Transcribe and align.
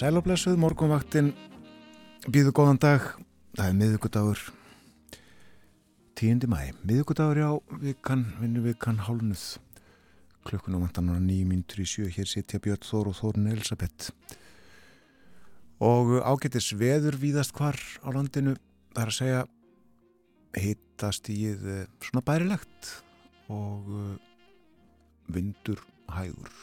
Sælablessuð, 0.00 0.54
morgunvaktin. 0.56 1.26
Býðu 2.32 2.54
góðan 2.56 2.78
dag. 2.80 3.02
Það 3.52 3.66
er 3.66 3.74
miðugudagur 3.76 4.44
10. 6.16 6.46
mæ 6.48 6.70
miðugudagur 6.88 7.40
já, 7.42 7.48
við 7.82 7.98
kann 8.08 8.22
vinnu 8.38 8.62
við 8.64 8.78
kann 8.80 9.02
hálnuð 9.04 9.42
klukkunum 10.48 10.86
vantan 10.86 11.12
á 11.12 11.20
nýjumyndur 11.20 11.84
í 11.84 11.86
sjö. 11.92 12.06
Hér 12.08 12.32
sitja 12.32 12.62
Björn 12.64 12.80
Þór 12.80 13.12
og 13.12 13.18
Þórun 13.18 13.52
Elisabeth 13.52 14.08
og 15.84 16.16
ágættis 16.24 16.72
veður 16.80 17.20
víðast 17.20 17.52
hvar 17.60 17.76
á 18.00 18.08
landinu. 18.08 18.56
Það 18.96 19.04
er 19.04 19.12
að 19.12 19.20
segja 19.20 19.46
hittast 20.64 21.28
í 21.28 21.40
eh, 21.52 21.86
svona 22.08 22.24
bærilegt 22.24 22.94
og 23.52 23.94
eh, 24.00 24.18
vindur 25.28 25.84
hægur. 26.08 26.60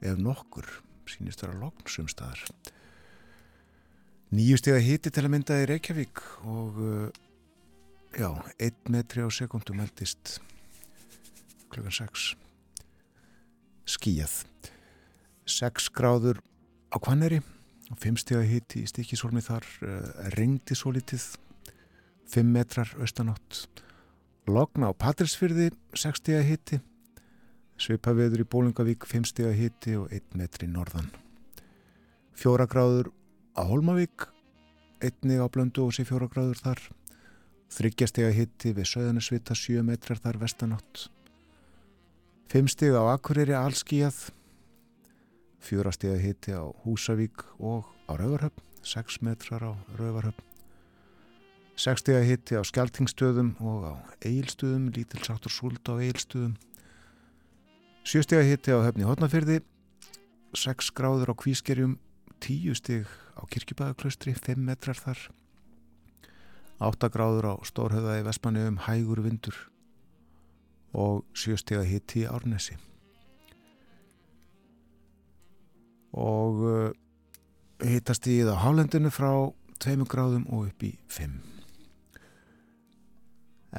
Ef 0.00 0.16
nokkur 0.16 0.87
sínist 1.10 1.42
vera 1.44 1.56
lognsum 1.58 2.08
staðar. 2.10 2.42
Nýju 4.34 4.58
steg 4.60 4.76
að 4.76 4.84
hiti 4.84 5.12
til 5.14 5.24
að 5.24 5.32
mynda 5.32 5.56
í 5.62 5.68
Reykjavík 5.70 6.20
og 6.44 6.80
uh, 6.84 7.08
já, 8.12 8.28
1 8.60 8.92
metri 8.92 9.24
á 9.24 9.28
sekundu 9.32 9.72
meldist 9.76 10.38
klukkan 11.72 11.94
6 11.94 12.32
skíjað 13.88 14.34
6 15.48 15.88
gráður 15.96 16.42
á 16.92 16.96
Kvanneri 17.00 17.40
5 17.88 18.20
steg 18.20 18.40
að 18.40 18.50
hiti 18.52 18.84
í 18.84 18.88
stikisólmi 18.90 19.40
þar 19.44 19.64
uh, 19.80 20.28
ringdi 20.36 20.76
svo 20.76 20.92
litið 20.92 21.24
5 22.28 22.52
metrar 22.52 22.92
austanátt 23.00 23.64
logna 24.48 24.92
á 24.92 24.96
Patrísfyrði 24.96 25.70
6 25.96 26.20
steg 26.20 26.40
að 26.40 26.48
hiti 26.52 26.80
Svipaveður 27.78 28.42
í 28.42 28.46
Bólingavík 28.50 29.06
5 29.06 29.28
steg 29.30 29.46
að 29.52 29.58
hiti 29.60 29.94
og 29.98 30.10
1 30.14 30.34
metri 30.38 30.66
norðan. 30.66 31.12
Fjóra 32.34 32.66
gráður 32.70 33.12
á 33.54 33.62
Holmavík, 33.66 34.26
einnig 35.02 35.38
á 35.38 35.46
Blöndu 35.46 35.84
og 35.86 35.94
sé 35.94 36.04
fjóra 36.06 36.26
gráður 36.30 36.58
þar. 36.58 36.82
Þryggja 37.70 38.08
steg 38.10 38.26
að 38.26 38.36
hiti 38.40 38.72
við 38.74 38.90
Söðanesvita 38.92 39.54
7 39.58 39.84
metrar 39.86 40.18
þar 40.22 40.40
vestanátt. 40.42 41.06
5 42.50 42.70
steg 42.74 42.98
á 42.98 43.02
Akureyri 43.14 43.54
allskíjað. 43.54 44.18
Fjóra 45.62 45.92
steg 45.94 46.14
að 46.16 46.24
hiti 46.24 46.54
á 46.56 46.64
Húsavík 46.82 47.44
og 47.58 47.86
á 48.10 48.18
Rauvarhöfn, 48.18 48.62
6 48.82 49.20
metrar 49.26 49.62
á 49.62 49.72
Rauvarhöfn. 49.98 50.46
6 51.78 52.02
steg 52.02 52.16
að 52.18 52.26
hiti 52.32 52.58
á 52.58 52.62
Skeltingstöðum 52.66 53.52
og 53.62 53.84
á 53.86 53.94
Eilstöðum, 54.26 54.88
lítilsáttur 54.90 55.52
súld 55.52 55.84
á 55.86 55.94
Eilstöðum. 55.94 56.56
Sjöstega 58.08 58.40
hitti 58.40 58.72
á 58.72 58.80
höfni 58.80 59.04
Hotnafyrði, 59.04 59.58
6 60.56 60.94
gráður 60.96 61.28
á 61.28 61.34
Kvískerjum, 61.36 61.98
10 62.40 62.78
stig 62.78 63.10
á 63.36 63.44
Kirkjubæðaklaustri, 63.52 64.32
5 64.32 64.62
metrar 64.64 64.96
þar, 64.96 65.20
8 66.80 67.10
gráður 67.12 67.48
á 67.52 67.54
Stórhauða 67.68 68.14
í 68.16 68.22
Vestmanniðum, 68.24 68.78
hægur 68.86 69.20
vindur 69.26 69.58
og 70.96 71.26
7 71.36 71.58
stega 71.60 71.82
hitti 71.84 72.24
Árnesi. 72.24 72.78
Og 76.16 76.64
uh, 76.64 76.88
hittast 77.84 78.24
í 78.32 78.38
það 78.40 78.62
hálendinu 78.64 79.12
frá 79.12 79.34
2 79.84 80.08
gráðum 80.08 80.48
og 80.48 80.70
upp 80.70 80.88
í 80.88 80.94
5. 81.12 81.36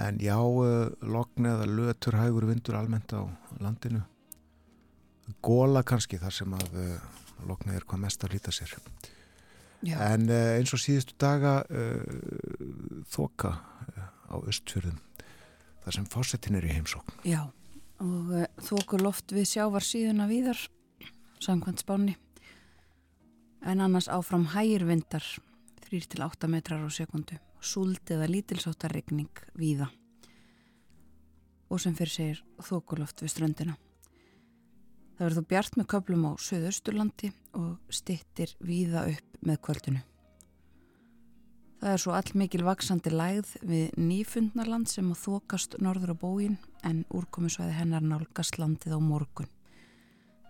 En 0.05 0.21
já, 0.21 0.37
uh, 0.37 0.93
logn 1.01 1.49
eða 1.49 1.65
lötur 1.65 2.21
hægur 2.21 2.45
vindur 2.53 2.77
almennt 2.77 3.17
á 3.17 3.25
landinu. 3.57 4.05
Góla 5.45 5.83
kannski 5.87 6.19
þar 6.21 6.35
sem 6.35 6.53
að 6.57 6.77
uh, 6.79 6.95
loknið 7.49 7.79
er 7.79 7.85
hvað 7.87 8.03
mest 8.05 8.23
að 8.25 8.35
líta 8.35 8.53
sér. 8.55 8.73
Já. 9.85 9.95
En 10.09 10.27
uh, 10.27 10.55
eins 10.57 10.73
og 10.75 10.81
síðustu 10.83 11.15
daga 11.21 11.59
uh, 11.69 13.03
þoka 13.11 13.53
á 14.29 14.35
östfjörðum 14.39 14.99
þar 15.83 15.95
sem 15.95 16.07
fósettin 16.11 16.59
er 16.59 16.67
í 16.67 16.73
heimsókn. 16.75 17.21
Já, 17.25 17.41
og 18.03 18.33
þoku 18.67 18.99
loft 19.01 19.33
við 19.33 19.47
sjávar 19.53 19.85
síðuna 19.85 20.27
víðar, 20.29 20.59
samkvæmt 21.41 21.83
spáni. 21.85 22.17
En 23.65 23.81
annars 23.83 24.07
áfram 24.11 24.49
hægir 24.53 24.85
vindar, 24.87 25.25
3-8 25.89 26.47
metrar 26.51 26.83
á 26.85 26.89
sekundu, 26.93 27.39
súld 27.59 28.11
eða 28.11 28.29
lítilsáttarregning 28.29 29.43
víða. 29.57 29.89
Og 31.69 31.81
sem 31.81 31.95
fyrir 31.97 32.13
segir 32.13 32.43
þokuloft 32.65 33.23
við 33.23 33.33
ströndina. 33.33 33.75
Það 35.19 35.25
verður 35.25 35.43
þó 35.43 35.47
bjart 35.51 35.73
með 35.75 35.87
köplum 35.91 36.21
á 36.23 36.31
Suðausturlandi 36.39 37.29
og 37.59 37.91
stittir 37.91 38.53
víða 38.63 39.01
upp 39.11 39.41
með 39.43 39.57
kvöldinu. 39.67 40.03
Það 41.79 41.91
er 41.91 41.99
svo 41.99 42.13
all 42.15 42.31
mikil 42.39 42.61
vaksandi 42.63 43.11
lægð 43.11 43.49
við 43.67 43.97
nýfundnarland 43.99 44.87
sem 44.87 45.09
að 45.11 45.19
þokast 45.25 45.75
norður 45.83 46.13
á 46.15 46.21
bógin 46.21 46.55
en 46.87 47.01
úrkomisvæði 47.11 47.75
hennar 47.75 48.05
nálgast 48.07 48.55
landið 48.61 48.95
á 48.95 48.99
morgun. 49.03 49.49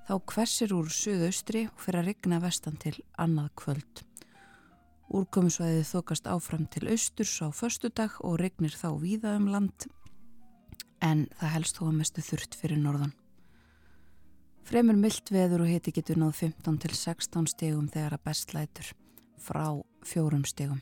Þá 0.06 0.14
hversir 0.30 0.76
úr 0.78 0.92
Suðaustri 0.94 1.64
og 1.72 1.82
fyrir 1.82 2.04
að 2.04 2.12
rigna 2.12 2.40
vestan 2.44 2.78
til 2.78 2.94
annað 3.18 3.50
kvöld. 3.64 4.04
Úrkomisvæði 5.10 5.82
þokast 5.90 6.30
áfram 6.30 6.70
til 6.70 6.92
austurs 6.94 7.34
á 7.42 7.50
förstudag 7.50 8.22
og 8.22 8.38
rignir 8.38 8.78
þá 8.78 8.94
víða 9.02 9.34
um 9.42 9.50
land 9.50 9.90
en 11.02 11.26
það 11.42 11.56
helst 11.58 11.82
þó 11.82 11.88
að 11.88 11.98
mestu 12.04 12.26
þurft 12.30 12.58
fyrir 12.62 12.78
norðan. 12.86 13.18
Fremur 14.68 14.98
myllt 15.00 15.32
veður 15.34 15.64
og 15.66 15.72
hiti 15.72 15.94
getur 15.96 16.20
náð 16.20 16.36
15 16.50 16.82
til 16.84 16.94
16 16.96 17.48
stegum 17.54 17.88
þegar 17.92 18.18
að 18.18 18.26
bestlætur 18.28 18.92
frá 19.40 19.66
fjórum 20.06 20.44
stegum. 20.48 20.82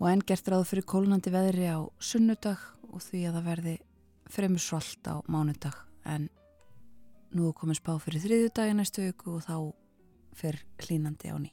Og 0.00 0.08
enn 0.10 0.24
gert 0.26 0.48
ráð 0.50 0.68
fyrir 0.70 0.86
kólunandi 0.88 1.32
veðri 1.32 1.68
á 1.70 1.78
sunnudag 2.02 2.62
og 2.90 3.02
því 3.02 3.26
að 3.28 3.36
það 3.38 3.50
verði 3.50 3.74
fremur 4.30 4.62
svalt 4.62 5.10
á 5.10 5.14
mánudag 5.30 5.76
en 6.08 6.28
nú 7.34 7.50
komið 7.56 7.80
spá 7.80 7.92
fyrir 8.02 8.22
þriðjudagi 8.24 8.76
næstu 8.78 9.04
viku 9.04 9.36
og 9.38 9.44
þá 9.46 9.56
fyrir 10.38 10.64
hlínandi 10.82 11.30
á 11.30 11.36
ný. 11.38 11.50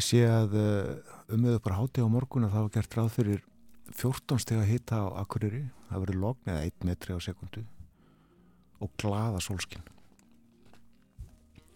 Ég 0.00 0.04
sé 0.06 0.22
að 0.26 0.56
eh, 0.58 1.12
umöðu 1.32 1.60
bara 1.64 1.78
háti 1.78 2.04
á 2.04 2.08
morgun 2.10 2.46
að 2.48 2.56
það 2.56 2.66
var 2.66 2.74
gert 2.76 2.96
ráð 2.98 3.10
fyrir 3.16 3.44
14 3.92 4.42
steg 4.42 4.60
að 4.60 4.70
hita 4.72 5.02
á 5.04 5.06
Akureyri 5.20 5.66
það 5.92 6.04
verður 6.06 6.22
logn 6.26 6.52
eða 6.54 6.68
1 6.68 6.86
metri 6.88 7.16
á 7.16 7.20
sekundu 7.22 7.64
og 8.82 8.94
glada 8.98 9.40
sólskinn 9.42 9.92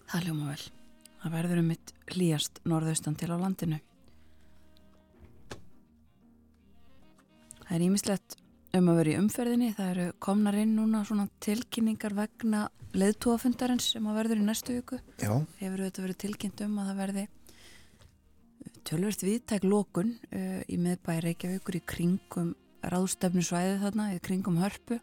Það 0.07 0.27
ljóma 0.29 0.53
vel. 0.53 0.65
Það 1.23 1.35
verður 1.35 1.61
um 1.61 1.71
mitt 1.73 1.93
hlýjast 2.15 2.59
norðaustan 2.69 3.17
til 3.19 3.31
á 3.35 3.37
landinu. 3.41 3.79
Það 7.67 7.73
er 7.75 7.85
ímislegt 7.89 8.37
um 8.79 8.91
að 8.93 9.01
vera 9.01 9.13
í 9.13 9.17
umferðinni. 9.19 9.71
Það 9.75 9.91
eru 9.95 10.05
komnar 10.23 10.59
inn 10.61 10.77
núna 10.79 11.03
svona 11.09 11.27
tilkynningar 11.43 12.15
vegna 12.15 12.69
leðtúafundarins 12.97 13.89
sem 13.97 14.07
að 14.07 14.21
verður 14.21 14.43
í 14.43 14.47
næstu 14.47 14.77
viku. 14.77 15.01
Já. 15.19 15.33
hefur 15.59 15.83
þetta 15.89 16.05
verið 16.05 16.21
tilkynnt 16.23 16.63
um 16.69 16.79
að 16.79 16.93
það 16.93 17.03
verði 17.03 17.27
tölvert 18.87 19.27
viðtæk 19.27 19.67
lókun 19.67 20.15
uh, 20.31 20.63
í 20.71 20.79
miðbæri 20.79 21.33
Reykjavíkur 21.33 21.81
í 21.81 21.83
kringum 21.83 22.55
ráðstefnusvæði 22.85 23.77
þarna, 23.83 24.09
í 24.15 24.23
kringum 24.25 24.59
hörpu. 24.61 24.99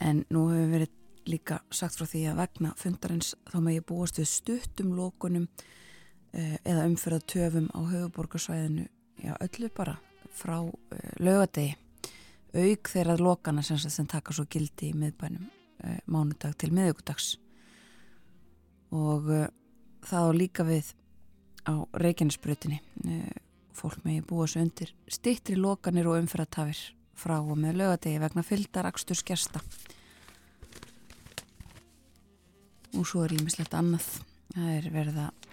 En 0.00 0.24
nú 0.32 0.46
hefur 0.50 0.72
verið 0.74 0.96
líka 1.28 1.60
sagt 1.74 1.98
frá 1.98 2.08
því 2.08 2.22
að 2.30 2.40
vegna 2.40 2.72
fundarins 2.80 3.34
þá 3.50 3.58
ég 3.70 3.84
búast 3.86 4.18
við 4.18 4.30
stuttum 4.30 4.94
lókunum 4.96 5.46
uh, 5.46 6.56
eða 6.64 6.86
umfyrða 6.88 7.20
töfum 7.28 7.68
á 7.76 7.80
höfuborgarsvæðinu 7.90 8.86
já 9.20 9.34
öllu 9.36 9.68
bara 9.76 9.98
frá 10.32 10.56
uh, 10.64 10.72
lögadegi 11.20 11.76
auk 12.56 12.90
þeirra 12.90 13.18
lókana 13.20 13.62
sem, 13.62 13.78
sem 13.78 14.08
taka 14.08 14.32
svo 14.32 14.46
gildi 14.50 14.90
í 14.90 14.96
miðbænum 14.96 15.44
uh, 15.44 16.00
mánudag 16.08 16.56
til 16.58 16.72
miðugudags 16.74 17.34
og 18.96 19.28
það 20.08 20.24
á 20.26 20.32
líka 20.34 20.64
við 20.66 20.94
á 21.68 21.72
Reykjanesbrutinni 21.92 22.80
eh, 23.04 23.36
fólk 23.80 24.04
megi 24.04 24.24
búa 24.26 24.46
svo 24.50 24.62
undir 24.64 24.92
stittri 25.08 25.56
lokanir 25.56 26.08
og 26.10 26.20
umfyrirtafir 26.20 26.80
frá 27.20 27.38
og 27.40 27.56
með 27.58 27.80
lögadegi 27.80 28.20
vegna 28.20 28.44
fyldar 28.44 28.88
axtur 28.88 29.18
skjasta 29.18 29.62
og 32.96 33.06
svo 33.06 33.24
er 33.24 33.36
ímislegt 33.36 33.74
annað. 33.76 34.06
Það 34.50 34.70
er 34.74 34.88
verið 34.94 35.18
að 35.22 35.48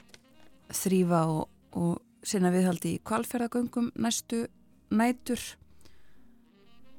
þrýfa 0.77 1.21
og, 1.31 1.43
og 1.77 2.25
sinna 2.25 2.51
viðhaldi 2.53 2.95
í 2.95 3.01
kvalferðagöngum 3.05 3.91
næstu 4.01 4.45
nætur. 4.89 5.43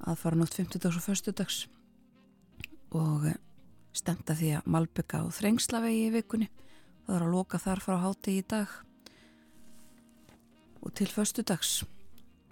Að 0.07 0.21
fara 0.21 0.39
nótt 0.39 0.55
50 0.55 0.85
dags 0.85 1.01
og 1.01 1.09
1. 1.11 1.35
dags 1.37 1.59
og 2.95 3.27
stemta 3.97 4.37
því 4.39 4.55
að 4.61 4.69
Malbygga 4.71 5.25
og 5.27 5.35
Þrengslavegi 5.37 6.05
í 6.07 6.13
vikunni. 6.15 6.49
Það 7.07 7.17
er 7.17 7.25
að 7.27 7.35
loka 7.35 7.59
þar 7.61 7.83
frá 7.83 7.99
háti 8.05 8.39
í 8.39 8.45
dag 8.47 8.71
og 10.83 10.95
til 10.95 11.09
förstu 11.11 11.43
dags 11.43 11.85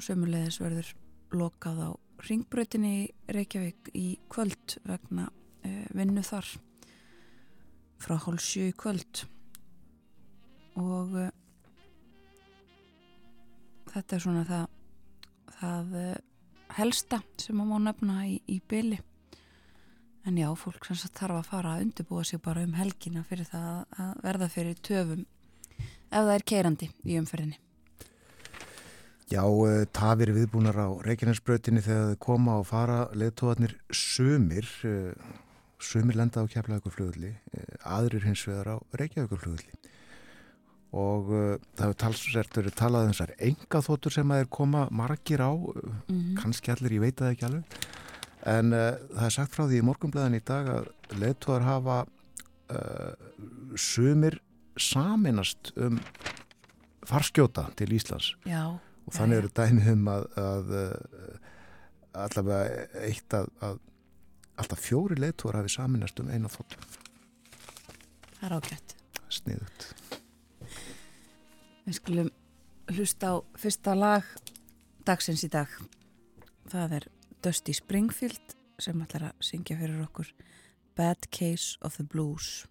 sömulegis 0.02 0.60
verður 0.60 0.92
lokað 1.32 1.80
á 1.82 1.90
ringbrötinni 2.26 3.08
Reykjavík 3.28 3.90
í 3.94 4.18
kvöld 4.32 4.78
vegna 4.84 5.28
uh, 5.30 5.86
vinnu 5.96 6.24
þar. 6.24 6.48
Frá 8.00 8.16
hálf 8.20 8.44
sjö 8.44 8.70
í 8.70 8.76
kvöld. 8.76 9.24
Og 10.76 11.16
uh, 11.16 11.28
þetta 13.92 14.16
er 14.16 14.24
svona 14.24 14.46
það, 14.48 14.66
það 15.60 15.98
uh, 16.02 16.16
helsta 16.76 17.20
sem 17.40 17.60
að 17.60 17.70
má 17.70 17.76
nefna 17.88 18.22
í, 18.28 18.40
í 18.50 18.60
byli 18.68 18.98
en 20.26 20.38
já, 20.40 20.48
fólk 20.58 20.88
sem 20.88 20.98
þarf 21.14 21.38
að 21.38 21.50
fara 21.50 21.74
að 21.76 21.84
undirbúa 21.86 22.24
sig 22.26 22.42
bara 22.42 22.64
um 22.66 22.74
helgina 22.76 23.22
fyrir 23.28 23.46
það 23.46 24.00
að 24.02 24.24
verða 24.24 24.48
fyrir 24.50 24.82
töfum 24.88 25.22
ef 25.76 26.16
það 26.16 26.32
er 26.34 26.46
keirandi 26.50 26.88
í 27.06 27.18
umferðinni 27.20 27.60
Já, 29.26 29.42
uh, 29.42 29.82
tafir 29.90 30.30
viðbúnar 30.30 30.76
á 30.78 30.86
Reykjanesbrautinni 31.02 31.80
þegar 31.82 32.12
þau 32.12 32.18
koma 32.22 32.52
og 32.60 32.68
fara 32.68 32.98
leðtóðarnir 33.10 33.72
sumir, 33.90 34.68
uh, 34.86 35.10
sumir 35.82 36.14
lenda 36.14 36.44
á 36.46 36.50
keflaugurflugulli, 36.52 37.32
uh, 37.34 37.72
aðrir 37.96 38.22
hins 38.28 38.44
vegar 38.46 38.70
á 38.70 38.76
Reykjavíkurflugulli 38.94 39.74
og 40.96 41.26
það 41.28 41.82
hefur 41.82 41.96
talsvært 42.00 42.56
verið 42.56 42.74
talað 42.78 43.04
um 43.04 43.10
þessar 43.10 43.32
enga 43.42 43.80
þóttur 43.84 44.14
sem 44.14 44.30
að 44.32 44.44
er 44.44 44.46
koma 44.54 44.84
margir 44.94 45.42
á, 45.42 45.52
mm 45.52 45.90
-hmm. 46.06 46.36
kannski 46.38 46.70
allir, 46.72 46.94
ég 46.94 47.02
veit 47.02 47.18
það 47.18 47.32
ekki 47.34 47.46
alveg, 47.48 47.76
en 48.46 48.70
það 48.70 49.26
er 49.26 49.34
sagt 49.34 49.52
frá 49.52 49.66
því 49.66 49.82
í 49.82 49.86
morgumblæðin 49.90 50.38
í 50.38 50.44
dag 50.46 50.70
að 50.70 50.88
leðtóðar 51.18 51.66
hafa 51.66 51.98
sumir 53.76 54.38
saminast 54.78 55.74
um 55.76 56.00
farskjóta 57.04 57.68
til 57.76 57.92
Íslands. 57.92 58.32
Já 58.46 58.78
og 59.06 59.14
þannig 59.14 59.42
eru 59.42 59.52
dæmið 59.56 59.90
um 59.92 60.08
að, 60.12 60.26
að, 60.42 60.72
að 60.76 62.24
allavega 62.26 63.04
eitt 63.06 63.36
að, 63.38 63.50
að 63.62 63.78
alltaf 64.56 64.82
fjóri 64.82 65.18
leittóra 65.20 65.62
hafi 65.62 65.74
saminast 65.76 66.20
um 66.22 66.32
eina 66.32 66.50
þóttu 66.50 66.80
Það 68.36 68.48
er 68.48 68.56
ágætt. 68.58 68.96
Sniðut 69.32 69.86
Við 71.86 71.98
skulum 72.00 72.30
hlusta 72.90 73.30
á 73.30 73.34
fyrsta 73.58 73.94
lag 73.94 74.26
dagsins 75.06 75.44
í 75.46 75.50
dag. 75.50 75.70
Það 76.70 76.96
er 76.98 77.04
Dusty 77.44 77.74
Springfield 77.76 78.56
sem 78.82 79.02
ætlar 79.04 79.30
að 79.30 79.44
syngja 79.46 79.78
fyrir 79.78 80.02
okkur 80.02 80.32
Bad 80.98 81.28
Case 81.30 81.78
of 81.86 81.96
the 82.00 82.06
Blues 82.06 82.66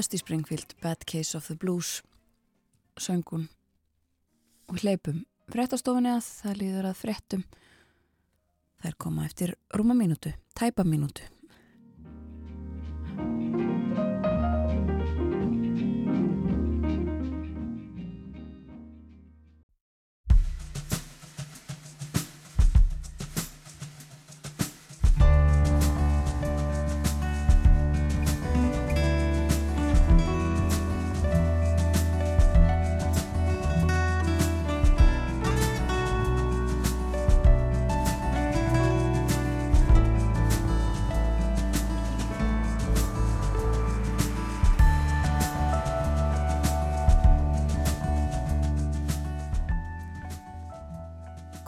Dusty 0.00 0.16
Springfield, 0.16 0.74
Bad 0.80 1.04
Case 1.04 1.36
of 1.36 1.46
the 1.46 1.54
Blues 1.54 2.02
söngun 2.96 3.50
og 4.68 4.78
hleypum. 4.80 5.26
Frettastofinni 5.52 6.08
að 6.14 6.22
það 6.24 6.56
líður 6.62 6.88
að 6.88 6.96
frettum 7.02 7.42
þær 8.80 8.96
koma 9.04 9.26
eftir 9.28 9.52
rúma 9.76 9.98
mínútu, 9.98 10.32
tæpa 10.56 10.88
mínútu 10.88 11.28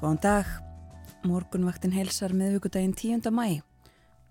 Góðan 0.02 0.18
dag, 0.18 0.48
morgunvaktin 1.22 1.92
helsar 1.94 2.32
miðvíkudaginn 2.34 2.96
10. 2.98 3.28
mæ. 3.30 3.60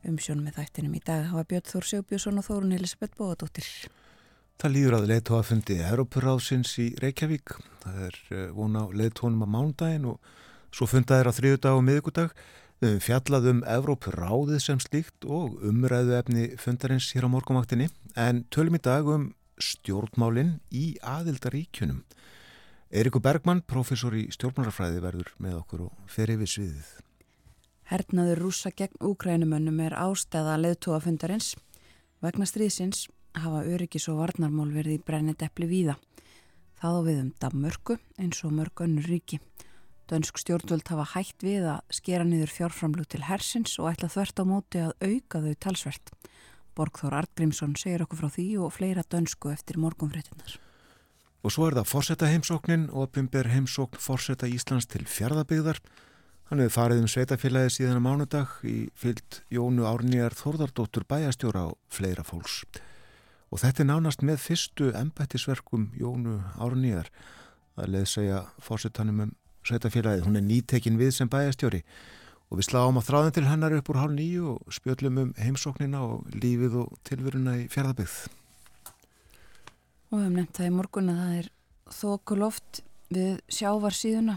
Umsjón 0.03 0.41
með 0.43 0.57
þættinum 0.57 0.97
í 0.97 0.99
dag 1.07 1.29
hafa 1.29 1.45
Björn 1.47 1.69
Þór 1.69 1.85
Sjóbjörnsson 1.87 2.41
og 2.41 2.43
Þórun 2.43 2.73
Elisabeth 2.75 3.15
Bóðadóttir. 3.15 3.69
Það 4.59 4.73
líður 4.73 4.97
að 4.97 5.07
leiðtóa 5.13 5.39
fundi 5.47 5.77
Európurráðsins 5.79 6.73
í 6.83 6.89
Reykjavík. 6.99 7.55
Það 7.85 8.03
er 8.09 8.19
eh, 8.35 8.43
vona 8.51 8.83
á 8.83 8.87
leiðtónum 8.99 9.47
á 9.47 9.53
mándaginn 9.55 10.09
og 10.11 10.19
svo 10.75 10.89
fundaðir 10.91 11.31
á 11.31 11.37
þriðu 11.39 11.63
dag 11.63 11.79
og 11.79 11.87
miðvíkudag. 11.87 12.35
Við 12.83 12.91
hefum 12.91 13.05
fjallað 13.07 13.51
um 13.53 13.65
Európurráðið 13.77 14.63
sem 14.67 14.83
slíkt 14.83 15.23
og 15.23 15.55
umræðu 15.71 16.19
efni 16.19 16.49
fundarins 16.59 17.07
hér 17.15 17.31
á 17.31 17.33
morgunvaktinni 17.37 17.87
en 18.19 18.43
tölum 18.51 18.75
í 18.75 18.83
dag 18.91 19.07
um 19.07 19.29
stjórnmálinn 19.55 20.57
í 20.67 20.97
aðildaríkjunum. 20.99 22.03
Eirikur 22.91 23.21
Bergmann, 23.23 23.61
professor 23.63 24.11
í 24.19 24.25
stjórnmálafræði 24.35 24.99
verður 24.99 25.29
með 25.39 25.53
okkur 25.61 25.83
og 25.85 26.07
fer 26.11 26.33
yfir 26.33 26.49
sviðið. 26.51 26.87
Hernaður 27.87 28.41
rúsa 28.43 28.71
gegn 28.75 28.97
úkrænumönnum 29.07 29.77
er 29.85 29.93
ástæða 29.95 30.57
leðtóafundarins. 30.59 31.53
Vegna 32.19 32.47
stríðsins 32.49 33.05
hafa 33.39 33.61
öryggis 33.63 34.09
og 34.11 34.17
varnarmál 34.19 34.73
verið 34.75 34.97
í 34.97 35.03
brennit 35.07 35.45
eppli 35.45 35.69
víða. 35.69 35.95
Það 36.81 36.97
á 36.99 37.01
við 37.05 37.21
um 37.21 37.29
Danmörku 37.39 37.95
eins 38.19 38.41
og 38.43 38.57
mörg 38.57 38.83
önnur 38.83 39.07
ríki. 39.07 39.39
Dönsk 40.11 40.41
stjórnvöld 40.41 40.91
hafa 40.91 41.05
hægt 41.13 41.45
við 41.47 41.69
að 41.71 41.95
skera 41.95 42.25
niður 42.27 42.51
fjárframlug 42.51 43.07
til 43.07 43.21
hersins 43.29 43.77
og 43.79 43.87
ætla 43.93 44.09
þvert 44.11 44.43
á 44.43 44.45
móti 44.51 44.83
að 44.83 44.97
auka 44.99 45.39
þau 45.45 45.55
talsvert. 45.63 46.11
Borgþór 46.75 47.15
Artgrímsson 47.21 47.77
segir 47.79 48.03
okkur 48.03 48.25
frá 48.25 48.35
því 48.35 48.49
og 48.65 48.75
fleira 48.75 49.07
dönsku 49.07 49.53
eftir 49.55 49.79
morgunfréttinnar. 49.79 50.59
Og 51.41 51.49
svo 51.49 51.65
er 51.65 51.73
það 51.79 51.89
Forsetta 51.89 52.27
heimsóknin 52.29 52.85
og 52.93 53.09
Bimber 53.15 53.47
heimsókn 53.49 53.97
Forsetta 53.97 54.45
Íslands 54.45 54.85
til 54.85 55.07
fjardabigðar. 55.09 55.79
Hann 56.51 56.61
hefur 56.61 56.75
farið 56.75 57.01
um 57.01 57.09
sveitafélagi 57.09 57.71
síðan 57.73 57.97
á 57.97 58.05
mánudag 58.05 58.57
í 58.67 58.91
fyllt 58.93 59.39
Jónu 59.49 59.87
Árnýjar 59.89 60.35
Þórðardóttur 60.37 61.07
bæjastjóra 61.09 61.63
á 61.65 61.69
fleira 61.89 62.25
fólks. 62.27 62.61
Og 63.49 63.63
þetta 63.63 63.81
er 63.81 63.89
nánast 63.89 64.21
með 64.21 64.43
fyrstu 64.43 64.91
embættisverkum 64.99 65.89
Jónu 65.97 66.37
Árnýjar 66.61 67.09
að 67.79 67.95
leið 67.95 68.09
segja 68.11 68.43
Forsettanum 68.61 69.23
um 69.25 69.31
sveitafélagið. 69.65 70.27
Hún 70.27 70.37
er 70.37 70.45
nýtekin 70.45 70.99
við 71.01 71.15
sem 71.15 71.31
bæjastjóri 71.31 71.81
og 72.51 72.59
við 72.59 72.67
sláum 72.67 72.99
á 72.99 73.07
þráðin 73.07 73.37
til 73.39 73.47
hennar 73.47 73.77
upp 73.79 73.89
úr 73.89 74.01
hálf 74.03 74.13
nýju 74.13 74.53
og 74.59 74.77
spjöllum 74.77 75.23
um 75.23 75.33
heimsóknina 75.39 76.03
og 76.03 76.29
lífið 76.35 76.77
og 76.83 76.93
tilveruna 77.07 77.57
í 77.63 77.65
fjardabigð. 77.71 78.27
Og 80.11 80.19
við 80.19 80.25
hefum 80.25 80.37
nefnt 80.41 80.57
það 80.57 80.67
í 80.67 80.71
morgun 80.75 81.09
að 81.11 81.19
það 81.21 81.35
er 81.39 81.45
þokuloft 81.95 82.79
við 83.15 83.29
sjávarsíðuna 83.55 84.33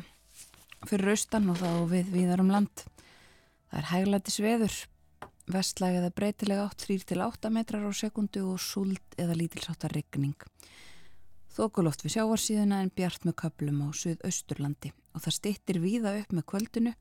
fyrir 0.86 1.10
austan 1.14 1.48
og 1.50 1.58
þá 1.58 1.70
við 1.90 2.12
viðar 2.14 2.42
um 2.44 2.52
land. 2.54 2.84
Það 3.72 3.80
er 3.80 3.88
hæglæti 3.90 4.34
sveður, 4.34 4.76
vestlæg 5.50 5.98
eða 5.98 6.12
breytilega 6.14 6.68
8, 6.68 6.86
3-8 7.10 7.50
metrar 7.56 7.86
á 7.86 7.90
sekundu 7.90 8.44
og 8.52 8.62
súld 8.62 9.18
eða 9.18 9.34
lítilsáttar 9.40 9.96
regning. 9.98 10.38
Þokuloft 11.58 12.06
við 12.06 12.20
sjávarsíðuna 12.20 12.78
en 12.84 12.94
bjart 12.94 13.26
með 13.26 13.36
köplum 13.42 13.82
á 13.82 13.88
suðausturlandi 13.98 14.94
og 15.14 15.26
það 15.26 15.38
stittir 15.40 15.82
víða 15.82 16.14
upp 16.20 16.38
með 16.38 16.48
kvöldinu 16.54 16.94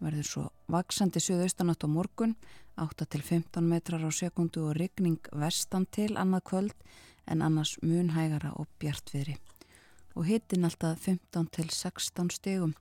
verður 0.00 0.26
svo 0.28 0.46
vaksandi 0.72 1.20
suðaustanátt 1.20 1.84
á 1.84 1.88
morgun 1.92 2.34
8-15 2.80 3.60
metrar 3.60 4.04
á 4.04 4.10
sekundu 4.12 4.64
og 4.68 4.76
regning 4.80 5.20
vestan 5.36 5.84
til 5.92 6.14
annað 6.16 6.46
kvöld 6.48 6.90
en 7.26 7.42
annars 7.42 7.76
munhægara 7.82 8.52
og 8.56 8.68
bjartviðri. 8.80 9.36
Og 10.16 10.26
hittin 10.26 10.64
alltaf 10.64 11.06
15-16 11.06 12.32
stegum 12.34 12.74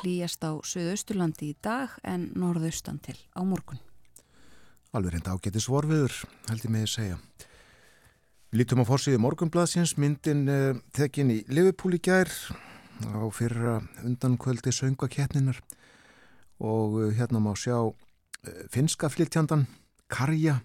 hlýjast 0.00 0.42
á 0.42 0.58
suðausturlandi 0.58 1.52
í 1.52 1.56
dag 1.62 1.92
en 2.02 2.30
norðaustan 2.34 2.98
til 3.02 3.16
á 3.34 3.40
morgun. 3.46 3.80
Alveg 4.94 5.16
reynda 5.16 5.34
ágættis 5.34 5.68
vorfiður 5.70 6.14
held 6.48 6.64
ég 6.64 6.72
með 6.72 6.86
að 6.86 6.94
segja 6.94 7.18
Lítum 8.54 8.82
á 8.82 8.86
fórsíði 8.86 9.18
morgunbladsins 9.18 9.96
myndin 9.98 10.44
eh, 10.46 10.76
tekin 10.94 11.32
í 11.34 11.40
Liverpool 11.50 11.96
í 11.96 11.98
gær 11.98 12.30
á 13.02 13.26
fyrra 13.34 13.80
undankvöldi 14.06 14.70
söngvakettninar 14.70 15.58
og 16.62 16.94
uh, 17.00 17.08
hérna 17.10 17.40
má 17.42 17.50
sjá 17.58 17.74
uh, 17.82 17.94
finska 18.70 19.10
flytjandan 19.10 19.66
Karja 20.06 20.60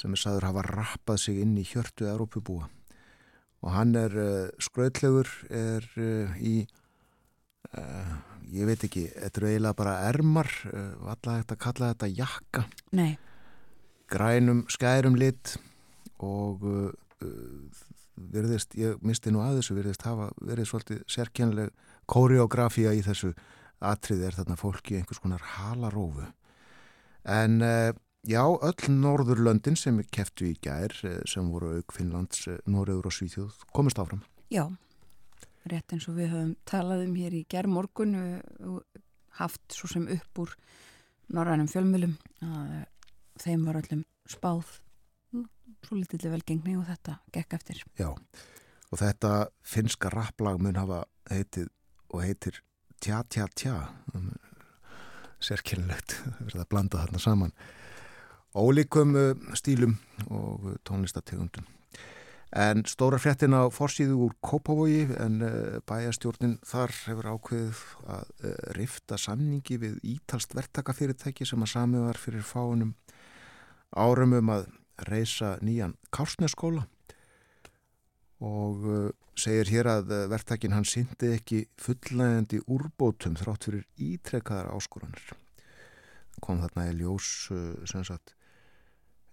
sem 0.00 0.14
er 0.14 0.20
saður 0.20 0.48
hafa 0.50 0.64
rappað 0.68 1.20
sig 1.24 1.42
inn 1.42 1.56
í 1.60 1.66
hjörtu 1.66 2.08
Európubúa 2.10 2.68
og 3.64 3.70
hann 3.72 3.94
er 3.96 4.16
uh, 4.18 4.48
skröðlegur 4.62 5.30
er 5.50 5.86
í 6.40 6.64
ég 8.54 8.68
veit 8.68 8.84
ekki, 8.86 9.08
þetta 9.10 9.40
er 9.40 9.44
eiginlega 9.48 9.74
bara 9.74 9.94
ermar, 10.06 10.50
alltaf 11.02 11.40
hægt 11.40 11.54
að 11.56 11.58
kalla 11.64 11.88
þetta 11.90 12.10
jakka 12.20 12.62
Nei. 12.94 13.16
grænum, 14.12 14.60
skærum 14.70 15.16
lit 15.18 15.56
og 16.22 16.62
verðist, 18.14 18.76
ég 18.78 19.00
misti 19.04 19.32
nú 19.34 19.42
að 19.42 19.58
þessu 19.60 19.76
verðist 19.78 20.06
hafa 20.06 20.30
verið 20.38 20.70
svolítið 20.70 21.02
sérkjænleg 21.10 21.72
kóriografía 22.10 22.94
í 22.94 23.02
þessu 23.04 23.32
atriði 23.84 24.28
er 24.28 24.38
þarna 24.38 24.56
fólki 24.58 24.98
einhvers 24.98 25.20
konar 25.22 25.44
halarófu. 25.56 26.26
En 27.24 27.60
uh, 27.64 27.90
já, 28.28 28.42
öll 28.44 28.88
Norðurlöndin 28.92 29.76
sem 29.78 29.98
er 30.00 30.08
keftu 30.12 30.48
í 30.50 30.54
gær, 30.62 30.94
eh, 31.04 31.20
sem 31.28 31.50
voru 31.52 31.76
auk 31.78 31.92
Finnlands, 31.92 32.46
eh, 32.48 32.58
Norður 32.66 33.06
og 33.06 33.12
Svíþjóð, 33.12 33.58
komist 33.72 34.00
áfram. 34.00 34.22
Já, 34.50 34.68
rétt 35.68 35.92
eins 35.92 36.08
og 36.08 36.16
við 36.16 36.32
höfum 36.32 36.56
talað 36.66 37.06
um 37.06 37.14
hér 37.14 37.32
í 37.32 37.44
gær 37.48 37.66
morgun 37.66 38.14
og 38.60 38.82
haft 39.40 39.62
svo 39.72 39.88
sem 39.88 40.08
upp 40.08 40.38
úr 40.38 40.54
norrænum 41.32 41.68
fjölmjölum 41.68 42.16
að 42.42 42.86
þeim 43.40 43.64
var 43.66 43.80
öllum 43.80 44.04
spáð 44.28 44.80
svo 45.84 45.98
litilli 45.98 46.30
velgengni 46.32 46.76
og 46.78 46.86
þetta 46.88 47.18
gekk 47.34 47.56
eftir. 47.58 47.82
Já, 47.98 48.10
og 48.12 49.00
þetta 49.00 49.48
finska 49.66 50.12
rapplag 50.12 50.60
mun 50.62 50.78
hafa 50.78 51.04
heitið 51.30 51.70
og 52.12 52.22
heitir 52.22 52.60
tja 53.00 53.22
tja 53.28 53.48
tja 53.54 53.78
sérkynlegt 55.44 56.18
verða 56.46 56.64
að 56.64 56.70
blanda 56.70 57.02
þarna 57.02 57.22
saman 57.22 57.56
ólíkum 58.54 59.14
uh, 59.18 59.32
stílum 59.58 59.96
og 60.30 60.76
tónlistategundum 60.86 61.66
en 62.54 62.84
stóra 62.86 63.18
fréttin 63.18 63.56
á 63.56 63.66
forsýðu 63.74 64.18
úr 64.28 64.36
Kópavogi 64.44 65.08
en 65.18 65.42
uh, 65.42 65.80
bæjastjórnin 65.88 66.60
þar 66.66 66.94
hefur 67.08 67.30
ákveðið 67.34 67.82
að 68.14 68.46
rifta 68.78 69.18
samningi 69.18 69.80
við 69.82 69.98
ítalst 70.14 70.54
verktakafyrirtæki 70.54 71.46
sem 71.48 71.66
að 71.66 71.74
sami 71.74 72.04
var 72.04 72.20
fyrir 72.20 72.46
fáunum 72.46 72.94
árum 73.90 74.38
um 74.38 74.54
að 74.54 74.70
reysa 75.10 75.56
nýjan 75.62 75.98
kársneskóla 76.14 76.86
og 78.44 79.14
segir 79.38 79.70
hér 79.70 79.90
að 79.90 80.12
eh, 80.14 80.26
verktakinn 80.30 80.74
hann 80.74 80.86
syndi 80.86 81.32
ekki 81.34 81.64
fullægandi 81.80 82.60
úrbótum 82.70 83.36
þrátt 83.38 83.68
fyrir 83.68 83.84
ítrekkaðar 83.98 84.70
áskoranir. 84.74 85.34
Kom 86.42 86.60
þarna 86.62 86.88
í 86.90 86.96
ljós 87.00 87.50
eh, 87.54 87.74
sem 87.90 88.04
sagt 88.06 88.34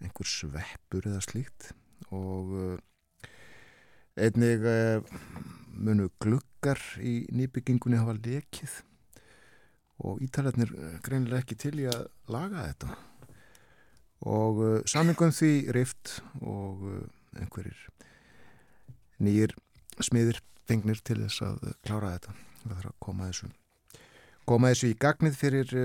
einhver 0.01 0.27
sveppur 0.27 1.07
eða 1.09 1.21
slíkt. 1.25 1.71
Og 2.11 2.55
eh, 2.59 3.29
einnig 4.27 4.65
munu 5.71 6.09
gluggar 6.21 6.81
í 6.99 7.21
nýbyggingunni 7.33 7.99
hafa 8.01 8.17
lekið. 8.17 8.81
Og 10.01 10.21
ítalarnir 10.25 10.73
greinilega 11.05 11.43
ekki 11.43 11.59
til 11.61 11.75
í 11.83 11.87
að 11.89 12.07
laga 12.31 12.65
þetta. 12.71 12.91
Og 14.31 14.61
samingum 14.89 15.33
því 15.33 15.53
rift 15.73 16.19
og 16.41 16.83
einhverjir 17.37 17.79
nýjir 19.21 19.55
smiðir 20.01 20.41
fengnir 20.69 21.01
til 21.05 21.21
þess 21.23 21.45
að 21.45 21.65
klára 21.85 22.15
þetta. 22.17 22.37
Það 22.61 22.75
þarf 22.75 22.91
að 22.91 23.01
koma 23.05 23.29
þessu 23.29 23.51
koma 24.51 24.71
þessu 24.71 24.91
í 24.91 24.97
gagnið 24.99 25.37
fyrir 25.37 25.75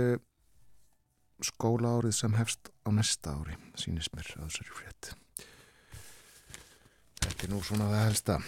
skóla 1.45 1.97
árið 1.99 2.17
sem 2.17 2.37
hefst 2.39 2.71
á 2.87 2.89
næsta 2.95 3.35
ári 3.35 3.59
sínist 3.75 4.15
mér 4.15 4.31
að 4.39 4.47
þessari 4.47 4.79
frétt. 4.79 5.13
Þetta 7.27 7.47
er 7.47 7.53
nú 7.53 7.61
svona 7.67 7.91
það 7.91 8.07
helsta 8.07 8.39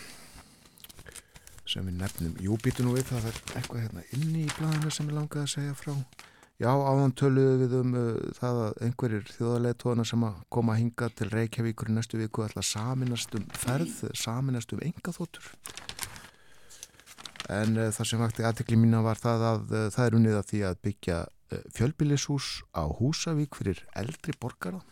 sem 1.69 1.85
við 1.85 1.99
nefnum. 2.01 2.37
Júbítu 2.41 2.87
nú 2.87 2.95
við, 2.97 3.09
það 3.11 3.29
er 3.31 3.39
eitthvað 3.59 3.85
hérna 3.85 4.05
inni 4.17 4.47
í 4.47 4.53
blæðinu 4.57 4.93
sem 4.95 5.11
ég 5.11 5.19
langaði 5.19 5.45
að 5.45 5.55
segja 5.57 5.77
frá. 5.77 5.95
Já, 6.59 6.73
áðan 6.75 7.13
töluðu 7.15 7.59
við 7.61 7.75
um 7.79 7.93
uh, 7.95 8.07
það 8.35 8.61
að 8.65 8.81
einhverjir 8.87 9.29
þjóðarleitóðana 9.37 10.07
sem 10.11 10.25
að 10.27 10.39
koma 10.51 10.75
að 10.75 10.81
hinga 10.83 11.09
til 11.15 11.29
Reykjavíkur 11.31 11.93
í 11.93 11.95
næstu 11.95 12.19
viku 12.19 12.43
ætla 12.43 12.65
að 12.65 12.71
saminast 12.73 13.37
um 13.39 13.45
ferð, 13.55 14.01
saminast 14.19 14.75
um 14.75 14.83
engaþóttur. 14.89 15.53
En 17.55 17.79
uh, 17.79 17.93
það 17.95 18.11
sem 18.11 18.25
vakti 18.25 18.47
aðtekli 18.49 18.81
mína 18.81 19.05
var 19.07 19.21
það 19.23 19.47
að 19.53 19.71
uh, 19.71 19.85
það 19.95 20.09
er 20.09 20.19
unnið 20.19 20.41
að 20.41 20.49
því 20.51 20.65
að 20.67 20.81
byggja 20.89 21.21
uh, 21.53 21.63
fjölbillishús 21.75 22.63
á 22.77 22.85
Húsavík 22.87 23.59
fyrir 23.59 23.85
eldri 23.97 24.35
borgara. 24.41 24.83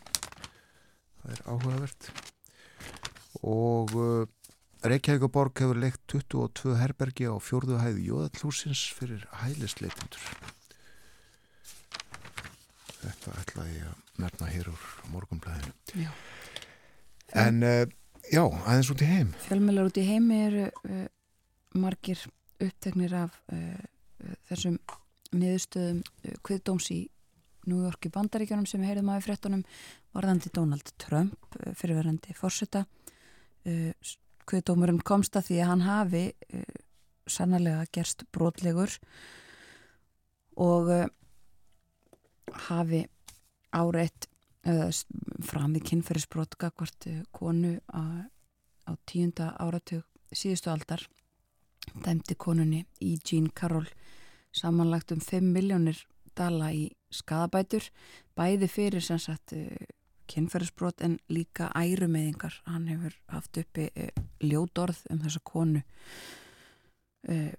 Það 1.22 1.34
er 1.34 1.44
áhugavert. 1.50 2.10
Og 3.42 3.92
uh, 3.96 4.24
Reykjavíkuborg 4.86 5.58
hefur 5.58 5.78
leikt 5.80 6.02
22 6.12 6.76
herbergi 6.78 7.26
á 7.26 7.34
fjórðu 7.42 7.80
hæðu 7.80 8.02
jóðallúsins 8.06 8.82
fyrir 8.94 9.24
hælisleitundur. 9.40 10.22
Þetta 13.00 13.36
ætla 13.40 13.66
ég 13.72 13.86
að 13.88 14.22
nefna 14.22 14.50
hér 14.52 14.70
úr 14.72 14.84
morgunblæðinu. 15.14 16.10
En 17.36 17.62
uh, 17.66 17.82
já, 18.30 18.44
aðeins 18.44 18.92
út 18.94 19.02
í 19.02 19.10
heim. 19.10 19.32
Fjölmjölar 19.48 19.90
út 19.90 20.00
í 20.00 20.06
heimi 20.06 20.40
eru 20.46 20.68
uh, 20.68 21.02
margir 21.76 22.22
uppteknir 22.62 23.16
af 23.24 23.34
uh, 23.52 24.36
þessum 24.48 24.78
niðurstöðum 25.34 26.02
kviðdóms 26.46 26.90
í 26.94 27.00
í 27.66 28.10
bandaríkjónum 28.14 28.66
sem 28.70 28.84
heyrðum 28.86 29.10
á 29.10 29.18
í 29.18 29.24
frettunum 29.24 29.64
varðandi 30.14 30.52
Donald 30.54 30.92
Trump 31.02 31.56
fyrirverandi 31.74 32.36
fórseta. 32.38 32.84
Kviðdómurinn 34.46 35.02
komst 35.02 35.34
að 35.34 35.48
því 35.48 35.56
að 35.58 35.70
hann 35.72 35.82
hafi 35.82 36.22
sannlega 37.26 37.88
gerst 37.90 38.22
brotlegur 38.30 38.94
og 40.62 40.92
hafi 42.68 43.02
áreitt 43.74 44.30
fram 45.46 45.76
í 45.78 45.82
kynferðisbrot 45.84 46.56
gagvart 46.58 47.06
eh, 47.06 47.22
konu 47.34 47.76
á, 47.92 48.26
á 48.90 48.92
tíunda 49.06 49.52
áratug 49.62 50.02
síðustu 50.34 50.72
aldar 50.72 51.04
dæmti 52.02 52.34
konunni 52.34 52.82
í 53.00 53.14
Jean 53.22 53.46
Carroll 53.54 53.86
samanlagt 54.56 55.12
um 55.12 55.20
5 55.20 55.52
miljónir 55.52 56.00
dala 56.36 56.70
í 56.74 56.88
skadabætur 57.12 57.88
bæði 58.36 58.68
fyrir 58.70 59.04
sem 59.04 59.20
sagt 59.20 59.54
eh, 59.56 59.88
kynferðisbrot 60.30 61.02
en 61.06 61.18
líka 61.30 61.68
ærumeðingar. 61.76 62.56
Hann 62.66 62.88
hefur 62.90 63.14
haft 63.30 63.60
uppi 63.60 63.84
uh, 63.94 64.08
ljódorð 64.42 65.04
um 65.14 65.20
þessa 65.22 65.42
konu 65.46 65.82
uh, 67.30 67.52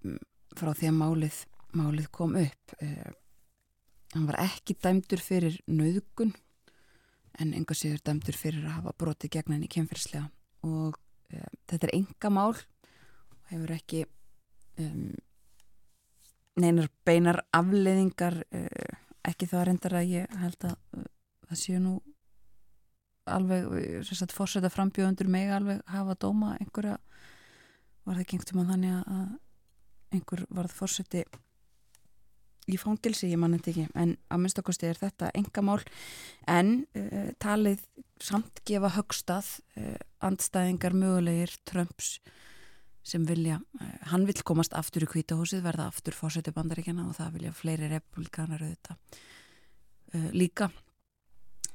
frá 0.58 0.74
því 0.76 0.90
að 0.90 0.98
málið, 0.98 1.38
málið 1.80 2.10
kom 2.12 2.36
upp. 2.42 2.74
Hann 2.82 4.28
var 4.28 4.40
ekki 4.44 4.76
dæmdur 4.84 5.24
fyrir 5.24 5.56
nöðgun 5.68 6.34
en 7.40 7.54
enga 7.56 7.76
séður 7.78 8.04
dæmdur 8.10 8.36
fyrir 8.36 8.66
að 8.66 8.80
hafa 8.82 8.96
brotið 9.00 9.36
gegn 9.38 9.56
henni 9.56 9.70
kynferðslega 9.72 10.28
og 10.68 10.98
þetta 11.70 11.88
er 11.88 11.96
enga 12.02 12.32
mál 12.34 12.56
og 12.56 13.52
hefur 13.52 13.76
ekki 13.76 14.04
um, 14.82 15.12
neinar 16.58 16.90
beinar 17.06 17.42
afleiðingar 17.56 18.42
ekki 19.28 19.48
það 19.50 19.66
reyndar 19.70 19.98
að 20.00 20.14
ég 20.14 20.38
held 20.42 20.68
að 20.70 20.78
það 21.48 21.60
séu 21.62 21.82
nú 21.84 21.96
alveg, 23.28 23.68
sérstaklega 24.08 24.38
fórseta 24.38 24.72
frambjóðundur 24.72 25.30
meg 25.32 25.52
alveg 25.52 25.82
hafa 25.92 26.16
dóma 26.20 26.54
einhverja, 26.62 26.96
var 28.08 28.16
það 28.16 28.24
einhvern 28.24 28.48
veginn 28.48 28.72
þannig 28.72 28.96
að 29.02 30.16
einhver 30.16 30.46
varð 30.56 30.76
fórseti 30.78 31.26
í 32.68 32.76
fangilsi, 32.80 33.30
ég 33.32 33.40
mann 33.40 33.56
þetta 33.56 33.72
ekki 33.72 33.86
en 33.96 34.16
að 34.32 34.42
minnstakosti 34.44 34.90
er 34.90 35.00
þetta 35.00 35.32
enga 35.40 35.64
mál 35.64 35.80
en 36.52 36.74
uh, 37.00 37.30
talið 37.40 37.84
samt 38.24 38.62
gefa 38.68 38.92
högstað 38.98 39.54
uh, 39.80 39.96
andstæðingar 40.28 40.96
mögulegir 40.98 41.56
Trumps 41.68 42.18
sem 43.08 43.24
vilja, 43.28 43.62
uh, 43.80 43.94
hann 44.12 44.28
vil 44.28 44.38
komast 44.48 44.76
aftur 44.78 45.08
í 45.08 45.12
kvítahúsið, 45.12 45.64
verða 45.66 45.88
aftur 45.92 46.18
fórseti 46.18 46.54
bandaríkjana 46.56 47.08
og 47.08 47.16
það 47.18 47.40
vilja 47.40 47.56
fleiri 47.56 47.92
republikanar 47.96 48.68
auðvitað 48.68 49.24
líka 50.32 50.70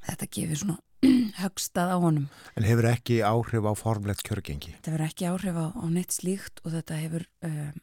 þetta 0.07 0.29
gefur 0.33 0.59
svona 0.59 0.77
högstað 1.41 1.95
á 1.95 1.97
honum. 1.99 2.27
En 2.57 2.67
hefur 2.67 2.87
ekki 2.91 3.19
áhrif 3.25 3.67
á 3.67 3.73
formlegt 3.77 4.23
kjörgengi? 4.27 4.75
Þetta 4.77 4.93
hefur 4.93 5.05
ekki 5.07 5.27
áhrif 5.29 5.59
á, 5.59 5.67
á 5.75 5.85
neitt 5.91 6.15
slíkt 6.15 6.63
og 6.63 6.75
þetta 6.77 6.99
hefur 7.01 7.27
um, 7.47 7.81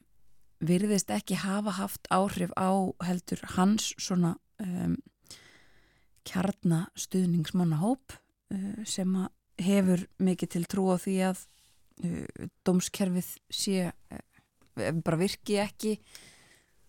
virðist 0.70 1.12
ekki 1.14 1.38
hafa 1.40 1.76
haft 1.80 2.10
áhrif 2.12 2.52
á 2.56 2.70
heldur 3.04 3.44
hans 3.56 3.92
svona 4.00 4.36
um, 4.62 4.96
kjarnastuðningsmannahóp 6.28 8.16
uh, 8.16 8.82
sem 8.88 9.16
hefur 9.60 10.06
mikið 10.20 10.54
til 10.56 10.66
trú 10.68 10.88
á 10.92 10.96
því 11.00 11.16
að 11.32 11.44
uh, 11.44 11.59
dómskerfið 12.66 13.30
sé 13.52 13.90
uh, 13.90 14.20
bara 15.04 15.20
virki 15.20 15.58
ekki 15.60 15.96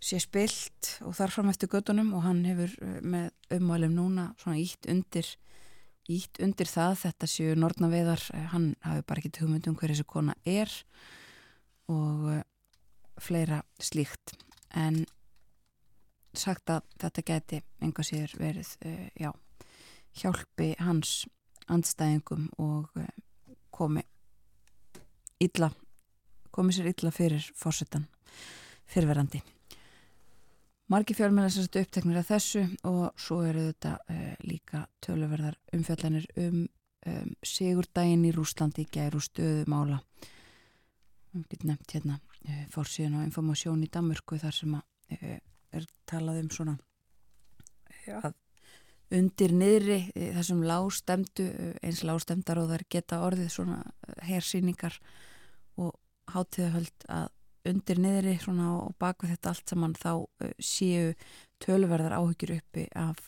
sé 0.01 0.17
spilt 0.21 0.95
og 1.05 1.15
þarf 1.17 1.37
fram 1.37 1.51
eftir 1.51 1.69
göttunum 1.71 2.13
og 2.17 2.25
hann 2.25 2.43
hefur 2.47 2.73
uh, 2.81 2.99
með 3.03 3.57
umvalum 3.57 3.95
núna 3.97 4.31
svona 4.41 4.59
ítt 4.61 4.89
undir 4.91 5.27
ítt 6.11 6.41
undir 6.43 6.67
það 6.67 6.95
þetta 7.05 7.27
séu 7.29 7.55
nortnaveðar, 7.55 8.23
hann 8.51 8.71
hafi 8.83 9.03
bara 9.07 9.21
ekki 9.21 9.43
hugmyndum 9.43 9.75
hver 9.79 9.93
þessi 9.93 10.07
kona 10.09 10.35
er 10.49 10.71
og 11.91 12.41
fleira 13.21 13.61
slíkt. 13.79 14.33
En 14.75 15.03
sagt 16.33 16.71
að 16.73 16.87
þetta 17.03 17.25
geti 17.27 17.61
enga 17.83 18.03
sér 18.07 18.33
verið 18.39 18.73
já, 19.19 19.29
hjálpi 20.23 20.73
hans 20.79 21.25
andstæðingum 21.71 22.49
og 22.59 22.89
komi 23.71 24.03
illa 25.41 25.71
komi 26.51 26.75
sér 26.75 26.91
illa 26.91 27.11
fyrir 27.15 27.51
fórsetan 27.57 28.05
fyrirverandi 28.91 29.41
Margi 30.91 31.15
fjölmjöla 31.15 31.47
sem 31.47 31.63
þetta 31.63 31.81
uppteknir 31.85 32.17
af 32.19 32.27
þessu 32.27 32.61
og 32.89 33.19
svo 33.19 33.37
eru 33.47 33.61
þetta 33.69 33.93
uh, 34.11 34.31
líka 34.43 34.81
töluverðar 34.99 35.55
umfjallanir 35.77 36.25
um, 36.41 36.65
um 37.07 37.29
Sigurdaginn 37.47 38.25
í 38.27 38.31
Rúslandi 38.35 38.83
gæru 38.91 39.21
stöðumála. 39.23 40.01
Við 41.31 41.45
getum 41.53 41.71
nefnt 41.71 41.95
hérna 41.95 42.17
uh, 42.19 42.65
fórsíðan 42.73 43.21
og 43.21 43.29
informasjón 43.29 43.85
í 43.85 43.89
Danmörku 43.93 44.41
þar 44.41 44.57
sem 44.57 44.75
að, 44.81 44.83
uh, 45.15 45.39
er 45.79 45.87
talað 46.11 46.41
um 46.41 46.51
svona 46.57 46.75
að 48.19 48.35
undir 49.15 49.55
niðri 49.55 49.99
þessum 50.17 50.65
lágstemdu, 50.67 51.47
eins 51.79 52.03
lágstemdar 52.07 52.59
og 52.59 52.71
þar 52.73 52.83
geta 52.91 53.23
orðið 53.23 53.51
svona 53.53 53.79
hersýningar 54.27 54.99
hátíðahöld 56.35 57.07
að 57.11 57.29
undir 57.71 57.99
niðri 58.01 58.37
og 58.49 58.95
baku 58.99 59.29
þetta 59.29 59.51
allt 59.51 59.69
saman 59.69 59.93
þá 59.93 60.25
séu 60.57 61.11
tölverðar 61.61 62.17
áhyggjur 62.17 62.55
uppi 62.57 62.87
af 62.97 63.27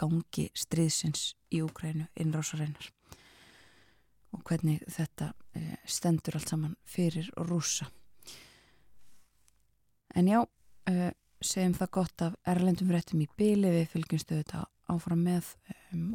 gangi 0.00 0.50
stríðsins 0.52 1.30
í 1.48 1.62
Úgrænu 1.64 2.10
innrásareinar 2.20 2.90
og 4.36 4.42
hvernig 4.44 4.84
þetta 4.84 5.32
stendur 5.88 6.36
allt 6.36 6.52
saman 6.52 6.76
fyrir 6.84 7.30
rúsa 7.48 7.88
en 10.14 10.28
já 10.28 10.44
segjum 11.40 11.76
það 11.78 11.94
gott 11.96 12.24
af 12.26 12.36
erlendum 12.52 12.92
réttum 12.92 13.22
í 13.24 13.28
byli 13.38 13.72
við 13.72 13.88
fylgjumstu 13.94 14.42
þetta 14.42 14.66
áfram 14.92 15.22
með 15.24 15.54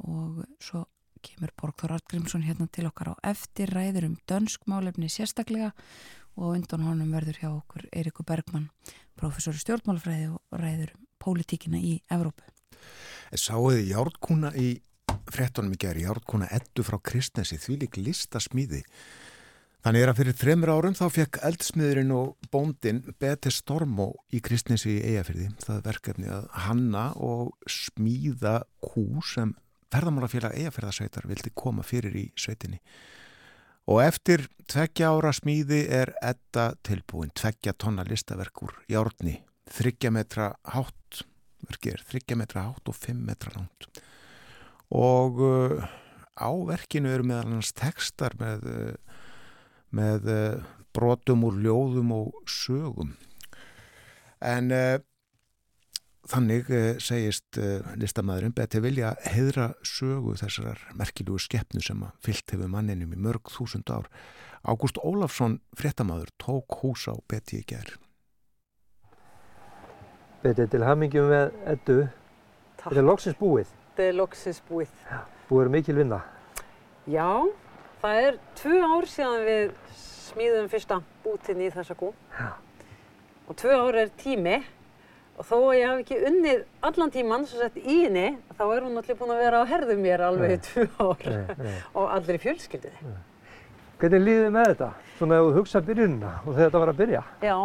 og 0.05 0.43
svo 0.61 0.85
kemur 1.25 1.53
Borgþór 1.57 1.95
Artgrímsson 1.95 2.45
hérna 2.45 2.67
til 2.69 2.85
okkar 2.85 3.15
á 3.17 3.31
eftir 3.31 3.71
ræður 3.73 4.11
um 4.11 4.17
dönsk 4.29 4.67
málefni 4.69 5.09
sérstaklega 5.09 5.71
og 6.35 6.55
undan 6.55 6.85
honum 6.85 7.13
verður 7.15 7.39
hjá 7.41 7.49
okkur 7.51 7.87
Eirikur 7.91 8.27
Bergmann, 8.27 8.69
professor 9.19 9.55
í 9.55 9.61
stjórnmálafræði 9.61 10.31
og 10.33 10.59
ræður 10.61 10.95
pólitíkina 11.21 11.79
í 11.79 11.99
Evrópu. 12.11 12.43
Sáuði 13.35 13.87
Járkúna 13.89 14.51
í 14.55 14.75
frettunum 15.31 15.73
í 15.73 15.79
gerði, 15.81 16.05
Járkúna 16.05 16.49
ettu 16.53 16.83
frá 16.85 16.99
Kristnesi, 17.01 17.57
því 17.59 17.79
lík 17.83 17.97
listasmíði. 18.01 18.83
Þannig 19.85 20.01
er 20.01 20.09
að 20.09 20.17
fyrir 20.17 20.37
þreymur 20.39 20.71
árum 20.73 20.95
þá 20.97 21.03
fekk 21.13 21.37
eldsmiðurinn 21.45 22.13
og 22.15 22.47
bóndin 22.49 23.03
Beti 23.21 23.51
Stormó 23.53 24.07
í 24.33 24.39
Kristnesi 24.41 24.95
í 24.95 25.03
Eyjafyrði. 25.11 25.51
Það 25.61 25.75
er 25.75 25.83
verkefni 25.85 26.31
að 26.33 26.47
hanna 26.63 27.03
og 27.21 27.51
smíða 27.69 28.55
hú 28.93 29.21
sem 29.29 29.53
ferðamálafélag 29.93 30.57
Eyjafyrðasveitar 30.57 31.29
vildi 31.29 31.53
koma 31.53 31.85
fyrir 31.85 32.17
í 32.17 32.25
sveitinni. 32.33 32.81
Og 33.85 34.01
eftir 34.01 34.47
tveggja 34.71 35.11
ára 35.13 35.29
smíði 35.35 35.83
er 35.93 36.15
etta 36.25 36.71
tilbúin, 36.85 37.29
tveggja 37.37 37.75
tonna 37.77 38.05
listaverkur, 38.07 38.73
járni, 38.89 39.37
þryggja 39.69 40.09
metra 40.13 40.47
hátt, 40.73 41.21
verkið 41.69 41.93
er 41.93 42.05
þryggja 42.09 42.37
metra 42.39 42.63
hátt 42.69 42.89
og 42.89 42.97
fimm 42.97 43.21
metra 43.27 43.53
langt. 43.53 44.01
Og 44.89 45.41
uh, 45.41 45.85
á 46.33 46.49
verkinu 46.65 47.13
eru 47.13 47.27
meðal 47.29 47.53
hans 47.53 47.73
tekstar 47.77 48.33
með, 48.41 48.65
uh, 48.65 49.21
með 49.93 50.29
uh, 50.33 50.65
brotum 50.97 51.45
úr 51.45 51.61
ljóðum 51.61 52.13
og 52.17 52.41
sögum. 52.49 53.13
En 54.41 54.73
uh, 54.73 54.97
Þannig 56.25 56.69
eh, 56.73 56.95
segist 56.97 57.59
eh, 57.61 57.85
listamæðurinn 58.01 58.53
beti 58.57 58.79
vilja 58.81 59.11
heidra 59.29 59.67
sögu 59.85 60.33
þessar 60.39 60.79
merkilugu 60.97 61.37
skeppnu 61.43 61.83
sem 61.85 61.99
að 62.01 62.15
fyllt 62.25 62.53
hefur 62.55 62.71
manninum 62.73 63.13
í 63.13 63.19
mörg 63.27 63.51
þúsund 63.53 63.91
ár. 63.93 64.07
Ágúst 64.65 64.97
Ólafsson, 64.97 65.59
fréttamaður, 65.77 66.31
tók 66.41 66.79
hús 66.81 67.05
á 67.05 67.13
beti 67.29 67.59
í 67.61 67.67
gerð. 67.69 67.99
Beti, 70.41 70.65
til 70.69 70.81
hamingjum 70.85 71.29
með 71.29 71.53
eddu. 71.69 71.97
Takk. 72.79 72.87
Þetta 72.87 73.01
er 73.03 73.05
loksins 73.05 73.37
búið. 73.37 73.69
Þetta 73.91 74.07
er 74.07 74.17
loksins 74.17 74.61
búið. 74.65 74.95
Já. 75.05 75.19
Búið 75.49 75.61
er 75.63 75.71
mikil 75.75 75.95
vinna. 75.99 76.19
Já, 77.05 77.29
það 78.01 78.21
er 78.23 78.39
tvö 78.57 78.79
ár 78.81 79.07
síðan 79.09 79.45
við 79.45 79.75
smíðum 80.01 80.71
fyrsta 80.73 80.99
bútinn 81.21 81.61
í 81.61 81.69
þessa. 81.73 81.97
Já. 82.01 82.49
Og 83.45 83.61
tvö 83.61 83.77
ár 83.77 83.99
er 84.01 84.09
tími 84.17 84.57
og 85.35 85.47
þó 85.49 85.55
að 85.57 85.75
ég 85.77 85.89
haf 85.89 86.01
ekki 86.03 86.19
unnið 86.29 86.61
allan 86.87 87.11
tíman 87.11 87.45
sem 87.49 87.59
sett 87.59 87.79
í 87.81 87.97
henni 88.05 88.27
þá 88.55 88.63
er 88.69 88.85
hún 88.85 89.01
allir 89.01 89.17
búin 89.19 89.33
að 89.35 89.41
vera 89.43 89.59
á 89.59 89.63
herðu 89.67 89.97
mér 89.99 90.23
alveg 90.29 90.55
í 90.55 90.61
tvö 90.69 90.85
ár 91.01 91.27
og 91.99 92.05
allir 92.05 92.39
í 92.39 92.43
fjölskyldiði. 92.45 93.13
Hvernig 93.99 94.25
líðið 94.25 94.49
með 94.55 94.71
þetta? 94.71 94.89
Svona 95.19 95.37
að 95.39 95.49
þú 95.49 95.59
hugsa 95.59 95.81
byrjunna 95.87 96.31
og 96.41 96.49
þegar 96.49 96.65
þetta 96.65 96.81
var 96.83 96.91
að 96.93 96.99
byrja? 97.03 97.21
Já, 97.43 97.57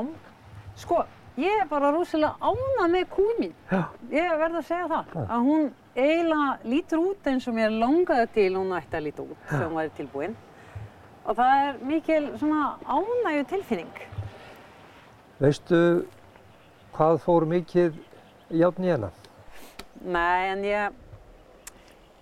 sko 0.83 1.01
ég 1.41 1.63
er 1.63 1.71
bara 1.71 1.91
rosalega 1.95 2.37
ánað 2.43 2.93
með 2.93 3.09
kúi 3.15 3.35
mín. 3.39 3.57
Já. 3.71 3.83
Ég 4.13 4.37
verði 4.43 4.61
að 4.61 4.69
segja 4.69 4.91
það. 4.91 5.15
Já. 5.15 5.25
Að 5.25 5.49
hún 5.49 5.67
eiginlega 5.97 6.71
lítur 6.75 7.03
út 7.03 7.31
eins 7.31 7.49
og 7.51 7.57
mér 7.57 7.75
langaði 7.75 8.31
til 8.37 8.53
hún 8.59 8.77
ætti 8.79 8.99
að 8.99 9.07
líta 9.07 9.25
út 9.27 9.45
þegar 9.49 9.67
hún 9.67 9.81
væri 9.81 9.93
tilbúin. 9.99 10.39
Og 11.27 11.37
það 11.39 11.67
er 11.67 11.83
mikil 11.87 12.23
svona 12.41 12.63
ánægu 12.87 13.45
tilfinning. 13.51 14.01
Veistu 15.41 15.81
Hvað 17.01 17.15
fór 17.25 17.47
mikið 17.49 17.95
játn 18.61 18.85
í 18.85 18.91
hana? 18.93 19.09
Nei, 20.05 20.51
en 20.51 20.67
ég, 20.69 20.99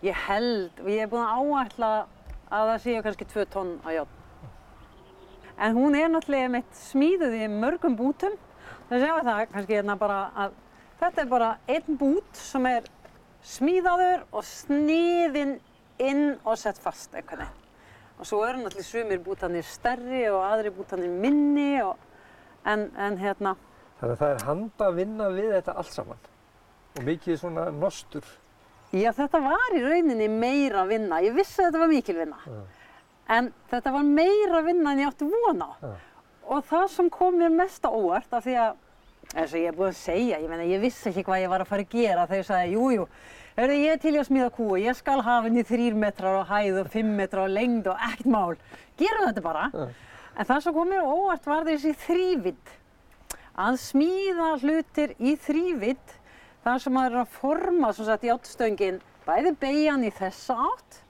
ég 0.06 0.20
held, 0.28 0.78
ég 0.86 1.00
hef 1.02 1.10
búin 1.10 1.24
að 1.24 1.48
áætla 1.64 1.88
að 2.46 2.70
það 2.70 2.78
séu 2.84 3.00
kannski 3.02 3.26
2 3.32 3.46
tonn 3.56 3.72
á 3.82 3.88
játn. 3.96 4.46
En 5.58 5.74
hún 5.74 5.98
er 5.98 6.06
náttúrulega 6.14 6.52
meitt 6.54 6.78
smíðuð 6.78 7.34
í 7.40 7.50
mörgum 7.56 7.98
bútum. 7.98 8.38
Það 8.86 9.02
séu 9.02 9.18
það 9.26 9.42
kannski 9.56 9.80
hérna 9.80 9.98
bara 9.98 10.22
að 10.46 10.56
þetta 11.02 11.24
er 11.24 11.30
bara 11.34 11.52
einn 11.74 11.98
bút 11.98 12.42
sem 12.46 12.70
er 12.70 12.86
smíðaður 13.58 14.26
og 14.30 14.46
sniðinn 14.46 15.56
inn 15.98 16.26
og 16.44 16.54
sett 16.54 16.78
fast 16.78 17.18
einhvern 17.18 17.48
veginn. 17.48 17.64
Og 18.14 18.30
svo 18.30 18.46
eru 18.46 18.62
náttúrulega 18.62 18.92
sumir 18.94 19.26
bútanir 19.26 19.66
stærri 19.66 20.28
og 20.30 20.44
aðri 20.52 20.70
bútanir 20.78 21.18
minni 21.26 21.72
og, 21.82 21.98
en, 22.62 22.92
en 22.94 23.18
hérna, 23.18 23.58
Þannig 23.98 24.12
að 24.14 24.20
það 24.20 24.32
er 24.34 24.44
handa 24.46 24.88
að 24.88 24.98
vinna 25.00 25.28
við 25.34 25.54
þetta 25.56 25.76
allt 25.80 25.94
saman. 25.94 26.26
Og 26.98 27.06
mikið 27.06 27.40
svona 27.40 27.68
nostur. 27.74 28.26
já 28.92 29.10
þetta 29.12 29.40
var 29.44 29.76
í 29.76 29.80
rauninni 29.84 30.28
meira 30.32 30.84
vinna. 30.88 31.18
Ég 31.22 31.34
vissi 31.36 31.62
að 31.62 31.68
þetta 31.68 31.80
var 31.82 31.90
mikil 31.92 32.16
vinna. 32.18 32.38
Já. 32.46 32.60
En 33.36 33.50
þetta 33.70 33.92
var 33.92 34.06
meira 34.06 34.62
vinna 34.64 34.92
en 34.94 35.02
ég 35.02 35.10
átti 35.10 35.28
von 35.28 35.64
á. 35.66 35.70
Já. 35.82 35.90
Og 36.48 36.62
það 36.70 36.86
sem 36.94 37.10
kom 37.12 37.34
mér 37.36 37.50
mest 37.52 37.84
á 37.84 37.90
óvart 37.92 38.32
af 38.32 38.46
því 38.46 38.54
að, 38.62 38.78
eins 39.34 39.52
og 39.52 39.58
ég 39.58 39.68
er 39.68 39.76
búin 39.76 39.90
að 39.90 39.98
segja, 39.98 40.38
ég 40.40 40.48
meina 40.48 40.64
ég 40.64 40.80
vissi 40.80 41.10
ekki 41.10 41.26
hvað 41.26 41.42
ég 41.42 41.52
var 41.52 41.64
að 41.64 41.68
fara 41.68 41.84
að 41.84 41.92
gera 41.92 42.24
þegar 42.30 42.40
ég 42.40 42.48
sagði, 42.48 42.70
jú, 42.72 42.86
jú, 42.94 43.04
hörðu 43.58 43.76
ég 43.82 43.92
er 43.92 44.00
til 44.00 44.14
í 44.14 44.20
að 44.22 44.28
smíða 44.30 44.54
kú 44.56 44.70
og 44.72 44.80
ég 44.80 44.96
skal 44.96 45.18
hafa 45.26 45.44
henni 45.50 45.66
þrýr 45.68 45.98
metrar 46.00 46.40
á 46.40 46.44
hæð 46.48 46.80
og 46.84 46.90
fimm 46.94 47.12
metrar 47.18 47.50
á 47.50 47.52
lengd 47.52 47.90
og 47.92 48.06
ekkert 48.08 48.30
mál. 48.32 48.56
Gerum 48.96 49.28
þetta 49.28 49.44
bara. 49.44 49.68
Já. 49.74 49.88
En 50.38 50.48
það 50.48 50.64
sem 50.64 50.78
kom 50.78 50.88
mér 50.88 51.04
á 51.04 51.12
óvart 51.12 51.50
var 51.50 51.68
þessi 51.68 51.92
þrývitt. 52.06 52.77
Að 53.58 53.80
smíða 53.82 54.52
hlutir 54.62 55.16
í 55.18 55.34
þrývitt, 55.42 56.14
þar 56.62 56.82
sem 56.82 56.94
maður 56.94 57.16
er 57.16 57.22
að 57.24 57.36
forma, 57.40 57.90
svo 57.94 58.06
sagt, 58.06 58.26
játtstöngin, 58.28 59.00
bæði 59.26 59.54
beigjan 59.58 60.06
í 60.06 60.12
þessa 60.14 60.54
átt 60.68 61.02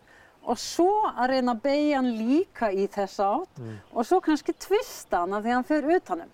og 0.48 0.56
svo 0.56 0.88
að 1.10 1.34
reyna 1.34 1.52
að 1.52 1.62
beigja 1.66 1.98
hann 1.98 2.10
líka 2.16 2.70
í 2.72 2.86
þessa 2.88 3.26
átt 3.36 3.60
og 3.92 4.06
svo 4.08 4.20
kannski 4.24 4.54
tvista 4.56 5.26
því 5.28 5.38
að 5.42 5.50
hann 5.52 5.68
fer 5.68 5.88
utanum. 5.98 6.30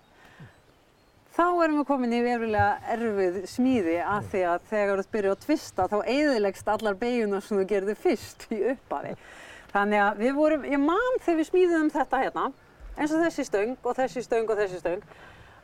Þá 1.35 1.47
erum 1.65 1.81
við 1.81 1.87
komin 1.89 2.15
í 2.15 2.21
verulega 2.23 2.93
erfið 2.93 3.41
smíði 3.51 3.97
af 3.99 4.29
því 4.31 4.43
að 4.53 4.69
þegar 4.69 5.01
þú 5.01 5.11
byrjar 5.17 5.33
að 5.35 5.41
tvista 5.43 5.87
þá 5.91 5.97
eyðilegst 6.13 6.69
allar 6.71 6.99
beigjunar 7.01 7.43
sem 7.43 7.59
þú 7.59 7.65
gerði 7.73 7.95
fyrst 8.05 8.45
í 8.55 8.61
upphafi. 8.71 9.11
Þannig 9.73 10.03
að 10.05 10.21
við 10.23 10.37
vorum, 10.37 10.67
ég 10.71 10.79
man 10.79 11.19
þegar 11.25 11.41
við 11.41 11.49
smíðum 11.49 11.89
þetta 11.91 12.21
hérna, 12.21 12.45
eins 12.95 13.11
og 13.11 13.25
þessi 13.25 13.47
stöng 13.49 13.75
og 13.83 13.97
þessi 13.97 14.23
stöng 14.23 14.47
og 14.47 14.61
þessi 14.61 14.79
stöng, 14.79 15.03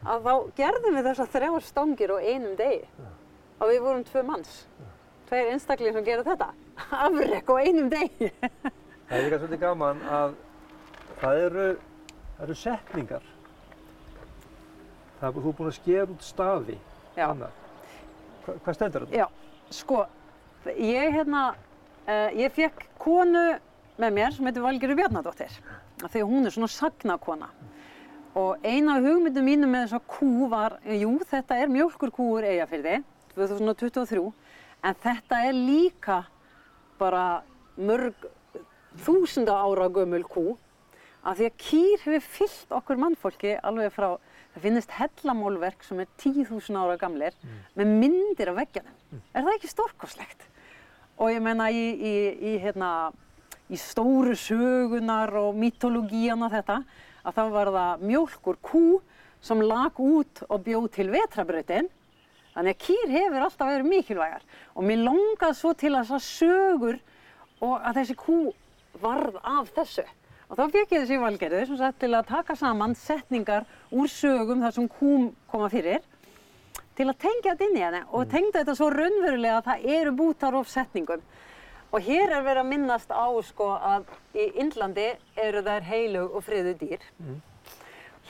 að 0.01 0.27
þá 0.27 0.33
gerðum 0.57 0.97
við 0.97 1.07
þessar 1.09 1.31
þrjár 1.35 1.65
stangir 1.65 2.13
á 2.13 2.17
einum 2.21 2.55
degi. 2.59 2.85
Og 3.61 3.69
við 3.69 3.81
vorum 3.85 4.05
tvö 4.07 4.23
manns, 4.25 4.53
tveir 5.29 5.51
einstaklingar 5.53 5.99
sem 5.99 6.07
gera 6.07 6.25
þetta, 6.25 6.47
afrek 7.05 7.51
á 7.51 7.55
einum 7.61 7.91
degi. 7.91 8.31
Það 9.11 9.17
er 9.17 9.25
líka 9.25 9.41
svolítið 9.41 9.59
gaman 9.59 10.01
að 10.07 10.35
það 11.19 11.41
eru, 11.45 11.63
það 12.37 12.45
eru 12.45 12.55
setningar. 12.55 13.25
Það 15.19 15.25
er, 15.27 15.41
þú 15.43 15.51
búin 15.57 15.67
að 15.67 15.75
skera 15.75 16.05
út. 16.13 16.29
Anna. 17.19 17.49
Hva, 18.45 18.55
hvað 18.63 18.77
stendur 18.77 19.03
þetta? 19.05 19.19
Já, 19.19 19.27
sko, 19.75 20.05
ég 20.71 21.17
hérna, 21.17 21.41
uh, 22.07 22.29
ég 22.39 22.55
fekk 22.55 22.87
konu 23.03 23.43
með 23.99 24.15
mér 24.15 24.33
sem 24.37 24.47
heitir 24.47 24.63
Valgerður 24.63 25.01
Bjarnadóttir, 25.01 25.59
að 26.01 26.17
hún 26.23 26.47
er 26.47 26.55
svona 26.55 26.71
sagnakona. 26.71 27.51
Og 28.37 28.63
eina 28.63 28.95
af 28.95 29.03
hugmyndum 29.03 29.43
mínum 29.43 29.73
með 29.73 29.89
þessa 29.89 30.01
kú 30.07 30.47
var, 30.51 30.77
jú, 30.87 31.17
þetta 31.27 31.57
er 31.59 31.71
mjölkurkúur 31.71 32.45
eigafyrði, 32.47 33.01
2023, 33.35 34.21
en 34.87 34.99
þetta 35.03 35.39
er 35.49 35.57
líka 35.57 36.21
bara 36.99 37.41
mörg 37.75 38.29
þúsunda 39.03 39.57
ára 39.59 39.89
gömul 39.91 40.23
kú, 40.31 40.45
af 41.27 41.37
því 41.37 41.49
að 41.49 41.59
kýr 41.65 42.05
hefur 42.05 42.23
fyllt 42.37 42.73
okkur 42.79 43.01
mannfólki 43.03 43.57
alveg 43.59 43.91
frá, 43.93 44.15
það 44.55 44.65
finnist 44.65 44.95
hellamálverk 44.95 45.83
sem 45.85 45.99
er 46.01 46.09
10.000 46.23 46.79
ára 46.79 46.97
gamlir 46.99 47.35
með 47.75 47.93
myndir 47.99 48.51
af 48.51 48.57
veggjanum. 48.61 48.97
Er 49.35 49.43
það 49.43 49.53
ekki 49.57 49.71
stórkoslegt? 49.71 50.47
Og 51.19 51.35
ég 51.35 51.43
menna 51.43 51.67
í, 51.69 51.83
í, 51.93 52.15
í, 52.39 52.57
hérna, 52.63 53.11
í 53.69 53.77
stóru 53.79 54.33
sögunar 54.39 55.35
og 55.43 55.55
mytologíana 55.59 56.49
þetta, 56.51 56.81
að 57.25 57.37
þá 57.37 57.43
var 57.55 57.71
það 57.75 58.05
mjólkur 58.11 58.59
kú 58.65 58.85
sem 59.41 59.61
lag 59.65 59.97
út 60.01 60.43
og 60.47 60.63
bjóð 60.65 60.87
til 60.95 61.09
vetrabrautin. 61.13 61.89
Þannig 62.51 62.75
að 62.75 62.81
kýr 62.85 63.13
hefur 63.15 63.45
alltaf 63.45 63.69
verið 63.71 63.89
mikilvægar. 63.89 64.47
Og 64.75 64.85
mér 64.85 65.05
langaði 65.05 65.57
svo 65.57 65.73
til 65.73 65.93
að 65.95 66.09
þessar 66.09 66.25
sögur 66.25 66.97
og 67.61 67.77
að 67.77 68.01
þessi 68.01 68.17
kú 68.19 68.39
varð 69.01 69.37
af 69.41 69.71
þessu. 69.77 70.05
Og 70.51 70.57
þá 70.59 70.63
fekk 70.73 70.95
ég 70.95 71.03
þessi 71.05 71.19
valgerði 71.21 71.65
sem 71.69 71.77
sagt 71.79 72.01
til 72.01 72.11
að 72.11 72.31
taka 72.33 72.57
saman 72.59 72.95
setningar 72.99 73.67
úr 73.95 74.09
sögum 74.11 74.63
þar 74.65 74.75
sem 74.75 74.89
kúm 74.91 75.29
koma 75.51 75.69
fyrir 75.71 76.01
til 76.97 77.07
að 77.07 77.21
tengja 77.23 77.53
þetta 77.53 77.67
inn 77.69 77.77
í 77.77 77.85
henni 77.85 78.01
og 78.11 78.27
tengja 78.29 78.57
þetta 78.59 78.75
svo 78.75 78.89
raunverulega 78.91 79.61
að 79.61 79.69
það 79.69 79.85
eru 79.95 80.11
bútar 80.17 80.57
of 80.59 80.67
setningum. 80.69 81.23
Og 81.91 82.05
hér 82.05 82.31
er 82.31 82.43
verið 82.45 82.63
að 82.63 82.69
minnast 82.71 83.09
á 83.11 83.27
sko 83.43 83.73
að 83.75 84.11
í 84.39 84.45
Indlandi 84.63 85.09
eru 85.35 85.63
þær 85.65 85.87
heilug 85.89 86.37
og 86.37 86.45
friðu 86.47 86.75
dýr. 86.79 87.01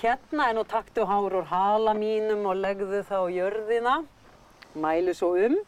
Hérna 0.01 0.47
er 0.49 0.55
nú 0.57 0.63
taktu 0.65 1.05
hár 1.05 1.35
úr 1.37 1.45
hala 1.45 1.93
mínum 1.93 2.47
og 2.49 2.57
legðu 2.57 3.03
það 3.05 3.21
á 3.21 3.35
jörðina, 3.35 3.93
mælu 4.73 5.13
svo 5.13 5.35
um. 5.37 5.59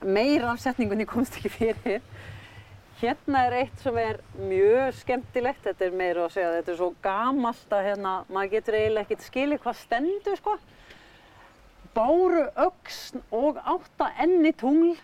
Meira 0.00 0.54
af 0.54 0.62
setningunni 0.64 1.04
komst 1.08 1.36
ekki 1.36 1.52
fyrir. 1.52 2.00
Hérna 3.02 3.44
er 3.46 3.58
eitt 3.60 3.84
sem 3.84 3.98
er 4.00 4.16
mjög 4.40 4.96
skemmtilegt, 5.02 5.60
þetta 5.68 5.84
er 5.86 5.92
meira 6.00 6.24
að 6.24 6.32
segja, 6.34 6.54
þetta 6.56 6.72
er 6.72 6.78
svo 6.80 6.88
gamalt 7.04 7.76
að 7.76 7.84
hérna, 7.86 8.14
maður 8.32 8.54
getur 8.56 8.78
eiginlega 8.78 9.06
ekkert 9.06 9.26
skilið 9.28 9.60
hvað 9.62 9.78
stendur 9.84 10.40
sko. 10.40 10.56
Báru 11.94 12.42
öxn 12.64 13.22
og 13.34 13.60
átta 13.60 14.08
enni 14.24 14.50
tungl, 14.56 14.96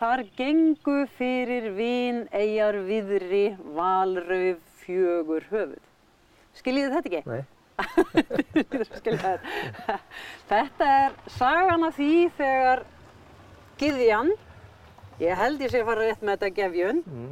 þar 0.00 0.22
gengu 0.38 0.98
fyrir 1.18 1.70
vin 1.76 2.22
eigjar 2.32 2.78
viðri 2.88 3.44
valrauf 3.76 4.60
fjögur 4.84 5.44
höfuð. 5.50 5.82
Skiljiði 6.56 6.94
þetta 6.96 7.10
ekki? 7.10 7.22
Nei. 7.30 7.42
Þetta. 9.00 9.94
Þetta 10.50 10.88
er 11.04 11.14
sagan 11.32 11.86
af 11.86 11.94
því 11.96 12.08
þegar 12.36 12.82
Gyðjan, 13.80 14.32
ég 15.22 15.38
held 15.40 15.62
ég 15.64 15.72
sé 15.72 15.80
að 15.80 15.86
fara 15.88 16.02
rétt 16.08 16.24
með 16.24 16.34
þetta 16.36 16.50
gefjun, 16.58 16.98
Mm. 17.08 17.30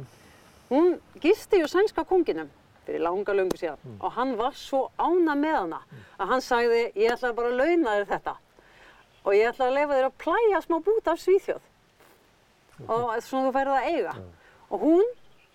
hún 0.71 0.87
gisti 1.21 1.59
ju 1.61 1.67
sænska 1.69 2.03
konginum 2.09 2.49
fyrir 2.87 3.01
langa 3.05 3.33
löngu 3.37 3.57
síðan 3.57 3.77
og 4.01 4.11
hann 4.17 4.35
var 4.39 4.53
svo 4.57 4.87
ána 4.97 5.35
með 5.37 5.55
hana 5.59 5.79
að 6.19 6.27
hann 6.33 6.41
sagði 6.41 6.81
ég 6.97 7.13
ætla 7.13 7.31
bara 7.37 7.51
að 7.51 7.59
launa 7.61 7.93
þér 7.99 8.07
þetta 8.15 8.33
og 9.25 9.33
ég 9.37 9.49
ætla 9.51 9.67
að 9.69 9.75
lefa 9.77 9.97
þér 9.99 10.07
að 10.09 10.17
plæja 10.25 10.61
smá 10.65 10.77
bút 10.89 11.07
af 11.13 11.21
Svíþjóð 11.21 11.61
og 12.87 13.15
svona 13.25 13.49
þú 13.49 13.53
færði 13.57 13.77
að 13.79 13.87
eiga. 13.93 14.13
Og 14.69 14.83
hún 14.85 15.07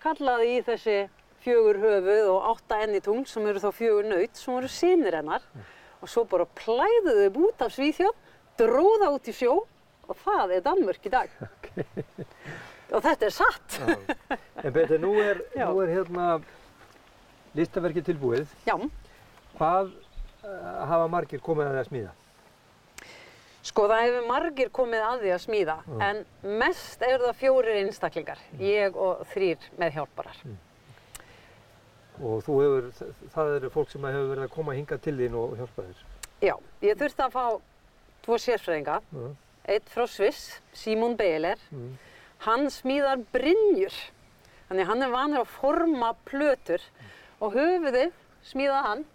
kallaði 0.03 0.49
í 0.57 0.63
þessi 0.67 0.97
fjögur 1.45 1.77
höfuð 1.81 2.27
og 2.33 2.49
átta 2.51 2.81
enni 2.83 2.99
tungl 3.05 3.25
sem 3.29 3.45
eru 3.47 3.61
þá 3.63 3.69
fjögur 3.77 4.07
naut 4.09 4.35
sem 4.37 4.53
voru 4.53 4.69
sinir 4.71 5.15
hennar. 5.19 5.45
Og 6.01 6.09
svo 6.11 6.25
bara 6.29 6.45
plæðu 6.57 7.13
þau 7.21 7.29
bút 7.39 7.61
af 7.65 7.73
Svíþjóð 7.73 8.13
dróða 8.59 9.09
út 9.15 9.29
í 9.29 9.33
sjó 9.35 9.53
og 10.05 10.17
það 10.21 10.51
er 10.57 10.65
Danmörk 10.65 11.05
í 11.07 11.13
dag. 11.13 11.31
Og 12.93 13.01
þetta 13.01 13.25
er 13.25 13.33
satt. 13.33 13.79
En 14.61 14.73
betur, 14.75 14.99
nú 15.01 15.15
er, 15.19 15.41
Já. 15.57 15.65
nú 15.71 15.81
er 15.81 15.89
hérna 15.95 16.27
listaverkið 17.55 18.05
tilbúið. 18.11 18.51
já. 18.67 18.75
Hvað 19.57 19.89
uh, 20.43 20.85
hafa 20.89 21.07
margir 21.09 21.39
komið 21.41 21.69
að 21.69 21.73
það 21.73 21.81
að 21.81 21.89
smíða? 21.89 22.13
Sko 23.65 23.87
það 23.89 24.03
hefur 24.05 24.25
margir 24.29 24.69
komið 24.69 25.03
að 25.07 25.23
því 25.23 25.31
að 25.33 25.39
smíða 25.41 25.75
en 26.05 26.19
mest 26.61 27.01
eru 27.01 27.25
það 27.25 27.39
fjórir 27.39 27.79
einstaklingar, 27.81 28.41
ég 28.61 28.95
og 28.95 29.23
þrýr 29.33 29.63
meðhjálparar. 29.81 30.41
Og 32.23 32.43
þú 32.45 32.57
hefur, 32.61 32.85
það 33.33 33.49
eru 33.57 33.71
fólk 33.73 33.89
sem 33.91 34.05
hefur 34.07 34.29
verið 34.31 34.45
að 34.45 34.53
koma 34.53 34.75
hingað 34.77 35.01
til 35.07 35.15
þín 35.19 35.33
og 35.39 35.55
hjálpa 35.59 35.87
þér. 35.87 36.03
Já, 36.45 36.53
ég 36.85 36.99
þurfti 37.01 37.25
að 37.25 37.33
fá 37.33 37.45
tvo 38.25 38.37
sérfræðinga, 38.45 38.99
eitt 39.73 39.89
frá 39.91 40.05
Sviss, 40.07 40.59
Simon 40.73 41.17
Beiler, 41.19 41.57
Mm. 41.71 41.97
hann 42.45 42.67
smíðar 42.69 43.25
brynjur, 43.33 43.93
þannig 44.69 44.85
hann 44.91 45.01
er 45.03 45.09
vanur 45.09 45.41
að 45.41 45.51
forma 45.57 46.13
plötur 46.29 46.81
og 47.41 47.53
höfuðið 47.57 48.11
smíða 48.45 48.81
hann. 48.85 49.05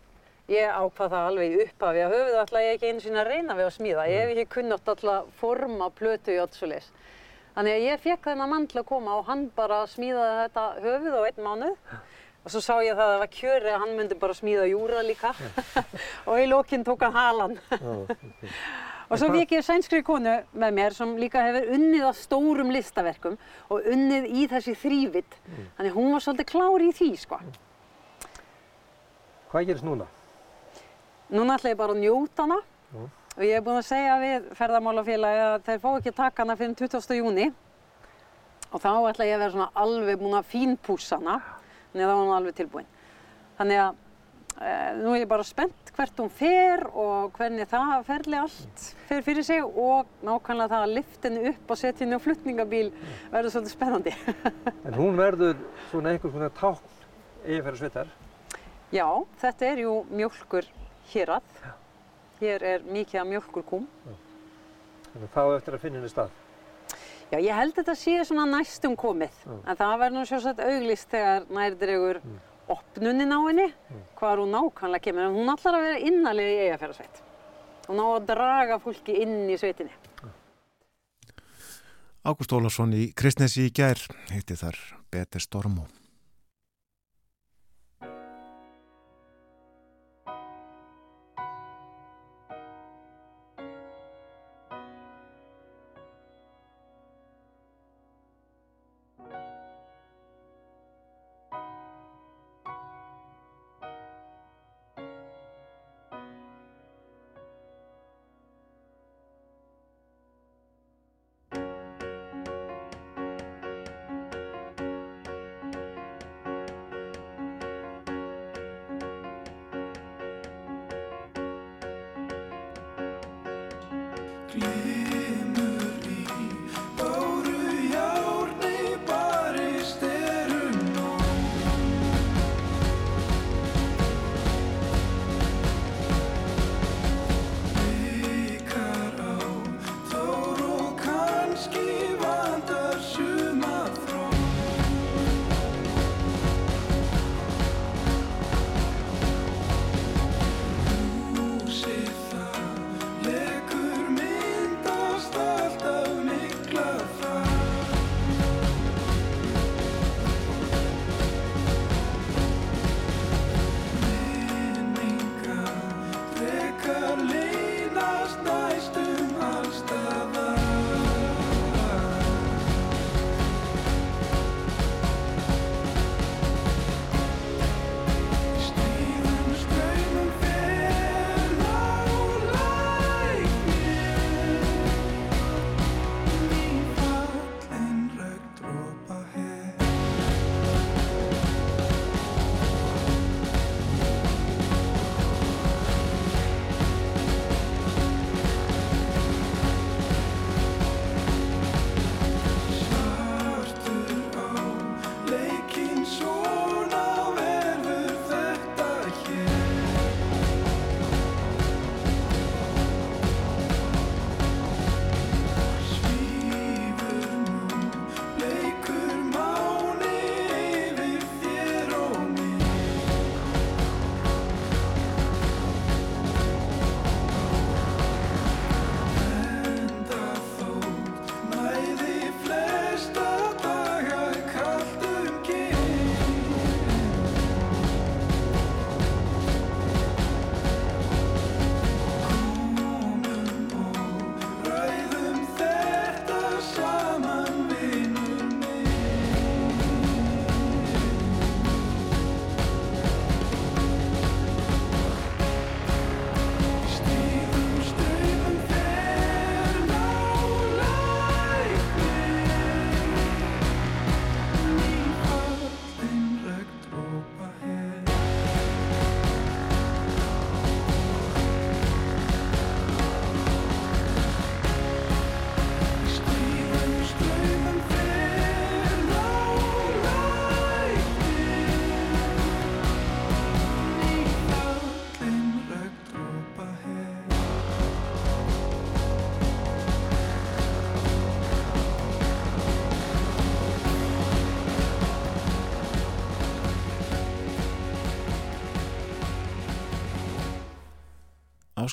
Ég 0.51 0.67
ákvað 0.67 1.13
það 1.13 1.27
alveg 1.29 1.53
í 1.53 1.59
upphafi 1.63 2.01
að 2.03 2.15
höfuðið 2.17 2.41
ætla 2.41 2.61
ég 2.65 2.73
ekki 2.75 2.89
einu 2.91 3.03
sinni 3.05 3.21
að 3.23 3.29
reyna 3.31 3.55
við 3.55 3.67
að 3.69 3.75
smíða, 3.77 4.07
ég 4.11 4.23
hef 4.25 4.31
ekki 4.33 4.55
kunnátt 4.57 4.89
alltaf 4.91 5.29
forma 5.39 5.87
plötu 5.95 6.35
í 6.35 6.41
ölluleis. 6.43 6.89
Þannig 7.55 7.77
að 7.77 7.87
ég 7.87 8.03
fekk 8.03 8.27
þennan 8.27 8.51
mann 8.51 8.67
til 8.71 8.81
að 8.81 8.89
koma 8.89 9.19
og 9.21 9.29
hann 9.31 9.45
bara 9.55 9.85
smíðaði 9.91 10.41
þetta 10.41 10.67
höfuð 10.83 11.15
á 11.15 11.23
einn 11.29 11.41
mánuð 11.47 11.95
og 12.41 12.53
svo 12.55 12.65
sá 12.65 12.75
ég 12.83 12.99
það 12.99 13.05
að 13.05 13.15
það 13.15 13.23
var 13.23 13.33
kjöri 13.37 13.71
að 13.71 13.81
hann 13.85 13.97
myndi 13.99 14.21
bara 14.21 14.39
smíða 14.41 14.69
júra 14.71 15.07
líka 15.07 15.33
og 16.31 16.35
í 16.41 16.51
lokinn 16.51 16.87
tók 16.87 17.07
hann 17.07 17.19
halan. 17.19 17.59
Og 19.11 19.19
svo 19.19 19.31
fikk 19.35 19.57
ég 19.57 19.67
sænskri 19.67 20.05
konu 20.07 20.37
með 20.55 20.77
mér 20.77 20.95
sem 20.95 21.17
líka 21.19 21.43
hefur 21.47 21.75
unnið 21.79 22.07
að 22.11 22.21
stórum 22.21 22.71
listaverkum 22.75 23.39
og 23.71 23.91
unnið 23.91 24.31
í 24.31 24.47
þessi 24.51 24.75
þrývitt. 24.79 25.35
Þannig 25.79 25.99
hún 25.99 26.15
var 26.15 26.23
svolítið 26.27 26.51
klár 26.53 26.87
í 26.87 26.95
því, 26.95 27.11
sko. 27.19 27.41
Hvað 29.51 29.67
gerist 29.67 29.87
núna? 29.87 30.07
Núna 31.31 31.55
ætla 31.55 31.71
ég 31.71 31.79
bara 31.79 31.95
að 31.95 32.03
njóta 32.03 32.43
hana 32.43 32.57
Já. 32.91 33.03
og 33.37 33.43
ég 33.47 33.53
er 33.55 33.63
búin 33.63 33.79
að 33.79 33.87
segja 33.87 34.15
við 34.19 34.47
ferðamálafélagi 34.59 35.43
að 35.47 35.67
þeir 35.69 35.81
fá 35.83 35.89
ekki 35.93 36.11
að 36.11 36.17
taka 36.19 36.43
hana 36.43 36.57
fyrir 36.59 36.73
20. 36.81 37.19
júni 37.21 37.45
og 38.71 38.83
þá 38.83 38.91
ætla 39.13 39.29
ég 39.29 39.37
að 39.37 39.43
vera 39.45 39.55
svona 39.55 39.69
alveg 39.85 40.19
búin 40.19 40.39
að 40.39 40.49
fínpússa 40.51 41.19
hana, 41.21 41.37
að 41.95 42.01
þá 42.01 42.07
er 42.09 42.19
hún 42.19 42.33
alveg 42.35 42.57
tilbúin. 42.59 42.89
Þannig 43.61 43.83
að 43.83 44.01
e, 44.59 44.73
nú 44.99 45.13
er 45.13 45.21
ég 45.21 45.31
bara 45.31 45.47
spennt 45.47 45.93
hvert 45.95 46.23
hún 46.23 46.33
fer 46.35 46.83
og 46.89 47.39
hvernig 47.39 47.71
það 47.71 47.95
ferli 48.11 48.41
allt 48.41 48.85
fer 49.07 49.23
fyrir 49.27 49.47
sig 49.47 49.63
og 49.63 50.11
nákvæmlega 50.27 50.73
það 50.75 50.89
að 50.89 50.97
lyfta 50.97 51.31
henni 51.31 51.55
upp 51.55 51.71
og 51.71 51.83
setja 51.85 52.05
henni 52.05 52.19
á 52.19 52.25
flutningabíl 52.27 52.91
verður 53.31 53.55
svolítið 53.55 53.77
spennandi. 53.77 54.17
En 54.89 54.99
hún 54.99 55.15
verður 55.19 55.63
svona 55.93 56.11
einhvers 56.11 56.35
konar 56.35 56.55
tákn 56.59 56.99
eigafæra 57.47 58.09
Já, 58.91 59.07
þetta 59.39 59.67
er 59.71 59.87
jú 59.87 59.93
mjölkur 60.11 60.67
hérað. 61.15 61.43
Hér 62.41 62.63
er 62.63 62.81
mikið 62.89 63.21
af 63.21 63.27
mjölkurkúm. 63.27 63.87
Þannig 65.11 65.27
að 65.27 65.35
þá 65.35 65.57
eftir 65.57 65.75
að 65.77 65.81
finna 65.83 65.99
henni 66.01 66.09
stað. 66.13 66.31
Já, 67.31 67.39
ég 67.39 67.55
held 67.55 67.73
að 67.75 67.79
þetta 67.85 67.95
sé 68.01 68.15
svona 68.27 68.47
næstum 68.51 68.97
komið. 68.99 69.35
Já. 69.47 69.57
En 69.71 69.77
það 69.79 69.99
verður 70.03 70.17
nú 70.19 70.25
sjálfsagt 70.27 70.63
auglýst 70.65 71.11
þegar 71.13 71.45
nærdregur 71.51 72.21
Mm. 72.25 72.39
opnunin 72.71 73.33
á 73.35 73.39
henni, 73.47 73.69
Mm. 73.91 74.03
hvar 74.17 74.39
hún 74.39 74.51
nákvæmlega 74.55 75.03
kemur. 75.03 75.27
En 75.29 75.35
hún 75.35 75.53
ætlar 75.55 75.75
að 75.75 75.83
vera 75.87 75.99
innanlega 75.99 76.51
í 76.51 76.61
eigafjörðarsveit. 76.71 77.23
Hún 77.89 77.99
á 78.03 78.07
að 78.19 78.27
draga 78.27 78.79
fólki 78.79 79.21
inn 79.23 79.49
í 79.51 79.57
sveitinni. 79.59 79.93
Ágúst 82.25 82.53
Ólafsson 82.53 82.93
í 82.93 83.15
Kristnesi 83.17 83.67
í 83.69 83.73
gær 83.73 83.97
heiti 84.31 84.55
þar 84.55 84.77
Bete 85.11 85.41
Stormo. 85.41 85.87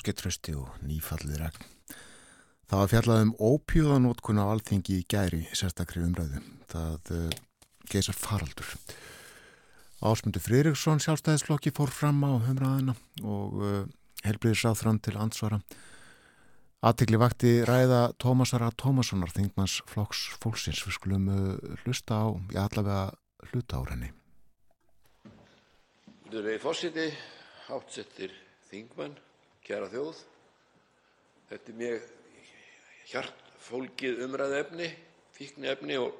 Áskettrösti 0.08 0.54
og 0.56 0.70
nýfallið 0.88 1.36
regn. 1.36 1.64
Það 2.68 2.80
var 2.80 2.88
fjallað 2.88 3.22
um 3.26 3.32
ópjóðanótkun 3.44 4.40
á 4.40 4.44
alþingi 4.48 5.02
í 5.02 5.04
gæri 5.04 5.42
sérstakri 5.52 6.00
umræðu. 6.00 6.40
Það 6.72 7.10
uh, 7.12 7.34
geisar 7.92 8.16
faraldur. 8.16 8.70
Ásmundur 10.00 10.40
Friðriksson 10.40 11.02
sjálfstæðisflokki 11.04 11.74
fór 11.76 11.92
fram 11.92 12.24
á 12.24 12.40
umræðina 12.40 12.96
og 13.20 13.60
uh, 13.60 13.84
helbriðis 14.24 14.64
ráð 14.64 14.80
fram 14.80 15.02
til 15.04 15.16
ansvara. 15.20 15.60
Aðtikli 16.80 17.20
vakti 17.20 17.54
ræða 17.68 18.14
Tómasara 18.16 18.72
Tómassonar, 18.80 19.34
þingmanns 19.36 19.82
flokks 19.92 20.24
fólksins. 20.40 20.86
Við 20.88 20.96
skulum 20.96 21.28
uh, 21.28 21.78
hlusta 21.84 22.24
á, 22.24 22.26
í 22.32 22.56
allavega 22.56 23.10
hluta 23.52 23.84
á 23.84 23.92
henni. 23.92 24.12
Virðulegi 26.24 26.64
forseti, 26.64 27.10
hátsettir 27.68 28.32
þingmenn, 28.72 29.18
kæra 29.68 29.88
þjóð. 29.92 30.20
Þetta 31.50 31.72
er 31.72 31.76
mjög 31.76 32.04
hjartfólgið 33.10 34.22
umræðu 34.24 34.56
efni, 34.62 34.86
fíkni 35.36 35.68
efni 35.68 35.98
og 36.00 36.14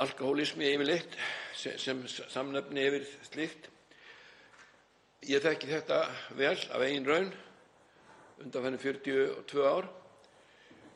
alkohólismi 0.00 0.70
yfirleitt 0.70 1.18
sem, 1.60 2.00
samnefni 2.08 2.86
yfir 2.88 3.04
slíkt. 3.28 3.68
Ég 5.28 5.44
þekki 5.44 5.68
þetta 5.68 5.98
vel 6.38 6.56
af 6.56 6.84
eigin 6.86 7.08
raun 7.08 7.28
undanfærin 8.40 8.80
42 8.80 9.66
ár. 9.68 9.90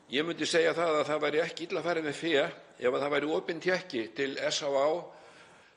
Ég 0.09 0.25
myndi 0.25 0.49
segja 0.49 0.73
það 0.77 1.03
að 1.03 1.07
það 1.11 1.23
væri 1.27 1.43
ekki 1.43 1.67
illa 1.67 1.85
farið 1.85 2.09
með 2.09 2.17
fé 2.17 2.33
ef 2.41 2.89
að 2.89 2.99
það 3.03 3.13
væri 3.13 3.31
opinn 3.35 3.61
tekki 3.61 4.07
til 4.17 4.31
SHA, 4.41 4.89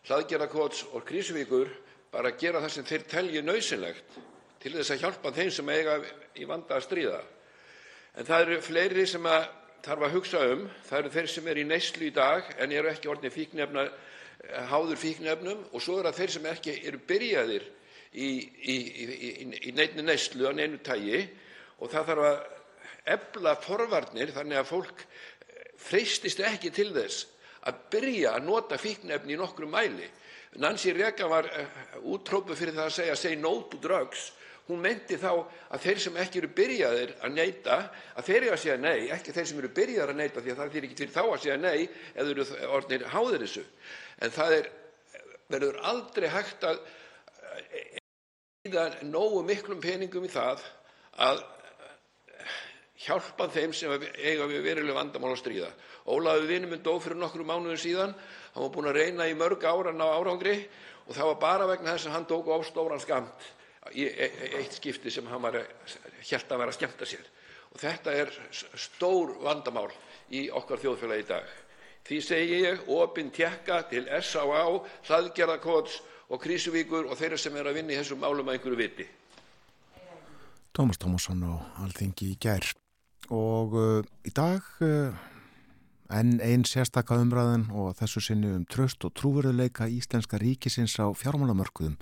hlaðgerðarkots 0.08 0.86
og 0.94 1.04
Krísuvíkur 1.04 1.76
bara 2.12 2.32
að 2.32 2.40
gera 2.40 2.64
það 2.64 2.74
sem 2.78 2.88
þeir 2.88 3.08
telji 3.12 3.44
nöðsynlegt 3.44 4.20
til 4.62 4.74
að 4.78 5.00
hjálpa 5.02 5.32
þeim 5.34 5.50
sem 5.54 5.70
eiga 5.70 5.98
í 6.38 6.46
vanda 6.48 6.78
að 6.78 6.86
stríða. 6.88 7.22
En 8.18 8.26
það 8.26 8.44
eru 8.44 8.60
fleiri 8.66 9.06
sem 9.06 9.26
þarf 9.84 10.04
að 10.04 10.14
hugsa 10.16 10.44
um. 10.52 10.66
Það 10.88 10.98
eru 10.98 11.14
þeir 11.16 11.32
sem 11.32 11.50
eru 11.52 11.62
í 11.62 11.68
neyslu 11.68 12.08
í 12.08 12.14
dag 12.14 12.52
en 12.58 12.74
eru 12.74 12.90
ekki 12.90 13.10
orðnir 13.12 13.34
fíknefna, 13.34 13.88
háður 14.70 15.00
fíknefnum 15.00 15.64
og 15.72 15.82
svo 15.82 15.98
eru 15.98 16.10
það 16.10 16.20
þeir 16.20 16.34
sem 16.36 16.48
ekki 16.52 16.76
eru 16.88 17.00
byrjaðir 17.08 17.66
í, 18.14 18.28
neinni 19.74 20.04
neyslu 20.04 20.48
á 20.48 20.52
neinu 20.54 20.78
tægi 20.82 21.24
og 21.78 21.90
það 21.92 22.12
þarf 22.12 22.28
að 22.28 22.38
efla 23.14 23.54
forvarnir 23.64 24.32
þannig 24.36 24.60
að 24.60 24.70
fólk 24.70 25.02
freistist 25.78 26.40
ekki 26.44 26.70
til 26.74 26.90
þess 26.94 27.26
að 27.68 27.82
byrja 27.92 28.34
að 28.36 28.46
nota 28.46 28.78
fíknefni 28.80 29.34
í 29.34 29.38
nokkrum 29.38 29.72
mæli. 29.74 30.06
Nancy 30.58 30.94
Reagan 30.96 31.30
var 31.30 31.48
útrópuð 32.02 32.56
fyrir 32.58 32.76
það 32.76 32.86
að 32.88 32.96
segja 32.96 33.16
say 33.18 33.36
no 33.36 33.54
to 33.70 33.78
drugs. 33.82 34.32
Hún 34.68 34.82
meinti 34.84 35.16
þá 35.16 35.30
að 35.72 35.84
þeir 35.86 36.00
sem 36.04 36.16
ekki 36.20 36.42
eru 36.42 36.48
byrjaðir 36.58 37.12
að 37.24 37.36
neyta, 37.38 37.76
að 38.20 38.26
þeir 38.26 38.42
eru 38.42 38.50
að 38.52 38.60
segja 38.60 38.80
nei, 38.82 39.06
ekki 39.14 39.32
þeir 39.32 39.46
sem 39.48 39.62
eru 39.62 39.70
byrjaðir 39.78 40.12
að 40.12 40.18
neyta 40.20 40.42
því 40.44 40.52
að 40.52 40.58
það 40.58 40.76
er 40.76 40.86
ekki 40.88 40.98
fyrir 40.98 41.14
þá 41.14 41.22
að 41.22 41.40
segja 41.44 41.56
nei 41.62 41.78
eða 42.12 42.34
eru 42.34 42.44
orðnir 42.76 43.06
háðir 43.14 43.44
þessu. 43.46 43.64
En 44.20 44.34
það 44.36 44.56
er, 44.58 44.70
verður 45.48 45.80
aldrei 45.92 46.28
hægt 46.34 46.68
að 46.68 46.82
eða 48.68 48.86
nógu 49.08 49.40
miklum 49.48 49.80
peningum 49.80 50.28
í 50.28 50.32
það 50.36 50.60
að 51.16 51.44
hjálpa 53.08 53.48
þeim 53.54 53.72
sem 53.72 53.92
eiga 54.20 54.48
við 54.50 54.64
veruleg 54.68 54.96
vandamál 55.00 55.32
að 55.32 55.40
stríða. 55.46 55.72
Ólafur 56.08 56.48
vinur 56.50 56.74
minn 56.74 56.84
dó 56.84 56.96
fyrir 57.00 57.16
nokkru 57.20 57.46
mánuðum 57.48 57.80
síðan. 57.80 58.16
Hann 58.52 58.66
var 58.66 58.72
búinn 58.74 58.92
að 58.92 59.00
reyna 59.00 59.28
í 59.30 59.36
mörg 59.38 59.64
ára 59.64 59.96
ná 59.96 60.10
árangri 60.12 60.58
og 61.06 61.14
það 61.14 61.30
var 61.32 61.38
bara 61.40 61.68
vegna 61.70 61.94
þess 61.94 62.10
að 62.10 62.18
hann 62.18 62.28
tók 62.28 62.50
of 62.52 62.68
stóran 62.68 63.00
skamt 63.00 63.54
í 63.94 64.06
e- 64.06 64.28
e- 64.28 64.50
eitt 64.60 64.78
skipti 64.78 65.10
sem 65.10 65.26
hann 65.26 65.44
helt 65.48 66.52
að 66.52 66.58
vera 66.58 66.72
að 66.72 66.76
skemmta 66.78 67.08
sér. 67.08 67.24
Og 67.72 67.80
þetta 67.80 68.14
er 68.16 68.32
stór 68.74 69.34
vandamál 69.44 69.90
í 70.32 70.48
okkar 70.50 70.80
þjóðfélagi 70.82 71.24
í 71.24 71.28
dag. 71.28 71.48
Því 72.08 72.20
segi 72.24 72.60
ég 72.64 72.86
opinn 72.88 73.30
tekka 73.30 73.82
til 73.90 74.06
SAA, 74.08 74.64
hlaðgerðarkots 75.08 76.00
og 76.32 76.40
Krísuvíkur 76.40 77.08
og 77.08 77.16
þeirra 77.20 77.38
sem 77.40 77.56
er 77.56 77.68
að 77.68 77.80
vinna 77.80 77.92
í 77.92 77.98
þessum 78.00 78.22
málum 78.22 78.48
að 78.48 78.56
einhverju 78.58 78.80
viti. 78.80 79.08
Tómas 80.72 81.00
Tómasson 81.00 81.42
á 81.44 81.54
Alþingi 81.84 82.32
í 82.32 82.38
gær 82.40 82.64
og 83.34 83.74
uh, 83.76 84.00
í 84.24 84.32
dag 84.32 84.64
uh, 84.84 85.12
enn 86.08 86.38
einn 86.40 86.64
sérstakka 86.68 87.18
umræðin 87.20 87.66
og 87.76 87.96
þessu 87.98 88.22
sinni 88.24 88.52
um 88.56 88.64
tröst 88.64 89.04
og 89.04 89.12
trúveruleika 89.18 89.88
íslenska 89.92 90.40
ríkisins 90.40 90.96
á 90.96 91.12
fjármálamörkuðum 91.12 91.98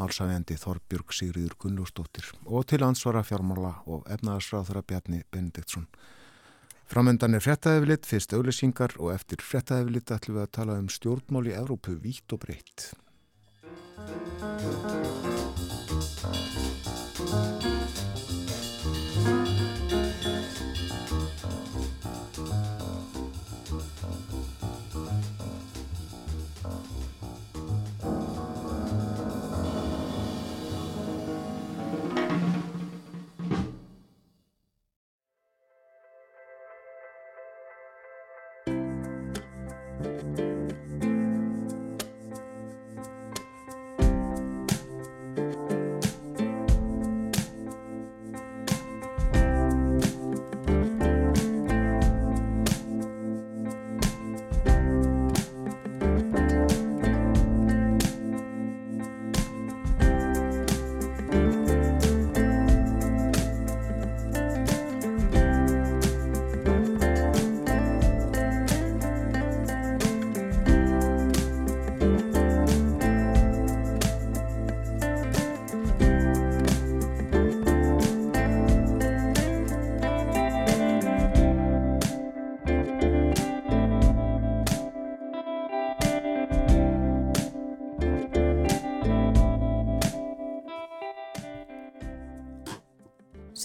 málsæðjandi 0.00 0.58
Þorbjörg 0.60 1.14
Sigriður 1.16 1.56
Gunnlúsdóttir 1.62 2.28
og 2.44 2.66
til 2.70 2.82
ansvara 2.86 3.24
fjármála 3.26 3.72
og 3.86 4.04
efnaðarsráðara 4.12 4.84
Bjarni 4.86 5.22
Benediktsson. 5.32 5.88
Framöndan 6.86 7.34
er 7.34 7.42
frettæðifilitt, 7.42 8.06
fyrst 8.06 8.36
auðlýsingar 8.36 8.94
og 9.00 9.10
eftir 9.16 9.42
frettæðifilitt 9.42 10.12
ætlum 10.14 10.38
við 10.38 10.44
að 10.44 10.54
tala 10.60 10.78
um 10.78 10.92
stjórnmál 10.92 11.48
í 11.50 11.56
Evrópu 11.58 11.96
vítt 11.98 12.36
og 12.36 12.44
breytt. 12.46 12.92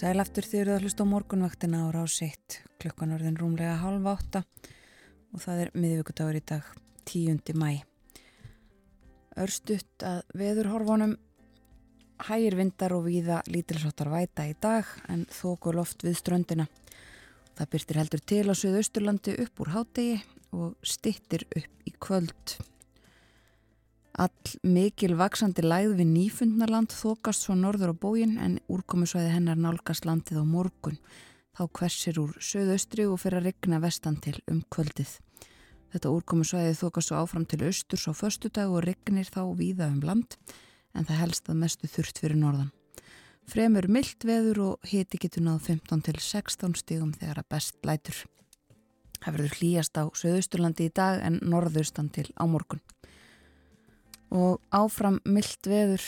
Sæl 0.02 0.18
aftur 0.18 0.42
þið 0.42 0.60
eruð 0.60 0.74
að 0.74 0.80
hlusta 0.82 1.04
á 1.06 1.12
morgunvaktina 1.12 1.80
á 1.86 1.94
rásitt 1.94 2.56
klukkan 2.82 3.12
orðin 3.14 3.36
rúmlega 3.38 3.76
halv 3.78 4.08
átta 4.10 4.40
og 5.30 5.44
það 5.44 5.60
er 5.62 5.68
miðvíkudagur 5.78 6.38
í 6.40 6.42
dag 6.42 6.72
10. 7.06 7.52
mæ. 7.54 7.68
Örstutt 9.38 10.02
að 10.02 10.24
veðurhorfunum 10.40 11.14
hægir 12.26 12.58
vindar 12.58 12.96
og 12.96 13.06
víða 13.06 13.44
lítilsáttar 13.46 14.10
væta 14.10 14.48
í 14.50 14.58
dag 14.58 14.90
en 15.06 15.22
þóku 15.30 15.76
loft 15.78 16.02
við 16.02 16.18
ströndina. 16.18 16.66
Það 17.54 17.72
byrtir 17.76 18.02
heldur 18.02 18.26
til 18.26 18.42
á 18.50 18.54
Suðausturlandi 18.58 19.38
upp 19.46 19.62
úr 19.62 19.74
hádegi 19.76 20.18
og 20.50 20.74
stittir 20.82 21.46
upp 21.46 21.86
í 21.86 21.94
kvöld. 22.02 22.58
All 24.20 24.58
mikil 24.60 25.14
vaksandi 25.16 25.62
læð 25.64 25.94
við 25.96 26.08
nýfundnarland 26.10 26.92
þokast 26.92 27.46
svo 27.46 27.54
norður 27.56 27.94
á 27.96 28.00
bógin 28.02 28.34
en 28.44 28.58
úrkomusvæði 28.68 29.30
hennar 29.32 29.56
nálgast 29.56 30.04
landið 30.04 30.42
á 30.42 30.44
morgun. 30.44 30.98
Þá 31.56 31.62
hversir 31.78 32.20
úr 32.20 32.34
söðaustri 32.36 33.06
og 33.08 33.22
fyrir 33.22 33.40
að 33.40 33.48
regna 33.48 33.80
vestan 33.80 34.18
til 34.20 34.34
um 34.52 34.60
kvöldið. 34.68 35.16
Þetta 35.96 36.12
úrkomusvæði 36.12 36.76
þokast 36.76 37.08
svo 37.08 37.22
áfram 37.22 37.48
til 37.48 37.62
austurs 37.64 38.04
á 38.04 38.12
föstudag 38.12 38.68
og 38.68 38.84
regnir 38.84 39.32
þá 39.32 39.48
víða 39.56 39.88
um 39.88 40.04
land 40.04 40.36
en 40.92 41.08
það 41.08 41.22
helst 41.24 41.48
að 41.48 41.60
mestu 41.64 41.88
þurft 41.88 42.20
fyrir 42.20 42.36
norðan. 42.36 42.72
Fremur 43.48 43.88
myllt 43.88 44.28
veður 44.28 44.64
og 44.68 44.88
hiti 44.92 45.16
getur 45.24 45.48
náð 45.48 45.72
15 45.72 46.04
til 46.04 46.18
16 46.20 46.76
stígum 46.84 47.16
þegar 47.16 47.40
að 47.40 47.52
best 47.56 47.80
lætur. 47.80 48.26
Það 49.24 49.38
verður 49.38 49.56
hlýjast 49.56 49.96
á 49.96 50.04
söðausturlandi 50.20 50.90
í 50.90 50.92
dag 50.92 51.24
en 51.24 51.40
norðaustan 51.40 52.12
til 52.12 52.28
á 52.36 52.44
morgun 52.44 52.84
og 54.32 54.60
áfram 54.72 55.20
myllt 55.28 55.68
veður. 55.68 56.04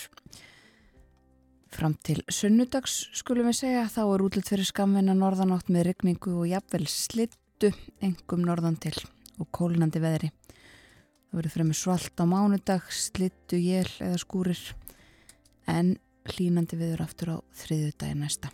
Fram 1.75 1.97
til 2.07 2.21
sunnudags 2.31 3.09
skulum 3.19 3.51
við 3.51 3.59
segja 3.65 3.89
þá 3.91 4.03
er 4.05 4.25
útlitt 4.25 4.51
fyrir 4.53 4.69
skamvinna 4.69 5.17
norðanátt 5.19 5.71
með 5.75 5.89
regningu 5.91 6.37
og 6.39 6.49
jafnvel 6.49 6.87
slittu 6.91 7.73
engum 8.05 8.45
norðan 8.47 8.79
til 8.81 8.95
og 9.43 9.51
kólnandi 9.55 10.01
veðri. 10.03 10.31
Það 11.29 11.41
verður 11.41 11.55
fremur 11.57 11.79
svalt 11.79 12.23
á 12.23 12.25
mánudag 12.31 12.91
slittu 12.95 13.59
jél 13.59 13.91
eða 13.99 14.21
skúrir 14.23 14.61
en 15.67 15.97
hlínandi 16.31 16.79
veður 16.79 17.05
aftur 17.05 17.35
á 17.35 17.39
þriðu 17.59 17.91
dagi 17.99 18.19
næsta. 18.23 18.53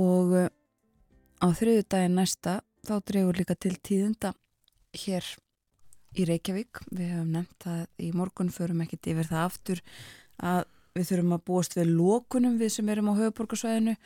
Og 0.00 0.32
uh, 0.40 0.48
á 1.44 1.46
þriðu 1.52 1.84
dagi 1.84 2.12
næsta 2.16 2.60
þá 2.86 2.96
dregur 3.04 3.38
líka 3.38 3.56
til 3.60 3.76
tíðunda 3.76 4.32
hér 4.96 5.36
í 6.16 6.26
Reykjavík. 6.28 6.82
Við 6.90 7.12
hefum 7.14 7.34
nefnt 7.34 7.66
að 7.70 7.82
í 8.02 8.12
morgun 8.16 8.52
förum 8.54 8.82
ekkit 8.84 9.12
yfir 9.12 9.28
það 9.30 9.42
aftur 9.44 9.82
að 10.36 10.62
við 10.96 11.10
þurfum 11.10 11.36
að 11.36 11.44
búast 11.50 11.76
við 11.76 11.92
lókunum 11.92 12.56
við 12.60 12.72
sem 12.76 12.88
erum 12.92 13.12
á 13.12 13.18
höfuborgarsvæðinu 13.20 13.96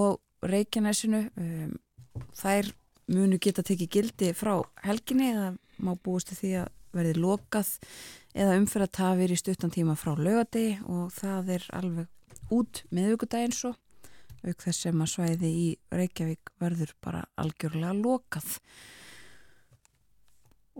og 0.00 0.20
Reykjanesinu. 0.50 1.22
Um, 1.40 1.78
þær 2.36 2.70
munu 3.10 3.38
geta 3.42 3.64
tekið 3.66 3.90
gildi 3.96 4.30
frá 4.36 4.54
helginni 4.84 5.32
eða 5.32 5.50
má 5.82 5.94
búist 5.98 6.30
til 6.30 6.38
því 6.38 6.52
að 6.62 6.70
verði 6.94 7.14
lokað 7.22 7.70
eða 8.34 8.56
umferða 8.58 8.90
tafir 8.98 9.32
í 9.34 9.38
stuttan 9.38 9.72
tíma 9.74 9.96
frá 9.98 10.14
lögadegi 10.18 10.78
og 10.90 11.10
það 11.14 11.54
er 11.56 11.66
alveg 11.78 12.54
út 12.54 12.82
miðvíkudaginn 12.90 13.54
svo 13.54 13.74
auk 14.40 14.62
þess 14.64 14.86
sem 14.86 15.02
að 15.02 15.12
svæði 15.12 15.50
í 15.50 15.66
Reykjavík 15.94 16.52
verður 16.62 16.94
bara 17.04 17.24
algjörlega 17.40 17.92
lokað 17.98 18.56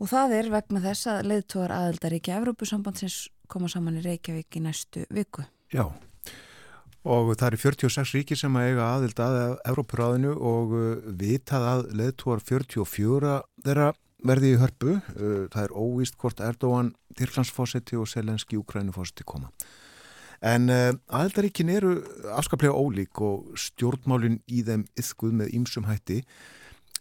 og 0.01 0.09
það 0.09 0.36
er 0.38 0.53
vegna 0.57 0.84
þess 0.84 1.11
að 1.12 1.26
leiðtóðar 1.30 1.76
aðeldar 1.76 2.16
ekki 2.16 2.36
Evrópusambandsins 2.38 3.18
koma 3.51 3.68
saman 3.68 4.01
í 4.01 4.05
Reykjavík 4.07 4.57
í 4.57 4.64
næstu 4.64 5.05
viku 5.12 5.44
Já, 5.70 5.84
og 7.07 7.32
það 7.38 7.46
eru 7.46 7.61
46 7.62 8.14
ríki 8.16 8.36
sem 8.36 8.57
að 8.59 8.70
eiga 8.70 8.86
aðild 8.96 9.20
að 9.24 9.36
Evrópuráðinu 9.70 10.32
og 10.36 10.72
uh, 10.76 10.86
vitað 11.20 11.66
að 11.68 11.84
leðtúar 12.01 12.42
44 12.44 13.36
þeirra 13.64 13.92
verði 14.26 14.51
í 14.53 14.59
hörpu. 14.61 14.96
Uh, 15.14 15.44
það 15.53 15.62
er 15.62 15.76
óvíst 15.76 16.18
hvort 16.20 16.42
Erdogan, 16.44 16.92
Tyrklandsfósetti 17.16 17.96
og 17.96 18.09
Selenski 18.11 18.59
Ukrænufósetti 18.61 19.24
koma. 19.24 19.48
En 20.44 20.68
uh, 20.72 20.92
aðildaríkin 21.09 21.72
eru 21.72 21.94
afskaplega 22.36 22.76
ólík 22.76 23.20
og 23.24 23.55
stjórnmálinn 23.61 24.40
í 24.48 24.64
þeim 24.66 24.84
yðguð 25.01 25.36
með 25.40 25.55
ýmsum 25.57 25.88
hætti. 25.88 26.24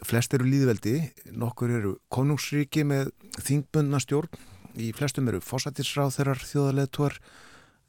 Flest 0.05 0.33
eru 0.37 0.47
líðveldi, 0.47 0.95
nokkur 1.35 1.73
eru 1.75 1.93
konungsríki 2.13 2.85
með 2.87 3.11
þingbundna 3.43 3.99
stjórn, 3.99 4.31
í 4.79 4.91
flestum 4.95 5.27
eru 5.27 5.41
fósættisráð 5.43 6.15
þeirrar 6.15 6.43
þjóðarleðtúar 6.47 7.19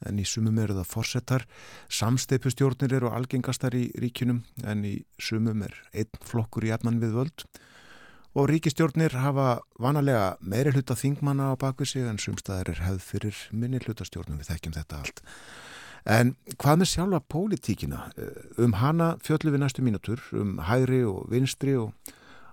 en 0.09 0.19
í 0.19 0.25
sumum 0.25 0.57
eru 0.61 0.75
það 0.79 0.89
fórsetar. 0.91 1.45
Samsteipustjórnir 1.93 2.95
eru 2.97 3.11
algengastar 3.13 3.75
í 3.77 3.87
ríkinum 4.01 4.41
en 4.65 4.85
í 4.87 4.95
sumum 5.21 5.61
er 5.67 5.75
einn 5.93 6.21
flokkur 6.25 6.65
í 6.67 6.73
efnan 6.73 7.01
við 7.01 7.17
völd. 7.19 7.45
Og 8.31 8.47
ríkistjórnir 8.47 9.17
hafa 9.19 9.59
vanalega 9.81 10.37
meiri 10.39 10.71
hluta 10.71 10.95
þingmanna 10.95 11.51
á 11.51 11.59
baku 11.59 11.85
sig 11.85 12.07
en 12.07 12.19
sumstaðar 12.21 12.71
er 12.73 12.85
hefð 12.87 13.03
fyrir 13.03 13.41
minni 13.51 13.81
hlutastjórnum 13.83 14.39
við 14.39 14.53
þekkjum 14.53 14.77
þetta 14.79 15.01
allt. 15.03 15.21
En 16.09 16.33
hvað 16.57 16.81
með 16.81 16.89
sjálfa 16.91 17.21
pólitíkina? 17.29 18.07
Um 18.61 18.73
hana 18.79 19.15
fjöllum 19.21 19.53
við 19.53 19.63
næstu 19.63 19.85
mínutur, 19.85 20.23
um 20.33 20.57
hægri 20.65 21.03
og 21.05 21.27
vinstri 21.29 21.75
og 21.77 21.93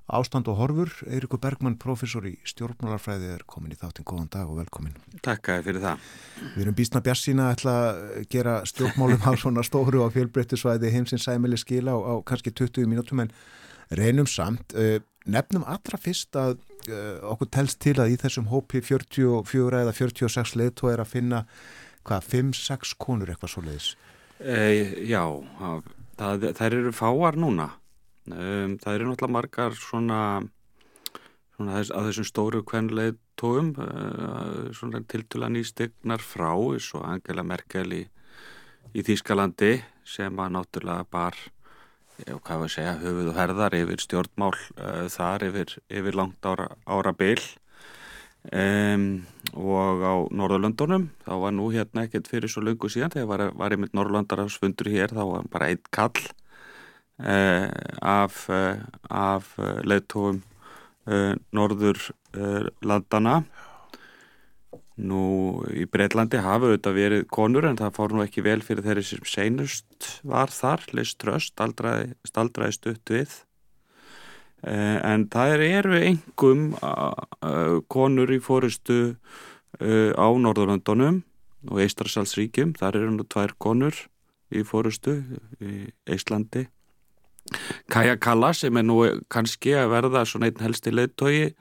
ástand 0.09 0.49
og 0.49 0.57
horfur. 0.57 0.93
Eirikur 1.09 1.41
Bergmann, 1.41 1.79
professor 1.81 2.25
í 2.29 2.35
stjórnmálarfræði, 2.49 3.33
er 3.37 3.45
komin 3.49 3.75
í 3.75 3.79
þáttinn. 3.81 4.07
Góðan 4.09 4.31
dag 4.33 4.49
og 4.49 4.61
velkomin. 4.61 4.97
Takk 5.25 5.53
fyrir 5.65 5.83
það. 5.85 6.07
Við 6.55 6.65
erum 6.65 6.79
býstna 6.79 7.05
bjassina 7.05 7.51
að 7.53 8.25
gera 8.33 8.61
stjórnmálum 8.69 9.25
á 9.25 9.33
svona 9.41 9.65
stóru 9.67 10.05
og 10.05 10.15
fjölbreyttisvæði 10.17 10.93
heimsins 10.95 11.29
sæmili 11.29 11.61
skila 11.61 11.97
á, 11.97 11.99
á 12.01 12.15
kannski 12.25 12.53
20 12.53 12.89
mínútum 12.89 13.25
en 13.25 13.33
reynum 13.93 14.29
samt. 14.29 14.77
Nefnum 15.29 15.67
allra 15.69 16.01
fyrst 16.01 16.37
að 16.41 16.57
uh, 16.89 17.19
okkur 17.35 17.51
telst 17.53 17.81
til 17.85 17.99
að 18.01 18.15
í 18.15 18.17
þessum 18.21 18.49
hópi 18.49 18.81
44 18.81 19.83
eða 19.83 19.93
46 19.93 20.57
leiðtó 20.57 20.89
er 20.89 21.03
að 21.05 21.13
finna 21.13 21.43
hvað, 22.09 22.31
5-6 22.33 22.95
konur 23.01 23.33
eitthvað 23.33 23.53
svo 23.53 23.65
leiðis? 23.67 23.91
E, 24.39 24.57
já, 25.09 25.23
það, 26.19 26.49
það 26.59 26.67
eru 26.69 26.95
fáar 26.97 27.39
núna. 27.41 27.73
Um, 28.29 28.77
það 28.81 28.95
eru 28.95 29.09
náttúrulega 29.09 29.33
margar 29.33 29.77
svona, 29.79 30.21
svona 31.57 31.79
þess, 31.79 31.93
að 31.97 32.09
þessum 32.11 32.27
stóru 32.29 32.63
kvenleið 32.69 33.17
tóum, 33.41 33.71
uh, 33.81 34.69
svona 34.77 35.01
tiltula 35.09 35.49
nýstegnar 35.53 36.25
frá, 36.25 36.51
eins 36.53 36.91
og 36.99 37.07
Angela 37.09 37.45
Merkel 37.47 37.95
í, 37.97 38.03
í 38.93 39.05
Þýskalandi 39.07 39.79
sem 40.09 40.43
að 40.45 40.53
náttúrulega 40.59 41.09
bar, 41.09 41.39
já, 42.21 42.35
hvað 42.35 42.61
var 42.65 42.67
að 42.67 42.75
segja, 42.75 42.99
höfuð 43.01 43.33
og 43.33 43.41
herðar 43.41 43.79
yfir 43.79 44.05
stjórnmál 44.05 44.53
uh, 44.53 45.07
þar 45.15 45.49
yfir, 45.49 45.75
yfir 45.89 46.21
langt 46.21 46.53
ára, 46.53 46.69
ára 46.85 47.15
byl. 47.17 47.41
Um, 48.49 49.27
og 49.53 50.01
á 50.01 50.15
Norðurlöndunum 50.33 51.09
þá 51.27 51.33
var 51.43 51.53
nú 51.53 51.67
hérna 51.75 52.07
ekkert 52.07 52.31
fyrir 52.31 52.49
svo 52.49 52.63
lungu 52.65 52.89
síðan 52.89 53.13
þegar 53.13 53.51
var, 53.59 53.75
ég 53.75 53.83
með 53.83 53.97
Norðurlöndarafsfundur 53.99 54.89
hér 54.93 55.13
þá 55.13 55.25
var 55.27 55.49
bara 55.53 55.69
einn 55.73 55.83
kall 55.93 56.23
uh, 57.21 57.67
af, 58.01 58.47
uh, 58.49 58.79
af 59.11 59.51
uh, 59.59 59.81
leðtóum 59.85 60.45
Norðurlandana 61.57 63.39
nú 65.01 65.23
í 65.73 65.87
Breitlandi 65.89 66.41
hafa 66.45 66.69
auðvitað 66.69 66.99
verið 66.99 67.27
konur 67.33 67.65
en 67.65 67.79
það 67.79 67.95
fór 67.97 68.13
nú 68.13 68.25
ekki 68.25 68.45
vel 68.45 68.59
fyrir 68.65 68.85
þeirri 68.85 69.05
sem 69.09 69.25
seinust 69.25 70.09
var 70.21 70.53
þar, 70.53 70.85
leist 70.93 71.17
tröst, 71.23 71.55
staldraði 71.57 72.77
stutt 72.77 73.15
við 73.15 73.39
en 74.63 75.27
það 75.31 75.65
eru 75.67 75.99
engum 76.01 76.63
konur 77.89 78.33
í 78.35 78.41
fórustu 78.43 79.17
á 79.79 80.27
Norðurlandunum 80.27 81.23
og 81.69 81.83
Eistarsalsríkjum, 81.83 82.75
þar 82.79 82.99
eru 83.03 83.13
nú 83.15 83.27
tvær 83.29 83.55
konur 83.59 83.95
í 84.51 84.65
fórustu 84.67 85.21
í 85.63 85.87
Íslandi 86.11 86.67
Kaja 87.89 88.17
Kalla 88.21 88.53
sem 88.53 88.77
er 88.77 88.85
nú 88.85 88.99
kannski 89.33 89.73
að 89.77 89.93
verða 89.95 90.25
svona 90.29 90.51
einn 90.51 90.61
helsti 90.61 90.93
leittói 90.93 91.55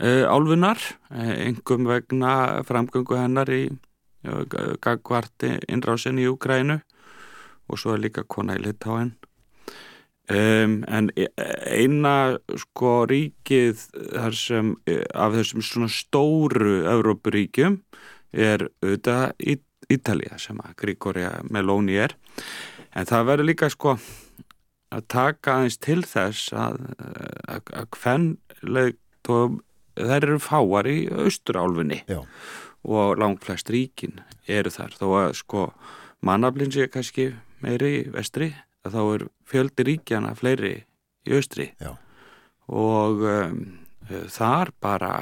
álfunar, 0.00 0.80
engum 1.12 1.86
vegna 1.86 2.62
framgöngu 2.66 3.18
hennar 3.18 3.50
í 3.52 3.66
gagvarti 4.82 5.58
innrásin 5.68 6.20
í 6.22 6.28
Ukrænu 6.30 6.78
og 7.68 7.78
svo 7.78 7.94
er 7.94 8.02
líka 8.06 8.24
kona 8.24 8.56
í 8.56 8.62
Litáin 8.62 9.12
Um, 10.32 10.78
en 10.88 11.10
eina 11.12 12.38
sko 12.62 13.02
ríkið 13.10 13.82
þar 13.98 14.36
sem 14.38 14.72
af 15.12 15.34
þessum 15.36 15.64
svona 15.66 15.90
stóru 15.92 16.78
Evrópuríkjum 16.88 17.80
er 18.32 18.68
auðvitað 18.80 19.34
Ít 19.52 19.66
Ítalija 19.92 20.38
sem 20.40 20.60
að 20.62 20.76
Gríkoria 20.82 21.32
Meloni 21.52 21.98
er. 22.00 22.14
En 22.96 23.08
það 23.08 23.28
verður 23.30 23.48
líka 23.48 23.68
sko 23.72 23.96
að 24.92 25.06
taka 25.10 25.58
aðeins 25.58 25.78
til 25.82 26.00
þess 26.06 26.52
að, 26.56 26.80
að, 27.48 27.72
að 27.72 27.86
hvern 27.96 28.26
þær 29.22 30.18
eru 30.18 30.38
fáar 30.42 30.88
í 30.90 30.98
austurálfunni. 31.10 32.02
Og 32.82 33.18
langt 33.20 33.44
flest 33.46 33.70
ríkin 33.70 34.20
eru 34.50 34.72
þar. 34.74 34.96
Þó 34.98 35.06
að 35.20 35.34
sko 35.38 35.66
mannaflinn 36.26 36.72
sé 36.74 36.88
kannski 36.90 37.32
meiri 37.62 38.08
vestri 38.12 38.52
að 38.82 38.96
þá 38.96 39.02
er 39.02 39.26
fjöldi 39.52 39.86
ríkjana 39.88 40.32
fleiri 40.38 40.74
í 41.28 41.36
austri 41.36 41.68
Já. 41.80 41.92
og 42.72 43.22
um, 43.28 43.60
þar 44.32 44.72
bara 44.82 45.12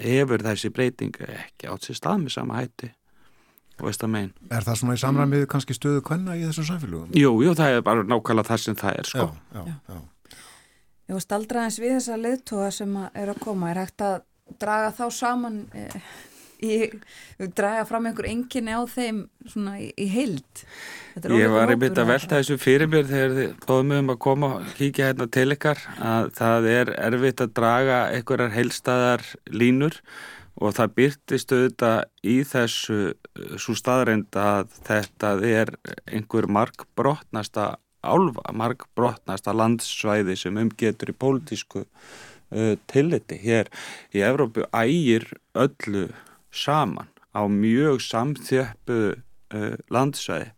hefur 0.00 0.42
þessi 0.46 0.72
breyting 0.74 1.20
ekki 1.26 1.68
átt 1.70 1.86
sér 1.88 1.98
stað 2.00 2.24
með 2.24 2.36
sama 2.38 2.62
hætti 2.62 2.92
og 3.80 3.88
veist 3.88 4.02
að 4.04 4.12
megin. 4.12 4.32
Er 4.52 4.64
það 4.66 4.78
svona 4.80 4.94
í 4.96 5.00
samræmið 5.00 5.44
kannski 5.50 5.76
stöðu 5.76 6.02
kvenna 6.04 6.36
í 6.36 6.44
þessum 6.44 6.66
samfélugum? 6.68 7.12
Jú, 7.16 7.30
jú, 7.44 7.52
það 7.56 7.76
er 7.78 7.84
bara 7.86 8.04
nákvæmlega 8.04 8.50
það 8.50 8.64
sem 8.64 8.76
það 8.76 8.98
er 9.00 9.08
sko. 9.08 9.28
Já, 9.54 9.60
já, 9.64 9.76
já. 9.88 10.36
Ég 11.10 11.16
var 11.16 11.24
staldraðins 11.24 11.78
við 11.80 11.94
þessa 11.96 12.18
leðtóa 12.20 12.66
sem 12.74 12.98
að 13.00 13.16
er 13.22 13.32
að 13.32 13.40
koma. 13.42 13.70
Er 13.72 13.80
hægt 13.82 14.04
að 14.06 14.18
draga 14.60 14.92
þá 14.94 15.04
saman 15.14 15.56
eh, 15.74 15.96
í, 16.62 16.78
draga 17.56 17.84
fram 17.88 18.08
einhver 18.10 18.28
enginni 18.30 18.74
á 18.76 18.82
þeim 18.88 19.22
svona 19.44 19.76
í, 19.82 19.90
í 19.96 20.08
heild. 20.12 20.64
Ég 21.20 21.52
var 21.52 21.72
einmitt 21.72 21.98
að 21.98 22.12
velta 22.12 22.40
þessu 22.40 22.58
fyrir 22.60 22.90
mér 22.90 23.08
þegar 23.08 23.36
þið 23.38 23.54
bóðum 23.66 23.94
um 23.98 24.12
að 24.14 24.20
koma 24.26 24.52
og 24.58 24.74
kíkja 24.78 25.10
hérna 25.10 25.28
til 25.32 25.48
ykkar 25.56 25.80
að 25.98 26.30
það 26.38 26.68
er 26.74 26.92
erfitt 27.10 27.44
að 27.44 27.56
draga 27.58 28.02
einhverjar 28.14 28.54
heilstæðar 28.54 29.26
línur 29.50 30.00
og 30.60 30.74
það 30.76 30.96
byrtist 30.98 31.52
auðvitað 31.54 32.00
í 32.26 32.36
þessu 32.46 32.98
svo 33.60 33.76
staðreind 33.78 34.36
að 34.36 34.74
þetta 34.86 35.36
er 35.46 35.72
einhver 36.10 36.48
markbrotnasta 36.50 37.72
álfa, 38.00 38.44
markbrotnasta 38.56 39.54
landsvæði 39.56 40.36
sem 40.38 40.58
umgetur 40.60 41.12
í 41.12 41.16
pólitísku 41.16 41.84
uh, 41.84 42.74
tilliti 42.90 43.38
hér 43.40 43.70
í 44.14 44.24
Evrópu 44.24 44.66
ægir 44.72 45.28
öllu 45.54 46.08
saman 46.50 47.10
á 47.30 47.46
mjög 47.46 48.00
samþjöppu 48.04 49.00
uh, 49.14 49.76
landsvæði 49.92 50.50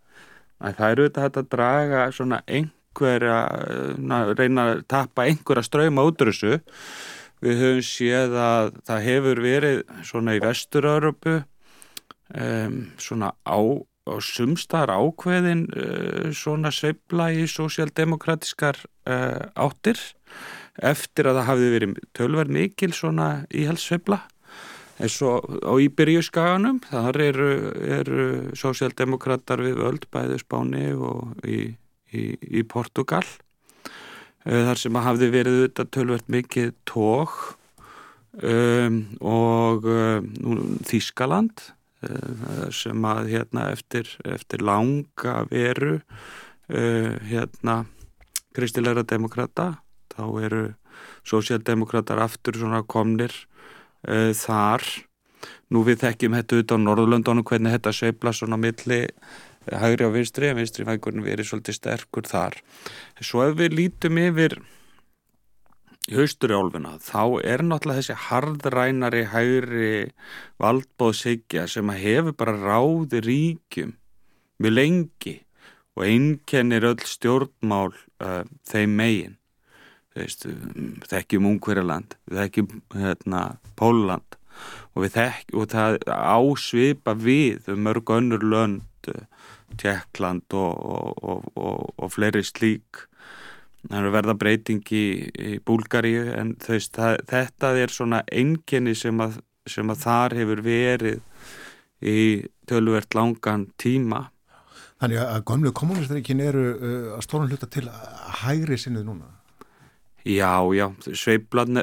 að 0.63 0.79
það 0.79 0.95
eru 0.95 1.09
þetta 1.11 1.43
að 1.43 1.51
draga 1.53 2.03
svona 2.15 2.41
einhverja, 2.47 3.39
reyna 4.39 4.67
að 4.71 4.85
tappa 4.91 5.27
einhverja 5.27 5.67
ströyma 5.67 6.05
út 6.07 6.23
úr 6.23 6.31
þessu. 6.31 6.61
Við 7.43 7.59
höfum 7.59 7.87
séð 7.87 8.37
að 8.39 8.69
það 8.87 9.07
hefur 9.09 9.43
verið 9.43 9.81
svona 10.07 10.37
í 10.37 10.43
Vestur-Európu 10.45 11.41
um, 12.39 12.77
svona 13.03 13.33
á, 13.43 13.59
á 14.07 14.15
sumstar 14.23 14.93
ákveðin 14.95 15.67
uh, 15.75 16.31
svona 16.31 16.71
sveibla 16.75 17.33
í 17.35 17.49
sósjaldemokratiskar 17.51 18.79
uh, 19.11 19.51
áttir 19.59 19.99
eftir 20.79 21.29
að 21.29 21.41
það 21.41 21.49
hafi 21.51 21.73
verið 21.75 21.99
tölverð 22.17 22.55
mikil 22.55 22.93
svona 22.95 23.29
íhalssveibla 23.51 24.23
eins 25.03 25.19
og 25.27 25.47
á 25.67 25.73
Íbyrjuskaganum 25.83 26.81
þar 26.87 27.19
eru, 27.25 27.51
eru 27.99 28.27
sósjaldemokrater 28.59 29.63
við 29.65 29.81
völd 29.81 30.07
bæði 30.15 30.39
Spáni 30.43 30.91
og 30.95 31.33
í, 31.47 31.73
í, 32.15 32.23
í 32.39 32.63
Portugal 32.69 33.25
uh, 33.25 34.63
þar 34.69 34.81
sem 34.81 34.99
að 34.99 35.07
hafði 35.09 35.31
verið 35.35 35.59
auðvitað 35.59 35.93
tölvert 35.99 36.33
mikið 36.33 36.75
tók 36.89 37.39
um, 38.41 39.01
og 39.21 39.89
um, 39.91 40.29
Þískaland 40.89 41.67
uh, 42.07 42.69
sem 42.75 43.09
að 43.09 43.33
hérna 43.35 43.71
eftir, 43.75 44.11
eftir 44.23 44.63
langa 44.63 45.43
veru 45.51 45.99
uh, 45.99 47.15
hérna 47.27 47.83
kristilegra 48.53 49.05
demokrata 49.09 49.73
þá 50.13 50.25
eru 50.45 50.65
sósjaldemokratar 51.27 52.21
aftur 52.23 52.59
svona 52.59 52.83
komnir 52.85 53.33
uh, 54.09 54.31
þar 54.37 54.87
nú 55.73 55.83
við 55.87 56.03
þekkjum 56.05 56.37
þetta 56.39 56.61
út 56.61 56.75
á 56.75 56.77
Norðurlöndunum 56.83 57.47
hvernig 57.49 57.77
þetta 57.77 57.95
sveifla 57.97 58.35
svona 58.37 58.59
milli 58.61 59.07
hægri 59.71 60.07
á 60.07 60.11
vinstri, 60.11 60.51
en 60.51 60.59
vinstri 60.59 60.87
fækurinn 60.87 61.25
verið 61.25 61.49
svolítið 61.49 61.79
sterkur 61.79 62.29
þar. 62.29 62.59
Svo 63.23 63.45
ef 63.47 63.57
við 63.61 63.77
lítum 63.79 64.19
yfir 64.21 64.59
í 66.11 66.19
austurjálfuna, 66.19 66.97
þá 66.99 67.23
er 67.47 67.63
náttúrulega 67.63 68.03
þessi 68.03 68.19
harðrænari 68.27 69.23
hægri 69.31 69.93
valdbóðshyggja 70.63 71.69
sem 71.71 71.93
að 71.93 72.03
hefur 72.03 72.39
bara 72.43 72.57
ráði 72.59 73.23
ríkjum 73.23 73.95
mjög 74.63 74.75
lengi 74.75 75.37
og 75.97 76.05
einkennir 76.09 76.89
öll 76.91 77.07
stjórnmál 77.07 77.93
uh, 77.93 78.43
þeim 78.67 78.99
megin. 78.99 79.39
Veist, 80.13 80.45
þekkjum 81.09 81.47
Ungverjaland, 81.55 82.17
við 82.29 82.43
þekkjum 82.43 82.73
hérna, 83.01 83.43
Póland 83.81 84.37
og, 84.93 85.07
þekk, 85.15 85.55
og 85.57 85.71
það 85.73 85.99
ásvipa 86.13 87.15
við 87.17 87.71
um 87.73 87.87
mörg 87.87 88.13
önnur 88.13 88.45
lönd 88.45 89.09
Tjekkland 89.81 90.53
og, 90.53 91.17
og, 91.25 91.49
og, 91.57 92.11
fleiri 92.13 92.43
slík. 92.45 93.07
Það 93.89 93.99
er 93.99 94.15
verða 94.15 94.35
breyting 94.39 94.93
í, 94.95 95.07
í 95.33 95.57
Búlgaríu 95.65 96.29
en 96.37 96.53
veist, 96.61 96.93
það, 96.95 97.23
þetta 97.33 97.73
er 97.81 97.95
svona 97.95 98.21
enginni 98.31 98.95
sem 98.99 99.25
að, 99.25 99.41
sem 99.67 99.91
að 99.91 100.05
þar 100.05 100.37
hefur 100.39 100.63
verið 100.67 101.23
í 102.05 102.21
tölvert 102.69 103.17
langan 103.17 103.71
tíma. 103.81 104.27
Þannig 105.03 105.25
að 105.25 105.45
gömlu 105.49 105.73
kommunistarikin 105.75 106.45
eru 106.45 106.67
uh, 106.77 107.07
að 107.17 107.25
stórnum 107.27 107.51
hluta 107.51 107.67
til 107.73 107.89
hægri 108.45 108.79
sinnið 108.79 109.09
núna 109.09 109.39
Já, 110.25 110.63
já, 110.75 110.93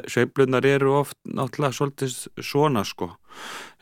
sveiflunar 0.08 0.64
eru 0.64 0.94
oft 0.96 1.16
náttúrulega 1.28 1.76
svolítið 1.76 2.12
svona 2.40 2.84
sko. 2.88 3.10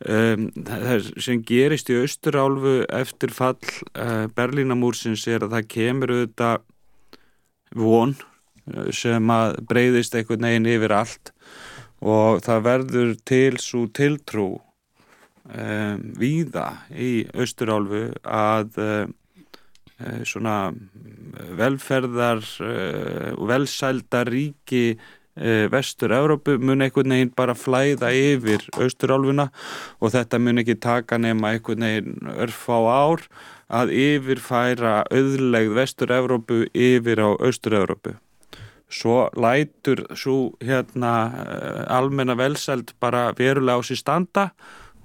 Um, 0.02 0.48
það 0.66 1.10
sem 1.22 1.42
gerist 1.46 1.90
í 1.94 1.98
Östurálfu 2.02 2.80
eftir 2.90 3.30
fall 3.34 3.58
uh, 3.94 4.26
Berlínamúrsins 4.34 5.26
er 5.30 5.46
að 5.46 5.54
það 5.54 5.68
kemur 5.74 6.14
auðvitað 6.14 6.66
von 7.78 8.16
uh, 8.18 8.90
sem 8.90 9.30
að 9.30 9.60
breyðist 9.70 10.18
einhvern 10.18 10.48
veginn 10.50 10.70
yfir 10.74 10.96
allt 10.96 11.32
og 12.02 12.42
það 12.42 12.66
verður 12.66 13.14
til 13.30 13.62
svo 13.62 13.86
tiltrú 13.94 14.48
um, 14.58 16.02
víða 16.18 16.68
í 16.94 17.28
Östurálfu 17.30 18.08
að 18.26 18.74
Eh, 18.78 19.06
svona 19.98 20.70
eh, 20.70 21.52
velferðar 21.58 22.42
eh, 22.62 23.30
og 23.34 23.48
velsælda 23.50 24.26
ríki 24.28 24.98
vestur-Európu 25.70 26.56
mun 26.58 26.82
einhvern 26.82 27.12
veginn 27.14 27.28
bara 27.38 27.54
flæða 27.54 28.08
yfir 28.10 28.64
austurálfuna 28.74 29.44
og 30.02 30.10
þetta 30.10 30.40
mun 30.42 30.58
ekki 30.64 30.74
taka 30.82 31.14
nema 31.22 31.52
einhvern 31.54 31.84
veginn 31.86 32.32
örf 32.42 32.64
á 32.66 32.78
ár 32.82 33.22
að 33.70 33.92
yfirfæra 33.94 34.94
auðlegð 35.06 35.76
vestur-Európu 35.76 36.64
yfir 36.74 37.22
á 37.22 37.30
austur-Európu. 37.38 38.16
Svo 38.90 39.28
lætur 39.38 40.08
svo 40.18 40.56
hérna 40.58 41.12
almenna 41.86 42.34
velsæld 42.34 42.96
bara 42.98 43.28
verulega 43.38 43.78
á 43.78 43.86
sér 43.86 44.02
standa, 44.02 44.48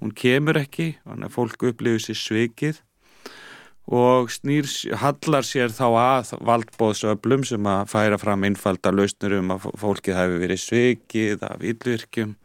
hún 0.01 0.17
kemur 0.17 0.57
ekki, 0.57 0.95
fólk 1.29 1.61
upplifir 1.69 2.07
sér 2.07 2.17
svikið 2.17 2.81
og 3.91 4.31
snýr, 4.31 4.67
hallar 4.95 5.43
sér 5.43 5.73
þá 5.75 5.87
að 5.91 6.33
valdbóðsöflum 6.47 7.43
sem 7.47 7.67
að 7.67 7.89
færa 7.91 8.19
fram 8.21 8.45
einfalda 8.47 8.93
lausnur 8.95 9.37
um 9.41 9.55
að 9.55 9.67
fólkið 9.81 10.19
hafi 10.19 10.41
verið 10.43 10.61
svikið 10.63 11.47
af 11.49 11.65
yllvirkjum 11.67 12.35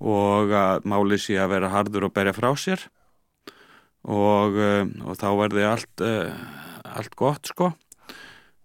og 0.00 0.52
að 0.56 0.86
máli 0.88 1.18
sé 1.20 1.36
að 1.40 1.52
vera 1.56 1.72
hardur 1.72 2.08
og 2.08 2.14
berja 2.16 2.36
frá 2.36 2.50
sér. 2.56 2.86
Og, 4.06 4.54
um, 4.54 4.92
og 5.10 5.18
þá 5.18 5.28
verði 5.34 5.64
allt, 5.66 6.04
uh, 6.04 6.30
allt 6.94 7.16
gott 7.18 7.50
sko 7.50 7.72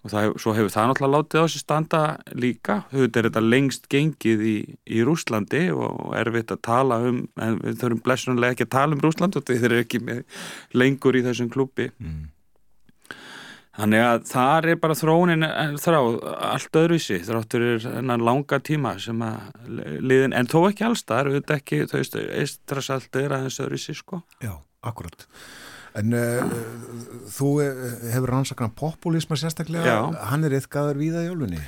og 0.01 0.09
það, 0.09 0.27
svo 0.41 0.53
hefur 0.57 0.73
það 0.73 0.89
náttúrulega 0.89 1.17
látið 1.19 1.37
á 1.37 1.45
þessi 1.45 1.61
standa 1.61 2.01
líka, 2.33 2.77
þetta 2.89 3.21
er 3.21 3.27
þetta 3.29 3.43
lengst 3.45 3.87
gengið 3.91 4.43
í, 4.49 4.57
í 4.89 5.05
Rúslandi 5.05 5.63
og 5.75 6.13
erfitt 6.17 6.53
að 6.55 6.63
tala 6.65 6.99
um, 7.05 7.23
en 7.37 7.59
við 7.61 7.79
þurfum 7.83 8.03
blessunlega 8.07 8.55
ekki 8.55 8.67
að 8.67 8.75
tala 8.77 8.97
um 8.97 9.03
Rúsland 9.05 9.37
og 9.37 9.45
þeir 9.47 9.67
eru 9.69 9.81
ekki 9.83 10.01
lengur 10.73 11.19
í 11.19 11.23
þessum 11.27 11.51
klúpi 11.53 11.91
mm. 11.91 12.23
þannig 13.77 14.05
að 14.07 14.25
það 14.31 14.69
er 14.73 14.81
bara 14.81 14.97
þróunin 14.97 15.49
þrá 15.85 15.99
allt 16.49 16.81
öðruvísi, 16.81 17.21
þráttur 17.27 17.67
er 17.69 17.81
þennan 17.85 18.25
langa 18.25 18.61
tíma 18.71 18.97
sem 19.01 19.21
að 19.25 19.81
liðin, 20.01 20.33
en 20.33 20.49
þó 20.49 20.63
ekki 20.71 20.89
alls 20.89 21.05
það 21.05 21.27
eru 21.27 21.37
þetta 21.37 21.59
ekki, 21.61 21.83
þú 21.91 22.01
veist, 22.01 22.21
eistrasallt 22.41 23.21
er 23.21 23.37
aðeins 23.37 23.61
öðruvísi 23.61 24.01
sko. 24.01 24.25
Já, 24.41 24.55
akkurat 24.81 25.29
En 25.99 26.15
uh, 26.15 26.53
þú 27.31 27.49
eh, 27.65 27.81
hefur 28.13 28.31
rannsakna 28.31 28.69
populisma 28.75 29.35
sérstaklega, 29.39 29.83
já. 29.83 29.99
hann 30.31 30.47
er 30.47 30.55
eitthvað 30.55 30.95
viða 30.99 31.25
í 31.25 31.29
jólunni? 31.29 31.59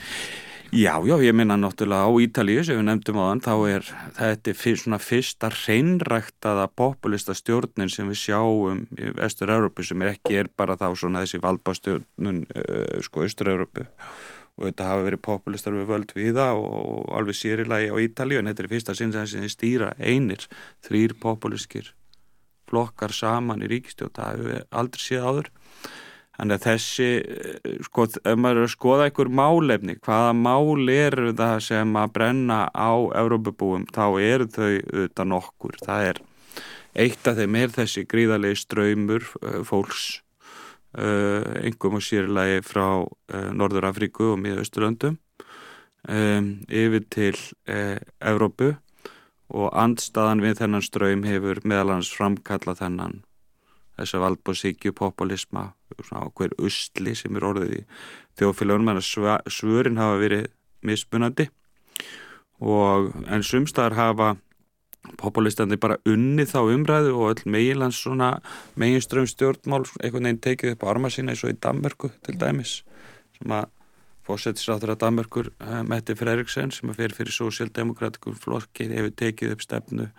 Já, 0.74 0.96
já, 1.06 1.14
ég 1.22 1.36
minna 1.38 1.54
náttúrulega 1.54 2.10
á 2.10 2.12
Ítalíu 2.18 2.64
sem 2.66 2.80
við 2.80 2.88
nefndum 2.88 3.20
á 3.22 3.30
þann, 3.30 3.42
þá 3.46 3.54
er 3.70 3.90
þetta 4.18 4.54
fyr, 4.58 4.78
svona 4.82 4.98
fyrsta 4.98 5.52
hreinræktaða 5.54 6.66
populista 6.74 7.36
stjórnin 7.38 7.92
sem 7.94 8.10
við 8.10 8.18
sjáum 8.24 8.80
í 8.98 9.12
Vestur-Európu 9.20 9.86
sem 9.86 10.02
er 10.02 10.16
ekki 10.16 10.40
er 10.42 10.50
bara 10.50 10.80
þá 10.80 10.88
svona 10.98 11.22
þessi 11.22 11.44
valbastjórnun 11.44 12.42
uh, 12.50 13.04
sko 13.06 13.28
Östur-Európu 13.28 13.86
og 13.86 14.66
þetta 14.66 14.90
hafa 14.90 15.06
verið 15.12 15.26
populistar 15.30 15.78
við 15.78 15.90
völd 15.94 16.18
við 16.18 16.40
það 16.40 16.64
og, 16.66 17.06
alveg 17.20 17.38
sérilagi 17.38 17.94
á 17.94 17.96
Ítalíu 18.08 18.42
en 18.42 18.50
þetta 18.50 18.66
er 18.66 18.74
fyrsta 18.74 18.98
sinn 18.98 19.14
sem 19.14 19.46
þið 19.46 19.54
stýra 19.54 19.94
einir, 20.02 20.48
þrýr 20.90 21.14
populiskir 21.22 21.94
flokkar 22.74 23.14
saman 23.14 23.62
í 23.62 23.70
ríkistjóð 23.70 24.12
það 24.18 24.34
hefur 24.34 24.66
aldrei 24.82 25.04
séð 25.04 25.30
áður. 25.30 25.50
Þannig 26.34 26.58
að 26.58 26.66
þessi 26.66 27.08
eh, 27.22 27.80
sko, 27.86 28.08
ef 28.10 28.40
maður 28.42 28.64
er 28.64 28.68
að 28.68 28.74
skoða 28.74 29.08
einhver 29.08 29.30
málefni 29.40 29.98
hvaða 30.02 30.34
mál 30.34 30.90
eru 30.90 31.34
það 31.38 31.56
sem 31.68 31.96
að 32.02 32.14
brenna 32.18 32.60
á 32.74 32.94
Európabúum 33.22 33.86
þá 33.94 34.06
eru 34.18 34.50
þau 34.50 34.72
auðvitað 34.72 35.30
nokkur. 35.30 35.78
Það 35.86 36.10
er 36.10 36.22
eitt 37.06 37.30
af 37.30 37.38
þeim 37.38 37.60
er 37.62 37.76
þessi 37.78 38.06
gríðarlegi 38.10 38.62
ströymur 38.66 39.30
eh, 39.44 39.62
fólks 39.68 40.12
engum 40.94 41.96
og 41.98 42.04
sérlegi 42.06 42.60
frá 42.62 43.02
Norður 43.58 43.88
Afríku 43.88 44.28
og 44.36 44.44
Miðausturlöndum 44.44 45.16
um, 46.10 46.50
yfir 46.70 47.06
til 47.10 47.38
uh, 47.70 47.98
Európu 48.22 48.74
og 49.50 49.70
andstaðan 49.76 50.42
við 50.44 50.60
þennan 50.62 50.86
ströym 50.86 51.24
hefur 51.28 51.62
meðal 51.68 51.98
hans 51.98 52.12
framkallað 52.14 52.82
þennan 52.84 53.22
þess 53.98 54.16
að 54.16 54.24
valdbóðsíkju, 54.26 54.94
populisma 54.98 55.72
hver 56.38 56.56
usli 56.58 57.14
sem 57.18 57.36
er 57.38 57.46
orðið 57.46 57.76
í 57.78 57.82
þjóðfélagunum 58.40 58.96
en 58.96 59.04
svörin 59.54 60.00
hafa 60.02 60.18
verið 60.22 60.48
mismunandi. 60.82 61.50
Og 62.64 63.12
en 63.30 63.46
sumstaðar 63.46 63.98
hafa 63.98 64.30
populistandi 65.20 65.78
bara 65.78 66.00
unni 66.08 66.46
þá 66.48 66.60
umræðu 66.64 67.14
og 67.18 67.34
öll 67.34 67.52
meginlands 67.52 68.00
svona 68.02 68.38
meginströym 68.80 69.28
stjórnmál 69.28 69.84
einhvern 70.00 70.30
veginn 70.30 70.44
tekið 70.44 70.76
upp 70.76 70.86
á 70.88 70.92
arma 70.94 71.12
sína 71.12 71.34
eins 71.34 71.44
og 71.44 71.52
í 71.52 71.60
Danmörku 71.60 72.14
til 72.24 72.38
dæmis 72.40 72.78
sem 73.38 73.52
að 73.52 73.68
fósettisrátur 74.28 74.94
að 74.94 75.02
Danmörkur 75.04 75.52
uh, 75.52 75.82
Mette 75.88 76.16
Freriksen 76.18 76.72
sem 76.74 76.90
er 76.92 76.98
fyrir 76.98 77.18
fyrir 77.18 77.36
sósjaldemokratikum 77.36 78.38
flokki 78.40 78.88
hefur 78.92 79.16
tekið 79.20 79.56
upp 79.56 79.64
stefnu 79.66 80.10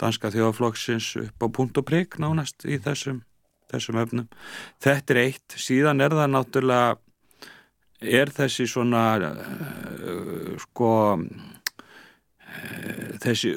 danska 0.00 0.32
þjóðaflokksins 0.34 1.12
upp 1.22 1.46
á 1.46 1.48
punkt 1.54 1.78
og 1.80 1.86
prigg 1.88 2.18
nánast 2.20 2.66
í 2.68 2.76
þessum, 2.82 3.22
þessum 3.72 4.00
öfnum. 4.02 4.28
Þetta 4.82 5.14
er 5.14 5.22
eitt, 5.22 5.56
síðan 5.56 6.04
er 6.04 6.16
það 6.16 6.32
náttúrulega 6.34 6.96
er 8.04 8.32
þessi 8.34 8.66
svona 8.68 9.04
uh, 9.30 10.56
sko 10.66 10.92
uh, 11.16 11.28
þessi, 13.22 13.52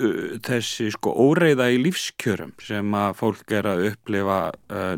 þessi 0.45 0.91
sko 0.95 1.15
óreiða 1.25 1.71
í 1.73 1.81
lífskjörum 1.81 2.53
sem 2.63 2.93
að 2.95 3.17
fólk 3.19 3.57
er 3.57 3.65
að 3.73 3.87
upplifa 3.93 4.39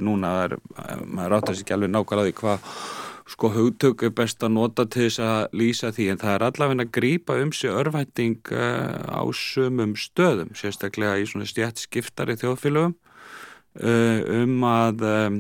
núna, 0.04 0.30
er, 0.46 0.58
maður 1.06 1.38
áttast 1.40 1.64
ekki 1.64 1.76
alveg 1.76 1.94
nákvæmlega 1.96 2.30
því 2.30 2.36
hvað 2.42 2.60
sko 3.32 3.52
hugtök 3.54 4.04
er 4.06 4.14
best 4.16 4.44
að 4.44 4.56
nota 4.58 4.86
til 4.92 5.08
þess 5.08 5.22
að 5.24 5.56
lýsa 5.62 5.92
því 5.96 6.08
en 6.12 6.20
það 6.22 6.34
er 6.34 6.46
allavega 6.48 6.86
að 6.86 6.92
grýpa 6.98 7.38
um 7.42 7.54
sig 7.56 7.72
örvænting 7.72 8.52
uh, 8.52 8.98
á 9.08 9.24
sumum 9.36 9.96
stöðum 9.96 10.52
sérstaklega 10.58 11.22
í 11.22 11.30
svona 11.30 11.48
stjætt 11.50 11.82
skiptari 11.86 12.36
þjóðfélögum 12.42 12.96
uh, 13.80 14.20
um 14.42 14.66
að 14.68 15.06
um, 15.08 15.40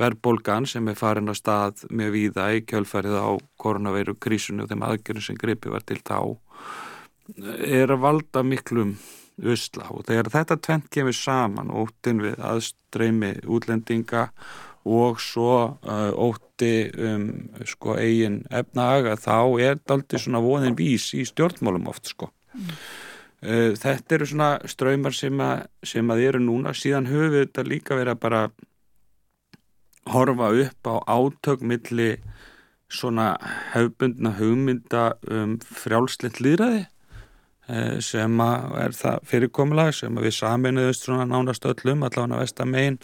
verðbólgan 0.00 0.68
sem 0.68 0.90
er 0.92 0.98
farin 1.00 1.32
á 1.32 1.34
stað 1.38 1.86
með 1.88 2.14
víða 2.18 2.50
í 2.58 2.64
kjölfærið 2.68 3.16
á 3.16 3.30
koronaveiru 3.60 4.18
krísunni 4.20 4.66
og 4.66 4.72
þeim 4.72 4.86
aðgjörnum 4.90 5.28
sem 5.30 5.40
gripi 5.40 5.72
var 5.72 5.86
til 5.88 6.00
þá 6.04 6.36
er 7.40 7.92
að 7.94 8.02
valda 8.02 8.42
miklum 8.42 8.96
usla. 9.40 9.86
Og 9.94 10.04
þegar 10.08 10.28
þetta 10.34 10.56
tvent 10.60 10.88
kemur 10.92 11.16
saman 11.16 11.70
óttin 11.72 12.20
við 12.20 12.40
aðstreymi 12.44 13.36
útlendinga 13.48 14.26
og 14.28 14.69
svo 14.84 15.76
uh, 15.84 16.10
ótti 16.16 16.90
um 16.96 17.28
sko 17.68 17.96
eigin 18.00 18.44
efnahaga 18.50 19.16
þá 19.20 19.60
er 19.60 19.78
þetta 19.78 19.94
aldrei 19.94 20.20
svona 20.22 20.40
voðin 20.40 20.76
vís 20.78 21.10
í 21.14 21.24
stjórnmálum 21.28 21.88
oft 21.88 22.08
sko 22.08 22.30
mm. 22.54 22.70
uh, 23.44 23.70
þetta 23.76 24.16
eru 24.16 24.26
svona 24.26 24.50
ströymar 24.64 25.16
sem 25.16 25.40
að, 25.40 25.66
sem 25.84 26.10
að 26.10 26.24
eru 26.28 26.40
núna 26.40 26.74
síðan 26.74 27.10
höfum 27.10 27.34
við 27.34 27.46
þetta 27.46 27.66
líka 27.68 27.98
verið 27.98 28.16
að 28.16 28.22
bara 28.24 28.42
horfa 30.10 30.48
upp 30.64 30.88
á 30.88 30.94
átökmilli 31.06 32.14
svona 32.90 33.34
hefbundna 33.74 34.32
hugmynda 34.40 35.12
um 35.30 35.58
frjálslind 35.62 36.40
líðræði 36.42 36.86
sem 38.02 38.40
að 38.42 38.72
er 38.82 38.94
það 38.96 39.28
fyrirkomulag 39.30 39.92
sem 39.94 40.16
að 40.18 40.24
við 40.26 40.34
saminuðust 40.34 41.04
svona 41.06 41.26
nánast 41.28 41.68
öllum 41.70 42.02
allavega 42.02 42.40
vestamein 42.40 42.96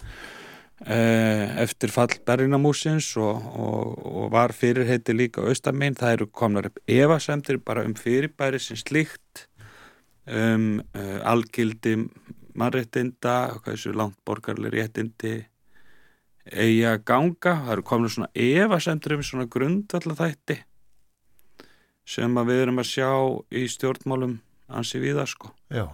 eftir 0.85 1.89
fall 1.89 2.19
Berlinamúsins 2.25 3.09
og, 3.17 3.41
og, 3.57 4.05
og 4.05 4.31
var 4.31 4.53
fyrirheiti 4.53 5.15
líka 5.15 5.41
austamein, 5.41 5.97
það 5.97 6.13
eru 6.13 6.27
komnar 6.29 6.69
upp 6.69 6.77
evasemtir 6.85 7.57
bara 7.57 7.85
um 7.87 7.95
fyrirbæri 7.97 8.59
sem 8.61 8.77
slíkt 8.77 9.47
um 10.27 10.83
uh, 10.93 11.19
algildi 11.23 11.95
mannréttinda 12.57 13.57
þessu 13.65 13.93
langt 13.95 14.17
borgarlega 14.25 14.75
réttindi 14.75 15.45
eiga 16.51 16.97
ganga 16.97 17.55
það 17.63 17.71
eru 17.73 17.85
komnar 17.87 18.13
svona 18.13 18.29
evasemtir 18.35 19.15
um 19.15 19.23
svona 19.23 19.47
grundvallathætti 19.49 20.59
sem 22.07 22.37
að 22.39 22.51
við 22.51 22.61
erum 22.65 22.81
að 22.81 22.91
sjá 22.91 23.09
í 23.51 23.65
stjórnmálum 23.71 24.37
ansi 24.67 24.99
við 25.01 25.19
það 25.19 25.31
sko. 25.33 25.51
Já, 25.73 25.85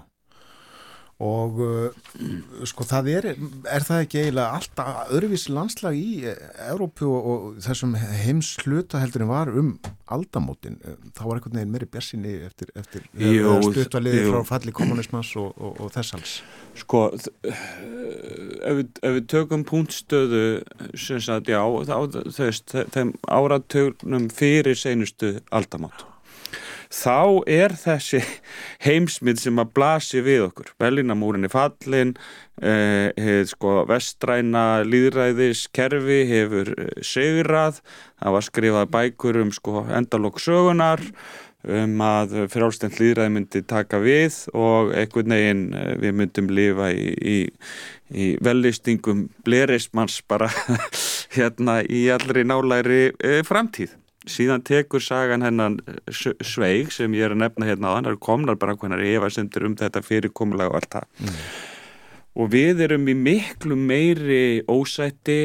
og 1.21 1.59
uh, 1.61 2.65
sko 2.67 2.85
það 2.87 3.09
er, 3.13 3.27
er 3.69 3.85
það 3.85 4.03
ekki 4.03 4.21
eiginlega 4.23 4.57
alltaf 4.57 5.11
öðruvísi 5.13 5.53
landslag 5.53 5.97
í 5.97 6.23
Európu 6.69 7.07
og, 7.07 7.27
og 7.33 7.59
þessum 7.63 7.93
heims 7.97 8.55
hlutaheldurinn 8.63 9.29
var 9.29 9.51
um 9.53 9.75
aldamótin, 10.13 10.79
þá 11.15 11.21
var 11.25 11.37
einhvern 11.37 11.57
veginn 11.59 11.73
meiri 11.73 11.89
björnsinni 11.93 12.33
eftir, 12.47 12.71
eftir 12.77 13.05
stuttaliði 13.69 14.25
frá 14.27 14.41
falli 14.49 14.73
kommunismas 14.75 15.33
og, 15.39 15.53
og, 15.57 15.79
og 15.79 15.93
þess 15.95 16.17
alls. 16.17 16.37
Sko, 16.77 17.03
ef 17.13 18.79
við, 18.79 18.87
ef 19.01 19.17
við 19.19 19.27
tökum 19.33 19.65
punktstöðu 19.69 20.45
sem 20.97 21.21
sagt, 21.23 21.51
já, 21.53 21.61
þá, 21.61 22.73
þeim 22.93 23.13
áratögnum 23.29 24.31
fyrir 24.33 24.77
seinustu 24.79 25.37
aldamót 25.53 26.07
þá 26.93 27.43
er 27.49 27.73
þessi 27.77 28.21
heimsmynd 28.85 29.41
sem 29.41 29.61
að 29.61 29.71
blasi 29.77 30.23
við 30.25 30.47
okkur. 30.49 30.73
Berlínamúrin 30.81 31.47
er 31.47 31.53
fallin 31.53 32.13
eh, 32.61 33.41
sko, 33.49 33.81
vestræna 33.89 34.83
líðræðiskerfi 34.87 36.19
hefur 36.29 36.73
segrað 37.05 37.81
það 38.19 38.37
var 38.37 38.45
skrifað 38.49 38.93
bækur 38.93 39.41
um 39.43 39.55
sko, 39.55 39.87
endalokk 39.91 40.39
sögunar 40.43 41.01
um 41.63 42.01
að 42.03 42.35
frjálstend 42.51 42.97
líðræði 42.99 43.31
myndi 43.31 43.61
taka 43.67 43.99
við 44.03 44.35
og 44.51 44.91
einhvern 44.99 45.35
veginn 45.35 45.63
við 46.01 46.15
myndum 46.19 46.49
lifa 46.51 46.89
í, 46.91 47.07
í, 47.15 47.37
í 48.11 48.29
vellistingum 48.43 49.29
blerismans 49.47 50.19
bara 50.27 50.51
hérna 51.37 51.79
í 51.87 52.05
allri 52.11 52.43
nálæri 52.47 53.03
e, 53.15 53.37
framtíð 53.47 53.95
síðan 54.29 54.63
tekur 54.65 55.03
sagan 55.03 55.43
hennan 55.43 55.77
sveig 56.11 56.91
sem 56.95 57.13
ég 57.17 57.27
er 57.27 57.35
að 57.35 57.43
nefna 57.43 57.67
hérna 57.67 57.91
á 57.91 57.95
hann 57.97 58.09
er 58.09 58.19
komnar 58.21 58.57
bara 58.59 58.75
hvernar 58.79 59.03
efasendur 59.03 59.67
um 59.67 59.77
þetta 59.79 60.03
fyrirkomulega 60.05 60.71
og 60.71 60.79
allt 60.79 60.91
það 60.95 61.07
mm. 61.25 61.39
og 62.39 62.51
við 62.53 62.83
erum 62.87 63.07
í 63.11 63.15
miklu 63.19 63.77
meiri 63.79 64.43
ósætti 64.71 65.39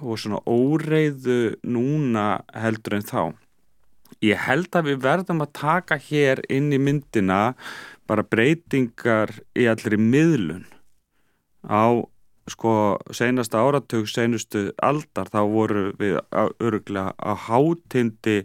og 0.00 0.20
svona 0.20 0.42
óreiðu 0.44 1.56
núna 1.64 2.28
heldur 2.52 2.98
en 2.98 3.08
þá 3.08 3.22
ég 4.24 4.44
held 4.48 4.74
að 4.74 4.92
við 4.92 5.02
verðum 5.06 5.44
að 5.44 5.54
taka 5.60 5.98
hér 6.08 6.42
inn 6.50 6.72
í 6.74 6.80
myndina 6.82 7.54
bara 8.08 8.24
breytingar 8.24 9.32
í 9.56 9.68
allir 9.70 9.98
miðlun 10.00 10.66
á 11.64 12.04
sko 12.52 12.72
senasta 13.14 13.62
áratug, 13.62 14.08
senustu 14.10 14.68
aldar 14.82 15.30
þá 15.32 15.40
voru 15.48 15.88
við 15.98 16.20
öruglega 16.32 17.12
að 17.18 17.42
hátindi 17.48 18.38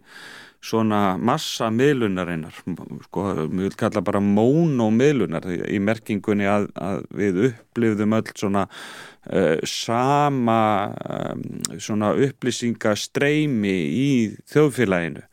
svona 0.64 1.18
massa 1.20 1.68
miðlunarinnar 1.74 2.56
sko, 3.04 3.24
við 3.52 3.66
vil 3.66 3.74
kalla 3.80 4.04
bara 4.06 4.22
mónomiðlunar 4.24 5.50
í 5.52 5.80
merkingunni 5.84 6.48
að, 6.48 6.70
að 6.80 7.02
við 7.20 7.42
upplifðum 7.50 8.16
öll 8.16 8.30
svona 8.32 8.64
uh, 8.70 9.58
sama 9.68 10.62
um, 11.04 11.44
svona 11.84 12.14
upplýsingastreimi 12.28 13.76
í 13.76 14.08
þjóðfélaginu 14.54 15.28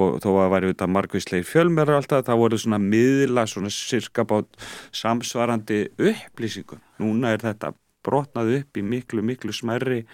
þó 0.00 0.14
að 0.14 0.22
það 0.24 0.50
væri 0.54 0.68
auðvitað 0.70 0.92
margvísleir 0.94 1.44
fjölmjörður 1.44 1.98
alltaf, 1.98 2.24
það 2.24 2.40
voru 2.40 2.58
svona 2.60 2.80
miðla 2.80 3.46
svona 3.50 3.72
cirka 3.74 4.24
bát 4.24 4.48
samsvarandi 4.96 5.82
upplýsingum. 5.98 6.80
Núna 7.02 7.34
er 7.34 7.44
þetta 7.44 7.74
brotnað 8.06 8.52
upp 8.58 8.78
í 8.80 8.84
miklu, 8.86 9.24
miklu 9.26 9.54
smerri 9.54 10.04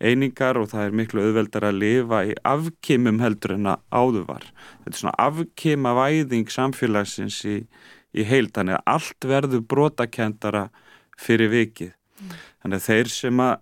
einingar 0.00 0.58
og 0.60 0.70
það 0.72 0.86
er 0.86 0.96
miklu 1.00 1.24
auðveldar 1.24 1.68
að 1.68 1.80
lifa 1.82 2.22
í 2.28 2.36
afkimum 2.46 3.20
heldur 3.24 3.56
en 3.56 3.72
að 3.74 3.84
áður 3.90 4.28
var. 4.30 4.48
Þetta 4.84 4.94
er 4.94 5.00
svona 5.02 5.18
afkima 5.26 5.94
væðing 5.98 6.54
samfélagsins 6.54 7.42
í, 7.48 7.58
í 8.14 8.26
heil, 8.28 8.48
þannig 8.54 8.78
að 8.78 8.94
allt 8.94 9.28
verður 9.34 9.66
brotakendara 9.74 10.68
fyrir 11.20 11.52
vikið. 11.52 11.94
Mm. 11.94 12.34
Þannig 12.64 12.80
að 12.80 12.88
þeir 12.88 13.12
sem 13.12 13.44
að 13.44 13.54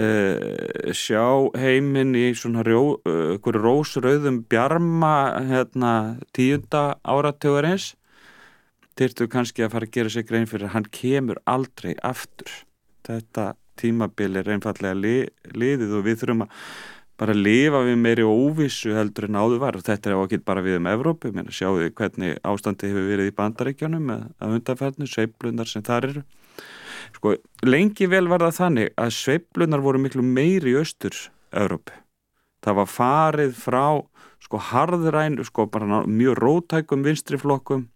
uh, 0.00 0.90
sjá 0.96 1.24
heiminn 1.58 2.14
í 2.18 2.28
svona 2.38 2.64
rjó, 2.66 2.98
uh, 3.08 3.52
rósröðum 3.56 4.42
bjarma 4.50 5.14
hérna, 5.48 5.94
tíunda 6.36 7.00
áratögur 7.04 7.68
eins 7.72 7.94
þyrtu 9.00 9.30
kannski 9.32 9.64
að 9.64 9.74
fara 9.74 9.88
að 9.88 9.96
gera 9.96 10.12
sig 10.12 10.28
grein 10.28 10.48
fyrir 10.48 10.68
að 10.68 10.74
hann 10.76 10.88
kemur 10.92 11.40
aldrei 11.48 11.94
aftur. 12.04 12.52
Þetta 13.08 13.54
tímabil 13.80 14.36
er 14.36 14.50
einfallega 14.52 14.96
li, 14.98 15.14
liðið 15.56 15.94
og 15.96 16.04
við 16.04 16.18
þurfum 16.20 16.44
að 16.44 16.64
bara 17.20 17.36
lifa 17.36 17.82
við 17.84 17.96
meiri 18.00 18.24
óvissu 18.24 18.94
heldur 18.96 19.26
en 19.28 19.38
áður 19.40 19.60
var 19.60 19.76
og 19.76 19.84
þetta 19.84 20.10
er 20.10 20.20
ekki 20.22 20.40
bara 20.44 20.64
við 20.64 20.78
um 20.78 20.88
Evrópu, 20.88 21.32
mér 21.36 21.50
sjáu 21.52 21.74
við 21.76 21.92
hvernig 21.96 22.38
ástandi 22.48 22.88
hefur 22.88 23.08
verið 23.10 23.28
í 23.28 23.34
bandaríkjónum 23.36 24.12
að 24.16 24.54
undanferðinu, 24.56 25.08
sveiplunar 25.08 25.68
sem 25.68 25.84
þar 25.84 26.08
eru. 26.08 26.22
Sko, 27.16 27.34
lengi 27.66 28.08
vel 28.08 28.26
var 28.30 28.44
það 28.46 28.56
þannig 28.60 28.94
að 29.00 29.12
sveiplunar 29.16 29.84
voru 29.84 30.00
miklu 30.00 30.24
meiri 30.24 30.72
í 30.72 30.80
austur 30.80 31.16
Evrópu. 31.52 31.96
Það 32.64 32.80
var 32.80 32.90
farið 32.92 33.54
frá 33.56 33.84
sko 34.40 34.60
harðræn, 34.70 35.40
sko 35.44 35.66
bara 35.72 36.02
mjög 36.08 36.40
rótækum 36.40 37.04
vinstriflokkum 37.04 37.88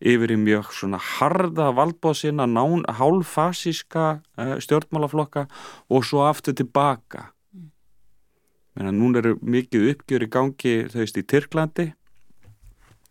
yfir 0.00 0.34
í 0.34 0.38
mjög 0.40 0.72
svona 0.76 1.00
harda 1.00 1.70
valdbóðsina, 1.76 2.48
hálfasíska 2.98 4.06
uh, 4.38 4.56
stjórnmálaflokka 4.62 5.46
og 5.88 6.04
svo 6.04 6.26
aftur 6.28 6.56
tilbaka. 6.56 7.30
Mm. 7.54 8.90
Nún 8.96 9.16
eru 9.16 9.36
mikið 9.40 9.92
uppgjör 9.94 10.26
í 10.26 10.32
gangi 10.32 10.74
þau 10.92 11.00
veist 11.02 11.20
í 11.20 11.26
Tyrklandi 11.26 11.92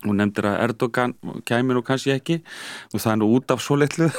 og 0.10 0.16
nefndir 0.18 0.48
að 0.50 0.58
Erdogan 0.66 1.14
kæmi 1.48 1.76
nú 1.76 1.84
kannski 1.86 2.14
ekki 2.16 2.40
og 2.94 3.02
það 3.02 3.12
er 3.12 3.20
nú 3.22 3.30
út 3.36 3.54
af 3.54 3.64
svo 3.64 3.78
litlu 3.80 4.10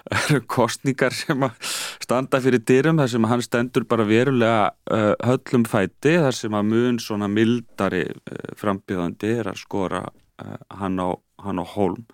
kostningar 0.54 1.14
sem 1.16 1.46
að 1.46 1.70
standa 2.02 2.40
fyrir 2.42 2.64
dyrum 2.66 3.00
þar 3.00 3.12
sem 3.14 3.28
hann 3.32 3.44
stendur 3.44 3.86
bara 3.88 4.08
verulega 4.08 4.70
uh, 4.92 5.12
höllum 5.26 5.66
fæti 5.68 6.16
þar 6.20 6.36
sem 6.36 6.56
að 6.56 6.72
mun 6.72 7.00
svona 7.02 7.30
mildari 7.30 8.06
uh, 8.10 8.50
frambjöðandi 8.60 9.34
er 9.40 9.52
að 9.52 9.62
skora 9.62 10.04
hann 10.80 11.00
á 11.00 11.16
hann 11.40 11.60
á 11.60 11.64
hólm. 11.64 12.04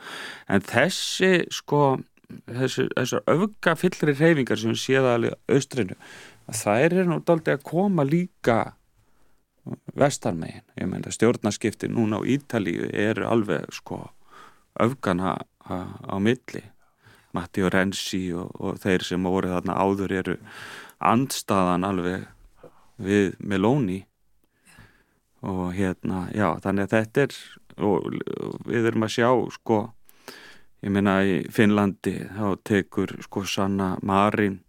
En 0.46 0.62
þessi 0.62 1.48
sko 1.50 1.98
þessi, 2.46 2.86
þessar 2.94 3.24
öfga 3.30 3.74
fyllri 3.78 4.14
reyfingar 4.14 4.60
sem 4.60 4.70
við 4.74 4.82
séða 4.84 5.16
alveg 5.18 5.34
austrinu 5.50 5.96
það 6.54 6.84
er 6.84 7.08
nú 7.08 7.18
daldi 7.26 7.54
að 7.54 7.64
koma 7.66 8.04
líka 8.06 8.76
vestarmegin, 9.98 10.62
ég 10.78 10.86
meina 10.86 11.10
stjórnarskipti 11.10 11.88
núna 11.90 12.20
á 12.22 12.22
Ítalíu 12.22 12.86
eru 12.92 13.26
alveg 13.26 13.66
sko 13.74 14.04
öfgana 14.78 15.36
á 15.66 16.16
milli. 16.22 16.62
Matti 17.34 17.64
og 17.66 17.72
Renzi 17.74 18.30
og, 18.32 18.52
og 18.62 18.78
þeir 18.80 19.02
sem 19.04 19.26
voru 19.26 19.50
þarna 19.50 19.74
áður 19.76 20.12
eru 20.14 20.36
andstaðan 21.02 21.84
alveg 21.84 22.28
við 22.96 23.34
Meloni. 23.40 24.04
Og 25.42 25.74
hérna, 25.74 26.28
já, 26.32 26.54
þannig 26.62 26.86
að 26.86 26.94
þetta 26.94 27.24
er 27.26 27.34
og 27.82 28.08
við 28.68 28.90
erum 28.90 29.06
að 29.06 29.14
sjá 29.18 29.30
sko 29.56 29.80
ég 30.84 30.92
meina 30.92 31.18
í 31.26 31.40
Finnlandi 31.52 32.14
þá 32.36 32.46
tekur 32.66 33.16
sko 33.24 33.44
Sanna 33.48 33.96
Marin 34.06 34.60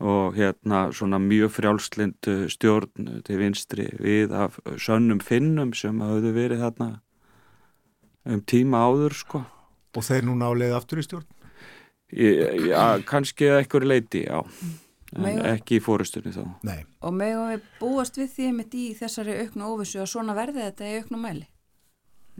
og 0.00 0.36
hérna 0.36 0.90
svona 0.92 1.18
mjög 1.22 1.54
frjálslind 1.56 2.28
uh, 2.28 2.44
stjórn 2.52 3.22
til 3.24 3.38
vinstri 3.40 3.88
við 3.96 4.34
af 4.36 4.58
sönnum 4.76 5.22
finnum 5.24 5.72
sem 5.74 6.00
hafðu 6.04 6.34
verið 6.36 6.64
þarna 6.66 6.90
um 8.26 8.42
tíma 8.42 8.82
áður 8.84 9.16
sko. 9.16 9.44
Og 9.96 10.04
þeir 10.04 10.26
núna 10.28 10.50
á 10.50 10.52
leið 10.52 10.74
aftur 10.76 11.00
í 11.00 11.06
stjórn? 11.06 11.28
Já, 12.12 13.00
kannski 13.08 13.48
að 13.48 13.62
einhverju 13.62 13.88
leiti, 13.88 14.26
já. 14.28 14.42
En 15.16 15.40
ekki 15.54 15.78
í 15.78 15.82
fórustunni 15.82 16.34
þá. 16.34 16.42
Nei. 16.66 16.80
Og 17.06 17.14
megum 17.14 17.48
við 17.54 17.66
búast 17.80 18.18
við 18.18 18.28
því 18.34 18.48
einmitt 18.50 18.74
í 18.76 18.86
þessari 18.98 19.38
auknu 19.46 19.70
óvissu 19.72 20.02
að 20.02 20.10
svona 20.12 20.36
verði 20.36 20.66
þetta 20.66 20.90
í 20.90 20.98
auknu 21.00 21.20
mæli? 21.22 21.46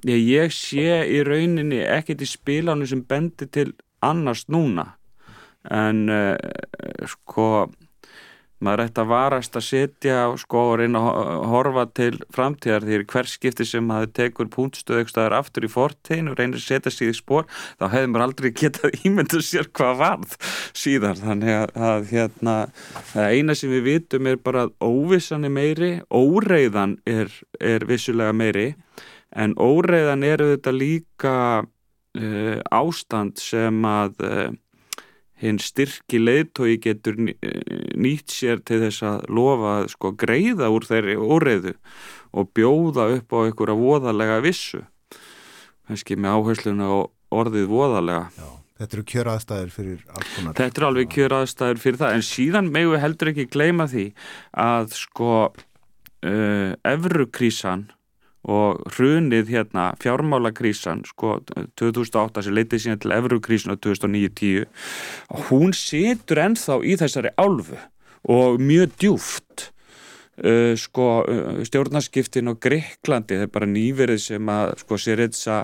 Ég, 0.05 0.21
ég 0.29 0.53
sé 0.53 1.01
í 1.09 1.23
rauninni 1.25 1.81
ekkert 1.89 2.21
í 2.21 2.29
spilánu 2.29 2.87
sem 2.87 3.01
bendir 3.09 3.49
til 3.55 3.71
annars 4.05 4.45
núna. 4.53 4.91
En 5.73 6.05
uh, 6.13 6.37
sko 7.09 7.67
maður 8.63 8.87
ætti 8.87 9.01
að 9.03 9.09
varast 9.11 9.57
að 9.59 9.65
setja 9.67 10.19
sko 10.41 10.61
og 10.71 10.79
reyna 10.81 11.01
að 11.01 11.09
ho- 11.19 11.49
horfa 11.53 11.83
til 11.97 12.15
framtíðar. 12.33 12.87
Því 12.87 13.01
hver 13.13 13.29
skipti 13.29 13.67
sem 13.69 13.85
maður 13.85 14.13
tekur 14.17 14.49
punktstöð 14.53 15.03
eitthvað 15.03 15.35
aftur 15.41 15.67
í 15.67 15.71
fortíðin 15.73 16.31
og 16.33 16.39
reynir 16.39 16.61
að 16.61 16.65
setja 16.65 16.93
sig 16.95 17.11
í 17.13 17.17
spór 17.19 17.45
þá 17.81 17.85
hefði 17.93 18.13
maður 18.13 18.25
aldrei 18.29 18.51
getað 18.63 18.97
ímyndu 19.05 19.43
sér 19.45 19.69
hvað 19.77 20.01
varð 20.01 20.37
síðan 20.77 21.21
þannig 21.21 21.53
að, 21.59 21.75
að 21.91 22.09
hérna 22.15 22.57
það 23.13 23.37
eina 23.37 23.59
sem 23.61 23.75
við 23.77 23.85
vitum 23.91 24.31
er 24.33 24.41
bara 24.49 24.65
að 24.69 24.75
óvissan 24.89 25.45
er 25.51 25.53
meiri, 25.59 25.93
óreiðan 26.09 26.97
er, 27.05 27.33
er 27.61 27.85
vissulega 27.91 28.33
meiri 28.37 28.71
en 29.35 29.57
óreiðan 29.59 30.25
eru 30.27 30.53
þetta 30.55 30.75
líka 30.75 31.35
uh, 31.65 32.59
ástand 32.71 33.41
sem 33.43 33.83
að 33.89 34.23
uh, 34.27 34.49
hinn 35.43 35.59
styrki 35.61 36.21
leiðtói 36.23 36.79
getur 36.81 37.19
eh, 37.29 37.57
nýtt 37.97 38.33
sér 38.33 38.63
til 38.65 38.81
þess 38.87 39.05
að 39.05 39.27
lofa 39.37 39.73
að 39.83 39.89
sko 39.93 40.13
greiða 40.17 40.71
úr 40.73 40.87
þeirri 40.89 41.17
óreiðu 41.21 41.75
og 42.37 42.53
bjóða 42.57 43.11
upp 43.19 43.37
á 43.37 43.39
einhverja 43.45 43.77
voðalega 43.77 44.39
vissu 44.45 44.81
kannski 45.87 46.17
með 46.17 46.39
áhersluna 46.41 46.89
á 46.89 46.97
orðið 47.37 47.69
voðalega 47.69 48.31
Já. 48.33 48.49
Þetta 48.77 48.97
eru 48.97 49.03
kjöraðstæður 49.09 49.71
fyrir 49.73 50.01
alls 50.13 50.33
konar. 50.35 50.55
Þetta 50.59 50.81
er 50.81 50.85
alveg 50.85 51.13
kjör 51.15 51.35
aðstæður 51.39 51.79
fyrir 51.81 52.01
það 52.03 52.17
en 52.17 52.25
síðan 52.29 52.67
megu 52.75 52.99
heldur 53.01 53.31
ekki 53.33 53.47
gleyma 53.49 53.87
því 53.89 54.05
að 54.61 54.91
sko 54.99 55.31
uh, 55.47 56.73
evrukrísan 56.85 57.87
og 58.47 58.83
hrunið 58.95 59.51
hérna 59.51 59.89
fjármálakrísan 60.03 61.05
sko 61.09 61.41
2008 61.79 62.47
sem 62.47 62.55
leitið 62.55 62.85
síðan 62.85 63.03
til 63.03 63.15
evrukrísan 63.17 63.75
á 63.75 63.77
2009-10 63.83 64.67
hún 65.51 65.75
situr 65.77 66.43
ennþá 66.47 66.81
í 66.87 66.99
þessari 67.01 67.35
álfu 67.37 67.81
og 68.27 68.61
mjög 68.63 68.95
djúft 69.01 69.71
Uh, 70.37 70.75
sko 70.77 71.25
uh, 71.25 71.63
stjórnarskiptin 71.65 72.53
á 72.53 72.61
Greiklandi, 72.61 73.39
það 73.39 73.45
er 73.47 73.53
bara 73.55 73.69
nýverið 73.71 74.19
sem 74.21 74.51
að 74.53 74.75
sko 74.83 74.99
Syriza 75.01 75.63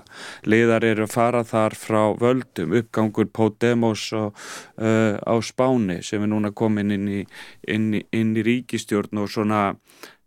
liðar 0.49 0.87
eru 0.87 1.05
að 1.05 1.13
fara 1.13 1.43
þar 1.45 1.75
frá 1.77 1.99
völdum. 2.17 2.73
Uppgangur 2.79 3.29
Podemos 3.29 4.07
og, 4.17 4.33
uh, 4.81 5.13
á 5.21 5.35
Spáni 5.45 5.99
sem 6.01 6.25
er 6.25 6.31
núna 6.33 6.49
komin 6.57 6.89
inn 6.89 7.05
í, 7.05 7.21
inn 7.69 8.01
inn 8.01 8.33
í 8.33 8.47
ríkistjórn 8.49 9.21
og 9.21 9.29
svona 9.29 9.61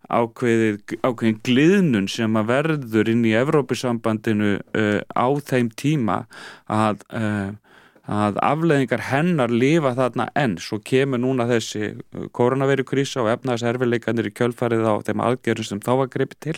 ákveðið, 0.09 0.97
ákveðin 1.03 1.39
gliðnun 1.47 2.09
sem 2.11 2.39
að 2.39 2.51
verður 2.53 3.13
inn 3.13 3.25
í 3.27 3.37
Evrópusambandinu 3.39 4.57
uh, 4.59 5.01
á 5.15 5.27
þeim 5.47 5.71
tíma 5.75 6.25
að 6.71 7.03
uh, 7.11 7.55
að 8.07 8.39
afleðingar 8.45 9.03
hennar 9.09 9.51
lifa 9.51 9.93
þarna 9.99 10.29
enn, 10.39 10.57
svo 10.63 10.79
kemur 10.87 11.21
núna 11.23 11.47
þessi 11.51 11.97
koronavirukrísa 12.37 13.25
og 13.25 13.33
efnaðserfileikanir 13.35 14.31
í 14.31 14.35
kjölfarið 14.37 14.87
á 14.87 14.95
þeim 15.07 15.25
aðgerðum 15.27 15.69
sem 15.71 15.83
þá 15.83 15.93
var 16.03 16.13
greipið 16.13 16.39
til. 16.47 16.57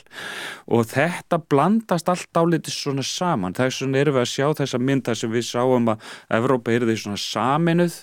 Og 0.68 0.84
þetta 0.92 1.40
blandast 1.48 2.12
allt 2.12 2.36
álítið 2.36 2.76
svona 2.76 3.06
saman, 3.06 3.56
þess 3.56 3.82
vegna 3.84 4.02
erum 4.02 4.18
við 4.18 4.26
að 4.26 4.32
sjá 4.34 4.46
þessa 4.60 4.82
mynda 4.82 5.16
sem 5.16 5.32
við 5.32 5.48
sáum 5.48 5.92
að 5.94 6.12
Evrópa 6.38 6.74
er 6.74 6.86
því 6.88 7.00
svona 7.00 7.22
saminuð 7.24 8.02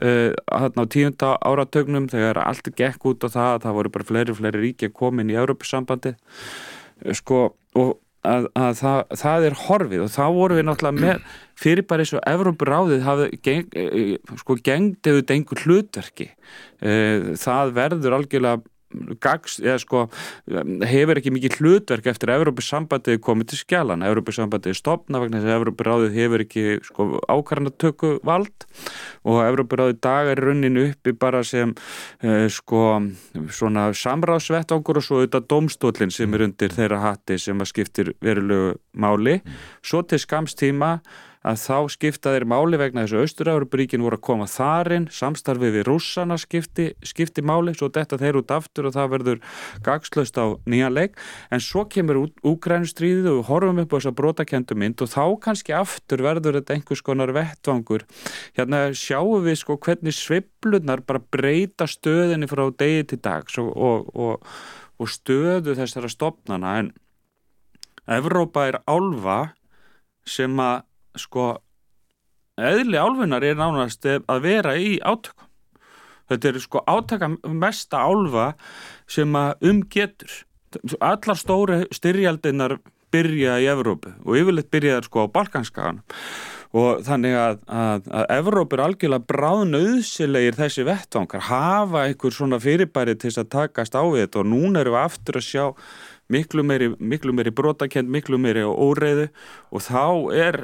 þarna 0.00 0.84
á 0.88 0.92
tíunda 0.92 1.32
áratögnum 1.44 2.06
þegar 2.08 2.40
allt 2.40 2.70
gekk 2.78 3.04
út 3.10 3.26
á 3.26 3.28
það 3.28 3.50
að 3.50 3.64
það 3.66 3.76
voru 3.76 3.92
bara 3.92 4.08
fleiri 4.08 4.36
fleiri 4.38 4.62
ríki 4.62 4.88
inn 4.88 5.30
í 5.30 5.36
Evrópusambandi 5.36 6.14
sko 7.12 7.42
og 7.76 7.98
að, 8.26 8.48
að 8.58 8.74
það, 8.78 8.98
það 9.22 9.46
er 9.46 9.56
horfið 9.66 10.04
og 10.04 10.10
þá 10.12 10.24
voru 10.36 10.58
við 10.58 10.66
náttúrulega 10.68 11.04
með 11.04 11.38
fyrir 11.62 11.86
bara 11.90 12.04
eins 12.04 12.12
og 12.16 12.26
Evrópuráðið 12.32 13.06
hafði 13.06 13.40
geng, 13.48 13.78
eh, 13.78 14.12
sko 14.42 14.56
gengdi 14.62 15.12
auðvitað 15.12 15.36
einhver 15.36 15.64
hlutverki. 15.66 16.28
Eh, 16.82 17.32
það 17.42 17.74
verður 17.78 18.18
algjörlega 18.18 18.62
gags, 19.22 19.58
eða 19.62 19.78
sko 19.82 20.04
hefur 20.88 21.20
ekki 21.20 21.32
mikið 21.34 21.58
hlutverk 21.60 22.08
eftir 22.12 22.32
að 22.32 22.42
Evrópusambandið 22.42 23.16
er 23.16 23.22
komið 23.24 23.52
til 23.52 23.60
skjálana 23.62 24.10
Evrópusambandið 24.10 24.74
er 24.74 24.78
stopna 24.78 25.22
vegna 25.22 25.40
þess 25.40 25.50
að 25.50 25.58
Evrópuráðið 25.60 26.18
hefur 26.18 26.44
ekki 26.46 26.64
sko 26.86 27.08
ákvarðanatöku 27.32 28.12
vald. 28.26 28.66
Og 29.28 29.42
Evrópuráðið 29.46 30.00
dagar 30.04 30.42
runninu 30.42 30.86
uppi 30.90 31.14
bara 31.16 31.42
sem 31.46 31.74
uh, 31.74 32.46
sko 32.52 32.84
svona 33.54 33.90
samráðsvett 33.96 34.74
okkur 34.74 35.00
og 35.00 35.06
svo 35.06 35.20
auðvitað 35.20 35.48
domstólinn 35.52 36.14
sem 36.14 36.34
er 36.34 36.46
undir 36.48 36.74
þeirra 36.74 37.02
hatti 37.06 37.38
sem 37.40 37.60
að 37.60 37.72
skiptir 37.72 38.14
verulegu 38.22 38.76
máli. 38.98 39.40
Svo 39.84 40.02
til 40.06 40.20
skamstíma 40.22 40.96
að 41.42 41.58
þá 41.62 41.76
skipta 41.90 42.32
þeir 42.34 42.46
máli 42.48 42.78
vegna 42.80 43.04
þess 43.04 43.16
að 43.16 43.24
Östur-Európaríkin 43.26 44.04
voru 44.04 44.18
að 44.18 44.24
koma 44.28 44.46
þarinn, 44.50 45.08
samstarfið 45.10 45.76
við 45.76 45.86
rússana 45.88 46.38
skipti, 46.40 46.88
skipti 47.06 47.42
máli, 47.44 47.74
svo 47.74 47.88
detta 47.92 48.18
þeir 48.20 48.38
út 48.42 48.54
aftur 48.54 48.88
og 48.88 48.94
það 48.96 49.10
verður 49.16 49.40
gagslaust 49.86 50.38
á 50.38 50.46
nýjan 50.70 50.94
leik, 50.94 51.18
en 51.50 51.62
svo 51.62 51.84
kemur 51.90 52.22
úkrænustríðið 52.46 53.30
og 53.32 53.40
við 53.40 53.48
horfum 53.50 53.82
upp 53.82 53.94
á 53.94 53.96
þessa 53.98 54.14
brotakendu 54.22 54.78
mynd 54.78 55.02
og 55.02 55.12
þá 55.12 55.24
kannski 55.48 55.76
aftur 55.76 56.24
verður 56.24 56.60
þetta 56.60 56.76
einhvers 56.76 57.04
konar 57.04 57.34
vettvangur. 57.34 58.06
Hérna 58.56 58.84
sjáum 58.96 59.42
við 59.46 59.58
sko 59.62 59.78
hvernig 59.82 60.16
sveiflunar 60.16 61.02
bara 61.06 61.22
breyta 61.22 61.88
stöðinni 61.90 62.50
frá 62.50 62.68
degi 62.78 63.08
til 63.12 63.22
dags 63.24 63.58
og, 63.58 63.72
og, 63.74 64.12
og, 64.14 64.52
og 65.02 65.10
stöðu 65.10 65.74
þessara 65.78 66.10
stopnana 66.12 66.78
en 66.82 66.92
Evrópa 68.10 68.66
er 68.66 68.80
álfa 68.90 69.52
sem 70.26 70.58
að 70.58 70.82
sko 71.18 71.56
eðli 72.60 73.00
álfunar 73.00 73.44
er 73.44 73.58
nánast 73.58 74.06
að 74.06 74.44
vera 74.44 74.76
í 74.76 74.96
átökum. 75.00 75.48
Þetta 76.30 76.48
er 76.48 76.62
sko 76.62 76.82
átaka 76.88 77.28
mesta 77.50 78.00
álfa 78.06 78.52
sem 79.10 79.36
að 79.36 79.68
umgetur 79.72 80.42
allar 81.00 81.36
stóri 81.36 81.82
styrjaldinar 81.92 82.78
byrja 83.12 83.58
í 83.60 83.68
Evrópu 83.68 84.14
og 84.24 84.38
yfirleitt 84.40 84.70
byrjaðar 84.72 85.08
sko 85.08 85.26
á 85.28 85.34
Balkanskaganum. 85.34 86.04
Og 86.72 87.02
þannig 87.04 87.34
að, 87.36 87.58
að, 87.68 88.06
að 88.16 88.30
Evróp 88.38 88.72
er 88.72 88.82
algjörlega 88.86 89.28
bráðnauðsilegir 89.28 90.56
þessi 90.56 90.86
vettvangar, 90.88 91.44
hafa 91.50 92.06
einhver 92.06 92.32
svona 92.32 92.56
fyrirbæri 92.62 93.12
til 93.12 93.28
þess 93.28 93.42
að 93.42 93.50
takast 93.52 93.98
á 93.98 94.00
þetta 94.00 94.40
og 94.40 94.48
núna 94.48 94.80
erum 94.80 94.96
við 94.96 95.02
aftur 95.02 95.40
að 95.42 95.44
sjá 95.50 95.66
miklu 96.32 96.64
meiri, 96.66 96.90
miklu 96.98 97.34
meiri 97.36 97.52
brotakend, 97.54 98.10
miklu 98.12 98.40
meiri 98.40 98.64
óreiðu 98.66 99.28
og 99.70 99.84
þá 99.84 100.04
er 100.36 100.60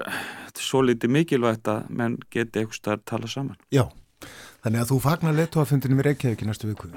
svo 0.59 0.83
litið 0.87 1.15
mikilvægt 1.15 1.71
að 1.71 1.89
menn 1.95 2.19
geti 2.33 2.63
eitthvað 2.63 2.81
starf 2.81 3.07
tala 3.09 3.31
saman. 3.31 3.59
Já, 3.75 3.87
þannig 4.65 4.83
að 4.83 4.93
þú 4.93 5.01
fagnar 5.05 5.39
leittóafundinu 5.39 5.99
við 6.01 6.11
Reykjavík 6.11 6.45
í 6.45 6.49
næstu 6.49 6.71
viku. 6.71 6.93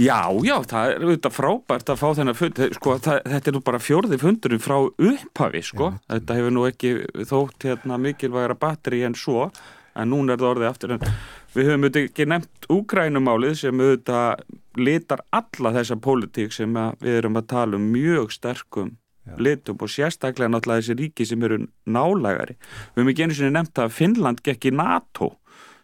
Já, 0.00 0.32
já, 0.40 0.54
það 0.64 0.90
er 0.90 1.02
auðvitað 1.04 1.34
frábært 1.36 1.90
að 1.92 1.98
fá 2.00 2.06
þennan 2.16 2.36
fund, 2.36 2.60
sko, 2.78 2.94
það, 3.04 3.18
þetta 3.28 3.50
er 3.50 3.54
nú 3.56 3.60
bara 3.66 3.80
fjórði 3.82 4.18
fundurinn 4.22 4.62
frá 4.62 4.78
upphafi, 4.88 5.60
sko, 5.68 5.90
Já, 5.92 6.14
þetta 6.14 6.36
hefur 6.38 6.54
nú 6.56 6.64
ekki 6.68 6.92
þótt 7.28 7.66
hérna 7.68 7.98
mikilvægara 8.00 8.56
batteri 8.56 9.02
en 9.04 9.16
svo, 9.18 9.50
en 9.92 10.08
núna 10.08 10.32
er 10.32 10.40
það 10.40 10.52
orðið 10.54 10.70
aftur, 10.70 10.94
en 10.96 11.04
við 11.52 11.68
höfum 11.68 11.86
auðvitað 11.86 12.08
ekki 12.08 12.26
nefnt 12.32 12.68
úgrænumálið 12.72 13.54
sem 13.60 13.84
auðvitað 13.84 14.44
litar 14.80 15.22
alla 15.34 15.72
þessa 15.76 15.98
pólitík 16.00 16.54
sem 16.54 16.80
við 17.02 17.18
erum 17.20 17.38
að 17.40 17.48
tala 17.52 17.78
um 17.78 17.88
mjög 17.92 18.32
sterkum 18.32 18.96
Já. 19.22 19.36
litum 19.38 19.78
og 19.78 19.90
sérstaklega 19.92 20.50
náttúrulega 20.50 20.82
þessi 20.82 20.96
ríki 20.98 21.26
sem 21.28 21.44
eru 21.46 21.60
nálægari. 21.86 22.56
Við 22.94 23.02
höfum 23.02 23.12
ekki 23.12 23.26
einu 23.26 23.36
sinni 23.38 23.54
nefnt 23.54 23.78
að 23.78 23.94
Finnland 23.94 24.42
gekk 24.42 24.66
í 24.66 24.74
NATO 24.74 25.28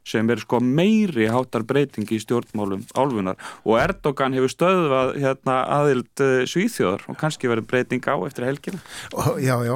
sem 0.09 0.31
er 0.33 0.41
sko 0.43 0.61
meiri 0.65 1.29
háttar 1.33 1.65
breytingi 1.69 2.17
í 2.17 2.23
stjórnmálum 2.23 2.85
álfunar 2.97 3.39
og 3.65 3.79
Erdogan 3.81 4.37
hefur 4.37 4.53
stöðvað 4.53 5.15
hérna 5.21 5.59
aðild 5.79 6.25
uh, 6.25 6.43
svíþjóðar 6.49 7.05
og 7.11 7.19
kannski 7.21 7.51
verið 7.51 7.69
breyting 7.71 8.09
á 8.09 8.17
eftir 8.27 8.49
helgina. 8.49 8.81
Já, 9.43 9.55
já, 9.67 9.75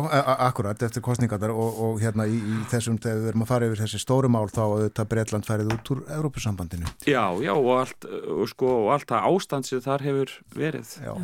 akkurat 0.48 0.82
eftir 0.82 1.04
kostningarnar 1.04 1.52
og, 1.54 1.78
og 1.86 2.00
hérna 2.02 2.26
í, 2.30 2.38
í 2.38 2.62
þessum 2.72 2.98
þegar 3.02 3.22
við 3.22 3.32
erum 3.32 3.46
að 3.46 3.52
fara 3.52 3.68
yfir 3.68 3.84
þessi 3.84 4.02
stóru 4.02 4.32
mál 4.32 4.48
þá 4.52 4.62
auðvitað 4.64 5.10
Breitland 5.12 5.48
færið 5.48 5.72
út 5.76 5.92
úr 5.94 6.02
Evrópusambandinu. 6.16 6.92
Já, 7.08 7.24
já 7.42 7.52
og 7.54 7.72
allt, 7.76 8.08
og 8.08 8.44
sko, 8.50 8.74
og 8.86 8.92
allt 8.96 9.10
það 9.12 9.28
ástand 9.30 9.68
sem 9.68 9.82
þar 9.84 10.06
hefur 10.08 10.36
verið. 10.56 10.96
Já, 11.02 11.14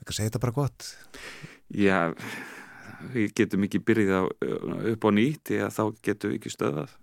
ekki 0.00 0.10
að 0.10 0.18
segja 0.18 0.30
þetta 0.30 0.44
bara 0.46 0.58
gott. 0.62 0.90
Já, 1.74 1.98
við 3.14 3.32
getum 3.38 3.66
ekki 3.66 3.80
byrjað 3.84 4.30
upp 4.94 5.06
á 5.06 5.10
nýtt 5.14 5.54
eða 5.56 5.70
þá 5.74 5.82
getum 6.04 6.32
við 6.32 6.38
ekki 6.38 6.52
stöðað. 6.54 6.94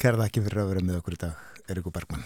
Kærða 0.00 0.30
ekki 0.30 0.40
fyrir 0.40 0.62
að 0.62 0.70
vera 0.70 0.82
með 0.88 1.02
okkur 1.02 1.12
í 1.12 1.18
dag, 1.20 1.40
Erikur 1.68 1.92
Bergman. 1.92 2.22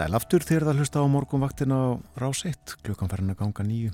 Sæl 0.00 0.16
aftur 0.16 0.40
þegar 0.40 0.64
það 0.64 0.78
hlusta 0.80 1.00
á 1.04 1.12
morgunvaktina 1.12 1.76
á 1.76 1.88
rás 2.16 2.38
1, 2.48 2.78
klukkan 2.86 3.10
farin 3.10 3.34
að 3.34 3.42
ganga 3.42 3.66
nýju. 3.68 3.90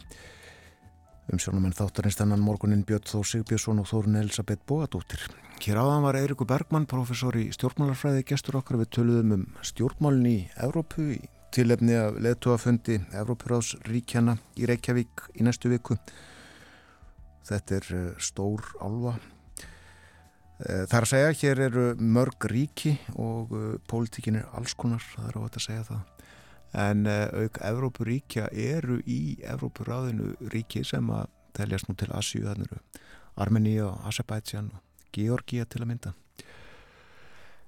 Umsjónumenn 1.34 1.74
þáttarins 1.74 2.18
þennan 2.20 2.44
morgunin 2.46 2.84
Björn 2.86 3.08
Þór 3.10 3.26
Sigbjörnsson 3.26 3.80
og 3.82 3.88
Þórun 3.90 4.20
Elisabeth 4.20 4.62
Bóadóttir. 4.70 5.24
Hér 5.64 5.80
áðan 5.82 6.06
var 6.06 6.20
Eirikur 6.20 6.46
Bergmann, 6.46 6.86
professor 6.86 7.34
í 7.34 7.48
stjórnmálarfræði, 7.56 8.22
gestur 8.30 8.60
okkar 8.60 8.78
við 8.84 8.92
töluðum 8.94 9.34
um 9.34 9.44
stjórnmálinn 9.66 10.30
í 10.30 10.38
Evrópu 10.62 11.08
í 11.16 11.20
tilefni 11.56 11.98
af 11.98 12.22
leðtúafundi 12.22 13.00
Evrópuráðs 13.10 13.74
ríkjana 13.90 14.38
í 14.54 14.70
Reykjavík 14.70 15.26
í 15.34 15.48
næstu 15.48 15.74
viku. 15.74 15.98
Þetta 17.50 17.80
er 17.80 17.94
eh, 17.98 18.12
stór 18.22 18.62
álva 18.78 19.18
Það 20.56 20.94
er 20.96 21.04
að 21.04 21.10
segja, 21.10 21.32
hér 21.42 21.58
eru 21.66 21.82
mörg 22.00 22.46
ríki 22.48 22.94
og 23.20 23.50
uh, 23.52 23.64
pólitíkin 23.90 24.38
er 24.40 24.46
alls 24.56 24.72
konar, 24.78 25.02
það 25.12 25.26
er 25.28 25.34
þetta 25.36 25.60
að 25.60 25.64
segja 25.66 25.82
það. 25.84 26.30
En 26.86 27.02
uh, 27.04 27.42
auk 27.42 27.60
Evrópuríkja 27.68 28.46
eru 28.52 28.96
í 29.04 29.36
Evrópuráðinu 29.44 30.32
ríki 30.54 30.80
sem 30.88 31.10
að 31.12 31.28
teljast 31.56 31.90
nú 31.90 31.96
til 32.00 32.08
Asju, 32.16 32.46
þannig 32.46 32.72
eru 32.72 33.04
Armenia 33.44 33.90
og 33.90 34.08
Azerbaijan 34.08 34.72
og 34.72 35.10
Georgia 35.12 35.68
til 35.68 35.82
að 35.84 35.90
mynda. 35.92 36.14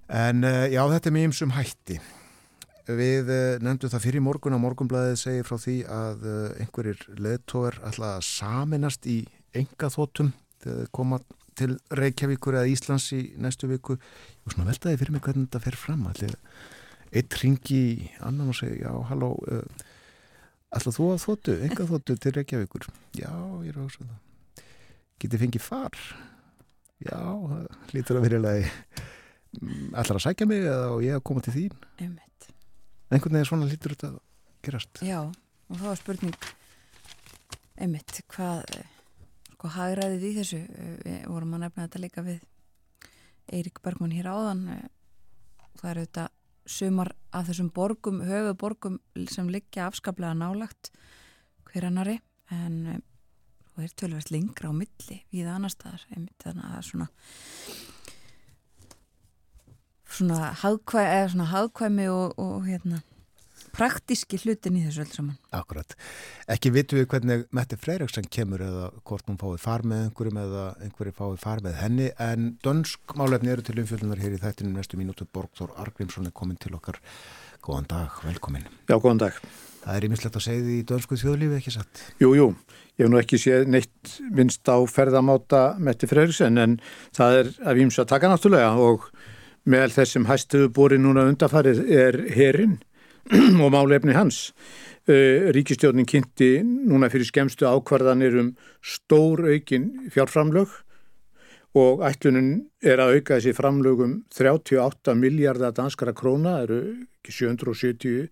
En 0.09 0.49
uh, 0.49 0.65
já, 0.73 0.81
þetta 0.89 1.13
er 1.13 1.17
mjög 1.19 1.31
umsum 1.33 1.55
hætti. 1.59 2.01
Við 2.89 3.29
nefndum 3.61 3.91
það 3.93 4.05
fyrir 4.07 4.25
morgun 4.25 4.57
að 4.57 4.63
morgunblæðið 4.63 5.19
segir 5.21 5.45
frá 5.45 5.59
því 5.61 5.75
að 5.93 6.23
einhverjir 6.63 7.03
leðtóver 7.21 7.77
að 7.85 8.23
saminast 8.25 9.05
í 9.05 9.19
enga 9.53 9.91
þótum 9.93 10.31
þegar 10.63 10.87
þau 10.87 10.95
koma 10.97 11.19
til 11.59 11.77
Reykjavíkur 11.99 12.59
eða 12.59 12.71
Íslands 12.71 13.09
í 13.17 13.23
næstu 13.41 13.69
viku. 13.71 13.99
Og 14.45 14.55
svona 14.55 14.69
veltaði 14.71 15.01
fyrir 15.01 15.15
mig 15.15 15.25
hvernig 15.25 15.49
þetta 15.49 15.63
fer 15.67 15.79
fram. 15.79 16.07
Allir 16.11 16.35
eitt 17.13 17.39
ringi 17.43 17.79
í 17.79 18.09
annan 18.25 18.53
og 18.53 18.59
segja 18.59 18.89
já, 18.89 18.97
halló 19.11 19.33
uh, 19.49 19.85
alltaf 20.77 20.99
þú 20.99 21.11
að 21.15 21.23
þóttu, 21.25 21.55
enga 21.65 21.87
þóttu 21.89 22.17
til 22.21 22.35
Reykjavíkur? 22.37 22.89
Já, 23.17 23.33
ég 23.65 23.73
er 23.73 23.81
á 23.81 23.83
þessu 23.87 24.05
það. 24.05 24.65
Getið 25.19 25.45
fengið 25.45 25.65
far? 25.65 26.03
Já, 27.03 27.19
það 27.19 27.95
lítur 27.95 28.19
að 28.19 28.27
vera 28.27 28.55
allar 29.95 30.19
að 30.19 30.25
sækja 30.27 30.47
mig 30.51 30.65
eða 30.67 31.01
ég 31.07 31.17
að 31.17 31.25
koma 31.31 31.43
til 31.45 31.55
þín? 31.57 31.77
Einmitt. 31.99 32.49
einhvern 33.09 33.39
veginn 33.39 33.49
svona 33.49 33.69
lítur 33.71 33.95
þetta 33.95 34.11
að 34.13 34.21
gerast. 34.67 35.03
Já, 35.07 35.21
og 35.25 35.81
þá 35.81 35.89
er 35.91 36.01
spurning 36.03 36.49
einmitt, 37.79 38.21
hvað 38.35 38.65
sko 39.59 39.73
hagræðið 39.75 40.23
í 40.23 40.33
þessu 40.37 40.59
við 41.03 41.23
vorum 41.27 41.57
að 41.57 41.65
nefna 41.65 41.87
þetta 41.89 42.01
líka 42.05 42.23
við 42.23 42.43
Eirik 43.51 43.81
Bergman 43.83 44.13
hér 44.15 44.29
áðan 44.31 44.61
það 45.81 45.89
eru 45.91 46.05
þetta 46.05 46.27
sumar 46.69 47.11
af 47.35 47.49
þessum 47.49 47.73
borgum, 47.75 48.21
höfuborgum 48.23 49.01
sem 49.33 49.49
liggja 49.51 49.89
afskaplega 49.89 50.37
nálagt 50.39 50.93
hver 51.73 51.89
annari 51.89 52.21
en 52.55 53.03
það 53.73 53.83
er 53.89 53.97
tölvægt 53.99 54.31
lengra 54.31 54.71
á 54.71 54.79
milli 54.79 55.19
við 55.35 55.51
annar 55.51 55.75
staðar 55.75 56.07
þannig 56.07 56.47
að 56.69 56.81
svona 56.93 57.09
svona 60.07 60.53
hagkvæmi 61.51 62.07
og, 62.15 62.39
og 62.39 62.63
hérna 62.69 63.03
praktíski 63.75 64.39
hlutin 64.43 64.79
í 64.79 64.85
þessu 64.87 65.05
öll 65.05 65.13
saman. 65.15 65.37
Akkurat. 65.55 65.95
Ekki 66.51 66.73
vitu 66.75 66.99
við 66.99 67.09
hvernig 67.13 67.45
Mette 67.55 67.79
Freiriksen 67.81 68.29
kemur 68.33 68.65
eða 68.65 68.91
hvort 69.09 69.29
hún 69.31 69.41
fáið 69.41 69.63
far 69.65 69.87
með 69.87 70.05
einhverjum 70.07 70.41
eða 70.45 70.65
einhverju 70.87 71.17
fáið 71.19 71.39
far 71.45 71.65
með 71.65 71.79
henni 71.83 72.11
en 72.29 72.51
dönsk 72.65 73.17
málefni 73.19 73.55
eru 73.55 73.67
til 73.67 73.79
umfjöldunar 73.83 74.23
hér 74.23 74.37
í 74.37 74.43
þættinu 74.43 74.75
næstu 74.75 75.01
mínútu 75.01 75.29
Borgþór 75.33 75.77
Argrímsson 75.85 76.29
er 76.31 76.37
komin 76.37 76.61
til 76.61 76.75
okkar. 76.79 77.01
Góðan 77.65 77.89
dag, 77.91 78.21
velkomin. 78.25 78.69
Já, 78.89 78.97
góðan 78.97 79.25
dag. 79.27 79.41
Það 79.83 79.97
er 79.97 80.05
ímislegt 80.09 80.37
að 80.37 80.45
segja 80.45 80.65
því 80.67 80.77
í 80.77 80.85
dönsku 80.89 81.17
þjóðlífi 81.19 81.59
ekki 81.59 81.73
satt? 81.75 82.05
Jú, 82.21 82.35
jú. 82.37 82.47
Ég 82.99 83.07
hef 83.07 83.13
nú 83.13 83.19
ekki 83.21 83.39
séð 83.41 83.69
neitt 83.71 84.15
minnst 84.35 84.69
á 84.69 84.77
ferðamáta 84.91 85.63
Mette 85.81 86.09
Freiriksen 86.11 86.59
en 86.61 86.79
það 87.17 87.39
er 87.39 87.51
að 87.63 87.79
výmsa 87.81 88.05
taka 88.09 88.31
náttúrulega 88.31 88.75
og 88.83 89.07
meðal 89.69 89.93
þess 89.95 90.17
sem 90.17 90.27
hæstuðu 90.29 90.71
búri 90.75 90.99
núna 91.01 91.27
undafarið 91.29 91.83
er 91.93 92.21
herinn 92.35 92.79
og 93.65 93.73
málefni 93.75 94.17
hans. 94.17 94.53
Uh, 95.09 95.49
Ríkistjórnin 95.57 96.09
kynnti 96.09 96.59
núna 96.65 97.09
fyrir 97.13 97.29
skemstu 97.29 97.69
ákvarðanir 97.69 98.37
um 98.43 98.53
stór 98.85 99.47
aukin 99.49 100.11
fjárframlög 100.13 100.69
og 101.79 102.03
ætlunum 102.07 102.51
er 102.83 103.01
að 103.03 103.19
auka 103.19 103.39
þessi 103.39 103.55
framlögum 103.57 104.23
38 104.33 105.15
miljardar 105.19 105.75
danskara 105.77 106.15
króna, 106.17 106.63
eru 106.65 106.81
ekki 107.21 107.35
770 107.35 108.29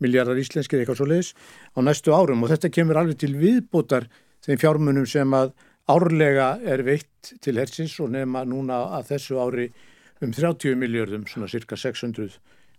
miljardar 0.00 0.38
íslenskir 0.40 0.80
eitthvað 0.80 1.00
svo 1.00 1.08
leiðis 1.10 1.32
á 1.76 1.78
næstu 1.84 2.14
árum 2.16 2.42
og 2.44 2.52
þetta 2.52 2.72
kemur 2.74 3.00
alveg 3.00 3.20
til 3.20 3.34
viðbútar 3.38 4.08
þeim 4.46 4.60
fjármunum 4.60 5.06
sem 5.08 5.36
að 5.36 5.52
árlega 5.90 6.54
er 6.62 6.84
veitt 6.86 7.34
til 7.42 7.58
hersins 7.60 7.96
og 8.00 8.12
nefna 8.14 8.44
núna 8.48 8.82
að 8.98 9.12
þessu 9.14 9.40
ári 9.42 9.70
um 10.20 10.32
30 10.32 10.76
miljardum, 10.76 11.26
svona 11.28 11.48
cirka 11.48 11.78
600 11.80 12.38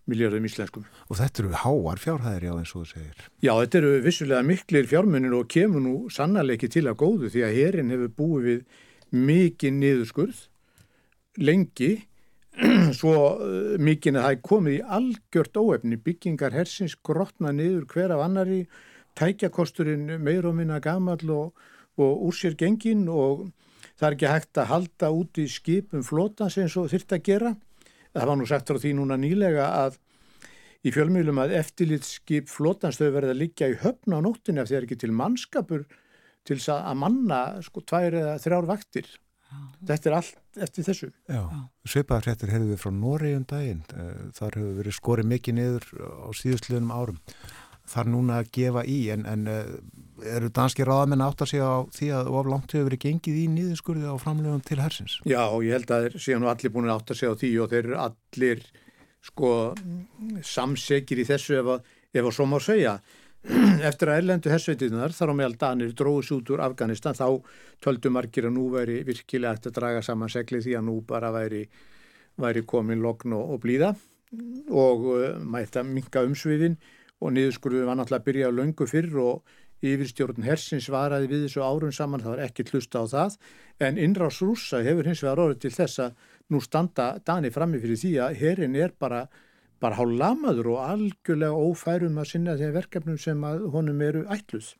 miljardum 0.09 0.45
íslenskum. 0.47 0.85
Og 1.09 1.19
þetta 1.19 1.43
eru 1.43 1.57
háar 1.63 2.01
fjárhæðir 2.01 2.47
já 2.47 2.53
eins 2.55 2.75
og 2.75 2.83
þú 2.83 2.91
segir. 2.91 3.25
Já, 3.43 3.51
þetta 3.53 3.81
eru 3.81 3.91
vissulega 4.05 4.45
miklir 4.45 4.87
fjármunir 4.89 5.35
og 5.37 5.49
kemur 5.51 5.83
nú 5.83 5.95
sannarleiki 6.13 6.69
til 6.71 6.87
að 6.89 6.99
góðu 7.03 7.33
því 7.33 7.43
að 7.47 7.57
herin 7.59 7.93
hefur 7.93 8.15
búið 8.17 8.47
við 8.47 8.63
mikið 9.11 9.75
niðurskurð 9.77 10.39
lengi 11.41 11.91
svo 12.99 13.15
uh, 13.39 13.75
mikið 13.79 14.17
að 14.17 14.25
það 14.25 14.35
er 14.35 14.41
komið 14.47 14.77
í 14.77 14.85
algjört 14.97 15.59
óefni 15.59 15.99
byggingar 16.03 16.55
hersins 16.55 16.97
grotna 16.99 17.53
niður 17.55 17.85
hver 17.91 18.15
af 18.15 18.25
annari 18.25 18.65
tækjakosturinn 19.19 20.17
meir 20.23 20.47
og 20.47 20.57
minna 20.57 20.79
gamall 20.83 21.23
og, 21.31 21.65
og 21.99 22.27
úr 22.27 22.35
sér 22.35 22.57
gengin 22.59 23.07
og 23.11 23.49
það 23.99 24.07
er 24.07 24.15
ekki 24.17 24.31
hægt 24.31 24.61
að 24.61 24.71
halda 24.71 25.11
út 25.15 25.41
í 25.41 25.47
skipum 25.51 26.03
flotans 26.07 26.57
eins 26.59 26.77
og 26.79 26.91
þyrft 26.91 27.15
að 27.15 27.25
gera 27.27 27.53
það 28.13 28.29
var 28.31 28.39
nú 28.39 28.47
sagt 28.49 28.71
frá 28.71 28.79
því 28.81 28.93
núna 28.97 29.17
nýlega 29.19 29.67
að 29.81 29.97
í 30.81 30.93
fjölmjölum 30.93 31.41
að 31.43 31.55
eftirlitskip 31.59 32.49
flotans 32.49 32.97
þau 32.97 33.11
verða 33.13 33.35
að 33.35 33.41
liggja 33.43 33.69
í 33.71 33.79
höfna 33.83 34.17
á 34.17 34.25
því 34.25 34.55
það 34.57 34.77
er 34.77 34.87
ekki 34.87 35.01
til 35.03 35.11
mannskapur 35.13 35.83
til 36.47 36.57
að 36.73 36.95
manna 36.97 37.41
sko 37.61 37.83
tvær 37.85 38.17
eða 38.17 38.37
þrjár 38.41 38.69
vaktir. 38.69 39.09
Þetta 39.83 40.09
er 40.09 40.15
allt 40.15 40.61
eftir 40.63 40.85
þessu. 40.87 41.09
Já, 41.27 41.41
svipaðar 41.89 42.29
hrettir 42.29 42.53
hefur 42.53 42.69
við 42.71 42.79
frá 42.79 42.91
Nóri 42.95 43.31
um 43.35 43.43
daginn. 43.49 43.81
Eh, 43.91 44.21
Þar 44.37 44.57
hefur 44.57 44.77
verið 44.79 44.95
skorið 44.95 45.29
mikið 45.31 45.57
niður 45.57 45.87
á 45.99 46.29
síðustliðunum 46.39 46.93
árum. 46.95 47.19
Þar 47.89 48.11
núna 48.13 48.41
að 48.41 48.51
gefa 48.55 48.83
í, 48.87 48.99
en, 49.13 49.25
en 49.27 49.47
eh, 49.49 49.71
eru 50.35 50.51
danski 50.53 50.85
ráðamenn 50.87 51.23
átt 51.25 51.41
að 51.43 51.51
segja 51.53 51.69
á 51.69 51.79
því 51.95 52.11
að 52.17 52.29
of 52.29 52.49
langt 52.51 52.75
hefur 52.75 52.87
verið 52.89 53.03
gengið 53.07 53.39
í 53.41 53.47
nýðurskurði 53.55 54.11
á 54.11 54.15
framlegum 54.21 54.61
til 54.67 54.77
hersins? 54.81 55.17
Já, 55.25 55.41
ég 55.65 55.73
held 55.75 55.91
að 55.91 56.05
þeir 56.05 56.25
séu 56.27 56.39
nú 56.41 56.51
allir 56.51 56.73
búin 56.73 56.89
að 56.89 56.99
átta 56.99 57.17
sig 57.17 57.31
á 57.31 57.35
því 57.41 57.51
og 57.63 57.73
þeir 57.73 57.81
eru 57.89 57.97
allir 58.05 58.63
sko 59.21 59.49
samsekir 60.45 61.21
í 61.21 61.27
þessu 61.29 61.57
ef 61.59 61.73
að, 61.75 61.91
ef 62.13 62.23
að 62.23 62.37
svo 62.37 62.47
má 62.49 62.57
segja. 62.63 62.95
Eftir 63.89 64.11
að 64.11 64.21
erlendu 64.21 64.51
hersveitiðnar 64.53 65.15
þar 65.17 65.33
á 65.33 65.35
meðal 65.39 65.57
Danir 65.63 65.95
dróðs 65.97 66.29
út 66.35 66.53
úr 66.53 66.61
Afganistan 66.61 67.17
þá 67.17 67.41
töldu 67.81 68.11
margir 68.13 68.49
að 68.49 68.55
nú 68.57 68.67
væri 68.73 68.99
virkilega 69.07 69.57
eftir 69.57 69.73
að 69.73 69.79
draga 69.79 70.03
saman 70.05 70.29
seglið 70.29 70.67
því 70.67 70.75
að 70.77 70.87
nú 70.91 70.99
bara 71.09 71.31
væri, 71.33 71.63
væri 72.37 72.61
komin 72.69 73.01
logn 73.01 73.33
og, 73.33 73.55
og 73.55 73.63
blíða 73.63 73.95
og 74.69 75.07
uh, 75.11 75.23
mætti 75.41 75.81
að 75.81 75.89
minka 75.89 76.21
umsviðin 76.23 76.77
og 77.21 77.35
niðurskurðu 77.35 77.85
var 77.87 77.99
náttúrulega 77.99 78.21
að 78.21 78.27
byrja 78.29 78.53
löngu 78.55 78.87
fyrr 78.89 79.19
og 79.21 79.59
yfirstjórn 79.81 80.45
hersins 80.45 80.87
svaraði 80.89 81.29
við 81.29 81.45
þessu 81.47 81.63
árun 81.65 81.93
saman, 81.95 82.21
það 82.21 82.35
var 82.35 82.43
ekki 82.45 82.65
hlusta 82.69 83.01
á 83.01 83.05
það 83.09 83.37
en 83.81 84.01
innrás 84.01 84.41
rúsa 84.43 84.81
hefur 84.85 85.09
hins 85.09 85.23
vegar 85.25 85.41
orðið 85.45 85.63
til 85.63 85.73
þess 85.77 86.03
að 86.05 86.27
nú 86.53 86.61
standa 86.61 87.07
Dani 87.25 87.49
frammi 87.53 87.81
fyrir 87.81 87.97
því 87.97 88.11
að 88.27 88.37
herin 88.41 88.77
er 88.77 88.93
bara 88.99 89.25
bara 89.81 89.97
hálf 89.97 90.13
lamaður 90.13 90.75
og 90.75 90.83
algjörlega 90.85 91.57
ófærum 91.57 92.19
að 92.21 92.29
sinna 92.35 92.57
þeim 92.59 92.75
verkefnum 92.75 93.17
sem 93.17 93.45
honum 93.73 94.03
eru 94.05 94.21
ætluð. 94.29 94.75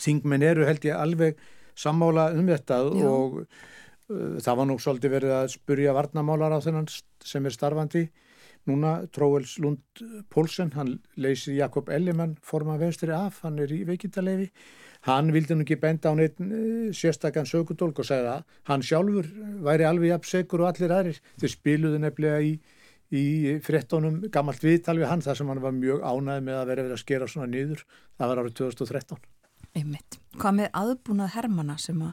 Þingmenn 0.00 0.46
eru 0.46 0.64
held 0.66 0.86
ég 0.88 0.96
alveg 0.96 1.42
sammála 1.78 2.30
um 2.34 2.48
þetta 2.48 2.78
Já. 2.80 3.10
og 3.10 3.42
uh, 3.42 4.38
það 4.40 4.60
var 4.60 4.70
nú 4.70 4.78
svolítið 4.80 5.14
verið 5.18 5.34
að 5.36 5.52
spurja 5.52 5.94
varnamálar 5.96 6.56
á 6.56 6.64
þennan 6.64 6.88
sem 6.88 7.44
er 7.44 7.54
starfandi. 7.54 8.06
Núna 8.68 8.92
Tróels 9.14 9.56
Lund 9.62 10.02
Pólsen, 10.32 10.74
hann 10.76 10.98
leysir 11.16 11.56
Jakob 11.56 11.88
Ellimann, 11.88 12.36
forman 12.44 12.80
venstri 12.80 13.14
af, 13.16 13.40
hann 13.46 13.58
er 13.62 13.72
í 13.72 13.82
veikindalefi. 13.88 14.50
Hann 15.06 15.30
vildi 15.32 15.54
nú 15.54 15.64
ekki 15.64 15.78
benda 15.80 16.10
á 16.10 16.14
neitt 16.18 16.40
uh, 16.42 16.90
sérstakann 16.94 17.48
sökudólk 17.48 18.02
og 18.02 18.08
segja 18.08 18.38
að 18.38 18.58
hann 18.68 18.84
sjálfur 18.84 19.28
væri 19.64 19.86
alveg 19.88 20.12
jafnsegur 20.12 20.64
og 20.64 20.72
allir 20.72 20.94
aðrir. 20.94 21.22
Þeir 21.40 21.54
spiluðu 21.54 22.02
nefnilega 22.02 22.42
í 22.44 22.58
í 23.14 23.56
frettónum 23.64 24.20
gammalt 24.32 24.64
viðtal 24.64 24.98
við 24.98 25.08
hann 25.08 25.22
þar 25.24 25.38
sem 25.38 25.48
hann 25.48 25.62
var 25.64 25.72
mjög 25.72 26.02
ánæði 26.04 26.44
með 26.44 26.58
að 26.58 26.66
vera 26.70 26.84
verið 26.84 26.96
að 26.96 27.02
skera 27.02 27.28
svona 27.30 27.48
niður. 27.48 27.84
Það 28.18 28.32
var 28.32 28.40
árið 28.42 28.56
2013. 28.60 29.22
Einmitt. 29.78 30.18
Hvað 30.36 30.58
með 30.58 30.68
aðbúnað 30.82 31.32
hermana 31.36 31.78
sem 31.80 32.02
að 32.04 32.12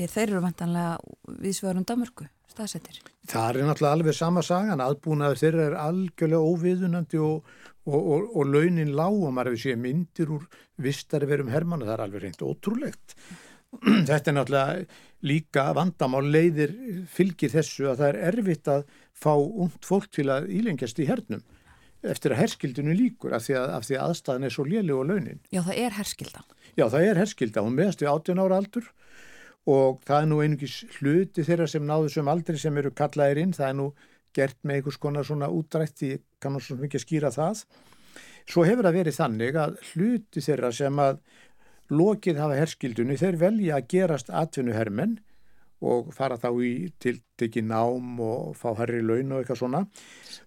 ég, 0.00 0.10
þeir 0.10 0.26
eru 0.26 0.42
vantanlega 0.42 1.38
viðsvörum 1.44 1.86
Damörku 1.86 2.26
staðsettir? 2.56 3.00
Það 3.28 3.48
er 3.60 3.68
náttúrulega 3.68 3.96
alveg 3.98 4.16
sama 4.16 4.44
sagan. 4.44 4.82
Aðbúnaður 4.82 5.42
þeirra 5.42 5.66
er 5.70 5.80
algjörlega 5.82 6.52
óviðunandi 6.52 7.20
og, 7.22 7.50
og, 7.86 7.98
og, 7.98 8.30
og 8.32 8.54
launin 8.54 8.94
lág 8.96 9.18
og 9.18 9.34
maður 9.34 9.54
hefur 9.54 9.64
séð 9.66 9.82
myndir 9.82 10.32
úr 10.36 10.46
vistari 10.82 11.28
verum 11.28 11.52
hermana. 11.52 11.88
Það 11.88 11.96
er 11.96 12.04
alveg 12.06 12.24
reynd 12.24 12.46
ótrúlegt. 12.46 13.16
Þetta 14.08 14.32
er 14.32 14.38
náttúrulega 14.38 15.02
líka 15.26 15.66
vandamál 15.76 16.24
leiðir 16.30 16.72
fylgir 17.10 17.52
þessu 17.52 17.90
að 17.90 18.02
það 18.02 18.08
er 18.10 18.18
erfitt 18.30 18.68
að 18.70 18.82
fá 19.16 19.32
ungt 19.34 19.86
fólk 19.88 20.10
til 20.14 20.28
að 20.30 20.50
ílengjast 20.54 21.00
í 21.02 21.08
hernum 21.08 21.42
eftir 22.06 22.34
að 22.34 22.42
herskildinu 22.44 22.94
líkur 22.94 23.34
af 23.34 23.46
því 23.46 23.56
að, 23.58 23.70
af 23.78 23.86
því 23.88 23.96
að 23.96 24.04
aðstæðan 24.04 24.46
er 24.46 24.52
svo 24.54 24.66
léli 24.68 24.94
og 24.94 25.08
launin. 25.08 25.40
Já, 25.50 25.62
það 25.66 25.80
er 25.82 25.96
herskildan. 25.96 26.46
Já, 26.76 26.84
það 26.92 27.06
er 27.08 27.20
herskilda. 27.22 27.64
Hún 27.64 27.78
meðast 27.78 28.04
við 28.04 28.10
18 28.12 28.42
ára 28.44 28.60
aldur 28.60 28.86
og 28.86 29.05
það 29.66 30.20
er 30.20 30.28
nú 30.30 30.42
einungis 30.42 30.76
hluti 30.98 31.44
þeirra 31.46 31.66
sem 31.70 31.86
náðu 31.86 32.12
sem 32.14 32.28
aldrei 32.30 32.58
sem 32.60 32.76
eru 32.78 32.92
kallaðir 32.94 33.42
inn. 33.42 33.54
Það 33.56 33.68
er 33.68 33.76
nú 33.80 33.88
gert 34.36 34.58
með 34.62 34.80
einhvers 34.80 35.00
konar 35.02 35.26
svona 35.26 35.50
útrætti, 35.50 36.16
kannan 36.42 36.62
svo 36.62 36.78
mikið 36.78 37.02
skýra 37.02 37.32
það. 37.34 37.64
Svo 38.46 38.62
hefur 38.66 38.86
það 38.86 38.98
verið 39.00 39.18
þannig 39.18 39.58
að 39.58 39.78
hluti 39.92 40.42
þeirra 40.44 40.72
sem 40.74 41.02
að 41.02 41.18
lokið 41.90 42.42
hafa 42.42 42.58
herskildunni, 42.60 43.16
þeir 43.18 43.38
velja 43.40 43.78
að 43.78 43.88
gerast 43.92 44.30
atvinnuhermenn 44.34 45.18
og 45.86 46.08
fara 46.16 46.38
þá 46.40 46.48
í 46.64 46.72
tiltekki 47.02 47.62
nám 47.66 48.20
og 48.22 48.54
fá 48.56 48.70
herri 48.78 49.02
laun 49.04 49.34
og 49.34 49.42
eitthvað 49.42 49.60
svona. 49.60 49.82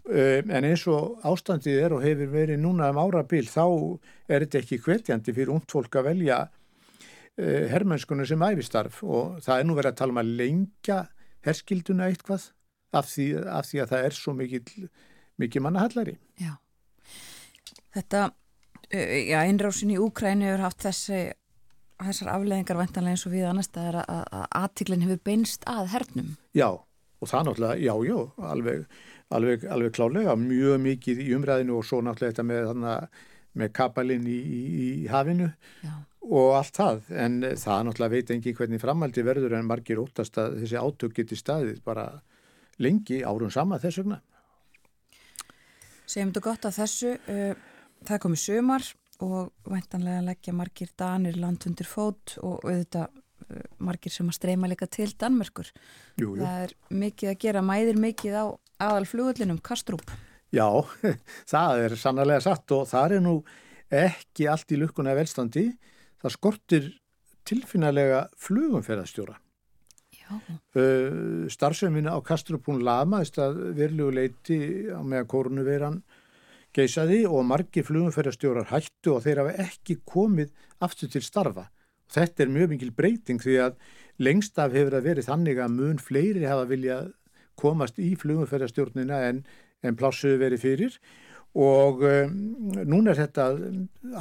Um, 0.09 0.49
en 0.49 0.67
eins 0.71 0.85
og 0.89 1.19
ástandið 1.27 1.83
er 1.83 1.95
og 1.95 2.03
hefur 2.05 2.31
verið 2.33 2.61
núna 2.63 2.89
um 2.93 3.01
árabil 3.03 3.45
þá 3.47 3.65
er 4.29 4.45
þetta 4.45 4.63
ekki 4.63 4.81
hvetjandi 4.85 5.35
fyrir 5.35 5.53
ungt 5.53 5.69
fólk 5.71 5.99
að 5.99 6.09
velja 6.09 6.39
uh, 7.39 7.65
hermennskunni 7.71 8.27
sem 8.27 8.43
æfistarf 8.45 9.01
og 9.03 9.39
það 9.45 9.61
er 9.61 9.67
nú 9.67 9.77
verið 9.77 9.93
að 9.93 9.99
tala 10.01 10.15
um 10.15 10.21
að 10.21 10.33
lengja 10.41 10.99
herskilduna 11.47 12.09
eitthvað 12.09 12.49
af 12.99 13.09
því, 13.09 13.27
af 13.45 13.69
því 13.69 13.83
að 13.83 13.93
það 13.93 14.07
er 14.07 14.17
svo 14.17 14.33
mikið, 14.37 14.73
mikið 15.41 15.65
mannahallari. 15.65 16.15
Já. 16.41 16.53
Þetta, 17.95 18.25
uh, 18.91 19.17
já, 19.29 19.39
innrásin 19.49 19.93
í 19.95 19.99
Úkræni 20.01 20.49
hefur 20.49 20.65
haft 20.67 20.83
þessi, 20.87 21.23
þessar 22.01 22.33
afleðingar 22.35 22.81
vantanlega 22.81 23.17
eins 23.17 23.25
og 23.29 23.35
við 23.35 23.47
annars 23.49 23.71
það 23.73 23.91
er 23.93 24.01
að, 24.03 24.21
að 24.41 24.45
aðtiklinn 24.63 25.07
hefur 25.07 25.23
beinst 25.31 25.65
að 25.69 25.93
hernum. 25.95 26.35
Já, 26.57 26.69
og 27.19 27.31
það 27.31 27.49
náttúrulega, 27.49 27.79
já, 27.83 27.95
já, 28.09 28.19
alveg, 28.51 28.85
alveg, 29.35 29.65
alveg 29.77 29.95
klálega, 29.95 30.37
mjög 30.39 30.79
mikið 30.85 31.25
í 31.25 31.33
umræðinu 31.37 31.79
og 31.79 31.87
svo 31.87 32.03
náttúrulega 32.03 32.35
þetta 32.35 32.47
með, 32.51 33.25
með 33.59 33.73
kapalinn 33.75 34.29
í, 34.29 34.37
í, 34.39 34.61
í 35.03 35.09
hafinu 35.11 35.49
Já. 35.83 35.93
Og 36.25 36.57
allt 36.57 36.75
það, 36.75 37.03
en 37.15 37.37
það 37.57 37.85
náttúrulega 37.87 38.13
veit 38.13 38.33
engin 38.35 38.55
hvernig 38.57 38.81
framaldi 38.81 39.23
verður 39.25 39.55
en 39.57 39.69
margir 39.69 40.01
óttast 40.01 40.37
að 40.41 40.59
þessi 40.63 40.81
átök 40.81 41.15
geti 41.21 41.37
staðið 41.39 41.79
bara 41.85 42.09
lengi 42.83 43.21
árum 43.23 43.51
sama 43.51 43.79
þess 43.79 44.01
vegna. 44.01 44.19
Segjum 46.09 46.31
þetta 46.31 46.45
gott 46.45 46.67
að 46.67 46.77
þessu, 46.79 47.15
uh, 47.29 47.87
það 48.07 48.21
komið 48.25 48.43
sömar 48.43 48.91
og 49.25 49.49
væntanlega 49.69 50.25
leggja 50.25 50.53
margir 50.55 50.93
danir 50.97 51.37
land 51.39 51.67
undir 51.69 51.87
fót 51.87 52.37
og 52.41 52.63
auðvitað 52.65 53.09
uh, 53.09 53.67
margir 53.85 54.13
sem 54.15 54.31
að 54.31 54.39
streyma 54.39 54.71
líka 54.71 54.89
til 54.91 55.11
Danmörkur. 55.19 55.69
Jú, 56.19 56.33
jú. 56.33 56.41
Það 56.41 56.65
er 56.65 56.75
mikið 57.03 57.33
að 57.33 57.39
gera, 57.45 57.63
mæðir 57.65 58.01
mikið 58.01 58.39
á 58.41 58.45
aðal 58.89 59.07
flugullinum, 59.09 59.61
Kastrúp. 59.63 60.11
Já, 60.55 60.65
það 61.53 61.85
er 61.85 61.97
sannlega 61.99 62.41
satt 62.43 62.75
og 62.75 62.87
það 62.89 63.19
er 63.19 63.25
nú 63.25 63.35
ekki 63.89 64.49
allt 64.49 64.73
í 64.73 64.79
lukkuna 64.81 65.15
velstandi. 65.17 65.67
Það 66.19 66.35
skortir 66.35 66.89
tilfinnalega 67.47 68.25
flugumferðastjóra. 68.37 69.37
Já. 70.19 70.29
Uh, 70.77 71.47
starfsemina 71.49 72.13
á 72.13 72.19
Kastrupún 72.21 72.83
lamaðist 72.85 73.39
að 73.41 73.61
verulegu 73.77 74.13
leiti 74.13 74.59
á 74.93 75.01
meðan 75.01 75.29
kórnuveiran 75.31 76.01
geisaði 76.75 77.23
og 77.25 77.47
margir 77.49 77.85
flugumferðarstjórar 77.87 78.69
hættu 78.69 79.15
og 79.15 79.23
þeir 79.25 79.41
hafa 79.41 79.55
ekki 79.65 79.99
komið 80.05 80.51
aftur 80.85 81.09
til 81.09 81.23
starfa. 81.25 81.69
Þetta 82.09 82.45
er 82.45 82.53
mjög 82.53 82.73
mikil 82.73 82.91
breyting 82.93 83.41
því 83.41 83.55
að 83.63 83.79
lengst 84.21 84.59
af 84.61 84.75
hefur 84.75 84.97
það 84.97 85.07
verið 85.09 85.29
þannig 85.29 85.63
að 85.63 85.73
mun 85.77 86.03
fleiri 86.03 86.45
hafa 86.49 86.67
viljað 86.69 87.09
komast 87.59 87.99
í 88.01 88.13
flugumferðarstjórnina 88.19 89.23
en, 89.29 89.41
en 89.85 89.97
plássuðu 89.99 90.39
verið 90.43 90.63
fyrir 90.63 90.99
og 91.57 92.03
um, 92.05 92.33
núna 92.85 93.13
er 93.13 93.23
þetta 93.23 93.49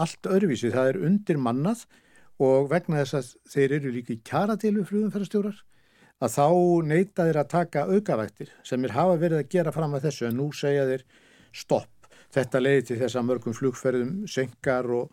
allt 0.00 0.28
öðruvísi. 0.28 0.72
Það 0.72 0.92
er 0.92 1.00
undir 1.08 1.40
mannað 1.42 1.84
og 2.42 2.68
vegna 2.70 3.02
þess 3.02 3.18
að 3.18 3.32
þeir 3.52 3.74
eru 3.78 3.94
líka 3.94 4.14
í 4.14 4.22
kjaratilu 4.24 4.84
flugumferðarstjórar 4.88 5.62
að 6.18 6.34
þá 6.34 6.46
neyta 6.88 7.26
þeir 7.28 7.40
að 7.42 7.50
taka 7.52 7.86
aukavættir 7.86 8.52
sem 8.66 8.84
er 8.84 8.94
hafa 8.96 9.18
verið 9.20 9.42
að 9.42 9.50
gera 9.54 9.74
fram 9.74 9.94
að 9.94 10.08
þessu 10.08 10.28
en 10.28 10.38
nú 10.38 10.48
segja 10.54 10.86
þeir 10.88 11.04
stopp. 11.54 11.90
Þetta 12.34 12.60
leiði 12.60 12.86
til 12.88 12.98
þess 13.02 13.18
að 13.18 13.28
mörgum 13.28 13.56
flugferðum 13.56 14.14
senkar 14.28 14.88
og, 14.92 15.12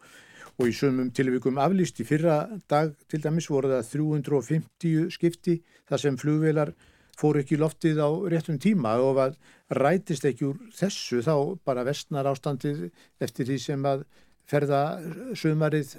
og 0.58 0.70
í 0.70 0.74
sumum 0.76 1.12
tilvíkum 1.16 1.60
aflýst 1.62 2.02
í 2.02 2.08
fyrra 2.08 2.44
dag 2.70 2.94
til 3.12 3.22
dæmis 3.24 3.50
voru 3.52 3.72
það 3.72 3.92
350 3.94 5.14
skipti 5.16 5.60
þar 5.88 6.04
sem 6.04 6.20
flugvelar 6.20 6.74
fór 7.20 7.40
ekki 7.42 7.60
loftið 7.60 8.02
á 8.04 8.10
réttum 8.32 8.60
tíma 8.62 8.96
og 9.04 9.20
að 9.24 9.38
rætist 9.80 10.26
ekki 10.28 10.50
úr 10.50 10.62
þessu 10.76 11.22
þá 11.26 11.36
bara 11.68 11.86
vestnar 11.88 12.28
ástandið 12.30 12.90
eftir 13.24 13.50
því 13.50 13.60
sem 13.64 13.86
að 13.88 14.06
ferða 14.46 14.82
sumarið 15.38 15.96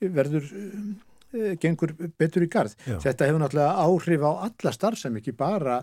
verður 0.00 0.46
e, 0.50 1.56
gengur 1.60 1.92
betur 2.18 2.46
í 2.46 2.50
garð. 2.52 2.76
Já. 2.86 2.96
Þetta 3.04 3.28
hefur 3.28 3.42
náttúrulega 3.42 3.84
áhrif 3.84 4.24
á 4.24 4.32
alla 4.48 4.72
starfsem, 4.72 5.18
ekki 5.20 5.36
bara 5.36 5.82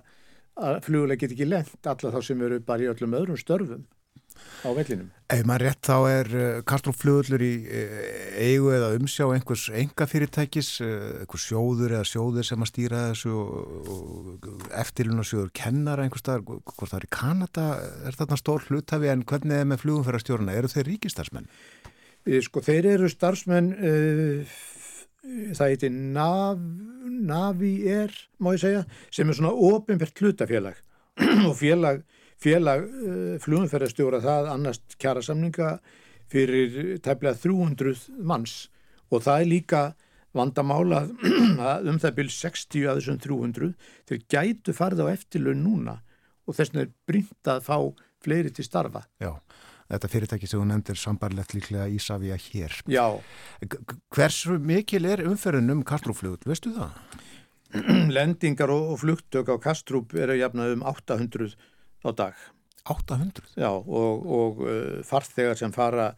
að 0.57 0.79
flugulega 0.87 1.21
get 1.21 1.35
ekki 1.35 1.47
lent 1.47 1.91
alla 1.91 2.13
þá 2.15 2.19
sem 2.25 2.41
eru 2.47 2.57
bara 2.65 2.87
í 2.87 2.89
öllum 2.89 3.13
öðrum 3.19 3.37
störfum 3.37 3.85
á 4.63 4.69
vellinum. 4.75 5.09
Ef 5.27 5.41
maður 5.47 5.65
rétt 5.67 5.87
þá 5.87 5.95
er 6.07 6.29
uh, 6.31 6.45
Kastrúflugullur 6.67 7.43
í 7.43 7.51
uh, 7.67 7.97
eigu 8.39 8.71
eða 8.75 8.93
umsjá 8.95 9.27
einhvers 9.33 9.65
enga 9.75 10.07
fyrirtækis, 10.07 10.69
uh, 10.85 10.93
einhvers 11.23 11.47
sjóður 11.49 11.97
eða 11.97 12.07
sjóður 12.07 12.47
sem 12.47 12.63
að 12.63 12.71
stýra 12.71 13.01
þessu 13.09 13.33
og, 13.35 13.91
og 13.97 14.47
eftirlunarsjóður 14.83 15.51
kennara 15.59 16.07
einhvers 16.07 16.23
staðar, 16.23 16.45
hvort 16.47 16.93
það 16.93 16.97
er 17.01 17.09
í 17.09 17.13
Kanada, 17.17 17.67
er 18.07 18.19
þarna 18.21 18.39
stór 18.39 18.65
hlutafi 18.69 19.11
en 19.11 19.27
hvernig 19.27 19.59
er 19.59 19.67
með 19.67 19.83
flugumferðarstjórna, 19.83 20.55
eru 20.55 20.71
þeir 20.71 20.91
ríkistarsmenn? 20.93 21.51
Sko, 22.43 22.63
þeir 22.63 22.89
eru 22.97 23.11
starfsmenn, 23.11 23.71
uh, 23.77 24.57
það 25.55 25.73
heiti 25.73 25.91
Nav, 25.93 26.59
Navi 27.07 27.73
er, 27.91 28.13
má 28.39 28.53
ég 28.55 28.63
segja, 28.63 28.83
sem 29.13 29.27
er 29.27 29.37
svona 29.37 29.51
ofinbært 29.51 30.23
hlutafélag 30.23 30.79
og 31.49 31.55
félag, 31.59 32.03
félag 32.41 32.83
uh, 32.87 33.35
flugumferðarstjóra 33.43 34.21
það 34.23 34.51
annast 34.53 34.97
kjara 35.01 35.23
samninga 35.25 35.77
fyrir 36.31 36.97
tæplega 37.03 37.39
300 37.39 38.19
manns 38.27 38.67
og 39.11 39.23
það 39.25 39.43
er 39.43 39.51
líka 39.51 39.83
vandamála 40.37 41.05
að 41.71 41.87
um 41.91 42.01
það 42.01 42.17
byrj 42.19 42.33
60 42.35 42.89
að 42.89 42.99
þessum 42.99 43.21
300 43.23 43.71
þeir 44.09 44.25
gætu 44.33 44.75
farið 44.75 45.05
á 45.07 45.13
eftirlaun 45.13 45.63
núna 45.63 45.95
og 46.47 46.57
þess 46.57 46.73
vegna 46.73 46.85
er 46.85 46.91
brínt 47.09 47.51
að 47.51 47.63
fá 47.65 47.77
fleiri 48.23 48.51
til 48.55 48.65
starfa. 48.65 49.03
Já, 49.21 49.33
þetta 49.91 50.11
fyrirtæki 50.11 50.49
sem 50.49 50.61
þú 50.61 50.67
nefndir 50.71 50.99
sambarlegt 50.99 51.55
líklega 51.55 51.87
Ísafía 51.91 52.37
hér. 52.39 52.75
Já, 52.91 53.19
Hversu 54.15 54.57
mikil 54.59 55.07
er 55.09 55.25
umferðin 55.27 55.73
um 55.75 55.83
Kastrúflugull, 55.87 56.43
veistu 56.47 56.73
það? 56.75 56.95
lendingar 58.15 58.71
og, 58.71 58.95
flugtök 59.01 59.51
á 59.51 59.55
Kastrup 59.59 60.15
eru 60.15 60.37
jafnað 60.39 60.77
um 60.77 60.85
800 60.87 61.57
á 62.03 62.09
dag. 62.15 62.33
800? 62.87 63.53
Já, 63.59 63.69
og, 63.71 64.25
og 64.25 64.63
uh, 64.63 65.03
farþegar 65.07 65.59
sem 65.59 65.73
fara 65.75 66.11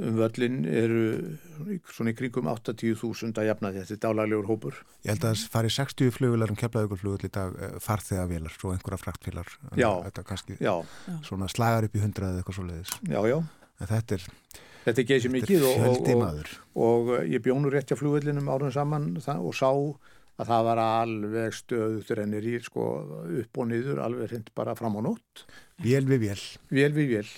um 0.00 0.16
völlin 0.16 0.62
eru 0.64 1.00
svona 1.92 2.14
í 2.14 2.16
kringum 2.16 2.46
80.000 2.48 3.36
að 3.36 3.48
jafna 3.50 3.72
þetta 3.74 3.98
dálaglegur 4.06 4.48
hópur. 4.48 4.78
Ég 5.04 5.12
held 5.12 5.26
að 5.28 5.34
það 5.34 5.42
fari 5.52 5.72
60 5.74 6.14
flugular 6.16 6.52
um 6.52 6.56
keflaðugurflugull 6.56 7.28
í 7.28 7.32
dag 7.32 7.58
eh, 7.58 7.74
farþegavélar 7.82 8.56
og 8.62 8.72
einhverja 8.72 9.00
fraktfélar. 9.02 9.50
Já. 9.76 9.90
Þetta 10.06 10.24
kannski 10.30 10.56
Já, 10.62 10.74
svona 11.28 11.50
slagar 11.52 11.88
upp 11.88 11.98
í 11.98 12.04
hundrað 12.04 12.32
eða 12.32 12.40
eitthvað 12.40 12.58
svo 12.58 12.68
leiðis. 12.70 12.94
já, 13.04 13.20
já. 13.28 13.38
En 13.82 13.90
þetta 13.90 14.16
er, 14.16 14.26
Þetta 14.82 15.02
er 15.02 15.06
þetta 15.12 15.30
mikið 15.36 15.66
og, 15.68 15.84
og, 15.86 16.08
og, 16.16 16.48
og 16.86 17.12
uh, 17.12 17.20
ég 17.28 17.44
bjónu 17.44 17.70
rétt 17.70 17.92
hjá 17.92 17.98
flugvellinum 18.00 18.48
árun 18.50 18.72
saman 18.74 19.12
og 19.20 19.54
sá 19.54 19.68
að 20.42 20.50
það 20.50 20.66
var 20.68 20.80
alveg 20.82 21.56
stöðut 21.56 22.10
rennir 22.18 22.48
í 22.48 22.56
sko 22.62 22.86
upp 23.42 23.62
og 23.62 23.68
niður, 23.70 24.02
alveg 24.04 24.32
hreint 24.32 24.50
bara 24.58 24.76
fram 24.78 24.98
á 24.98 25.00
nótt. 25.08 25.44
Vél 25.82 26.04
við 26.10 26.26
vél. 26.26 26.42
Vél 26.72 26.90
við 26.96 27.14
vél. 27.16 27.30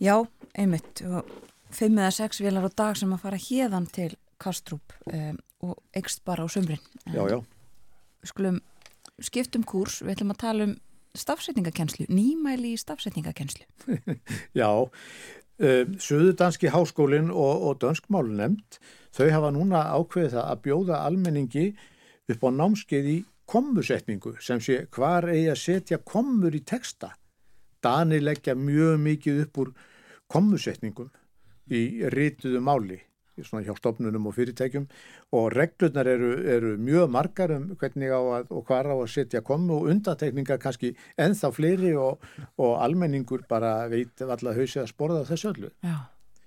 Já, 0.00 0.16
einmitt 0.56 1.04
og 1.04 1.28
fimm 1.74 2.00
eða 2.00 2.12
sex 2.16 2.40
vélar 2.42 2.66
á 2.66 2.70
dag 2.72 2.98
sem 2.98 3.12
að 3.12 3.24
fara 3.24 3.40
hérðan 3.40 3.88
til 3.92 4.12
Kastrup 4.40 4.94
um, 5.12 5.36
og 5.68 5.76
ekst 5.96 6.24
bara 6.24 6.44
á 6.44 6.48
sömrin. 6.48 6.80
Já, 7.12 7.22
já. 7.28 7.38
Við 8.20 8.32
skulum 8.32 8.60
skiptum 9.20 9.64
kúrs, 9.68 10.00
við 10.00 10.16
ætlum 10.16 10.32
að 10.32 10.40
tala 10.40 10.68
um 10.68 10.78
stafsetningakennslu, 11.18 12.06
nýmæli 12.08 12.74
í 12.74 12.80
stafsetningakennslu. 12.80 13.66
Já, 14.60 14.70
Suðudanski 15.60 16.70
háskólinn 16.72 17.28
og, 17.28 17.64
og 17.68 17.80
Dönskmálu 17.82 18.32
nefnd, 18.38 18.78
þau 19.12 19.26
hafa 19.28 19.50
núna 19.52 19.82
ákveðið 19.92 20.36
það 20.38 20.46
að 20.46 20.62
bjóða 20.64 21.00
almenningi 21.04 21.66
upp 22.32 22.46
á 22.46 22.50
námskeið 22.56 23.10
í 23.12 23.18
kommusetningu 23.50 24.36
sem 24.40 24.62
sé 24.62 24.86
hvar 24.94 25.28
eigi 25.28 25.50
að 25.52 25.60
setja 25.60 26.00
kommur 26.00 26.56
í 26.56 26.62
texta. 26.64 27.12
Dani 27.82 28.20
leggja 28.22 28.54
mjög 28.56 28.96
mikið 29.04 29.44
upp 29.44 29.62
úr 29.64 29.74
kommusetningum 30.30 31.10
í 31.68 31.84
rituðu 32.12 32.64
máli 32.64 33.00
svona 33.46 33.64
hjá 33.66 33.74
stofnunum 33.78 34.28
og 34.30 34.34
fyrirtækjum 34.36 34.86
og 35.38 35.48
reglurnar 35.54 36.08
eru, 36.10 36.30
eru 36.56 36.74
mjög 36.80 37.10
margar 37.12 37.54
um 37.56 37.68
hvernig 37.80 38.12
á 38.12 38.20
að 38.20 38.52
og 38.56 38.64
hvar 38.68 38.90
á 38.90 38.96
að 38.96 39.10
setja 39.14 39.42
komu 39.46 39.78
og 39.78 39.90
undatekningar 39.92 40.60
kannski 40.62 40.92
ennþá 41.20 41.52
fleiri 41.56 41.94
og, 41.98 42.22
og 42.58 42.76
almenningur 42.84 43.46
bara 43.48 43.88
veit 43.92 44.22
allar 44.22 44.58
hausið 44.58 44.84
að 44.84 44.92
sporða 44.92 45.24
þessu 45.28 45.52
öllu. 45.54 45.72
Já. 45.86 45.96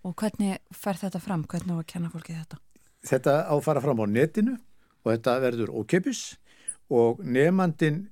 Og 0.04 0.16
hvernig 0.20 0.60
fer 0.76 1.00
þetta 1.00 1.22
fram? 1.24 1.46
Hvernig 1.48 1.76
á 1.76 1.80
að 1.80 1.90
kenna 1.94 2.12
fólki 2.12 2.36
þetta? 2.36 2.60
Þetta 3.08 3.36
á 3.48 3.54
að 3.56 3.66
fara 3.66 3.84
fram 3.84 4.02
á 4.04 4.06
netinu 4.08 4.58
og 5.04 5.12
þetta 5.12 5.38
verður 5.44 5.76
ókeppis 5.80 6.24
og 6.92 7.22
nefnandin 7.24 8.08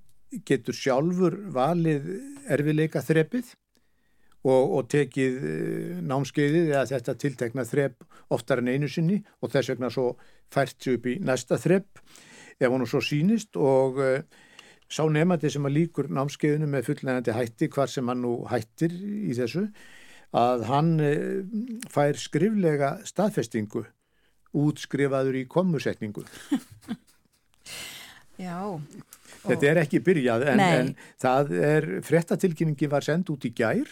getur 0.47 0.75
sjálfur 0.75 1.35
valið 1.51 2.07
erfileika 2.51 3.03
þrepið 3.03 3.51
og, 4.41 4.75
og 4.77 4.87
tekið 4.89 5.35
eh, 5.37 5.97
námskeiðið 6.07 6.73
eða 6.73 6.85
þetta 6.89 7.17
tiltekna 7.23 7.65
þrepp 7.67 8.05
oftar 8.33 8.61
en 8.61 8.71
einu 8.73 8.89
sinni 8.89 9.19
og 9.41 9.53
þess 9.53 9.73
vegna 9.73 9.91
svo 9.93 10.15
fært 10.51 10.77
sig 10.81 10.97
upp 10.97 11.09
í 11.11 11.17
næsta 11.21 11.59
þrepp 11.61 12.01
ef 12.61 12.69
hann 12.69 12.87
svo 12.89 13.01
sýnist 13.05 13.57
og 13.57 14.01
uh, 14.01 14.19
sá 14.91 15.05
nefnandi 15.09 15.49
sem 15.49 15.65
að 15.65 15.77
líkur 15.79 16.11
námskeiðinu 16.13 16.67
með 16.69 16.89
fullnægandi 16.89 17.37
hætti 17.37 17.69
hvar 17.73 17.89
sem 17.89 18.09
hann 18.11 18.21
nú 18.25 18.33
hættir 18.49 18.93
í 18.93 19.33
þessu 19.37 19.65
að 20.37 20.67
hann 20.69 20.91
uh, 21.01 21.41
fær 21.93 22.19
skriflega 22.21 22.89
staðfestingu 23.07 23.85
útskrifaður 24.61 25.39
í 25.39 25.45
kommusetningu. 25.49 26.25
Já. 28.41 28.57
Þetta 29.41 29.69
er 29.69 29.79
ekki 29.83 30.01
byrjað 30.03 30.47
en, 30.51 30.63
en 30.65 30.89
það 31.21 31.53
er, 31.65 31.87
frettatilkynningi 32.05 32.89
var 32.91 33.05
send 33.05 33.29
út 33.33 33.45
í 33.47 33.53
gær 33.55 33.89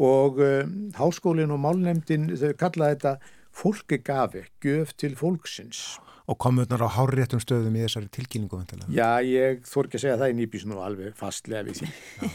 og 0.00 0.40
um, 0.40 0.76
háskólinn 0.96 1.52
og 1.52 1.60
málnefndin 1.62 2.30
þau 2.38 2.52
kalla 2.60 2.92
þetta 2.94 3.16
fólkegafi, 3.52 4.46
gjöf 4.64 4.94
til 4.96 5.16
fólksins. 5.18 5.98
Og 6.30 6.38
komurnar 6.40 6.80
á 6.86 6.88
hárréttum 6.94 7.42
stöðum 7.42 7.74
í 7.76 7.82
þessari 7.84 8.08
tilkynningu. 8.14 8.62
Já, 8.94 9.18
ég 9.26 9.66
þór 9.68 9.88
ekki 9.88 9.98
að 9.98 10.04
segja 10.06 10.20
það 10.20 10.32
í 10.32 10.36
nýbís 10.38 10.64
nú 10.70 10.78
alveg 10.80 11.16
fastlega 11.18 11.66
við 11.66 11.82
því. 11.82 12.30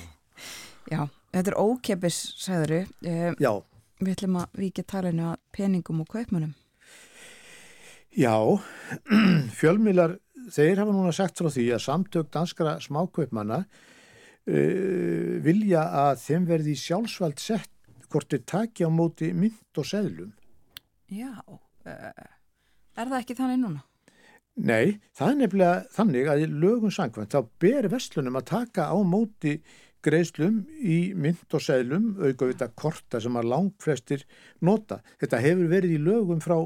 Já, 0.92 1.02
þetta 1.34 1.54
er 1.54 1.58
ókeppis, 1.64 2.20
sagðuru. 2.44 2.84
Uh, 3.08 3.32
Já, 3.42 3.52
við 4.04 4.14
ætlum 4.14 4.40
að 4.44 4.62
vikið 4.62 4.90
talinu 4.94 5.28
að 5.32 5.42
peningum 5.56 6.04
og 6.04 6.12
kaupmunum. 6.14 6.54
já, 8.18 8.34
fjölmilar, 9.60 10.18
þeir 10.54 10.84
hafa 10.84 10.94
núna 10.94 11.14
sagt 11.16 11.40
frá 11.40 11.50
því 11.54 11.68
að 11.76 11.84
samtök 11.88 12.30
danskara 12.34 12.78
smákaupmanna 12.84 13.64
uh, 14.48 15.34
vilja 15.44 15.84
að 16.08 16.24
þeim 16.24 16.48
verði 16.50 16.76
í 16.76 16.82
sjálfsvald 16.82 17.42
sett 17.44 17.74
hvort 18.08 18.32
þeir 18.32 18.46
taki 18.48 18.88
á 18.88 18.92
móti 18.92 19.34
mynd 19.36 19.80
og 19.80 19.88
seðlum. 19.88 20.32
Já. 21.12 21.34
Uh, 21.48 22.28
er 22.98 23.12
það 23.12 23.20
ekki 23.22 23.38
þannig 23.38 23.62
núna? 23.64 23.84
Nei, 24.58 24.98
það 25.14 25.30
er 25.30 25.36
nefnilega 25.38 25.74
þannig 25.94 26.30
að 26.32 26.40
í 26.42 26.46
lögum 26.50 26.94
sangvænt 26.94 27.36
þá 27.36 27.50
ber 27.62 27.88
vestlunum 27.94 28.40
að 28.40 28.48
taka 28.50 28.88
á 28.90 28.98
móti 29.06 29.60
greiðslum 30.06 30.64
í 30.82 30.98
mynd 31.18 31.54
og 31.54 31.62
seðlum 31.62 32.08
aukavita 32.22 32.70
korta 32.74 33.22
sem 33.22 33.38
að 33.38 33.52
langflestir 33.52 34.24
nota. 34.66 35.02
Þetta 35.22 35.42
hefur 35.44 35.70
verið 35.72 35.96
í 35.98 36.02
lögum 36.02 36.42
frá 36.42 36.58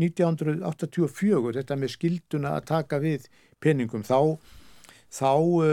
1984, 0.00 1.52
þetta 1.58 1.78
með 1.78 1.94
skilduna 1.96 2.56
að 2.58 2.68
taka 2.70 3.00
við 3.02 3.26
peningum. 3.62 4.04
Þá, 4.06 4.38
þá 5.12 5.32
uh, 5.36 5.66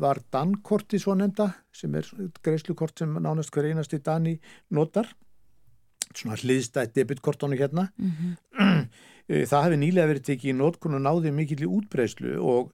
var 0.00 0.22
dankorti 0.32 1.00
svo 1.02 1.16
nefnda 1.18 1.50
sem 1.74 1.94
er 1.98 2.08
greiðslukort 2.44 3.02
sem 3.02 3.18
nánast 3.18 3.54
hver 3.54 3.72
einasti 3.72 3.98
dani 4.04 4.38
notar. 4.70 5.10
Svona 6.14 6.38
hliðstætt 6.38 6.94
debitkortónu 6.94 7.58
hérna. 7.58 7.88
Mm 7.98 8.86
Eh, 9.28 9.46
Það 9.48 9.68
hefði 9.68 9.80
nýlega 9.80 10.10
verið 10.10 10.26
tekið 10.28 10.52
í 10.52 10.58
nótkunn 10.58 10.98
og 10.98 11.04
náði 11.04 11.32
mikill 11.34 11.64
í 11.64 11.70
útbreyslu 11.70 12.34
og, 12.44 12.72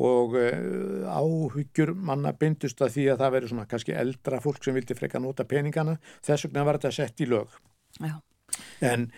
og 0.00 0.36
uh, 0.40 1.10
áhyggjur 1.10 1.92
manna 1.92 2.32
beindust 2.36 2.80
að 2.80 2.94
því 2.94 3.08
að 3.12 3.24
það 3.24 3.34
veri 3.36 3.50
svona 3.50 3.66
kannski 3.68 3.96
eldra 4.00 4.40
fólk 4.40 4.64
sem 4.64 4.76
vildi 4.76 4.96
freka 4.96 5.20
nota 5.20 5.44
peningana. 5.48 5.98
Þess 6.24 6.48
vegna 6.48 6.64
var 6.68 6.80
þetta 6.80 6.94
sett 6.96 7.20
í 7.20 7.28
lög. 7.28 7.52
Já. 7.98 8.16
En 8.86 9.10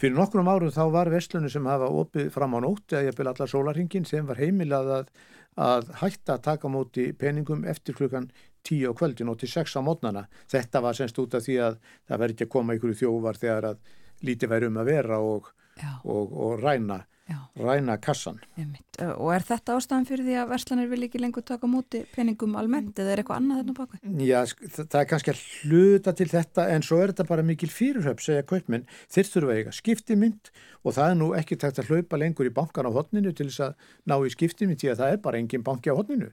fyrir 0.00 0.16
nokkrum 0.16 0.50
árum 0.50 0.74
þá 0.74 0.84
var 0.96 1.12
vestlunum 1.12 1.52
sem 1.52 1.70
hafa 1.70 1.92
opið 2.02 2.32
fram 2.34 2.58
á 2.58 2.60
nótt 2.64 2.96
eða 2.96 3.12
ég 3.12 3.18
byrja 3.18 3.36
allar 3.36 3.52
sólarhingin 3.52 4.08
sem 4.08 4.26
var 4.26 4.42
heimilað 4.42 4.90
að, 4.98 5.14
að 5.60 5.90
hætta 6.00 6.36
að 6.36 6.44
taka 6.48 6.68
móti 6.68 7.12
peningum 7.18 7.64
eftir 7.64 7.94
klukkan 7.94 8.30
10 8.64 8.90
á 8.90 8.92
kvöldin 8.96 9.30
og 9.30 9.38
til 9.38 9.50
6 9.52 9.76
á 9.78 9.80
mótnana. 9.84 10.24
Þetta 10.50 10.80
var 10.82 10.96
semst 10.96 11.18
út 11.20 11.34
af 11.36 11.44
því 11.44 11.58
að 11.62 11.78
það 12.08 12.22
verði 12.22 12.34
ekki 12.34 12.48
að 12.48 12.54
koma 12.56 12.76
ykkur 12.78 12.96
þjóvar 12.98 13.40
þegar 13.40 13.68
að 13.70 13.78
lítið 14.24 14.54
væri 14.54 14.70
um 14.70 14.80
að 14.80 14.90
vera 14.90 15.18
og 15.20 15.50
Já. 15.78 15.90
og, 16.04 16.32
og 16.32 16.62
ræna 16.62 17.04
Já, 17.24 17.38
ræna 17.56 17.96
kassan. 17.96 18.36
einmitt. 18.58 18.98
Og 19.00 19.30
er 19.32 19.44
þetta 19.48 19.78
ástæðan 19.78 20.06
fyrir 20.08 20.26
því 20.26 20.34
að 20.42 20.50
verslanir 20.50 20.90
vil 20.90 21.06
ekki 21.06 21.20
lengur 21.22 21.44
taka 21.46 21.64
á 21.64 21.72
móti 21.72 22.02
peningum 22.12 22.52
almennt 22.60 22.98
eða 23.00 23.14
er 23.14 23.22
eitthvað 23.22 23.40
annað 23.40 23.60
þarna 23.62 23.76
baka? 23.78 24.00
Já, 24.28 24.40
það 24.76 24.98
er 25.00 25.08
kannski 25.08 25.32
að 25.32 25.40
hluta 25.62 26.14
til 26.18 26.28
þetta 26.28 26.66
en 26.74 26.84
svo 26.84 27.00
er 27.00 27.14
þetta 27.14 27.28
bara 27.30 27.46
mikil 27.48 27.70
fyrirhöf, 27.72 28.20
segja 28.20 28.44
kaupmenn, 28.44 28.84
þeir 29.08 29.30
þurfa 29.32 29.56
eiga 29.56 29.72
skiptimynd 29.72 30.52
og 30.84 30.98
það 30.98 31.14
er 31.14 31.18
nú 31.22 31.30
ekki 31.38 31.56
tægt 31.56 31.80
að 31.80 31.94
hlaupa 31.94 32.20
lengur 32.20 32.50
í 32.50 32.54
bankan 32.60 32.92
á 32.92 32.92
hotninu 32.92 33.32
til 33.32 33.48
þess 33.48 33.70
að 33.70 33.90
ná 34.04 34.18
í 34.20 34.34
skiptimynd 34.36 34.84
því 34.84 34.92
að 34.92 35.00
það 35.00 35.16
er 35.16 35.24
bara 35.24 35.40
engin 35.40 35.64
banki 35.64 35.88
á 35.88 35.96
hotninu 35.96 36.28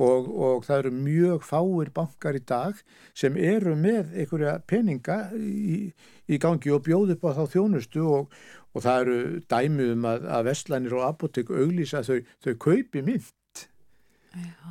og, 0.00 0.30
og 0.32 0.64
það 0.66 0.78
eru 0.78 0.94
mjög 1.02 1.44
fáir 1.44 1.92
bankar 1.94 2.38
í 2.38 2.42
dag 2.48 2.78
sem 3.14 3.36
eru 3.36 3.74
með 3.76 4.14
einhverja 4.16 4.56
peninga 4.66 5.18
í, 5.36 5.92
í 6.28 6.40
gangi 6.40 6.72
og 6.72 6.84
bjóð 6.86 7.14
upp 7.16 7.28
á 7.28 7.30
þá 7.42 7.44
þjónustu 7.56 8.06
og, 8.08 8.34
og 8.72 8.86
það 8.86 9.04
eru 9.04 9.20
dæmi 9.52 9.92
um 9.92 10.08
að, 10.08 10.26
að 10.38 10.48
vestlænir 10.48 10.96
og 10.98 11.06
apotek 11.10 11.52
auglýsa 11.52 12.04
þau, 12.06 12.18
þau 12.44 12.52
kaupi 12.66 13.04
mynd 13.04 13.30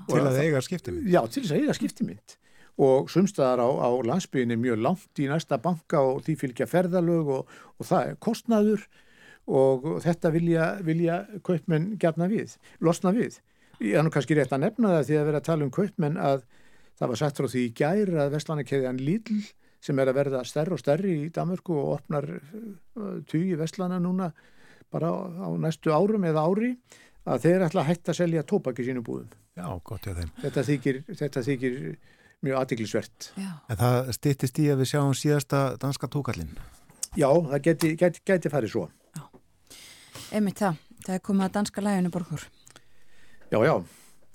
Til 0.10 0.22
að 0.26 0.39
eiga 0.41 0.61
skiptum. 0.65 0.95
Já, 1.06 1.19
til 1.30 1.43
þess 1.43 1.53
að 1.53 1.60
eiga 1.61 1.76
skiptimynd 1.77 2.38
og 2.81 3.11
sumstaðar 3.14 3.61
á, 3.61 3.69
á 3.84 3.89
landsbygðin 4.10 4.56
er 4.56 4.60
mjög 4.61 4.80
langt 4.81 5.22
í 5.22 5.27
næsta 5.30 5.60
banka 5.61 6.02
og 6.02 6.23
því 6.26 6.38
fylgja 6.39 6.68
ferðalög 6.72 7.30
og, 7.35 7.56
og 7.77 7.85
það 7.85 8.07
er 8.07 8.18
kostnaður 8.26 8.85
og 9.52 9.85
þetta 10.02 10.31
vilja, 10.34 10.68
vilja 10.85 11.19
kaupmenn 11.45 11.91
gefna 12.02 12.30
við, 12.31 12.56
losna 12.81 13.14
við. 13.14 13.38
Ég 13.82 13.98
er 13.98 14.06
nú 14.06 14.12
kannski 14.14 14.38
rétt 14.38 14.52
að 14.53 14.62
nefna 14.68 14.94
það 14.95 15.08
því 15.08 15.18
að 15.18 15.28
vera 15.30 15.41
að 15.41 15.48
tala 15.48 15.66
um 15.66 15.74
kaupmenn 15.74 16.18
að 16.22 16.44
það 17.02 17.12
var 17.12 17.20
sagt 17.22 17.40
frá 17.41 17.48
því 17.49 17.66
í 17.66 17.74
gæri 17.80 18.18
að 18.22 18.34
vestlanakeðjan 18.36 19.02
Lidl 19.02 19.40
sem 19.82 19.99
er 20.02 20.12
að 20.12 20.18
verða 20.20 20.41
stærri 20.45 20.76
og 20.76 20.82
stærri 20.82 21.14
í 21.24 21.30
Danmörku 21.34 21.74
og 21.74 21.95
opnar 21.95 22.28
uh, 22.30 23.16
tugi 23.26 23.58
vestlana 23.58 23.98
núna 24.02 24.30
bara 24.94 25.10
á, 25.10 25.18
á 25.26 25.49
næstu 25.58 25.90
árum 25.95 26.28
eða 26.30 26.45
ári 26.45 26.76
að 27.26 27.48
þeir 27.48 27.66
ætla 27.66 27.82
að 27.82 27.90
hætta 27.90 28.14
að 28.14 28.20
selja 28.22 28.45
tóbak 28.45 28.82
í 28.82 28.86
sínum 28.86 29.06
búðum. 29.06 29.34
Já, 29.58 29.66
gott 29.86 30.06
hjá 30.06 30.14
þeim. 30.18 30.30
Þetta 30.41 30.66
þykir, 30.70 31.02
þetta 31.10 31.44
þykir 31.48 31.76
mjög 32.45 32.62
aðtiklisvert. 32.62 33.32
Já, 33.38 33.52
En 33.70 33.82
það 33.82 34.14
styttist 34.18 34.62
í 34.62 34.70
að 34.74 34.82
við 34.82 34.91
sjáum 34.94 35.18
síðasta 35.18 35.66
danska 35.82 36.10
tókallinn. 36.12 36.53
Já, 37.18 37.30
það 37.30 37.60
geti, 37.66 37.94
geti, 37.99 38.26
geti 38.26 38.53
farið 38.53 38.76
svo. 38.76 38.88
einmitt 40.32 40.62
það. 40.62 40.82
Það 41.02 41.16
er 41.18 41.24
komið 41.26 41.48
að 41.48 41.56
danska 41.58 41.82
læginu 41.82 42.14
borgur. 42.14 42.45
Já, 43.52 43.60
já. 43.65 43.76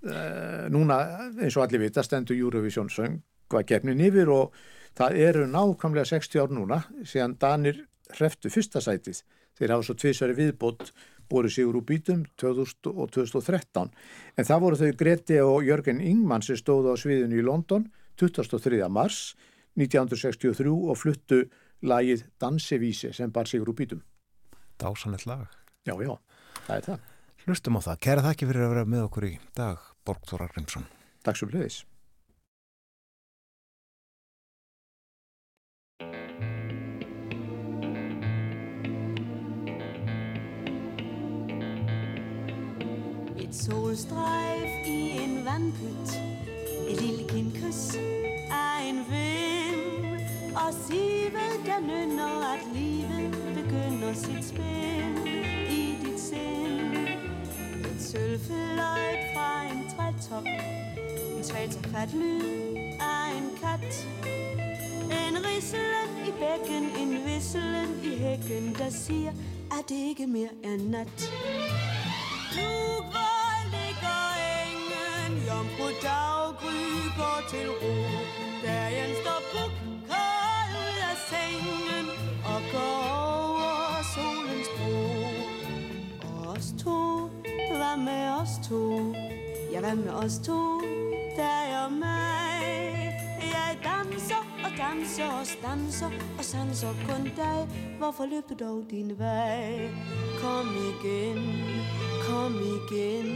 Uh, 0.06 0.66
núna, 0.70 1.01
eins 1.40 1.56
og 1.56 1.64
allir 1.64 1.86
vita, 1.86 2.02
stendur 2.05 2.36
Eurovision 2.36 2.90
söngva 2.93 3.62
gefnin 3.66 4.02
yfir 4.05 4.28
og 4.30 4.52
það 4.97 5.16
eru 5.24 5.47
nákvæmlega 5.48 6.05
60 6.12 6.43
ár 6.44 6.52
núna 6.52 6.82
síðan 7.01 7.38
Danir 7.40 7.80
hreftu 8.18 8.52
fyrsta 8.52 8.82
sætið. 8.84 9.22
Þeir 9.56 9.72
hafa 9.72 9.86
svo 9.88 9.97
tvisari 9.97 10.36
viðbót 10.36 10.93
búið 11.32 11.48
sigur 11.56 11.80
úr 11.80 11.86
bítum 11.88 12.26
2000 12.36 12.93
og 12.93 13.10
2013. 13.16 13.90
En 14.36 14.47
það 14.47 14.62
voru 14.66 14.80
þau 14.82 14.93
Greti 15.01 15.40
og 15.40 15.64
Jörgen 15.64 16.05
Ingmann 16.05 16.44
sem 16.44 16.60
stóðu 16.60 16.93
á 16.93 16.97
sviðinu 17.01 17.40
í 17.40 17.47
London 17.47 17.88
23. 18.20 18.84
mars 18.93 19.32
1963 19.80 20.70
og 20.70 21.01
fluttu 21.01 21.43
lagið 21.82 22.28
Dansevísi 22.40 23.14
sem 23.16 23.32
bar 23.32 23.48
sigur 23.48 23.72
úr 23.72 23.80
bítum. 23.80 24.05
Dásanett 24.76 25.26
lag. 25.26 25.48
Já, 25.88 25.97
já, 26.05 26.18
það 26.66 26.76
er 26.76 26.90
það. 26.93 27.15
Hlustum 27.47 27.78
á 27.78 27.81
það. 27.85 27.98
Kæra 28.02 28.23
þakki 28.24 28.47
fyrir 28.48 28.64
að 28.66 28.73
vera 28.73 28.89
með 28.90 29.02
okkur 29.06 29.24
í 29.28 29.35
dag, 29.55 29.82
Borgþóra 30.02 30.48
Grimsson. 30.51 30.89
Takk 31.23 31.39
svo 31.39 31.47
leiðis. 31.52 31.85
Et 43.39 43.55
solstrejf 43.55 44.90
i 44.90 44.98
en 45.23 45.36
vandpyt 45.47 46.16
Et 46.90 46.98
lille 46.98 47.28
kindkys 47.31 47.94
af 48.51 48.82
en 48.82 49.05
vind 49.06 50.27
Og 50.59 50.74
sivet 50.82 51.62
der 51.62 51.78
nynner 51.86 52.43
at 52.51 52.66
livet 52.74 53.39
begynder 53.55 54.18
sit 54.18 54.51
spil 54.51 55.23
i 55.70 55.94
dit 56.02 56.20
sind 56.20 57.05
sølvfløjt 58.16 59.22
fra 59.34 59.62
en 59.72 59.80
trætop. 59.93 60.47
En 61.36 61.44
svalterfat 61.44 62.14
lyd 62.14 62.76
af 63.01 63.24
en 63.38 63.48
kat. 63.60 64.06
En 65.28 65.34
rislen 65.47 66.09
i 66.28 66.30
bækken, 66.40 66.84
en 67.01 67.24
visselen 67.26 67.90
i 68.05 68.16
hækken 68.18 68.74
Der 68.78 68.90
siger, 68.90 69.32
at 69.70 69.88
det 69.88 69.94
ikke 70.09 70.26
mere 70.26 70.55
er 70.64 70.76
nat? 70.90 71.18
Nu 72.56 72.70
hvor 73.12 73.51
ligger 73.74 74.22
engen 74.66 75.47
Jomfru 75.47 75.88
daggry 76.02 76.82
går 77.16 77.40
til 77.51 77.68
ro. 77.70 78.45
Hvad 87.97 88.05
med 88.05 88.28
os 88.28 88.68
to? 88.68 89.14
Ja, 89.73 89.81
hvad 89.81 89.97
med 89.97 90.12
os 90.12 90.39
to? 90.39 90.81
Dig 91.36 91.85
og 91.85 91.93
mig 91.93 93.14
Jeg 93.43 93.78
danser 93.85 94.43
og 94.64 94.70
danser 94.78 95.31
og 95.40 95.47
danser 95.62 96.10
Og 96.39 96.44
sanser 96.44 96.93
kun 97.09 97.24
dig 97.36 97.68
Hvorfor 97.98 98.27
løb 98.27 98.44
du 98.48 98.64
dog 98.64 98.85
din 98.90 99.18
vej? 99.18 99.90
Kom 100.43 100.68
igen, 100.90 101.39
kom 102.28 102.55
igen 102.77 103.28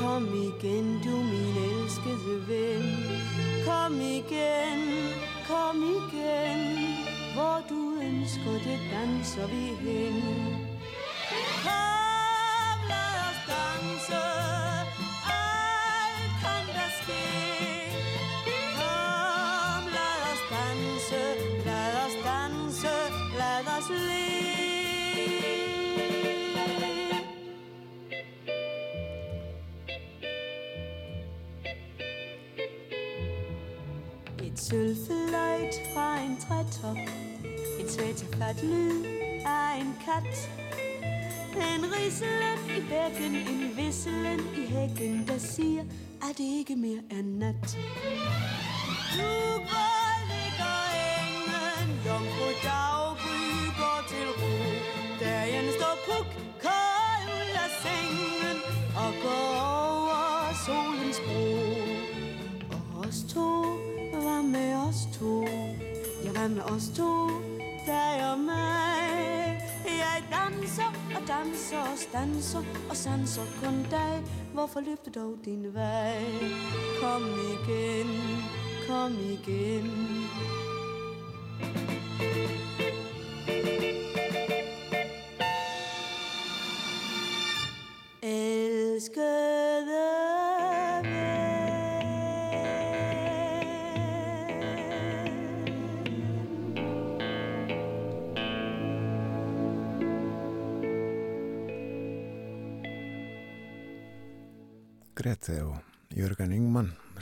Kom 0.00 0.24
igen, 0.48 1.00
du 1.04 1.16
min 1.32 1.56
elskede 1.68 2.36
ven 2.48 2.86
Kom 3.66 4.00
igen, 4.00 4.80
kom 5.48 5.76
igen 5.76 6.60
Hvor 7.34 7.56
du 7.70 7.80
ønsker 8.02 8.52
det 8.66 8.78
danser 8.92 9.46
vi 9.46 9.64
hen 9.84 10.22
Kom, 11.64 11.97
os 13.78 14.10
Alt 14.12 14.92
kan 16.42 16.64
der 16.76 16.90
ske 17.00 17.24
Kom, 18.76 19.82
lad 19.96 20.20
os 20.32 20.42
danse 20.52 21.22
Lad 21.66 21.92
os 22.04 22.14
danse 22.24 22.94
Lad 23.38 23.64
os 23.76 23.88
le 23.90 24.28
Et 34.46 34.58
sølvfløjt 34.60 35.74
fra 35.94 36.18
en 36.20 36.36
trætop 36.36 36.96
Et 37.80 37.90
svært 37.90 38.18
svætterfat 38.18 38.62
lyd 38.62 39.04
af 39.46 39.80
en 39.80 39.94
kat 40.04 40.50
en 41.56 41.84
rislen 41.92 42.58
i 42.76 42.80
bækken, 42.90 43.34
en 43.34 43.76
visselen 43.76 44.40
i 44.56 44.66
hækken 44.66 45.26
Der 45.28 45.38
siger, 45.38 45.82
at 46.22 46.38
det 46.38 46.44
ikke 46.58 46.76
mere 46.76 47.02
er 47.10 47.22
nat 47.22 47.78
Du 49.16 49.32
går, 49.70 50.10
ligger 50.30 50.76
engen 51.18 51.88
Jomfru 52.06 52.48
daggry 52.64 53.46
går 53.78 54.00
til 54.08 54.28
ro 54.38 54.54
Dagen 55.20 55.66
står 55.78 55.96
puk 56.06 56.26
kold 56.62 57.26
ud 57.38 57.52
af 57.64 57.70
sengen 57.82 58.58
Og 58.96 59.12
går 59.22 59.48
over 59.76 60.54
solens 60.66 61.20
bro 61.26 61.44
Og 62.76 63.08
os 63.08 63.24
to, 63.34 63.48
hvad 64.12 64.42
med 64.42 64.74
os 64.74 65.18
to? 65.18 65.46
Ja, 66.24 66.30
hvad 66.30 66.48
med 66.48 66.62
os 66.62 66.88
to? 66.96 67.28
Og 71.18 71.28
danser 71.28 71.78
og 71.78 71.98
stanser 71.98 72.62
Og 72.90 72.96
sanser 72.96 73.42
kun 73.62 73.86
dig 73.90 74.22
Hvorfor 74.54 74.80
løb 74.80 74.98
du 75.06 75.20
dog 75.20 75.36
din 75.44 75.74
vej? 75.74 76.24
Kom 77.00 77.22
igen, 77.22 78.06
kom 78.88 79.12
igen 79.12 80.27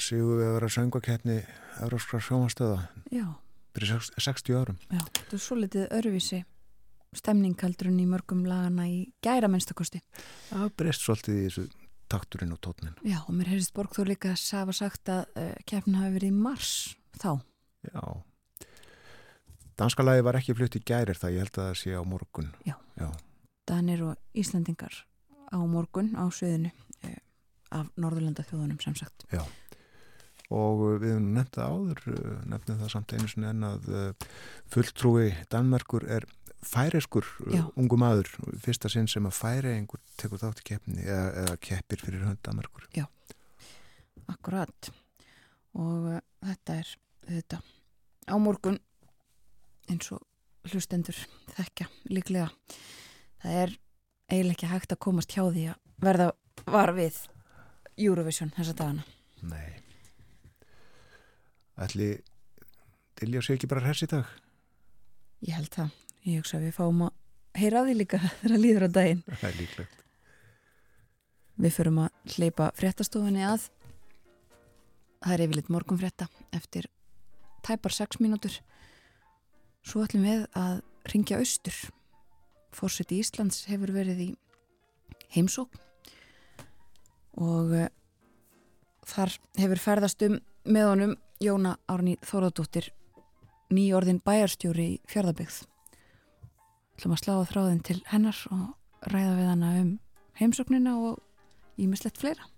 sigur 0.02 0.38
við 0.40 0.48
að 0.50 0.54
vera 0.58 0.68
söngvakeppni 0.76 1.36
Európskra 1.84 2.20
sjónvastöða 2.24 2.82
Já, 3.12 3.26
fyrir 3.76 3.88
sex- 3.94 4.12
60 4.18 4.54
árum. 4.58 4.78
já, 4.90 5.00
þetta 5.00 5.36
er 5.38 5.42
svo 5.42 5.56
litið 5.60 5.88
öruvísi 5.98 6.42
stemning 7.16 7.56
heldur 7.62 7.88
en 7.88 8.00
í 8.02 8.06
mörgum 8.08 8.44
lagana 8.44 8.84
í 8.90 9.06
gæra 9.24 9.48
minnstakosti. 9.48 10.02
Það 10.50 10.72
breyst 10.76 11.04
svolítið 11.06 11.36
í 11.38 11.44
þessu 11.46 11.66
takturinn 12.12 12.52
og 12.52 12.60
tótnin. 12.60 12.94
Já, 13.06 13.22
og 13.24 13.32
mér 13.34 13.48
heyrðist 13.54 13.72
Borg 13.74 13.94
þó 13.96 14.02
líka 14.06 14.34
að 14.34 14.42
hafa 14.58 14.74
sagt 14.76 15.08
að 15.08 15.22
uh, 15.40 15.54
keppnin 15.66 15.96
hafi 16.00 16.12
verið 16.18 16.28
í 16.34 16.36
mars 16.36 16.72
þá. 17.16 17.40
Já. 17.88 18.02
Danska 19.76 20.02
lagi 20.04 20.24
var 20.24 20.38
ekki 20.38 20.54
flutt 20.56 20.76
í 20.78 20.82
gærir 20.88 21.16
það, 21.18 21.34
ég 21.36 21.44
held 21.44 21.58
að 21.58 21.66
það 21.70 21.78
sé 21.82 21.96
á 21.96 22.02
morgun. 22.08 22.50
Já. 22.68 22.76
Já. 23.00 23.08
Danir 23.68 24.02
og 24.06 24.16
Íslandingar 24.36 24.94
á 25.52 25.56
morgun 25.68 26.12
á 26.16 26.24
sviðinu 26.32 26.70
uh, 27.04 27.16
af 27.80 27.88
Norðurlanda 27.96 28.44
þjóðunum 28.46 28.80
sem 28.84 28.94
sagt. 28.98 29.24
Já. 29.32 29.42
Og 30.54 30.82
uh, 30.84 30.96
við 31.02 31.14
hefum 31.14 31.30
nefnt 31.34 31.58
það 31.58 31.76
áður, 31.76 32.02
uh, 32.12 32.34
nefnum 32.52 32.80
það 32.82 32.92
samt 32.92 33.14
einu 33.16 33.30
sinni 33.30 33.48
en 33.50 33.64
að 33.66 33.88
uh, 33.90 34.26
fulltrúi 34.72 35.30
Danmerkur 35.52 36.06
er 36.06 36.28
færeskur 36.66 37.26
Já. 37.52 37.62
ungu 37.78 37.98
maður, 38.00 38.30
fyrsta 38.62 38.90
sinn 38.90 39.08
sem 39.10 39.26
að 39.28 39.36
færi 39.38 39.74
einhver 39.76 40.02
tekur 40.18 40.40
þátt 40.42 40.62
í 40.62 40.68
keppni 40.70 41.04
eða, 41.04 41.26
eða 41.42 41.56
keppir 41.62 42.02
fyrir 42.02 42.26
hönd 42.26 42.42
Danmerkur. 42.46 42.86
Akkurat. 44.26 44.90
Og 45.78 46.08
uh, 46.14 46.22
þetta 46.46 46.78
er 46.80 46.94
þetta 47.26 47.60
á 48.30 48.34
morgun 48.42 48.78
eins 49.90 50.10
og 50.14 50.22
hlustendur 50.66 51.18
þekka 51.54 51.88
líklega. 52.10 52.50
Það 53.42 53.58
er 53.62 53.74
eiginlega 54.30 54.56
ekki 54.56 54.70
hægt 54.70 54.94
að 54.94 55.02
komast 55.06 55.34
hjá 55.34 55.44
því 55.44 55.66
að 55.70 55.82
verða 56.02 56.30
var 56.66 56.94
við 56.96 57.18
Eurovision 57.96 58.52
þessa 58.56 58.74
dagana. 58.76 59.06
Nei. 59.46 59.85
Ætli 61.76 62.14
Dilja 63.20 63.42
sé 63.44 63.56
ekki 63.56 63.68
bara 63.68 63.84
hress 63.84 64.04
í 64.04 64.08
dag? 64.10 64.28
Ég 65.44 65.56
held 65.56 65.72
það. 65.72 65.92
Ég 66.26 66.42
hugsa 66.42 66.58
að 66.58 66.66
við 66.66 66.74
fáum 66.76 67.04
að 67.06 67.14
heyra 67.56 67.84
því 67.86 67.94
líka 67.96 68.20
þegar 68.42 68.60
líður 68.60 68.86
á 68.86 68.90
daginn. 68.96 69.22
Það 69.30 69.48
er 69.48 69.58
líklegt. 69.60 70.02
Við 71.56 71.72
förum 71.72 72.00
að 72.04 72.36
hleypa 72.36 72.70
fréttastofunni 72.76 73.44
að. 73.48 73.68
Það 75.24 75.34
er 75.34 75.44
yfirleitt 75.46 75.72
morgun 75.72 76.00
frétta 76.00 76.28
eftir 76.56 76.88
tæpar 77.64 77.96
6 77.96 78.20
mínútur. 78.20 78.58
Svo 79.86 80.04
ætlum 80.04 80.26
við 80.28 80.44
að 80.58 80.82
ringja 81.12 81.40
austur. 81.40 81.76
Fórseti 82.76 83.22
Íslands 83.22 83.64
hefur 83.70 83.94
verið 83.96 84.24
í 84.26 84.30
heimsókn 85.32 85.80
og 87.40 87.72
uh, 87.76 87.88
þar 89.08 89.32
hefur 89.60 89.80
ferðast 89.80 90.22
um 90.26 90.36
með 90.64 90.90
honum 90.90 91.14
Jóna 91.36 91.74
Árný 91.84 92.14
Þóradóttir 92.24 92.86
nýjorðin 93.68 94.22
bæjarstjóri 94.24 94.86
í 94.94 95.00
fjörðabyggð. 95.10 95.58
ætlum 96.96 97.12
að 97.12 97.20
slá 97.20 97.32
á 97.36 97.48
þráðin 97.50 97.82
til 97.84 97.96
hennar 98.08 98.38
og 98.48 99.10
ræða 99.12 99.34
við 99.36 99.48
hana 99.50 99.72
um 99.82 99.90
heimsóknina 100.40 100.94
og 100.96 101.18
ímislegt 101.76 102.16
fleira. 102.16 102.48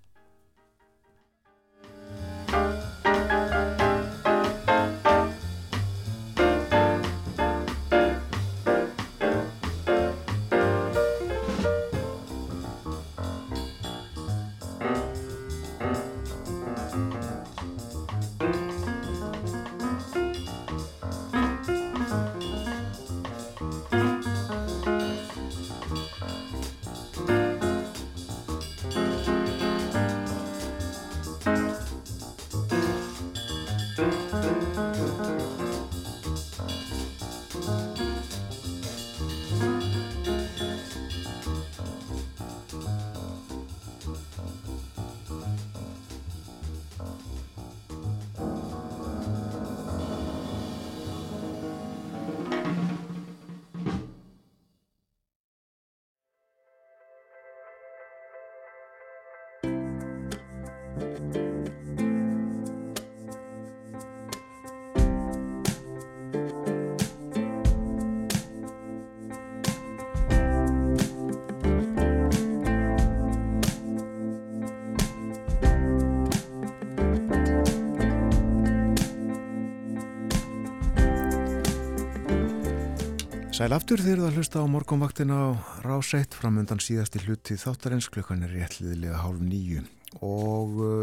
Sæl 83.59 83.75
aftur 83.75 83.99
þeir 83.99 84.21
að 84.23 84.37
hlusta 84.39 84.61
á 84.63 84.71
morgunvaktin 84.71 85.33
á 85.35 85.51
Ráseitt 85.83 86.37
fram 86.39 86.61
undan 86.61 86.79
síðasti 86.79 87.19
hluti 87.25 87.57
þáttarins 87.59 88.07
klukkan 88.07 88.45
er 88.47 88.53
réttliðilega 88.55 89.19
hálf 89.19 89.41
nýju 89.43 89.81
og 90.23 90.77
uh, 90.79 91.01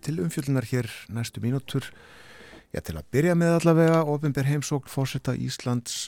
til 0.00 0.14
umfjöldunar 0.24 0.64
hér 0.70 0.88
næstu 1.12 1.42
mínútur 1.44 1.90
já 2.72 2.80
til 2.80 2.96
að 2.96 3.10
byrja 3.12 3.36
með 3.36 3.58
allavega 3.58 4.00
ofinber 4.08 4.48
heimsókn 4.48 4.88
fórsetta 4.88 5.36
Íslands 5.36 6.06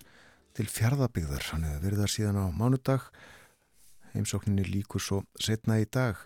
til 0.56 0.70
fjárðabigðar 0.72 1.50
hann 1.50 1.68
hefur 1.68 1.84
verið 1.84 2.02
þar 2.06 2.14
síðan 2.16 2.40
á 2.40 2.46
mánudag. 2.48 3.04
Heimsókninni 4.16 4.64
líkur 4.72 5.04
svo 5.04 5.22
setna 5.36 5.82
í 5.84 5.84
dag. 5.84 6.16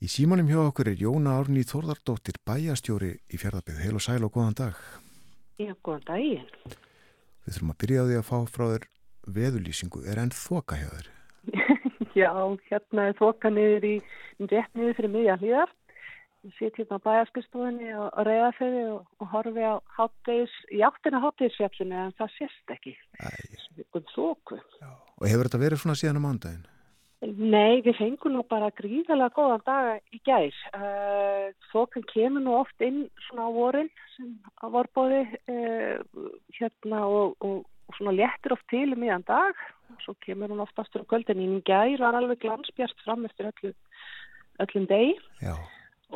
Í 0.00 0.08
símanum 0.08 0.48
hjá 0.48 0.62
okkur 0.64 0.94
er 0.94 1.04
Jóna 1.04 1.36
Árný 1.36 1.68
Þórðardóttir 1.68 2.40
bæjastjóri 2.40 3.18
í 3.28 3.36
fjárðabigð 3.36 3.84
heil 3.84 3.96
og 4.00 4.08
sæl 4.08 4.22
og 4.24 4.32
góðan 4.32 4.62
dag. 4.64 4.84
Já, 5.60 5.76
góðan 5.76 6.06
daginn. 6.08 6.86
Við 7.48 7.54
þurfum 7.56 7.70
að 7.72 7.78
byrja 7.80 8.00
á 8.04 8.08
því 8.08 8.16
að 8.18 8.26
fá 8.28 8.38
frá 8.52 8.64
þér 8.68 8.82
veðulýsingu. 9.38 10.00
Er 10.04 10.18
enn 10.20 10.32
þoka 10.36 10.76
hjá 10.76 10.88
þér? 10.92 11.06
Já, 12.20 12.32
hérna 12.68 13.06
er 13.08 13.14
þoka 13.16 13.48
niður 13.54 13.86
í 13.88 13.92
rétt 14.50 14.74
niður 14.76 14.96
fyrir 14.98 15.12
miðja 15.14 15.36
hlýðar. 15.40 15.72
Ég 16.44 16.52
sit 16.58 16.76
hérna 16.76 16.98
á 17.00 17.06
bæjarskristofunni 17.08 17.88
og, 17.96 18.10
og 18.12 18.26
reyða 18.28 18.50
fyrir 18.58 18.90
og, 18.92 19.06
og 19.24 19.30
horfi 19.32 19.64
á 19.64 19.74
háttegis, 19.96 20.52
í 20.76 20.84
áttina 20.86 21.22
háttegisfjallinu 21.24 21.96
en 22.04 22.12
það 22.20 22.34
sést 22.36 22.74
ekki. 22.76 22.92
Æ, 23.16 23.32
Og 23.96 24.04
þoku. 24.12 24.58
og 24.84 25.24
hefur 25.26 25.48
þetta 25.48 25.62
verið 25.64 25.80
svona 25.82 25.96
síðan 25.98 26.20
á 26.20 26.26
mándaginn? 26.28 26.66
Nei, 27.26 27.80
við 27.82 27.96
fengum 27.98 28.36
nú 28.36 28.44
bara 28.46 28.68
gríðalega 28.78 29.34
góðan 29.34 29.64
daga 29.66 29.94
í 30.14 30.20
gær. 30.26 30.58
Uh, 30.70 31.48
þokan 31.72 32.04
kemur 32.12 32.44
nú 32.44 32.52
oft 32.60 32.84
inn 32.84 33.08
svona 33.26 33.48
á 33.50 33.56
vorin 33.56 33.90
sem 34.14 34.36
á 34.62 34.70
vorbóði 34.70 35.24
uh, 35.50 35.98
hérna 36.54 37.00
og, 37.10 37.34
og, 37.42 37.64
og 37.90 37.98
svona 37.98 38.14
léttir 38.14 38.54
oft 38.54 38.68
til 38.70 38.92
um 38.94 39.02
miðan 39.02 39.26
dag. 39.26 39.58
Svo 40.04 40.14
kemur 40.22 40.54
hún 40.54 40.62
oft 40.62 40.78
aftur 40.78 41.02
á 41.02 41.10
kvöldin 41.10 41.42
í 41.42 41.48
gær 41.66 41.98
var 42.04 42.20
alveg 42.20 42.44
glansbjart 42.44 43.02
fram 43.02 43.26
eftir 43.26 43.50
öllu, 43.50 43.74
öllum 44.62 44.86
degi 44.86 45.18
Já. 45.42 45.56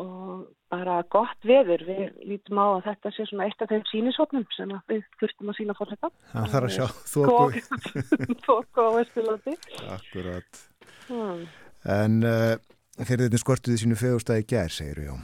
Og 0.00 0.48
bara 0.72 0.98
gott 1.12 1.46
veður. 1.46 1.84
Við 1.88 2.02
lítum 2.28 2.60
á 2.60 2.66
að 2.78 2.84
þetta 2.88 3.14
sé 3.14 3.26
svona 3.28 3.48
eitt 3.48 3.64
af 3.64 3.72
þeim 3.72 3.86
sínisopnum 3.90 4.46
sem 4.56 4.74
við 4.90 5.02
þurftum 5.20 5.52
að 5.52 5.58
sína 5.60 5.76
fór 5.78 5.92
þetta. 5.92 6.12
Það 6.32 6.52
þarf 6.54 6.68
að 6.68 6.76
sjá. 6.76 6.86
Þoku 8.46 8.84
á 8.86 8.90
Vesturlandi. 8.98 9.56
Akkurat. 9.92 10.62
Hmm. 11.08 11.42
En 11.92 12.20
uh, 12.22 12.54
þeir 13.02 13.26
þetta 13.26 13.42
skortuði 13.42 13.82
sínu 13.82 13.98
fegustæði 13.98 14.46
gær, 14.54 14.72
segir 14.72 15.02
við 15.02 15.10
já. 15.10 15.16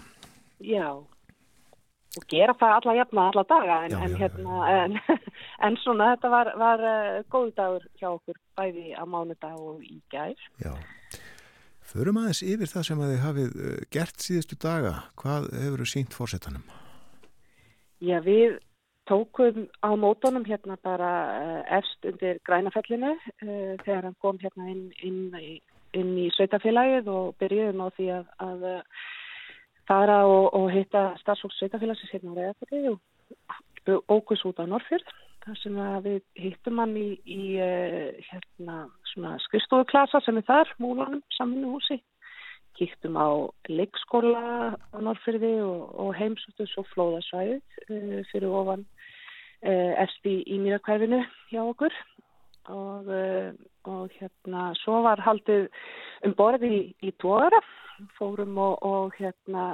Já, 0.59 0.89
og 2.19 2.25
gera 2.31 2.55
það 2.59 2.77
alla 2.81 2.95
jafna 2.99 3.27
alla 3.31 3.45
daga 3.47 3.77
en, 3.87 3.93
Já, 3.93 3.99
en, 4.03 4.11
já, 4.11 4.19
hérna, 4.25 4.71
en, 4.75 4.97
en 5.69 5.77
svona 5.85 6.13
þetta 6.15 6.31
var, 6.33 6.53
var 6.59 6.85
uh, 6.85 7.19
góð 7.31 7.51
dagur 7.59 7.89
hjá 8.01 8.09
okkur 8.11 8.41
bæði 8.59 8.87
á 8.99 9.03
mánudag 9.07 9.59
og 9.61 9.85
í 9.87 10.01
gær. 10.13 10.49
Förum 11.89 12.19
aðeins 12.21 12.43
yfir 12.45 12.69
það 12.69 12.87
sem 12.89 13.03
að 13.03 13.11
þið 13.13 13.23
hafið 13.25 13.59
uh, 13.59 13.75
gert 13.95 14.25
síðustu 14.25 14.59
daga. 14.61 14.95
Hvað 15.21 15.47
hefur 15.57 15.83
þið 15.83 15.91
sínt 15.93 16.17
fórsetanum? 16.17 16.65
Já, 18.05 18.19
við 18.25 18.59
tókum 19.09 19.65
á 19.81 19.91
mótonum 19.97 20.45
hérna 20.45 20.77
bara 20.85 21.13
uh, 21.33 21.63
efst 21.79 22.05
undir 22.11 22.43
grænafellinu 22.45 23.15
uh, 23.15 23.73
þegar 23.87 24.11
hann 24.11 24.19
kom 24.21 24.41
hérna 24.43 24.69
inn, 24.69 24.85
inn, 25.01 25.23
inn 25.97 26.13
í 26.21 26.29
sveitafélagið 26.37 27.09
og 27.15 27.33
byrjuðum 27.41 27.81
á 27.81 27.89
því 27.97 28.11
að, 28.19 28.29
að 28.45 28.67
fara 29.89 30.19
og, 30.29 30.51
og 30.61 30.69
hitta 30.75 31.07
starfsfólk 31.23 31.57
sveitafélagsins 31.57 32.13
hérna 32.13 32.37
á 32.37 32.39
Reyðafjalli 32.43 32.93
og 32.93 34.13
ókus 34.13 34.45
út 34.45 34.61
á 34.61 34.69
Norrfjörð 34.69 35.09
þar 35.49 35.59
sem 35.63 35.79
við 36.05 36.21
hittum 36.37 36.81
hann 36.83 36.95
í, 36.99 37.09
í 37.25 37.43
uh, 37.63 38.19
hérna, 38.29 38.79
skrifstofuklasa 39.47 40.21
sem 40.25 40.39
er 40.41 40.47
þar, 40.49 40.73
múlanum, 40.83 41.23
samvinnuhúsi. 41.39 42.01
Kíktum 42.79 43.17
á 43.19 43.49
leikskóla 43.67 44.77
á 44.77 44.97
Norrfyrði 45.03 45.57
og, 45.65 45.89
og 45.99 46.13
heimsóttum 46.19 46.69
svo 46.71 46.85
flóðasvæðið 46.93 47.81
uh, 47.89 48.21
fyrir 48.31 48.55
ofan 48.61 48.85
uh, 48.85 49.95
esti 50.05 50.37
í 50.47 50.61
mýrakvæfinu 50.63 51.23
hjá 51.51 51.63
okkur. 51.65 51.97
Og, 52.69 53.09
uh, 53.09 53.49
og 53.89 54.13
hérna 54.21 54.69
svo 54.83 55.01
var 55.07 55.25
haldið 55.25 55.71
um 56.29 56.37
borði 56.37 56.75
í, 56.77 56.83
í 57.09 57.15
tóðara, 57.23 57.63
fórum 58.19 58.61
og, 58.61 58.77
og 58.85 59.17
hérna 59.17 59.65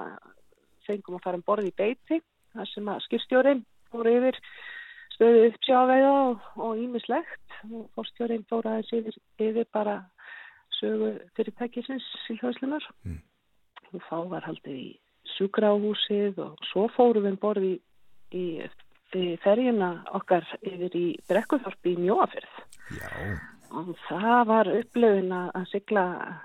fengum 0.87 1.19
að 1.19 1.27
fara 1.27 1.41
um 1.41 1.45
borði 1.45 1.73
í 1.73 1.77
beiti, 1.77 2.23
þar 2.55 2.71
sem 2.71 2.89
að 2.93 3.05
skipstjórin 3.09 3.67
fór 3.91 4.09
yfir 4.13 4.39
stöðu 5.15 5.47
uppsjáveiða 5.49 6.15
og 6.65 6.81
ímislegt 6.83 7.59
og 7.71 7.87
fórstjórin 7.95 8.45
fór 8.51 8.67
aðeins 8.67 8.93
yfir, 8.99 9.19
yfir 9.41 9.69
bara 9.73 10.01
sögu 10.81 11.15
fyrirtækisins 11.37 12.07
sílhjóðslunar 12.27 12.85
Mm. 13.05 13.21
og 13.93 14.03
þá 14.09 14.17
var 14.33 14.47
haldið 14.49 14.79
í 14.81 14.91
sjúkráhúsið 15.37 16.39
og 16.43 16.69
svo 16.71 16.89
fórum 16.97 17.27
við 17.27 17.35
um 17.35 17.41
borði 17.43 17.73
í, 18.35 18.45
í, 19.15 19.25
ferjuna 19.45 19.91
okkar 20.19 20.47
yfir 20.61 20.97
í 20.99 21.07
Brekkuþorpi 21.29 21.95
í 21.95 22.01
Mjóafyrð 22.03 22.57
Já, 22.99 23.11
og 23.71 23.95
það 24.09 24.41
var 24.51 24.71
upplöfun 24.73 25.33
að 25.37 25.69
sigla 25.71 26.05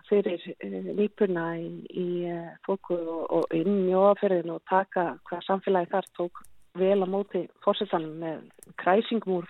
fyrir 0.10 0.46
uh, 0.52 0.94
nýpuna 1.00 1.48
í, 1.58 1.70
í 1.90 2.08
uh, 2.30 2.54
fólku 2.68 3.00
og, 3.00 3.26
og 3.40 3.58
inn 3.58 3.86
Mjóafyrðin 3.88 4.54
og 4.56 4.64
taka 4.70 5.12
hvað 5.30 5.46
samfélagi 5.48 5.94
þar 5.96 6.10
tók 6.18 6.44
vel 6.78 7.00
á 7.02 7.08
móti 7.10 7.46
fórsetanum 7.64 8.20
með 8.22 8.44
kræsingum 8.78 9.40
úr, 9.40 9.50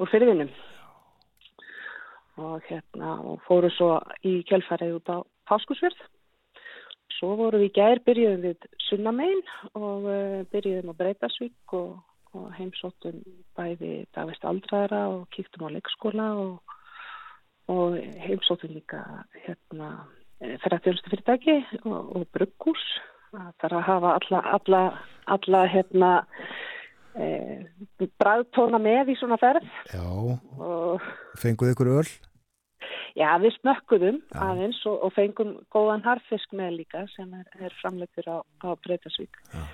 úr 0.00 0.10
fyrðinum 0.10 0.50
og 2.40 2.64
hérna 2.68 3.16
og 3.20 3.42
fóru 3.46 3.70
svo 3.74 3.98
í 4.26 4.40
kjölfærið 4.48 4.96
út 4.98 5.12
á 5.12 5.18
Páskusverð 5.50 5.98
svo 7.18 7.34
voru 7.36 7.60
við 7.60 7.74
gær 7.76 8.00
byrjuðum 8.06 8.44
við 8.46 8.68
Sunnamein 8.88 9.42
og 9.74 10.06
uh, 10.08 10.40
byrjuðum 10.52 10.94
á 10.94 11.00
Breitasvík 11.00 11.74
og, 11.76 11.98
og 12.36 12.46
heimsóttum 12.56 13.20
bæði 13.58 14.06
dagvist 14.16 14.46
aldraðara 14.46 15.02
og 15.16 15.26
kíktum 15.34 15.68
á 15.68 15.74
leikskóla 15.74 16.30
og, 16.40 16.76
og 17.68 17.98
heimsóttum 18.24 18.72
líka 18.74 19.02
hérna 19.44 19.92
ferðarþjónustu 20.40 21.12
fyrirtæki 21.12 21.56
og, 21.84 22.16
og 22.16 22.28
brugghús 22.32 22.84
það 23.30 23.52
þarf 23.62 23.78
að 23.78 23.86
hafa 23.90 24.14
alla, 24.20 24.40
alla, 24.56 24.80
alla 25.36 25.60
hérna 25.70 26.10
e, 27.14 27.28
bræðtóna 28.20 28.80
með 28.82 29.14
í 29.14 29.20
svona 29.20 29.38
ferð 29.40 29.68
já, 29.92 30.02
og 30.58 31.06
fenguð 31.40 31.74
ykkur 31.74 31.94
öl? 32.00 32.08
Já, 33.18 33.30
við 33.42 33.56
smökkuðum 33.58 34.18
Já. 34.30 34.40
aðeins 34.46 34.80
og, 34.88 34.96
og 35.06 35.14
fengum 35.16 35.54
góðan 35.74 36.04
harfisk 36.04 36.52
með 36.56 36.80
líka 36.80 37.04
sem 37.14 37.30
er, 37.36 37.46
er 37.58 37.74
framleitur 37.80 38.28
á, 38.30 38.38
á 38.64 38.68
Breitasvík. 38.84 39.40
Já. 39.52 39.64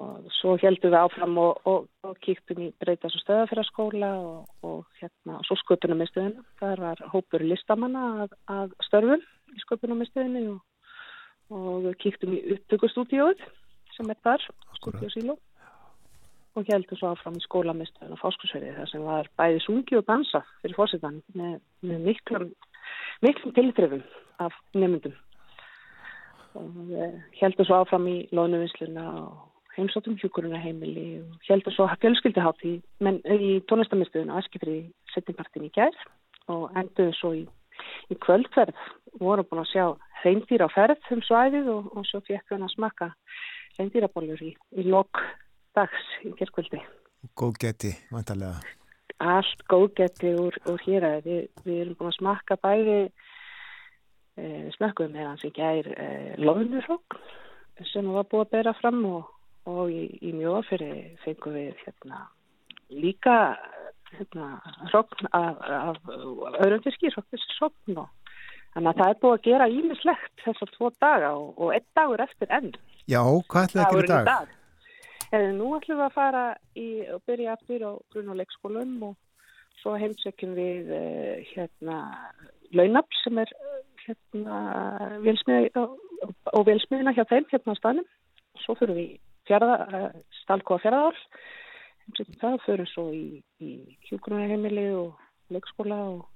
Og 0.00 0.28
svo 0.38 0.54
heldum 0.62 0.94
við 0.94 1.02
áfram 1.02 1.38
og, 1.42 1.58
og, 1.68 2.14
kíktum 2.24 2.62
í 2.64 2.70
Breitas 2.80 3.12
og 3.18 3.24
stöðafæraskóla 3.26 4.12
og, 4.24 4.46
og 4.64 4.86
hérna, 5.02 5.40
svo 5.44 5.58
sköpunarmiðstöðinu. 5.60 6.44
Það 6.62 6.84
var 6.86 7.02
hópur 7.12 7.44
listamanna 7.44 8.06
að, 8.24 8.36
að 8.54 8.72
störfum 8.86 9.26
í 9.52 9.64
sköpunarmiðstöðinu 9.66 10.46
og, 10.54 10.62
og 11.52 11.88
kíktum 12.02 12.34
í 12.36 12.42
upptökustúdíóið 12.56 13.42
sem 13.96 14.10
er 14.12 14.20
þar, 14.24 14.44
stúdíó 14.78 15.10
síló 15.12 15.36
og 16.56 16.68
heldum 16.68 16.98
svo 16.98 17.12
áfram 17.12 17.36
í 17.38 17.44
skólamistöðun 17.46 18.16
og 18.16 18.20
fáskursverði 18.20 18.74
þar 18.76 18.90
sem 18.90 19.04
var 19.06 19.28
bæði 19.40 19.60
sungi 19.64 19.96
og 19.96 20.06
dansa 20.08 20.42
fyrir 20.60 20.76
fórsetan 20.76 21.20
með, 21.38 21.60
með 21.80 22.08
miklum, 22.08 22.50
miklum 23.24 23.54
tilþrifum 23.56 24.02
af 24.44 24.56
nefndum 24.76 25.16
og 26.58 26.92
uh, 26.92 27.16
heldum 27.38 27.68
svo 27.68 27.80
áfram 27.80 28.08
í 28.10 28.18
lónuvinsluna 28.36 29.06
og 29.22 29.76
heimsóttum 29.78 30.18
hjúkuruna 30.20 30.60
heimili 30.60 31.22
og 31.22 31.48
heldum 31.48 31.72
svo 31.72 31.88
fjölskyldihátt 32.02 32.66
í, 32.68 32.74
í 32.76 33.52
tónlistamistöðun 33.70 34.34
og 34.34 34.42
eskifri 34.42 34.76
setjumpartin 35.14 35.68
í 35.68 35.72
gær 35.72 35.96
og 36.52 36.68
enduðum 36.76 37.16
svo 37.16 37.32
í, 37.38 37.46
í 38.12 38.18
kvöldferð 38.22 38.78
vorum 39.20 39.48
búin 39.48 39.62
að 39.64 39.70
sjá 39.72 39.86
hreindýr 40.22 40.64
á 40.64 40.68
ferð 40.72 41.10
um 41.14 41.22
svæðið 41.26 41.70
og, 41.72 41.90
og 41.96 42.06
svo 42.08 42.22
fekk 42.26 42.54
hann 42.54 42.66
að 42.66 42.74
smakka 42.76 43.10
hreindýrabólur 43.76 44.42
í, 44.44 44.52
í 44.78 44.86
lok 44.86 45.20
dags 45.76 46.08
í 46.26 46.32
gerkvöldi. 46.38 46.80
Góð 47.38 47.58
geti, 47.62 47.92
vantarlega. 48.12 48.60
Allt 49.22 49.62
góðgeti 49.70 50.32
úr, 50.34 50.56
úr 50.66 50.80
hér 50.82 51.06
að 51.06 51.28
við, 51.28 51.44
við 51.66 51.82
erum 51.84 51.98
búin 51.98 52.10
að 52.10 52.18
smakka 52.18 52.58
bæði 52.62 52.98
e, 54.36 54.44
smökkum 54.76 55.14
með 55.14 55.28
hans 55.30 55.46
í 55.46 55.52
gær 55.54 55.88
e, 55.92 56.08
loðnurokk 56.42 57.20
sem 57.92 58.08
var 58.14 58.26
búið 58.30 58.46
að 58.46 58.52
bera 58.56 58.74
fram 58.80 59.00
og, 59.08 59.30
og 59.70 59.92
í, 59.92 60.06
í 60.22 60.32
mjóafyrir 60.36 61.14
fengum 61.24 61.56
við 61.56 61.78
hérna, 61.84 62.26
líka 62.92 63.36
hérna, 64.18 64.48
rokn 64.92 65.28
af, 65.32 65.60
af, 65.66 66.00
af 66.08 66.58
öðrum 66.64 66.82
fiski, 66.86 67.12
rokknisrokn 67.16 68.00
og 68.02 68.08
þannig 68.74 68.90
að 68.92 69.00
það 69.00 69.12
er 69.12 69.20
búið 69.22 69.36
að 69.36 69.46
gera 69.46 69.68
ímislegt 69.68 70.44
þessar 70.46 70.72
tvo 70.76 70.90
daga 71.02 71.32
og, 71.36 71.52
og 71.58 71.74
einn 71.76 71.88
dagur 71.98 72.24
eftir 72.24 72.52
enn. 72.58 72.72
Já, 73.10 73.22
hvað 73.22 73.68
ætlaði 73.68 73.84
að 73.84 73.96
gera 73.96 74.04
í 74.04 74.12
dag? 74.12 74.30
dag. 74.30 74.58
Eða 75.32 75.52
nú 75.56 75.72
ætlum 75.78 76.00
við 76.00 76.06
að 76.06 76.16
fara 76.16 76.44
í, 76.76 76.88
og 77.14 77.22
byrja 77.28 77.56
aftur 77.56 77.84
á 77.88 77.92
grunn- 78.12 78.32
og 78.32 78.40
leikskólum 78.40 78.96
og 79.08 79.14
svo 79.80 79.96
heimsökjum 79.98 80.52
við 80.56 80.92
uh, 80.92 81.36
hérna 81.54 81.98
launafl 82.76 83.20
sem 83.22 83.40
er 83.42 83.50
eh, 83.52 83.80
hérna 84.06 84.58
vélsmiða 85.24 85.86
og 86.52 86.66
vélsmiðina 86.68 87.14
hjá 87.16 87.24
þeim 87.28 87.48
hérna 87.50 87.74
á 87.74 87.80
staðnum. 87.80 88.08
Svo 88.62 88.76
fyrir 88.78 88.96
við 88.96 89.10
stalkóa 90.42 90.78
fjárðál, 90.82 91.16
heimsökjum 91.18 91.61
það 92.40 92.58
fyrir 92.66 92.90
svo 92.90 93.08
í, 93.14 93.42
í 93.62 93.72
hjúgrunarheimili 94.08 94.88
og 94.98 95.16
leikskóla 95.52 96.00
og, 96.12 96.26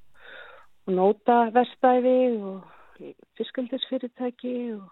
og 0.86 0.94
nóta 0.94 1.50
vestæði 1.54 2.18
og 2.40 3.06
fiskaldisfyrirtæki 3.36 4.56
og 4.78 4.88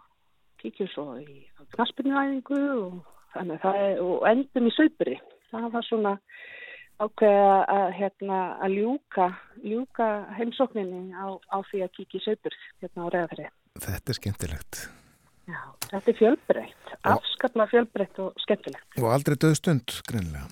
kíkjum 0.61 0.91
svo 0.93 1.09
í 1.23 1.45
knaspinnuæðingu 1.75 2.63
og 2.83 3.03
og 3.35 4.27
endum 4.29 4.69
í 4.69 4.75
söpri. 4.75 5.19
Það 5.51 5.71
var 5.73 5.87
svona 5.87 6.13
ákveða 7.03 7.55
að, 7.67 7.87
hérna, 7.99 8.41
að 8.63 8.77
ljúka, 8.79 9.29
ljúka 9.63 10.09
heimsókninni 10.39 11.15
á, 11.15 11.27
á 11.51 11.59
því 11.71 11.83
að 11.83 11.95
kíkja 11.99 12.21
í 12.21 12.25
söpur 12.25 12.59
hérna 12.83 13.07
á 13.07 13.13
reyðafri. 13.15 13.49
Þetta 13.75 14.13
er 14.13 14.19
skemmtilegt. 14.21 14.83
Já, 15.45 15.61
þetta 15.91 16.11
er 16.11 16.19
fjölbreytt, 16.19 16.93
afskaplega 17.11 17.73
fjölbreytt 17.73 18.21
og 18.23 18.45
skemmtilegt. 18.47 18.87
Og 19.03 19.11
aldrei 19.13 19.37
döð 19.37 19.59
stund, 19.59 19.99
greinlega. 20.09 20.47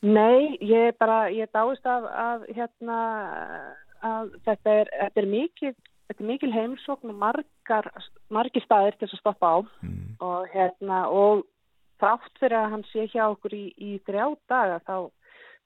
Nei, 0.00 0.56
ég 0.62 0.94
bara, 0.98 1.26
ég 1.34 1.50
dáist 1.50 1.86
af, 1.86 2.04
af 2.06 2.42
hérna, 2.54 2.98
að 4.06 4.34
þetta 4.46 4.74
er, 4.82 4.90
þetta 5.00 5.22
er 5.22 5.30
mikil, 5.32 5.72
þetta 6.06 6.22
er 6.22 6.28
mikil 6.28 6.50
heimsókn 6.54 7.10
og 7.10 7.18
margar, 7.18 7.88
margir 8.30 8.62
staðir 8.62 8.94
til 8.94 9.08
þess 9.08 9.18
að 9.18 9.24
stoppa 9.24 9.54
á 9.54 9.58
Mm. 9.82 10.14
og 10.20 10.46
hérna, 10.54 11.06
og 11.10 11.44
þrátt 11.98 12.38
fyrir 12.40 12.58
að 12.58 12.70
hann 12.72 12.84
sé 12.92 13.06
hjá 13.10 13.24
okkur 13.28 13.54
í, 13.54 13.64
í 13.76 13.98
þrjá 14.06 14.36
daga 14.50 14.78
þá, 14.86 15.10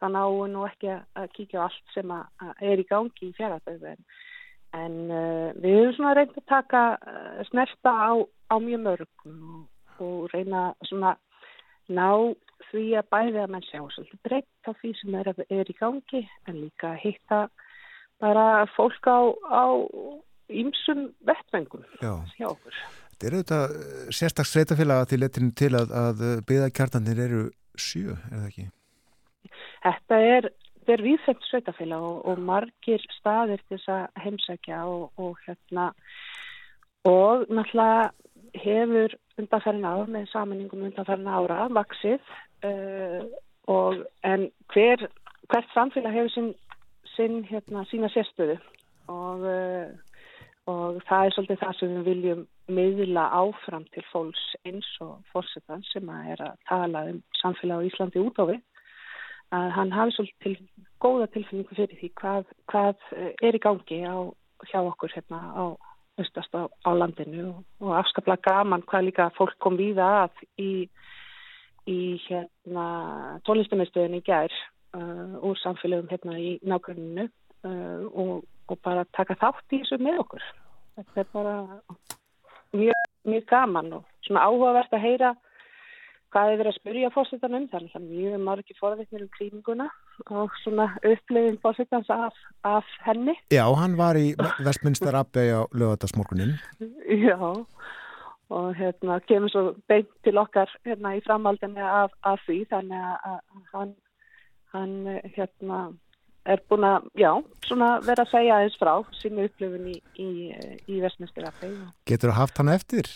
þá 0.00 0.06
náum 0.08 0.38
við 0.40 0.52
nú 0.52 0.64
ekki 0.66 0.90
að, 0.92 1.02
að 1.20 1.32
kíkja 1.36 1.60
á 1.60 1.64
allt 1.68 1.94
sem 1.94 2.12
að, 2.12 2.24
að 2.40 2.62
er 2.72 2.82
í 2.82 2.86
gangi 2.88 3.28
í 3.28 3.34
fjaraðböðu 3.36 3.92
en, 3.92 4.96
uh, 5.12 5.50
við 5.60 5.76
höfum 5.76 5.96
svona 5.96 6.14
reynd 6.16 6.36
að 6.36 6.46
taka 6.48 6.82
uh, 6.96 7.42
snerta 7.50 7.92
á, 7.92 8.12
á 8.48 8.54
mjög 8.56 8.84
mörgum 8.86 9.42
og, 9.52 9.66
og 10.00 10.32
reyna 10.32 10.70
svona 10.88 11.16
ná 11.90 12.34
því 12.70 12.84
að 13.00 13.08
bæði 13.12 13.42
að 13.42 13.52
menn 13.54 13.66
sjá 13.66 13.80
svolítið 13.80 14.20
breytt 14.26 14.68
á 14.68 14.72
því 14.80 14.92
sem 15.00 15.16
er, 15.18 15.32
er 15.48 15.70
í 15.70 15.76
gangi 15.78 16.22
en 16.48 16.60
líka 16.60 16.94
hitta 17.00 17.46
bara 18.22 18.64
fólk 18.76 19.08
á, 19.10 19.20
vettvengum 21.26 21.84
Já. 22.00 22.14
hjá 22.38 22.48
okkur. 22.52 22.78
Þetta 23.12 23.26
er 23.26 23.36
auðvitað 23.36 23.74
sérstaklega 24.14 24.52
sveitafélaga 24.52 25.08
til 25.10 25.20
letinu 25.22 25.52
til 25.58 25.72
að, 25.78 25.92
að 25.94 26.22
byggðakjartanir 26.48 27.22
eru 27.26 27.42
sjö, 27.78 28.16
er 28.30 28.38
það 28.38 28.48
ekki? 28.48 28.66
Þetta 29.82 30.18
er, 30.32 30.48
er 30.94 31.04
viðfengt 31.06 31.48
sveitafélag 31.48 32.06
og, 32.08 32.18
og 32.30 32.42
margir 32.42 33.06
staðir 33.18 33.62
til 33.66 33.78
þess 33.78 33.94
að 33.96 34.24
heimsækja 34.24 34.82
og, 34.90 35.08
og 35.22 35.38
hérna 35.46 35.90
og 37.08 37.48
náttúrulega 37.50 38.12
hefur 38.58 39.16
undanferðin 39.40 39.88
ár 39.88 40.10
með 40.12 40.28
samaningum 40.32 40.86
undanferðin 40.88 41.32
ára 41.32 41.66
vaksið 41.72 42.20
uh, 42.68 43.26
og 43.72 44.02
en 44.26 44.48
hver, 44.74 45.06
hvert 45.48 45.74
samfélag 45.74 46.16
hefur 46.16 46.32
sinn, 46.34 46.54
sinn 47.16 47.42
hérna, 47.48 47.84
sína 47.90 48.10
sérstöðu. 48.12 48.58
Og, 49.12 49.46
uh, 49.46 49.92
og 50.70 51.00
það 51.08 51.26
er 51.26 51.36
svolítið 51.36 51.62
það 51.62 51.78
sem 51.78 51.94
við 51.96 52.10
viljum 52.10 52.44
miðla 52.72 53.24
áfram 53.34 53.86
til 53.94 54.04
fólks 54.12 54.42
eins 54.68 54.88
og 55.02 55.16
fórsetan 55.32 55.82
sem 55.90 56.10
að 56.12 56.34
er 56.34 56.44
að 56.46 56.60
tala 56.68 57.06
um 57.10 57.18
samfélag 57.40 57.82
á 57.82 57.86
Íslandi 57.88 58.22
út 58.22 58.38
á 58.38 58.44
við 58.52 58.60
að 59.52 59.70
hann 59.76 59.92
hafi 59.92 60.14
svolítið 60.16 60.44
til, 60.44 60.84
góða 61.02 61.28
tilfinningu 61.32 61.76
fyrir 61.76 61.98
því 62.00 62.10
hvað, 62.20 62.52
hvað 62.70 63.08
eh, 63.16 63.32
er 63.42 63.58
í 63.58 63.60
gangi 63.62 63.98
á, 64.06 64.16
hjá 64.70 64.78
okkur 64.80 65.12
hérna 65.12 65.40
á 65.52 65.64
austast 66.20 66.52
á, 66.54 66.68
á 66.68 66.90
landinu 66.92 67.48
og, 67.48 67.60
og 67.80 67.96
afskaplega 68.00 68.44
gaman 68.44 68.84
hvað 68.88 69.06
líka 69.08 69.28
fólk 69.36 69.56
kom 69.62 69.78
víða 69.80 70.08
að 70.24 70.42
í, 70.60 70.72
í 71.88 72.00
hérna 72.26 72.86
tónlistumistöðin 73.48 74.18
í 74.20 74.24
gær 74.26 74.52
uh, 74.96 75.38
úr 75.40 75.60
samfélögum 75.62 76.10
hérna 76.12 76.36
í 76.38 76.58
nágruninu 76.62 77.28
uh, 77.28 78.04
og, 78.12 78.42
og 78.68 78.82
bara 78.84 79.06
taka 79.16 79.38
þátt 79.40 79.76
í 79.76 79.82
þessu 79.82 80.00
með 80.02 80.20
okkur. 80.26 80.50
Þetta 80.98 81.24
er 81.24 81.32
bara 81.32 81.56
mjög, 82.76 83.08
mjög 83.28 83.48
gaman 83.48 83.92
og 83.98 84.06
svona 84.26 84.44
áhugavert 84.48 84.92
að 84.92 85.06
heyra 85.06 85.34
hvað 86.32 86.50
er 86.50 86.60
verið 86.60 86.72
að 86.72 86.80
spyrja 86.80 87.12
fórsetanum, 87.12 87.68
þannig 87.72 87.96
að 87.96 88.08
mjög 88.08 88.40
margir 88.40 88.78
forvittnir 88.78 89.26
um 89.26 89.32
krýminguna 89.36 89.88
og 90.26 90.50
svona 90.62 90.88
upplifin 91.00 91.58
fórsetans 91.62 92.10
af, 92.10 92.36
af 92.64 92.86
henni. 93.06 93.34
Já, 93.52 93.64
hann 93.74 93.96
var 93.98 94.18
í 94.18 94.32
Vestminster 94.64 95.16
Abbey 95.16 95.52
á 95.52 95.66
lögadagsmorgunin. 95.72 96.54
Já, 97.08 97.38
og 98.52 98.76
hérna 98.76 99.18
kemur 99.28 99.48
svo 99.52 99.64
beint 99.88 100.10
til 100.24 100.38
okkar 100.38 100.70
hérna 100.86 101.16
í 101.16 101.24
framhaldinni 101.26 101.82
af, 101.82 102.14
af 102.24 102.40
því, 102.46 102.62
þannig 102.70 103.02
að 103.32 103.38
hann, 103.74 103.94
hann 104.74 104.96
hérna 105.36 105.82
er 106.44 106.62
búin 106.68 106.86
að, 106.86 107.10
já, 107.18 107.32
svona 107.66 107.96
vera 108.04 108.24
að 108.26 108.32
segja 108.32 108.56
aðeins 108.58 108.78
frá 108.80 108.94
sinni 109.16 109.46
upplifin 109.46 109.92
í, 109.92 109.98
í, 110.18 110.30
í 110.90 111.02
Vestminster 111.02 111.46
Abbey. 111.48 111.76
Getur 112.08 112.32
þú 112.32 112.38
haft 112.40 112.58
hann 112.60 112.72
eftir? 112.72 113.10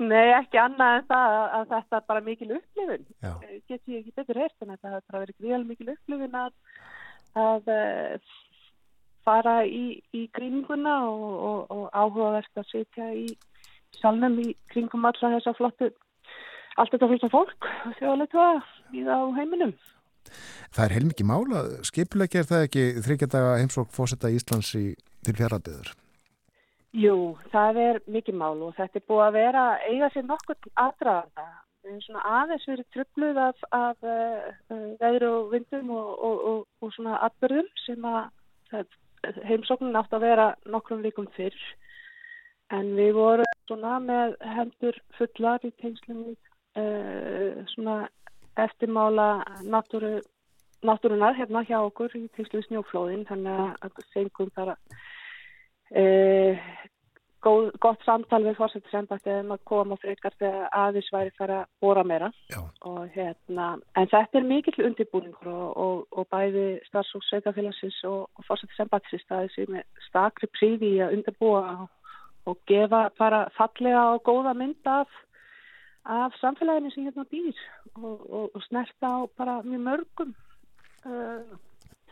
Nei, 0.00 0.30
ekki 0.32 0.56
annað 0.56 0.94
en 0.96 1.08
það 1.10 1.34
að, 1.36 1.46
að 1.56 1.64
þetta 1.74 1.98
er 1.98 2.04
bara 2.08 2.22
mikil 2.24 2.46
upplifun. 2.56 3.02
Já. 3.20 3.32
Get 3.68 3.80
ég 3.92 3.98
ekki 3.98 4.14
betur 4.16 4.40
heyrt 4.40 4.64
en 4.64 4.72
þetta 4.72 5.00
bara 5.10 5.22
verið 5.26 5.36
gríðal 5.42 5.64
mikil 5.68 5.90
upplifun 5.92 6.38
að, 6.40 6.54
að 7.42 7.70
uh, 7.74 8.32
fara 9.28 9.56
í, 9.68 9.84
í 10.16 10.24
kringuna 10.36 10.96
og, 11.10 11.28
og, 11.50 11.60
og 11.76 11.84
áhugavert 11.92 12.62
að 12.62 12.70
sitja 12.70 13.10
í 13.12 13.26
salnum 14.00 14.38
í 14.40 14.54
kringum 14.72 15.04
alla 15.04 15.34
þessa 15.36 15.52
flottu, 15.58 15.90
allt 16.80 16.94
þetta 16.94 17.10
flottu 17.12 17.32
fólk, 17.32 17.70
þjóðleitua 18.00 18.50
í 18.96 19.04
það 19.04 19.26
á 19.28 19.28
heiminum. 19.36 19.74
Það 20.70 20.84
er 20.86 20.94
heilmikið 20.96 21.28
mála. 21.28 21.64
Skipulegja 21.84 22.40
er 22.42 22.48
það 22.48 22.68
ekki 22.68 22.86
þryggjadaga 23.04 23.56
heimsók 23.60 23.92
fósetta 23.92 24.30
Íslands 24.32 24.72
í, 24.78 24.86
til 25.26 25.36
fjaraðiður? 25.36 25.92
Jú, 26.90 27.36
það 27.52 27.76
er 27.78 27.98
mikið 28.10 28.34
mál 28.34 28.62
og 28.66 28.72
þetta 28.74 28.98
er 28.98 29.04
búið 29.06 29.20
að 29.24 29.36
vera 29.36 29.64
eiga 29.86 30.08
sér 30.10 30.24
nokkur 30.26 30.56
aðdraðanda. 30.74 31.44
Svona 32.02 32.22
aðeins 32.40 32.64
verið 32.66 32.88
tröfluð 32.94 33.38
af, 33.40 33.60
af 33.72 34.02
uh, 34.02 34.48
veður 34.98 35.26
og 35.28 35.52
vindum 35.52 35.92
og, 35.94 36.08
og, 36.18 36.40
og, 36.50 36.64
og 36.82 36.92
svona 36.96 37.20
atbyrðum 37.28 37.68
sem 37.84 38.08
að 38.10 38.18
það, 38.72 38.98
heimsóknin 39.46 40.00
átt 40.00 40.16
að 40.18 40.26
vera 40.26 40.48
nokkrum 40.66 41.06
vikum 41.06 41.30
fyrr. 41.36 41.56
En 42.74 42.90
við 42.98 43.14
vorum 43.14 43.54
svona 43.70 43.94
með 44.02 44.34
hendur 44.58 44.98
fullar 45.14 45.62
í 45.62 45.70
tengslum 45.78 46.26
uh, 46.26 47.62
svona 47.70 48.00
eftirmála 48.58 49.30
náttúru, 49.62 50.18
náttúrunar 50.82 51.38
hérna 51.38 51.62
hjá 51.70 51.78
okkur 51.84 52.18
í 52.18 52.26
tengslum 52.34 52.66
snjóflóðin 52.66 53.24
þannig 53.30 53.78
að 53.78 54.04
fengum 54.10 54.50
bara 54.58 54.74
Uh, 55.90 56.58
góð, 57.44 57.70
gott 57.82 58.02
samtal 58.04 58.42
við 58.44 58.58
fórsettisembætti 58.58 59.32
um 59.40 59.54
að 59.54 59.62
koma 59.68 59.96
frekar 60.00 60.34
þegar 60.38 60.68
aðeins 60.76 61.08
væri 61.14 61.32
fara 61.38 61.60
að 61.62 61.70
bóra 61.82 62.04
meira. 62.06 62.28
Og, 62.86 63.00
hérna, 63.14 63.70
en 63.98 64.10
þetta 64.12 64.40
er 64.40 64.48
mikill 64.48 64.84
undirbúningur 64.88 65.50
og, 65.52 65.70
og, 65.84 66.04
og 66.12 66.28
bæði 66.32 66.66
starfsók 66.88 67.24
sveitafélagsins 67.28 68.02
og 68.08 68.44
fórsettisembættis 68.46 69.24
staðið 69.24 69.56
sem 69.56 69.80
er 69.80 69.88
stakri 70.08 70.50
príði 70.52 70.92
að 71.04 71.16
undirbúa 71.18 71.64
og 72.48 72.62
gefa 72.70 73.08
bara 73.18 73.46
fallega 73.56 74.06
og 74.14 74.22
góða 74.26 74.54
mynd 74.56 74.88
af, 74.88 75.10
af 76.04 76.36
samfélaginu 76.40 76.92
sem 76.94 77.08
hérna 77.08 77.26
býr 77.30 77.58
og 78.00 78.62
snerta 78.68 79.10
á 79.12 79.18
bara 79.36 79.60
mjög 79.66 79.84
mörgum 79.88 80.32
uh, 81.04 81.58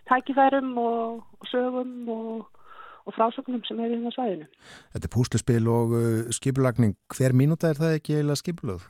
tækifærum 0.09 0.76
og 0.78 1.48
sögum 1.48 2.09
og 2.12 2.57
og 3.09 3.16
frásögnum 3.16 3.64
sem 3.66 3.80
er 3.80 3.94
í 3.94 4.01
það 4.05 4.14
svæðinu. 4.16 4.48
Þetta 4.94 5.09
er 5.09 5.14
púsluspil 5.14 5.64
og 5.72 5.97
uh, 5.97 6.30
skipulagning. 6.36 6.94
Hver 7.16 7.36
mínúta 7.36 7.72
er 7.72 7.80
það 7.80 7.97
ekki 7.98 8.18
eða 8.20 8.39
skipulöð? 8.40 8.86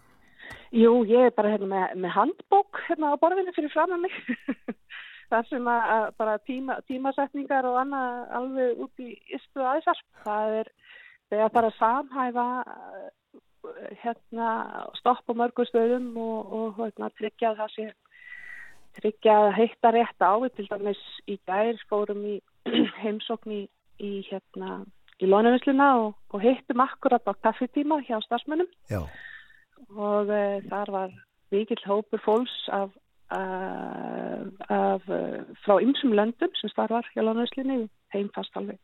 Jú, 0.74 0.92
ég 1.08 1.28
er 1.28 1.36
bara 1.36 1.52
hérna, 1.52 1.68
með, 1.70 1.94
með 2.04 2.14
handbók 2.16 2.80
hérna 2.88 3.12
á 3.14 3.20
borðinu 3.20 3.54
fyrir 3.56 3.72
fram 3.72 3.94
að 3.96 4.06
mig. 4.06 4.18
Það 5.28 5.48
sem 5.50 5.66
að, 5.68 5.90
að 5.92 6.04
bara 6.16 6.34
tíma, 6.48 6.74
tímasetningar 6.88 7.66
og 7.68 7.74
annað 7.82 8.30
alveg 8.38 8.78
út 8.80 9.02
í 9.04 9.10
ystu 9.36 9.60
aðeinsar. 9.60 9.98
Það 10.24 10.54
er 10.62 10.70
þegar 11.28 11.50
bara 11.52 11.72
samhæfa 11.76 12.46
hérna 14.00 14.50
stopp 14.96 15.28
á 15.28 15.32
mörgur 15.36 15.68
stöðum 15.68 16.14
og, 16.16 16.52
og 16.58 16.78
hérna, 16.80 17.10
tryggja 17.20 17.52
það 17.58 17.74
sé 17.74 17.88
tryggja 18.98 19.34
að 19.42 19.50
heitta 19.58 19.92
rétt 19.94 20.24
á 20.24 20.32
til 20.56 20.66
dæmis 20.70 21.02
í 21.28 21.36
gær 21.46 21.82
fórum 21.90 22.24
í 22.26 22.38
heimsókn 23.02 23.54
í 23.54 23.62
í 24.00 24.22
hérna 24.30 24.82
í 25.18 25.26
lónuvinsluna 25.26 25.88
og, 26.04 26.14
og 26.30 26.42
hittum 26.44 26.82
akkurat 26.84 27.26
á 27.26 27.32
kaffitíma 27.42 28.00
hjá 28.06 28.18
starfsmönnum 28.22 28.70
Já. 28.90 29.02
og 29.96 30.30
uh, 30.30 30.58
þar 30.70 30.92
var 30.94 31.14
vikill 31.50 31.82
hópur 31.86 32.22
fólks 32.22 32.56
af, 32.72 32.90
uh, 33.34 34.42
af 34.70 35.08
uh, 35.10 35.40
frá 35.64 35.80
ymsum 35.82 36.14
löndum 36.14 36.52
sem 36.60 36.70
starfar 36.70 37.08
hjá 37.14 37.24
lónuvinslunni 37.24 37.88
heimfast 38.14 38.56
alveg 38.56 38.78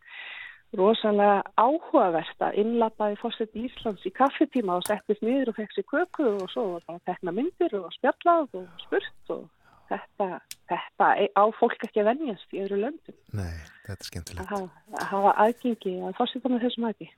rosalega 0.75 1.43
áhugavert 1.61 2.43
að 2.43 2.59
innlappaði 2.63 3.19
fórsett 3.21 3.59
Íslands 3.59 4.07
í 4.09 4.11
kaffitíma 4.15 4.81
og 4.81 4.87
settist 4.89 5.23
niður 5.23 5.53
og 5.53 5.59
fekk 5.61 5.77
sér 5.77 5.87
köku 5.93 6.27
og 6.33 6.49
svo 6.51 6.65
var 6.73 6.89
bara 6.89 7.05
tekna 7.11 7.35
myndir 7.37 7.77
og 7.79 7.93
spjallað 7.95 8.59
og 8.59 8.67
spurt 8.83 9.35
og 9.37 9.45
þetta, 9.91 10.29
þetta 10.73 11.11
á 11.31 11.45
fólk 11.61 11.87
ekki 11.87 12.03
að 12.03 12.11
venjast 12.11 12.57
í 12.57 12.65
öðru 12.65 12.81
löndum. 12.83 13.19
Nei, 13.39 13.55
þetta 13.85 14.05
er 14.05 14.09
skemmtilegt. 14.09 14.45
Að 14.45 14.53
hafa, 14.55 14.83
að 14.99 15.07
hafa 15.11 15.33
aðgengi 15.45 15.95
að 16.09 16.17
fórseta 16.19 16.53
með 16.53 16.65
þessum 16.65 16.87
aðgi. 16.89 17.09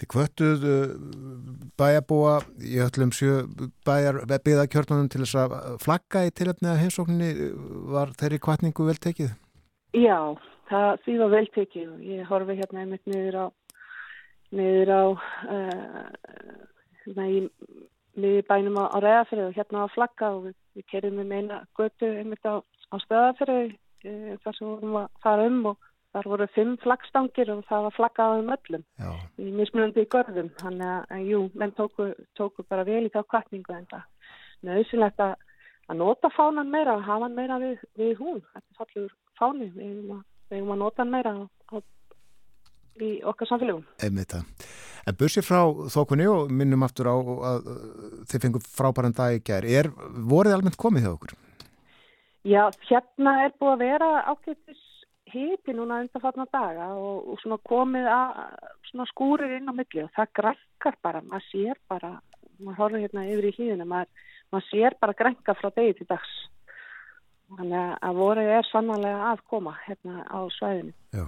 Þið 0.00 0.10
kvöttuð 0.14 0.66
bæjarbúa 1.80 2.34
í 2.62 2.80
öllum 2.84 3.14
sjö 3.16 3.40
bæjar 3.86 4.20
byggðakjörnunum 4.34 5.10
til 5.12 5.22
þess 5.24 5.40
að 5.42 5.56
flagga 5.84 6.24
í 6.28 6.34
tilöfni 6.34 6.70
að 6.72 6.82
heimsókninni 6.84 7.50
var 7.94 8.14
þeirri 8.20 8.40
kvartningu 8.46 8.88
vel 8.88 8.98
tekið? 9.08 9.34
Já, 9.94 10.18
það 10.70 10.90
því 11.04 11.18
var 11.22 11.34
vel 11.34 11.46
tekið 11.54 11.90
ég 12.10 12.30
horfi 12.30 12.58
hérna 12.60 12.84
einmitt 12.84 13.10
niður 13.10 13.40
á 13.42 13.46
niður 14.54 14.94
á 14.94 15.04
uh, 15.10 16.06
hérna 17.04 17.28
í 17.30 17.44
við 18.14 18.44
bænum 18.46 18.78
á, 18.78 18.84
á 18.94 18.98
Ræðafrið 19.02 19.48
og 19.48 19.56
hérna 19.56 19.86
á 19.86 19.94
flagga 19.94 20.30
og 20.36 20.44
við, 20.48 20.56
við 20.78 20.84
kerjum 20.92 21.16
með 21.18 21.30
meina 21.32 21.56
götu 21.78 22.10
einmitt 22.14 22.46
á, 22.46 22.62
á 22.62 22.96
stöðafrið 23.02 23.74
e, 24.04 24.36
þar 24.44 24.58
sem 24.58 24.68
vorum 24.68 24.98
að 25.02 25.10
fara 25.24 25.48
um 25.50 25.60
og 25.72 25.90
þar 26.14 26.28
voru 26.30 26.48
fimm 26.54 26.74
flaggstangir 26.82 27.50
og 27.54 27.64
það 27.68 27.86
var 27.86 27.96
flaggað 27.96 28.36
um 28.42 28.52
öllum 28.54 28.84
Já. 29.02 29.10
í 29.42 29.48
mismunandi 29.54 30.04
görðum 30.12 30.52
þannig 30.60 30.90
að, 30.90 31.08
að 31.16 31.32
jú, 31.32 31.40
menn 31.58 31.74
tóku, 31.78 32.10
tóku 32.38 32.66
bara 32.70 32.86
vel 32.86 33.02
í 33.08 33.10
þá 33.14 33.20
kvartningu 33.32 33.74
en 33.74 33.88
það 33.90 34.04
nöðsynlegt 34.68 35.24
að, 35.24 35.34
að 35.90 36.00
nota 36.00 36.30
fánan 36.36 36.70
meira 36.70 36.96
og 36.98 37.04
hafa 37.08 37.26
hann 37.26 37.36
meira 37.38 37.58
við, 37.62 37.82
við 37.98 38.14
hún 38.22 38.40
þetta 38.52 38.64
er 38.64 38.78
fallur 38.78 39.12
fáni 39.40 39.68
við 39.74 39.88
eigum 39.88 40.16
að, 40.18 40.24
við 40.48 40.60
eigum 40.60 40.74
að 40.76 40.82
nota 40.84 41.02
hann 41.02 41.14
meira 41.16 41.34
á, 41.34 41.76
í 43.02 43.10
okkar 43.26 43.50
samfélagum 43.50 43.86
Einmitt 44.06 44.36
það. 44.36 44.68
En 45.04 45.16
bursið 45.20 45.44
frá 45.44 45.60
þókunni 45.92 46.28
og 46.30 46.52
minnum 46.54 46.86
aftur 46.86 47.10
á 47.10 47.16
að 47.50 47.66
þið 48.30 48.44
fengum 48.46 48.62
frábæran 48.64 49.16
dag 49.16 49.34
í 49.36 49.42
gær. 49.44 49.66
Er 49.68 49.90
vorið 50.30 50.54
almennt 50.56 50.80
komið 50.80 51.04
hjá 51.04 51.10
okkur? 51.10 51.34
Já, 52.44 52.68
hérna 52.90 53.38
er 53.46 53.54
búið 53.56 53.72
að 53.72 53.82
vera 53.82 54.08
ákveðtis 54.28 54.82
hiti 55.34 55.72
núna 55.74 56.02
undanfarnar 56.04 56.48
daga 56.52 56.90
og, 57.00 57.30
og 57.32 57.40
svona 57.42 57.56
komið 57.64 58.08
að 58.12 58.40
svona 58.90 59.06
skúrir 59.10 59.54
inn 59.56 59.70
á 59.70 59.74
milli 59.74 60.04
og 60.04 60.10
það 60.14 60.34
grænkar 60.38 60.98
bara, 61.02 61.22
maður 61.24 61.46
sér 61.48 61.80
bara, 61.90 62.10
maður 62.60 62.80
horfður 62.82 63.04
hérna 63.04 63.24
yfir 63.32 63.48
í 63.48 63.52
hlýðinu, 63.56 63.86
maður, 63.88 64.26
maður 64.52 64.66
sér 64.68 64.98
bara 65.00 65.16
grænka 65.18 65.54
frá 65.58 65.70
degi 65.72 65.96
til 66.00 66.08
dags. 66.10 66.34
Þannig 67.54 67.96
að 68.08 68.20
vorið 68.20 68.50
er 68.58 68.68
sannlega 68.68 69.30
að 69.30 69.42
koma 69.50 69.74
hérna 69.86 70.24
á 70.28 70.38
svæðinu. 70.58 70.94
Já. 71.14 71.26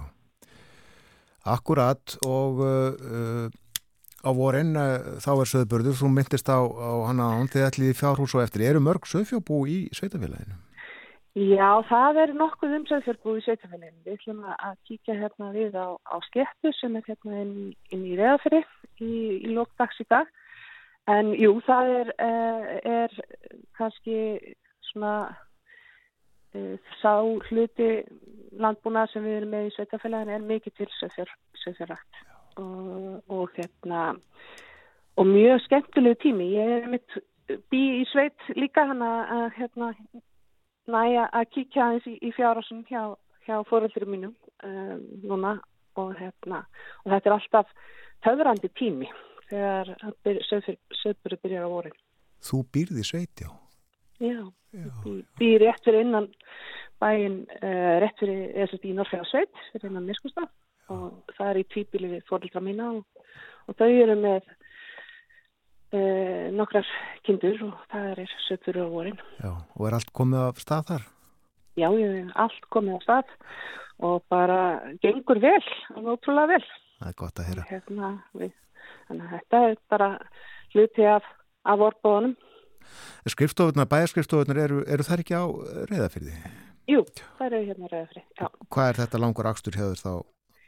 Akkurat 1.47 2.17
og 2.27 2.61
uh, 2.61 3.47
á 4.21 4.29
vorin 4.35 4.75
uh, 4.77 5.17
þá 5.23 5.31
er 5.33 5.51
söðbörður, 5.53 5.97
þú 5.97 6.13
myndist 6.13 6.49
á, 6.51 6.61
á 6.61 6.91
hana 7.09 7.33
án 7.37 7.51
þegar 7.51 7.81
í 7.81 7.91
fjárhús 7.97 8.37
og 8.37 8.45
eftir. 8.45 8.67
Eru 8.69 8.83
mörg 8.83 9.07
söðfjóbú 9.09 9.63
í 9.71 9.81
sveitafélaginu? 9.95 10.66
Já, 11.37 11.83
það 11.85 12.17
er 12.17 12.31
nokkuð 12.33 12.71
um 12.79 12.85
söðfjórbú 12.89 13.35
í 13.37 13.41
sveitafélaginu. 13.45 13.99
Við 14.07 14.15
ætlum 14.15 14.39
að 14.49 14.77
kíkja 14.89 15.15
hérna 15.19 15.49
við 15.53 15.75
á, 15.77 15.93
á 15.93 16.17
skettu 16.25 16.71
sem 16.73 16.95
er 16.97 17.03
hérna 17.05 17.41
inn, 17.43 17.57
inn 17.93 18.05
í 18.09 18.15
reðafri 18.17 18.63
í, 19.05 19.11
í 19.45 19.51
lókdags 19.53 19.99
í 20.01 20.07
dag. 20.09 20.31
En 21.13 21.29
jú, 21.37 21.51
það 21.67 21.91
er, 21.99 22.09
er 22.89 23.13
kannski 23.77 24.17
svona 24.89 25.11
uh, 26.57 26.73
sá 27.03 27.21
hluti 27.51 27.89
landbúnað 28.57 29.13
sem 29.13 29.27
við 29.27 29.37
erum 29.41 29.53
með 29.53 29.67
í 29.67 29.75
sveitafélagin 29.75 30.33
er 30.39 30.47
mikið 30.47 30.75
til 30.79 30.89
söðfjörrækt 30.97 32.23
og, 32.63 33.21
og 33.29 33.53
hérna 33.59 34.07
og 35.21 35.29
mjög 35.29 35.61
skemmtilegu 35.67 36.17
tími 36.23 36.49
ég 36.55 36.73
er 36.79 36.89
mitt 36.95 37.19
bí 37.69 37.83
í 37.99 38.07
sveit 38.09 38.49
líka 38.57 38.87
hann 38.89 39.05
að 39.05 39.51
hérna 39.59 39.91
næja 40.91 41.27
að 41.35 41.49
kíkja 41.55 41.85
aðeins 41.85 42.09
í, 42.09 42.15
í 42.23 42.33
fjárásum 42.35 42.83
hjá, 42.89 43.01
hjá 43.47 43.55
fóröldurum 43.69 44.13
mínum 44.13 44.33
um, 44.65 45.03
núna 45.23 45.57
og 45.97 46.13
hérna 46.19 46.63
og 47.03 47.11
þetta 47.13 47.29
er 47.29 47.35
alltaf 47.37 47.71
töfrandi 48.25 48.71
tími 48.77 49.09
þegar 49.47 49.93
söðbúri 50.49 51.39
byrjar 51.39 51.67
á 51.67 51.69
vorin. 51.71 51.95
Þú 52.43 52.61
býrði 52.75 53.05
sveit, 53.07 53.43
já? 53.43 53.49
Já, 54.19 54.41
já 54.75 54.89
býr 55.39 55.63
rétt 55.63 55.85
fyrir 55.85 56.03
innan 56.03 56.27
bæin, 57.01 57.43
uh, 57.61 57.97
rétt 58.03 58.17
fyrir, 58.19 58.47
eða 58.55 58.71
svo 58.71 58.79
í 58.81 58.95
Norrfjörða 58.97 59.29
sveit, 59.31 59.61
fyrir 59.73 59.91
innan 59.91 60.07
Mirskustaf 60.07 60.51
og 60.93 61.35
það 61.37 61.49
er 61.51 61.59
í 61.59 61.67
tvíbili 61.73 62.11
við 62.15 62.27
fóröldra 62.29 62.63
mína 62.63 62.91
og, 62.95 63.27
og 63.67 63.77
þau 63.79 63.89
eru 63.89 64.15
með 64.19 64.47
uh, 65.95 66.47
nokkrar 66.55 66.87
kindur 67.27 67.61
og 67.67 67.77
það 67.91 68.09
er 68.13 68.33
söðbúri 68.47 68.83
á 68.83 68.87
vorin. 68.91 69.19
Já, 69.41 69.51
og 69.53 69.87
er 69.87 69.97
allt 69.97 70.13
komið 70.15 70.43
af 70.45 70.61
stað 70.63 70.91
þar? 70.91 71.07
Já, 71.77 71.89
allt 72.43 72.69
komið 72.73 72.97
af 72.97 73.05
stað 73.05 73.33
og 74.07 74.21
bara 74.29 74.59
gengur 75.01 75.41
vel, 75.41 75.63
alveg 75.95 76.13
ótrúlega 76.13 76.53
vel. 76.53 76.67
Það 76.97 77.09
er 77.09 77.17
gott 77.21 77.41
að 77.41 77.49
heyra. 77.49 77.65
Hérna, 77.69 78.11
við, 78.37 78.53
þannig 79.07 79.25
að 79.25 79.33
þetta 79.35 79.63
er 79.67 79.75
bara 79.93 80.09
hluti 80.73 81.09
af, 81.09 81.27
af 81.65 81.83
orðbóðunum. 81.87 82.37
Skrifstofunar, 83.27 83.89
bæjarskrifstofunar, 83.91 84.61
eru, 84.63 84.79
eru 84.87 85.05
þær 85.05 85.23
ekki 85.23 85.37
á 85.37 85.45
reyðafyrði? 85.91 86.37
Jú, 86.87 87.03
þær 87.37 87.51
eru 87.51 87.65
hérna 87.67 87.91
reyðafyrði, 87.91 88.25
já. 88.39 88.47
Hvað 88.73 88.91
er 88.91 88.99
þetta 89.01 89.21
langur 89.21 89.49
akstur 89.49 89.77
þér 89.77 90.01
þá 90.01 90.11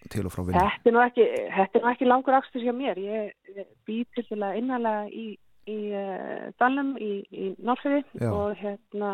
til 0.07 0.25
og 0.25 0.33
frá 0.33 0.45
vinna? 0.47 0.63
Þetta 0.63 0.89
er 0.89 0.95
nú 0.95 1.03
ekki, 1.03 1.27
þetta 1.57 1.79
er 1.79 1.85
nú 1.85 1.91
ekki 1.91 2.09
langur 2.09 2.39
hjá 2.53 2.73
mér. 2.75 3.03
Ég, 3.03 3.31
ég 3.57 3.69
bý 3.87 4.01
til 4.15 4.25
því 4.29 4.39
að 4.39 4.59
innanlega 4.61 5.05
í, 5.11 5.27
í 5.69 5.77
uh, 5.99 6.49
Dalnum 6.61 6.95
í, 6.97 7.11
í 7.29 7.53
Norrfyrði 7.59 8.29
og 8.31 8.55
hérna 8.59 9.13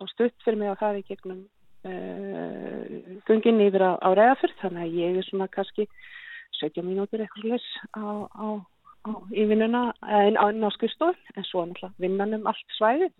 og 0.00 0.10
stutt 0.10 0.34
fyrir 0.44 0.58
mig 0.60 0.72
að 0.72 0.80
það 0.82 0.98
er 0.98 1.08
gegnum 1.10 1.40
uh, 1.88 2.84
gungin 3.28 3.62
yfir 3.64 3.86
á, 3.86 3.92
á 4.02 4.08
reyðafyrð 4.16 4.60
þannig 4.62 4.84
að 4.84 5.00
ég 5.00 5.18
er 5.18 5.28
svona 5.28 5.48
kannski 5.52 5.86
17 6.60 6.86
mínútur 6.86 7.22
eitthvað 7.22 7.54
les 7.54 7.66
á, 7.94 8.04
á, 8.26 8.46
á 9.06 9.10
í 9.34 9.46
vinnuna 9.50 9.86
en 10.02 10.38
á, 10.40 10.46
á 10.50 10.70
skrifstof 10.74 11.18
en 11.36 11.46
svo 11.48 11.66
náttúrulega 11.68 12.02
vinnan 12.02 12.38
um 12.38 12.50
allt 12.50 12.76
svæði 12.78 13.10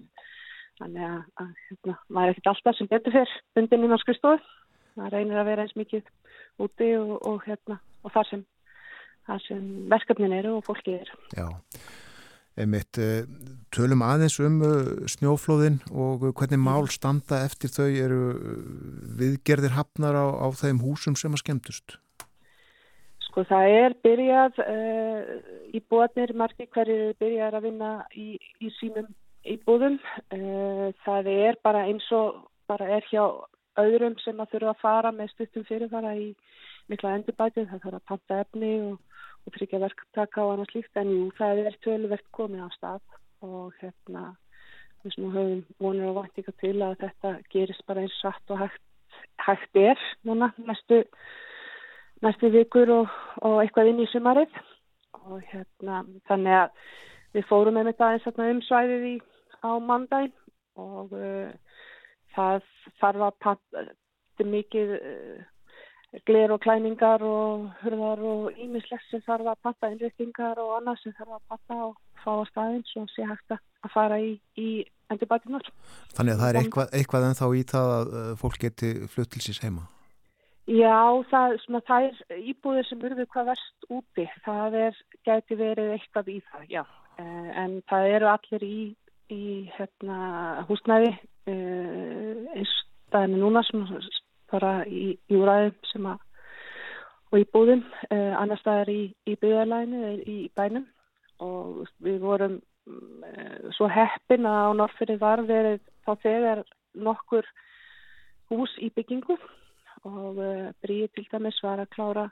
þannig 0.81 1.07
að, 1.07 1.23
að 1.43 1.51
hérna, 1.69 1.97
maður 2.09 2.27
er 2.27 2.35
ekkert 2.35 2.53
alltaf 2.53 2.79
sem 2.79 2.91
betur 2.91 3.17
fyrr 3.17 3.35
bundin 3.57 3.87
inn 3.87 3.97
á 3.97 4.03
skrifstof 4.03 4.53
maður 4.99 5.19
reynir 5.19 5.41
að 5.41 5.51
vera 5.51 5.67
eins 5.67 5.77
mikið 5.79 6.07
úti 6.63 6.91
og, 6.99 7.19
og 7.27 7.43
hérna 7.47 7.81
og 8.05 8.15
þar 8.15 8.31
sem, 8.31 8.47
þar 9.29 9.45
sem 9.49 9.69
verkefnin 9.93 10.39
eru 10.39 10.59
og 10.59 10.67
fólkið 10.69 11.03
er 11.03 11.15
Já 11.37 11.49
Einmitt, 12.55 13.01
tölum 13.75 14.05
aðeins 14.07 14.37
um 14.39 14.61
snjóflóðin 15.11 15.81
og 15.91 16.23
hvernig 16.39 16.61
mál 16.63 16.87
standa 16.87 17.41
eftir 17.43 17.73
þau 17.75 17.89
eru 17.91 18.21
viðgerðir 19.19 19.75
hafnar 19.75 20.15
á, 20.15 20.27
á 20.39 20.47
þeim 20.55 20.79
húsum 20.85 21.17
sem 21.19 21.35
að 21.35 21.43
skemmtust? 21.43 21.97
Sko 23.27 23.43
það 23.51 23.73
er 23.81 23.97
byrjað 24.07 24.59
uh, 24.63 25.33
í 25.75 25.81
bóðnir, 25.91 26.31
margir 26.39 26.69
hverjir 26.71 27.17
byrjað 27.19 27.59
að 27.59 27.65
vinna 27.67 27.91
í, 28.15 28.39
í 28.63 28.71
sínum 28.77 29.09
íbúðum. 29.43 29.99
Uh, 30.31 30.95
það 31.03 31.31
er 31.33 31.59
bara 31.67 31.83
eins 31.89 32.07
og 32.15 32.45
bara 32.71 32.87
er 32.95 33.09
hjá 33.11 33.25
öðrum 33.81 34.17
sem 34.23 34.41
að 34.41 34.55
þurfa 34.55 34.75
að 34.75 34.83
fara 34.83 35.13
með 35.15 35.33
stuttum 35.33 35.67
fyrirfara 35.69 36.15
í 36.21 36.31
mikla 36.93 37.17
endurbætið. 37.19 37.69
Það 37.71 37.85
þarf 37.87 37.99
að 37.99 38.09
panta 38.13 38.41
efni 38.45 38.73
og, 38.85 39.21
og 39.45 39.57
tryggja 39.57 39.83
verktaka 39.83 40.45
og 40.45 40.55
annað 40.55 40.73
slíkt. 40.73 40.97
En 41.01 41.13
jú, 41.13 41.29
það 41.39 41.63
er 41.65 41.79
tölverkt 41.87 42.31
komið 42.37 42.67
á 42.67 42.69
stað 42.77 43.21
og 43.45 43.75
hérna 43.81 44.33
við 45.05 45.15
sem 45.15 45.33
höfum 45.35 45.65
vonir 45.83 46.09
og 46.09 46.19
vantika 46.23 46.53
til 46.63 46.77
að 46.83 46.97
þetta 47.03 47.33
gerist 47.53 47.85
bara 47.89 48.05
eins 48.05 48.15
satt 48.23 48.53
og 48.55 48.63
hægt, 48.63 48.85
hægt 49.45 49.77
er 49.77 50.01
núna 50.25 50.51
næstu 50.57 51.03
næstu 52.25 52.51
vikur 52.55 52.93
og, 52.95 53.11
og 53.45 53.61
eitthvað 53.61 53.91
inn 53.91 54.01
í 54.01 54.09
sumarið 54.13 54.55
og 55.25 55.43
hérna 55.51 56.03
þannig 56.31 56.57
að 56.63 56.81
við 57.37 57.49
fórum 57.51 57.77
með 57.77 57.91
þetta 57.93 58.11
eins 58.15 58.29
og 58.31 58.41
um 58.47 58.63
svæðið 58.65 59.07
í, 59.11 59.15
á 59.61 59.71
mandagin 59.83 60.35
og 60.81 61.13
uh, 61.13 61.53
það 62.35 62.71
þarf 63.01 63.27
að 63.29 63.37
panta 63.45 64.47
mikið 64.55 64.95
uh, 64.99 65.43
gler 66.27 66.53
og 66.55 66.61
klæningar 66.63 67.23
og 67.27 67.71
hurðar 67.83 68.23
og 68.23 68.59
ímislegt 68.61 69.07
sem 69.11 69.23
þarf 69.27 69.51
að 69.53 69.63
panta 69.67 69.91
innrýttingar 69.91 70.61
og 70.63 70.77
annað 70.79 71.01
sem 71.03 71.15
þarf 71.19 71.39
að 71.39 71.47
panta 71.53 71.79
og 71.89 71.97
fá 72.23 72.31
að 72.35 72.45
staðins 72.51 72.93
og 73.01 73.09
sé 73.13 73.27
hægt 73.29 73.57
að 73.57 73.91
fara 73.93 74.21
í, 74.23 74.37
í 74.57 74.69
endurbætinar. 75.13 75.67
Þannig 76.15 76.37
að 76.37 76.45
það 76.45 76.53
er 76.53 76.61
eitthvað, 76.61 76.95
eitthvað 77.01 77.27
en 77.29 77.41
þá 77.41 77.47
í 77.51 77.65
það 77.75 77.91
að 77.97 78.31
fólk 78.41 78.61
geti 78.63 78.95
flutt 79.11 79.35
til 79.35 79.45
síns 79.45 79.61
heima? 79.65 79.89
Já, 80.65 80.97
það, 81.29 81.59
svona, 81.67 81.83
það 81.85 82.07
er 82.09 82.45
íbúðir 82.55 82.87
sem 82.89 83.03
urðu 83.05 83.27
hvað 83.35 83.51
verst 83.51 83.89
úti. 83.93 84.25
Það 84.47 84.77
er, 84.87 85.01
gæti 85.27 85.59
verið 85.61 85.91
eitthvað 85.99 86.31
í 86.33 86.39
það, 86.47 86.69
já. 86.73 86.85
Uh, 87.19 87.51
en 87.61 87.75
það 87.91 88.11
eru 88.15 88.31
allir 88.31 88.65
í, 88.67 88.79
í 89.35 89.43
hérna, 89.77 90.17
húsnæði 90.71 91.13
staðinu 93.15 93.39
núna 93.47 93.63
bara 94.51 94.77
í 94.91 95.15
júræðum 95.31 95.91
sem 95.93 96.07
að 96.11 96.23
og 97.35 97.41
í 97.43 97.47
búðum, 97.51 97.83
uh, 98.15 98.35
annar 98.39 98.61
staðar 98.61 98.91
í, 98.93 99.01
í 99.27 99.35
byggðarlæðinu 99.43 100.03
eða 100.07 100.27
í 100.31 100.39
bænum. 100.55 100.87
Og 101.43 101.89
við 102.05 102.21
vorum 102.23 102.61
svo 103.75 103.89
heppin 103.91 104.47
að 104.47 104.69
á 104.71 104.71
Norrfyrði 104.79 105.17
var 105.19 105.43
verið 105.49 105.81
þá 106.05 106.11
þegar 106.23 106.61
nokkur 106.95 107.49
hús 108.53 108.75
í 108.79 108.93
byggingu. 108.95 109.39
Og 110.07 110.39
uh, 110.39 110.71
Bríði 110.85 111.11
til 111.17 111.27
dæmis 111.33 111.59
var 111.65 111.83
að 111.83 111.91
klára 111.97 112.29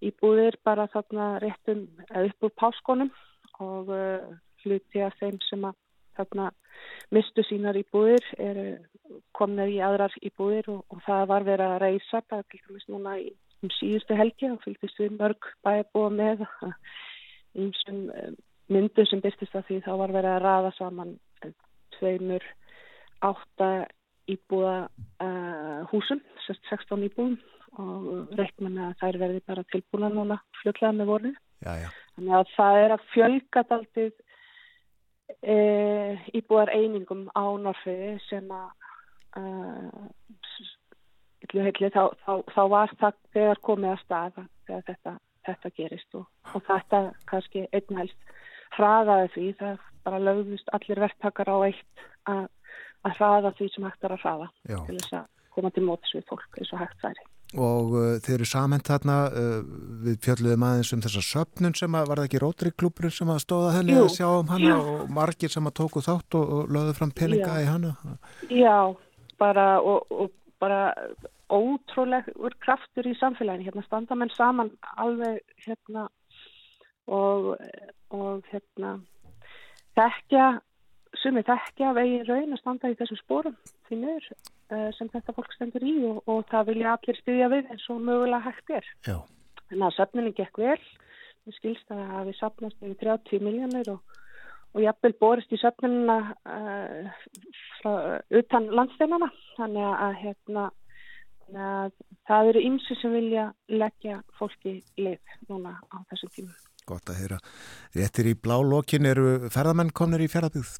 íbúðir 0.00 0.56
bara 0.64 0.88
þarna 0.94 1.34
réttum 1.44 1.84
upp 2.08 2.48
úr 2.48 2.54
páskonum. 2.56 3.12
Og 3.60 3.92
uh, 3.92 4.24
hluti 4.64 5.04
af 5.04 5.18
þeim 5.20 5.36
sem 5.44 5.68
að 5.68 5.76
þarna 6.18 6.50
mistu 7.14 7.44
sínar 7.46 7.78
íbúðir 7.80 8.24
komnið 9.38 9.74
í 9.74 9.78
aðrar 9.84 10.14
íbúðir 10.22 10.70
og, 10.74 10.84
og 10.92 11.04
það 11.06 11.26
var 11.32 11.46
verið 11.48 11.74
að 11.74 11.82
reysa 11.84 12.22
dæmis 12.30 12.88
núna 12.92 13.16
í 13.22 13.30
um 13.62 13.72
síðustu 13.74 14.14
helgi 14.18 14.50
og 14.52 14.60
fylgist 14.62 15.00
við 15.00 15.16
mörg 15.18 15.48
bæjabúa 15.66 16.10
með 16.14 16.44
einsum 17.58 18.04
myndu 18.68 19.06
sem 19.08 19.22
byrstist 19.24 19.56
að 19.58 19.66
því 19.68 19.78
þá 19.86 19.92
var 20.02 20.14
verið 20.14 20.34
að 20.34 20.44
raða 20.44 20.72
saman 20.76 21.14
tveimur 21.96 22.44
átta 23.24 23.70
íbúða 24.28 24.76
uh, 25.24 25.86
húsum, 25.90 26.20
16 26.46 27.06
íbúðum 27.08 27.38
og 27.78 28.34
reikna 28.38 28.70
með 28.70 28.84
að 28.88 28.96
þær 29.02 29.18
verði 29.22 29.42
bara 29.48 29.66
tilbúna 29.72 30.10
núna 30.12 30.38
fljóðlega 30.60 30.94
með 30.98 31.10
voru. 31.12 31.32
Já, 31.64 31.72
já. 31.82 31.88
Þannig 32.16 32.36
að 32.38 32.52
það 32.54 32.80
er 32.82 32.94
að 32.94 33.06
fjölga 33.12 33.62
daldið 33.72 34.12
e, 35.42 35.56
íbúðar 36.36 36.72
einingum 36.74 37.26
á 37.36 37.44
Norfiði 37.60 38.16
sem 38.28 38.48
að 38.52 38.68
heitli, 41.54 41.90
þá, 41.94 42.02
þá, 42.24 42.32
þá 42.54 42.62
var 42.72 42.94
það 43.00 43.18
þegar 43.36 43.62
komið 43.68 43.90
að 43.92 44.02
staða 44.04 44.44
þegar 44.66 44.84
þetta, 44.88 45.12
þetta 45.48 45.74
gerist 45.76 46.18
og, 46.18 46.26
og 46.54 46.64
þetta 46.68 47.02
kannski 47.30 47.66
einn 47.72 48.00
helst 48.02 48.34
hraðaði 48.76 49.28
því 49.34 49.48
það 49.60 49.84
bara 50.04 50.22
lögðust 50.22 50.72
allir 50.76 51.02
verktakar 51.04 51.50
á 51.52 51.56
eitt 51.68 52.06
að 52.28 52.46
að 53.06 53.18
hraða 53.18 53.52
því 53.58 53.68
sem 53.72 53.86
hægt 53.86 54.06
er 54.06 54.14
að 54.14 54.22
hraða 54.24 54.48
Já. 54.68 54.78
til 54.86 54.96
þess 54.98 55.16
að 55.20 55.26
koma 55.54 55.70
til 55.74 55.84
mótis 55.86 56.14
við 56.16 56.24
fólk 56.30 56.58
eins 56.58 56.72
og 56.74 56.82
hægt 56.82 57.04
væri. 57.04 57.26
Og 57.56 57.94
uh, 57.96 58.08
þeir 58.20 58.34
eru 58.34 58.46
samend 58.48 58.84
þarna 58.84 59.14
uh, 59.32 59.60
við 60.04 60.18
fjöldluðum 60.26 60.66
aðeins 60.68 60.92
um 60.92 61.04
þessa 61.04 61.22
söpnun 61.24 61.76
sem 61.78 61.94
að 61.96 62.10
var 62.10 62.20
það 62.20 62.28
ekki 62.28 62.42
rótriklúpurinn 62.42 63.14
sem 63.14 63.30
að 63.32 63.40
stóða 63.46 63.70
henni 63.78 63.94
Jú. 63.96 64.02
að 64.04 64.16
sjá 64.18 64.28
um 64.34 64.52
hana 64.52 64.74
Já. 64.74 64.76
og 64.76 65.14
margir 65.16 65.54
sem 65.54 65.70
að 65.70 65.76
tóku 65.80 66.02
þátt 66.04 66.36
og, 66.36 66.52
og 66.58 66.74
lögðu 66.76 66.98
fram 66.98 67.14
peninga 67.16 67.54
Já. 67.56 67.62
í 67.64 67.70
hana. 67.70 67.94
Já, 68.52 68.76
bara 69.40 69.66
og, 69.80 70.12
og 70.12 70.34
bara 70.60 70.92
ótrúlegur 71.48 72.52
kraftur 72.60 73.08
í 73.08 73.16
samfélaginu, 73.16 73.70
hérna 73.70 73.84
standa 73.86 74.18
menn 74.18 74.32
saman 74.34 74.74
alveg 75.00 75.40
hérna 75.64 76.08
og, 77.08 77.54
og 78.12 78.44
hérna 78.52 78.98
þekkja 79.96 80.58
sumi 81.22 81.42
þekkja 81.48 81.94
veginn 81.96 82.28
raun 82.28 82.52
að 82.52 82.60
standa 82.60 82.92
í 82.92 82.98
þessum 82.98 83.20
spórum 83.22 83.56
því 83.88 84.02
uh, 84.04 84.30
sem 84.96 85.08
þetta 85.12 85.34
fólk 85.36 85.52
stendur 85.54 85.84
í 85.86 85.94
og, 86.08 86.22
og 86.28 86.46
það 86.50 86.70
vilja 86.72 86.94
allir 86.94 87.18
styðja 87.22 87.50
við 87.54 87.70
eins 87.72 87.84
og 87.92 88.00
mögulega 88.04 88.44
hægt 88.44 88.72
er. 88.78 88.88
Já. 89.06 89.18
Þannig 89.68 89.86
að 89.88 89.96
söfninni 89.96 90.32
gekk 90.36 90.60
vel, 90.62 90.80
við 91.48 91.58
skilst 91.58 91.92
að 91.94 92.30
við 92.30 92.38
sapnast 92.38 92.82
yfir 92.82 92.98
30 93.02 93.44
miljónir 93.44 93.92
og, 93.92 94.18
og 94.74 94.84
jafnvel 94.84 95.14
borist 95.20 95.52
í 95.52 95.60
söfnununa 95.60 96.18
uh, 96.32 97.24
frá, 97.78 97.92
utan 98.40 98.68
landsteinana 98.80 99.30
þannig 99.56 99.88
að, 99.90 100.14
hérna, 100.22 100.66
að 101.52 101.96
það 102.28 102.52
eru 102.52 102.64
ymsi 102.70 102.98
sem 103.00 103.16
vilja 103.16 103.50
leggja 103.72 104.22
fólki 104.40 104.78
leið 105.00 105.36
núna 105.48 105.76
á 105.92 105.96
þessum 106.12 106.34
tímum. 106.36 106.56
Gott 106.88 107.10
að 107.12 107.20
heyra. 107.20 107.40
Réttir 107.96 108.30
í 108.30 108.36
blálókin 108.36 109.08
eru 109.08 109.50
ferðamenn 109.52 109.92
komnir 109.92 110.24
í 110.24 110.30
fjaraðbyggð? 110.32 110.78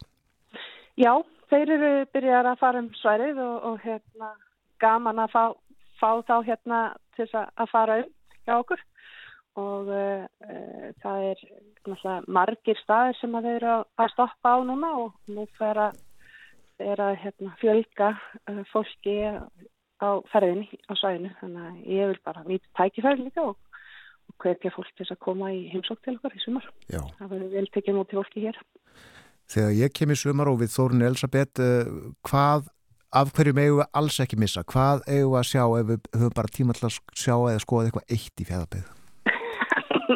Já, 0.99 1.13
þeir 1.51 1.73
eru 1.77 1.91
byrjar 2.15 2.49
að 2.53 2.61
fara 2.61 2.83
um 2.85 2.91
sværið 3.01 3.41
og, 3.45 3.57
og 3.73 3.81
hérna, 3.85 4.33
gaman 4.83 5.23
að 5.25 5.33
fá, 5.35 5.43
fá 6.01 6.11
þá 6.29 6.35
hérna 6.47 6.81
til 7.17 7.27
að- 7.33 7.71
fara 7.73 7.99
um 8.03 8.11
hjá 8.47 8.55
okkur 8.63 8.83
og 9.59 9.89
uh, 9.91 10.27
uh, 10.47 10.91
það 11.03 11.25
er 11.33 12.27
margir 12.31 12.79
staðir 12.79 13.17
sem 13.19 13.35
að 13.35 13.49
þeir 13.49 13.57
eru 13.63 13.73
að- 13.99 14.13
stoppa 14.13 14.55
á 14.55 14.59
núna 14.63 14.93
og 15.03 15.17
nú 15.35 15.47
fer 15.59 15.81
að, 15.89 15.99
er 16.79 17.01
að 17.03 17.17
hérna, 17.25 17.55
fjölga 17.59 18.13
uh, 18.15 18.63
fólki 18.73 19.17
á 19.99 20.09
ferðinni 20.31 20.69
á 20.87 20.93
svæðinu 20.95 21.33
þannig 21.41 21.65
að 21.67 21.79
ég 21.97 22.13
vil 22.13 22.21
bara 22.25 22.45
nýta 22.47 22.71
tækifæri 22.79 23.25
líka 23.27 23.43
og, 23.51 23.57
hvetja 24.39 24.71
fólk 24.71 24.93
til 24.95 25.07
að 25.11 25.19
koma 25.25 25.49
í 25.51 25.65
heimsók 25.73 25.99
til 26.05 26.15
okkar 26.15 26.35
í 26.37 26.41
sumar. 26.45 26.67
Já. 26.93 27.01
Það 27.19 27.31
verður 27.33 27.55
vel 27.57 27.69
tekið 27.75 27.97
mútið 27.97 28.19
fólki 28.21 28.43
hér. 28.45 28.59
Þegar 29.49 29.73
ég 29.79 29.95
kem 29.97 30.13
í 30.13 30.19
sumar 30.19 30.51
og 30.51 30.61
við 30.63 30.75
Þórun 30.75 31.07
Elisabeth, 31.09 31.63
uh, 31.65 32.13
hvað, 32.29 32.69
af 33.17 33.33
hverju 33.37 33.57
megum 33.57 33.81
við 33.81 33.91
alls 34.01 34.21
ekki 34.25 34.39
missa? 34.41 34.65
Hvað 34.69 35.07
eigum 35.09 35.33
við 35.33 35.41
að 35.41 35.51
sjá 35.51 35.65
ef 35.65 35.89
við 35.89 36.13
höfum 36.19 36.37
bara 36.37 36.55
tíma 36.59 36.77
til 36.77 36.89
að 36.91 36.99
sjá 37.17 37.35
eða 37.37 37.65
skoða 37.65 37.89
eitthvað 37.89 38.15
eitt 38.17 38.43
í 38.45 38.49
fjaraðbyggð? 38.51 38.95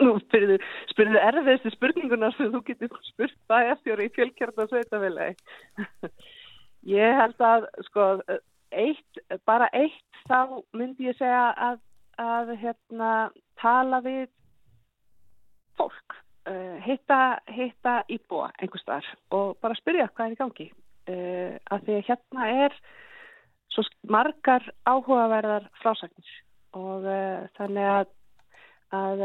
Nú 0.03 0.15
spyrðu, 0.25 0.57
spyrðu 0.91 1.21
erfiðstu 1.21 1.73
spurningunar 1.75 2.37
sem 2.37 2.53
þú 2.53 2.61
getur 2.67 3.03
spurt 3.07 3.37
bæjarstjóri 3.53 4.09
í 4.09 4.13
fjölkjörna 4.17 4.67
sveitafélagi. 4.69 5.37
Ég 6.93 7.19
held 7.21 7.45
að, 7.47 7.69
sko, 7.89 8.07
eitt, 8.73 9.23
bara 9.49 9.69
eitt 9.77 10.25
þá 10.29 10.61
myndi 10.77 11.09
ég 11.09 11.19
segja 11.19 11.53
að, 11.69 11.81
að 12.21 12.55
hérna, 12.61 13.13
tala 13.61 14.01
við 14.05 14.27
fólk, 15.79 16.17
uh, 16.49 16.77
hitta, 16.87 17.19
hitta 17.53 17.95
íbúa 18.13 18.51
einhvers 18.59 18.85
þar 18.89 19.09
og 19.37 19.57
bara 19.63 19.79
spyrja 19.79 20.09
hvað 20.13 20.27
er 20.27 20.37
í 20.37 20.41
gangi. 20.43 20.69
Uh, 21.03 21.57
að 21.75 21.87
því 21.87 21.97
að 21.99 22.07
hérna 22.09 22.49
er 22.67 22.77
svo 23.73 23.83
margar 24.13 24.67
áhugaverðar 24.87 25.67
frásagnir 25.83 26.33
og 26.79 27.05
uh, 27.09 27.49
þannig 27.59 27.89
að, 27.97 28.13
að 28.95 29.25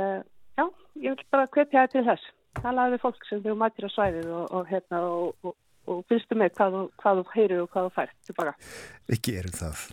já, 0.58 0.66
ég 1.04 1.16
vil 1.16 1.28
bara 1.32 1.48
hvetja 1.54 1.84
það 1.86 1.94
til 1.94 2.06
þess. 2.10 2.34
Talaði 2.58 2.96
við 2.96 3.04
fólk 3.06 3.28
sem 3.30 3.42
þú 3.46 3.54
mætir 3.62 3.86
á 3.86 3.90
svæðið 3.94 4.30
og, 4.34 4.46
og, 4.58 4.64
hérna, 4.72 5.02
og, 5.06 5.36
og, 5.46 5.54
og 5.94 6.00
fyrstu 6.10 6.38
með 6.40 6.56
hvað, 6.58 6.74
þú- 6.80 7.02
hvað 7.04 7.20
þú 7.22 7.26
heyrir 7.36 7.62
og 7.62 7.70
hvað 7.76 7.86
þú 7.90 7.94
fær 8.00 8.16
tilbaka. 8.26 8.56
Ekki 9.14 9.36
erum 9.38 9.54
það. 9.60 9.84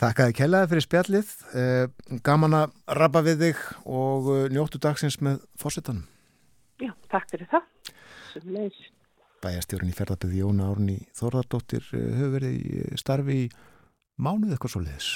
Takk 0.00 0.22
að 0.22 0.30
þið 0.30 0.38
kellaði 0.40 0.70
fyrir 0.72 0.86
spjallið. 0.86 1.34
Gaman 2.24 2.56
að 2.62 2.74
rabba 2.96 3.22
við 3.28 3.44
þig 3.44 3.60
og 3.84 4.32
njóttu 4.56 4.80
dagsins 4.80 5.20
með 5.20 5.44
fórsetanum. 5.60 6.06
Já, 6.82 6.92
takk 7.08 7.30
fyrir 7.32 7.48
það. 7.48 7.68
Bæjarstjórinn 9.44 9.92
í 9.92 9.96
ferðarbygði 9.96 10.42
Jóna 10.42 10.66
Árni 10.72 10.96
Þórðardóttir 11.16 11.86
uh, 11.96 12.02
hefur 12.18 12.34
verið 12.34 12.58
í 12.58 13.00
starfi 13.00 13.38
í 13.44 13.46
mánuð 14.20 14.56
eitthvað 14.56 14.74
svo 14.74 14.82
leiðis. 14.84 15.10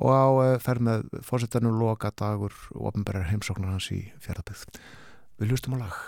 Og 0.00 0.10
á 0.10 0.26
uh, 0.30 0.56
ferð 0.62 0.86
með 0.88 1.06
fórsetanum 1.26 1.78
loka 1.78 2.10
dagur 2.18 2.54
og 2.74 2.90
ofnbærar 2.90 3.28
heimsóknar 3.30 3.74
hans 3.74 3.90
í 3.94 4.00
ferðarbygð. 4.24 4.80
Við 5.38 5.54
hlustum 5.54 5.78
á 5.78 5.82
lag. 5.84 6.00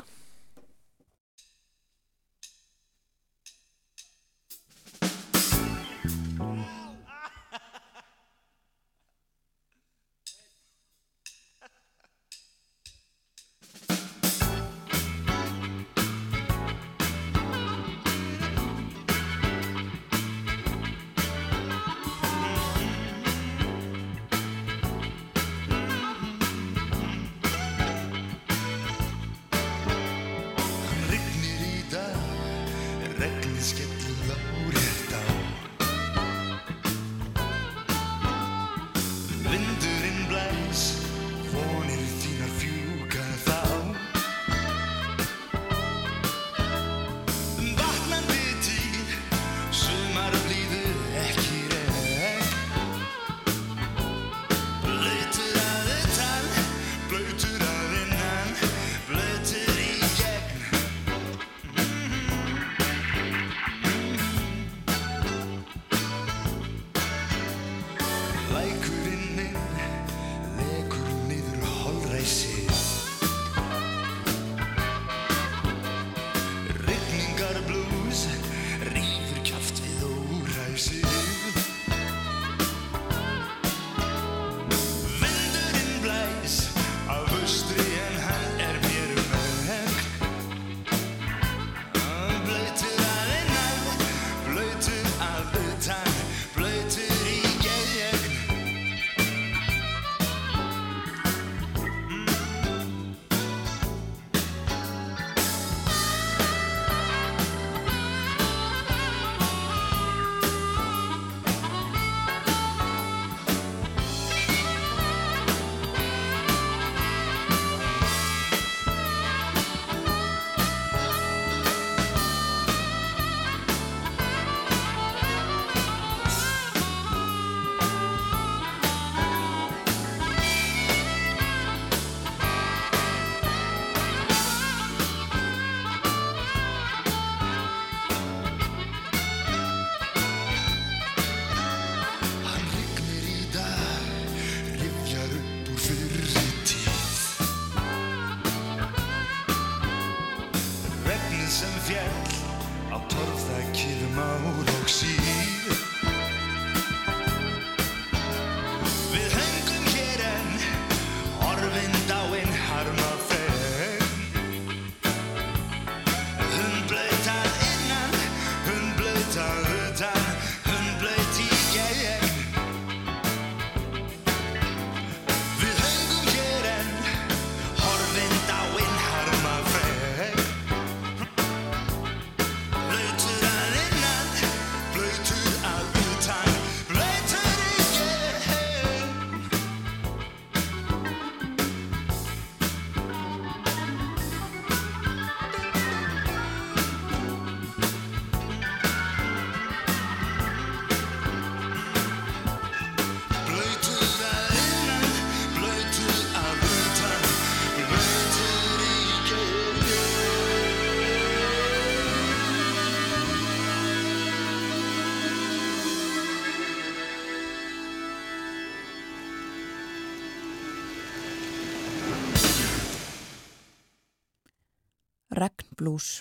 Blues. 225.82 226.20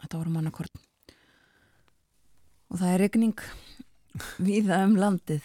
Þetta 0.00 0.20
voru 0.20 0.34
mannakorn 0.34 0.82
og 2.66 2.80
það 2.80 2.92
er 2.92 3.02
regning 3.04 3.44
víða 4.48 4.80
um 4.86 4.96
landið. 4.98 5.44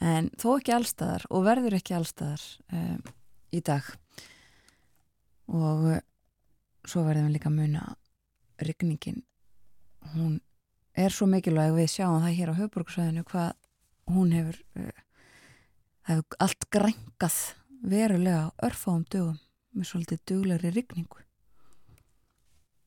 En 0.00 0.30
þó 0.40 0.52
ekki 0.54 0.76
allstaðar 0.76 1.26
og 1.28 1.42
verður 1.44 1.76
ekki 1.76 1.96
allstaðar 1.96 2.44
um, 2.72 3.00
í 3.52 3.60
dag. 3.66 3.88
Og 5.50 5.88
uh, 5.90 5.98
svo 6.88 7.02
verðum 7.04 7.28
við 7.28 7.36
líka 7.36 7.50
að 7.50 7.58
muna 7.58 7.82
regningin 8.60 9.20
hún 10.14 10.38
er 10.96 11.12
svo 11.14 11.28
mikilvæg 11.30 11.74
við 11.76 11.90
sjáum 11.92 12.22
það 12.22 12.36
hér 12.38 12.52
á 12.52 12.60
höfburgsvæðinu 12.60 13.24
hvað 13.28 13.50
hún 14.10 14.32
hefur 14.36 14.60
uh, 14.80 15.00
hefur 16.08 16.38
allt 16.44 16.68
grængað 16.72 17.38
verulega 17.80 18.50
örfáum 18.66 19.04
dögum 19.12 19.38
með 19.76 19.90
svolítið 19.90 20.24
duglegri 20.30 20.72
regningu 20.74 21.22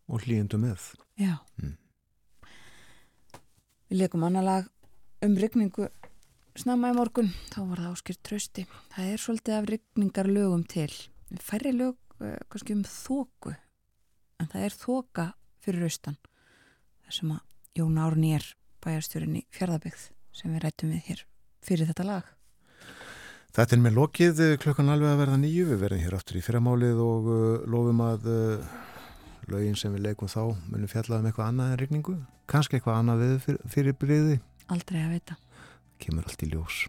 og 0.09 0.25
hlýjendu 0.25 0.59
með. 0.61 0.91
Já. 1.19 1.37
Mm. 1.61 1.77
Við 3.89 4.01
leikum 4.01 4.25
annar 4.25 4.45
lag 4.47 4.69
um 5.23 5.35
rigningu 5.39 5.87
snemma 6.59 6.91
í 6.91 6.97
morgun, 6.97 7.31
þá 7.53 7.59
var 7.69 7.81
það 7.81 7.93
áskýrt 7.93 8.21
trösti. 8.25 8.65
Það 8.93 9.11
er 9.11 9.21
svolítið 9.21 9.57
af 9.57 9.69
rigningar 9.69 10.29
lögum 10.29 10.65
til. 10.69 10.89
Færri 11.41 11.73
lög 11.73 11.95
uh, 12.21 12.37
kannski 12.51 12.75
um 12.77 12.83
þóku, 12.85 13.55
en 14.41 14.51
það 14.51 14.67
er 14.67 14.77
þóka 14.77 15.27
fyrir 15.63 15.87
austan. 15.87 16.19
Það 17.03 17.17
sem 17.17 17.33
að 17.33 17.43
Jón 17.79 17.97
Árni 18.01 18.35
er 18.37 18.47
bæjarstjórin 18.83 19.39
í 19.39 19.43
fjörðabyggð 19.55 20.07
sem 20.33 20.53
við 20.53 20.65
rættum 20.65 20.93
við 20.93 21.09
hér 21.09 21.25
fyrir 21.63 21.89
þetta 21.89 22.05
lag. 22.05 22.31
Þetta 23.53 23.75
er 23.75 23.81
með 23.81 23.97
lokið 23.99 24.39
eh, 24.41 24.55
klukkan 24.61 24.89
alveg 24.89 25.13
að 25.13 25.19
verða 25.21 25.39
nýju. 25.41 25.67
Við 25.69 25.81
verðum 25.85 26.03
hér 26.05 26.15
aftur 26.17 26.37
í 26.39 26.45
fyrramálið 26.45 27.01
og 27.01 27.29
uh, 27.29 27.43
lofum 27.69 28.01
að 28.05 28.29
lögin 29.51 29.77
sem 29.79 29.93
við 29.95 30.07
leikum 30.07 30.31
þá 30.31 30.41
munum 30.71 30.89
fjallað 30.91 31.23
um 31.23 31.29
eitthvað 31.29 31.49
annað 31.51 31.71
en 31.71 31.79
rigningu. 31.81 32.15
Kanski 32.51 32.77
eitthvað 32.77 32.99
annað 32.99 33.23
við 33.23 33.33
fyrir, 33.45 33.71
fyrir 33.75 33.97
bríði. 33.99 34.35
Aldrei 34.73 34.99
að 35.03 35.15
vita. 35.15 35.37
Kemur 36.03 36.27
allt 36.27 36.43
í 36.43 36.49
ljós. 36.51 36.83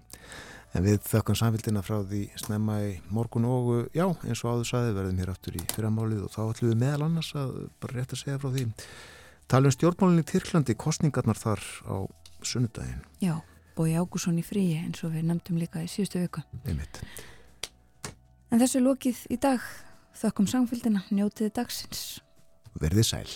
En 0.75 0.83
við 0.83 1.03
þökkum 1.07 1.39
samfélgina 1.39 1.85
frá 1.87 2.01
því 2.03 2.25
snemma 2.41 2.81
í 2.83 2.95
morgun 3.15 3.47
og 3.47 3.69
já, 3.95 4.09
eins 4.27 4.43
og 4.43 4.57
áður 4.57 4.71
saði 4.73 4.95
verðum 4.97 5.21
hér 5.23 5.31
aftur 5.31 5.59
í 5.59 5.63
fyrramálið 5.71 6.25
og 6.27 6.33
þá 6.35 6.41
ætlum 6.49 6.73
við 6.73 6.81
meðal 6.81 7.07
annars 7.07 7.31
að 7.39 7.53
bara 7.83 7.99
rétt 8.01 8.15
að 8.17 8.23
segja 8.25 8.41
frá 8.43 8.51
því. 8.57 8.65
Tala 9.51 9.71
um 9.71 9.77
stjórnmálinni 9.77 10.27
Tyrklandi, 10.27 10.75
kostningarnar 10.75 11.39
þar 11.39 11.63
á 11.87 11.97
sunnudaginn. 12.43 13.05
Já, 13.23 13.37
Bói 13.79 13.95
Ágússon 13.95 14.41
í 14.41 14.45
fríi 14.47 14.81
eins 14.81 15.05
og 15.07 15.15
við 15.15 15.29
nefndum 15.31 15.63
líka 15.63 15.85
í 15.85 15.89
síðustu 15.91 16.25
viku. 16.25 16.43
Einmitt. 16.65 17.01
En 18.51 18.63
þessu 18.63 18.83
lokið 18.83 19.25
í 19.35 19.39
dag. 19.43 19.63
Þökkum 20.15 20.47
samfélgina, 20.47 21.03
njótiði 21.11 21.51
dagsins. 21.55 22.05
Verðið 22.83 23.07
sæl. 23.07 23.35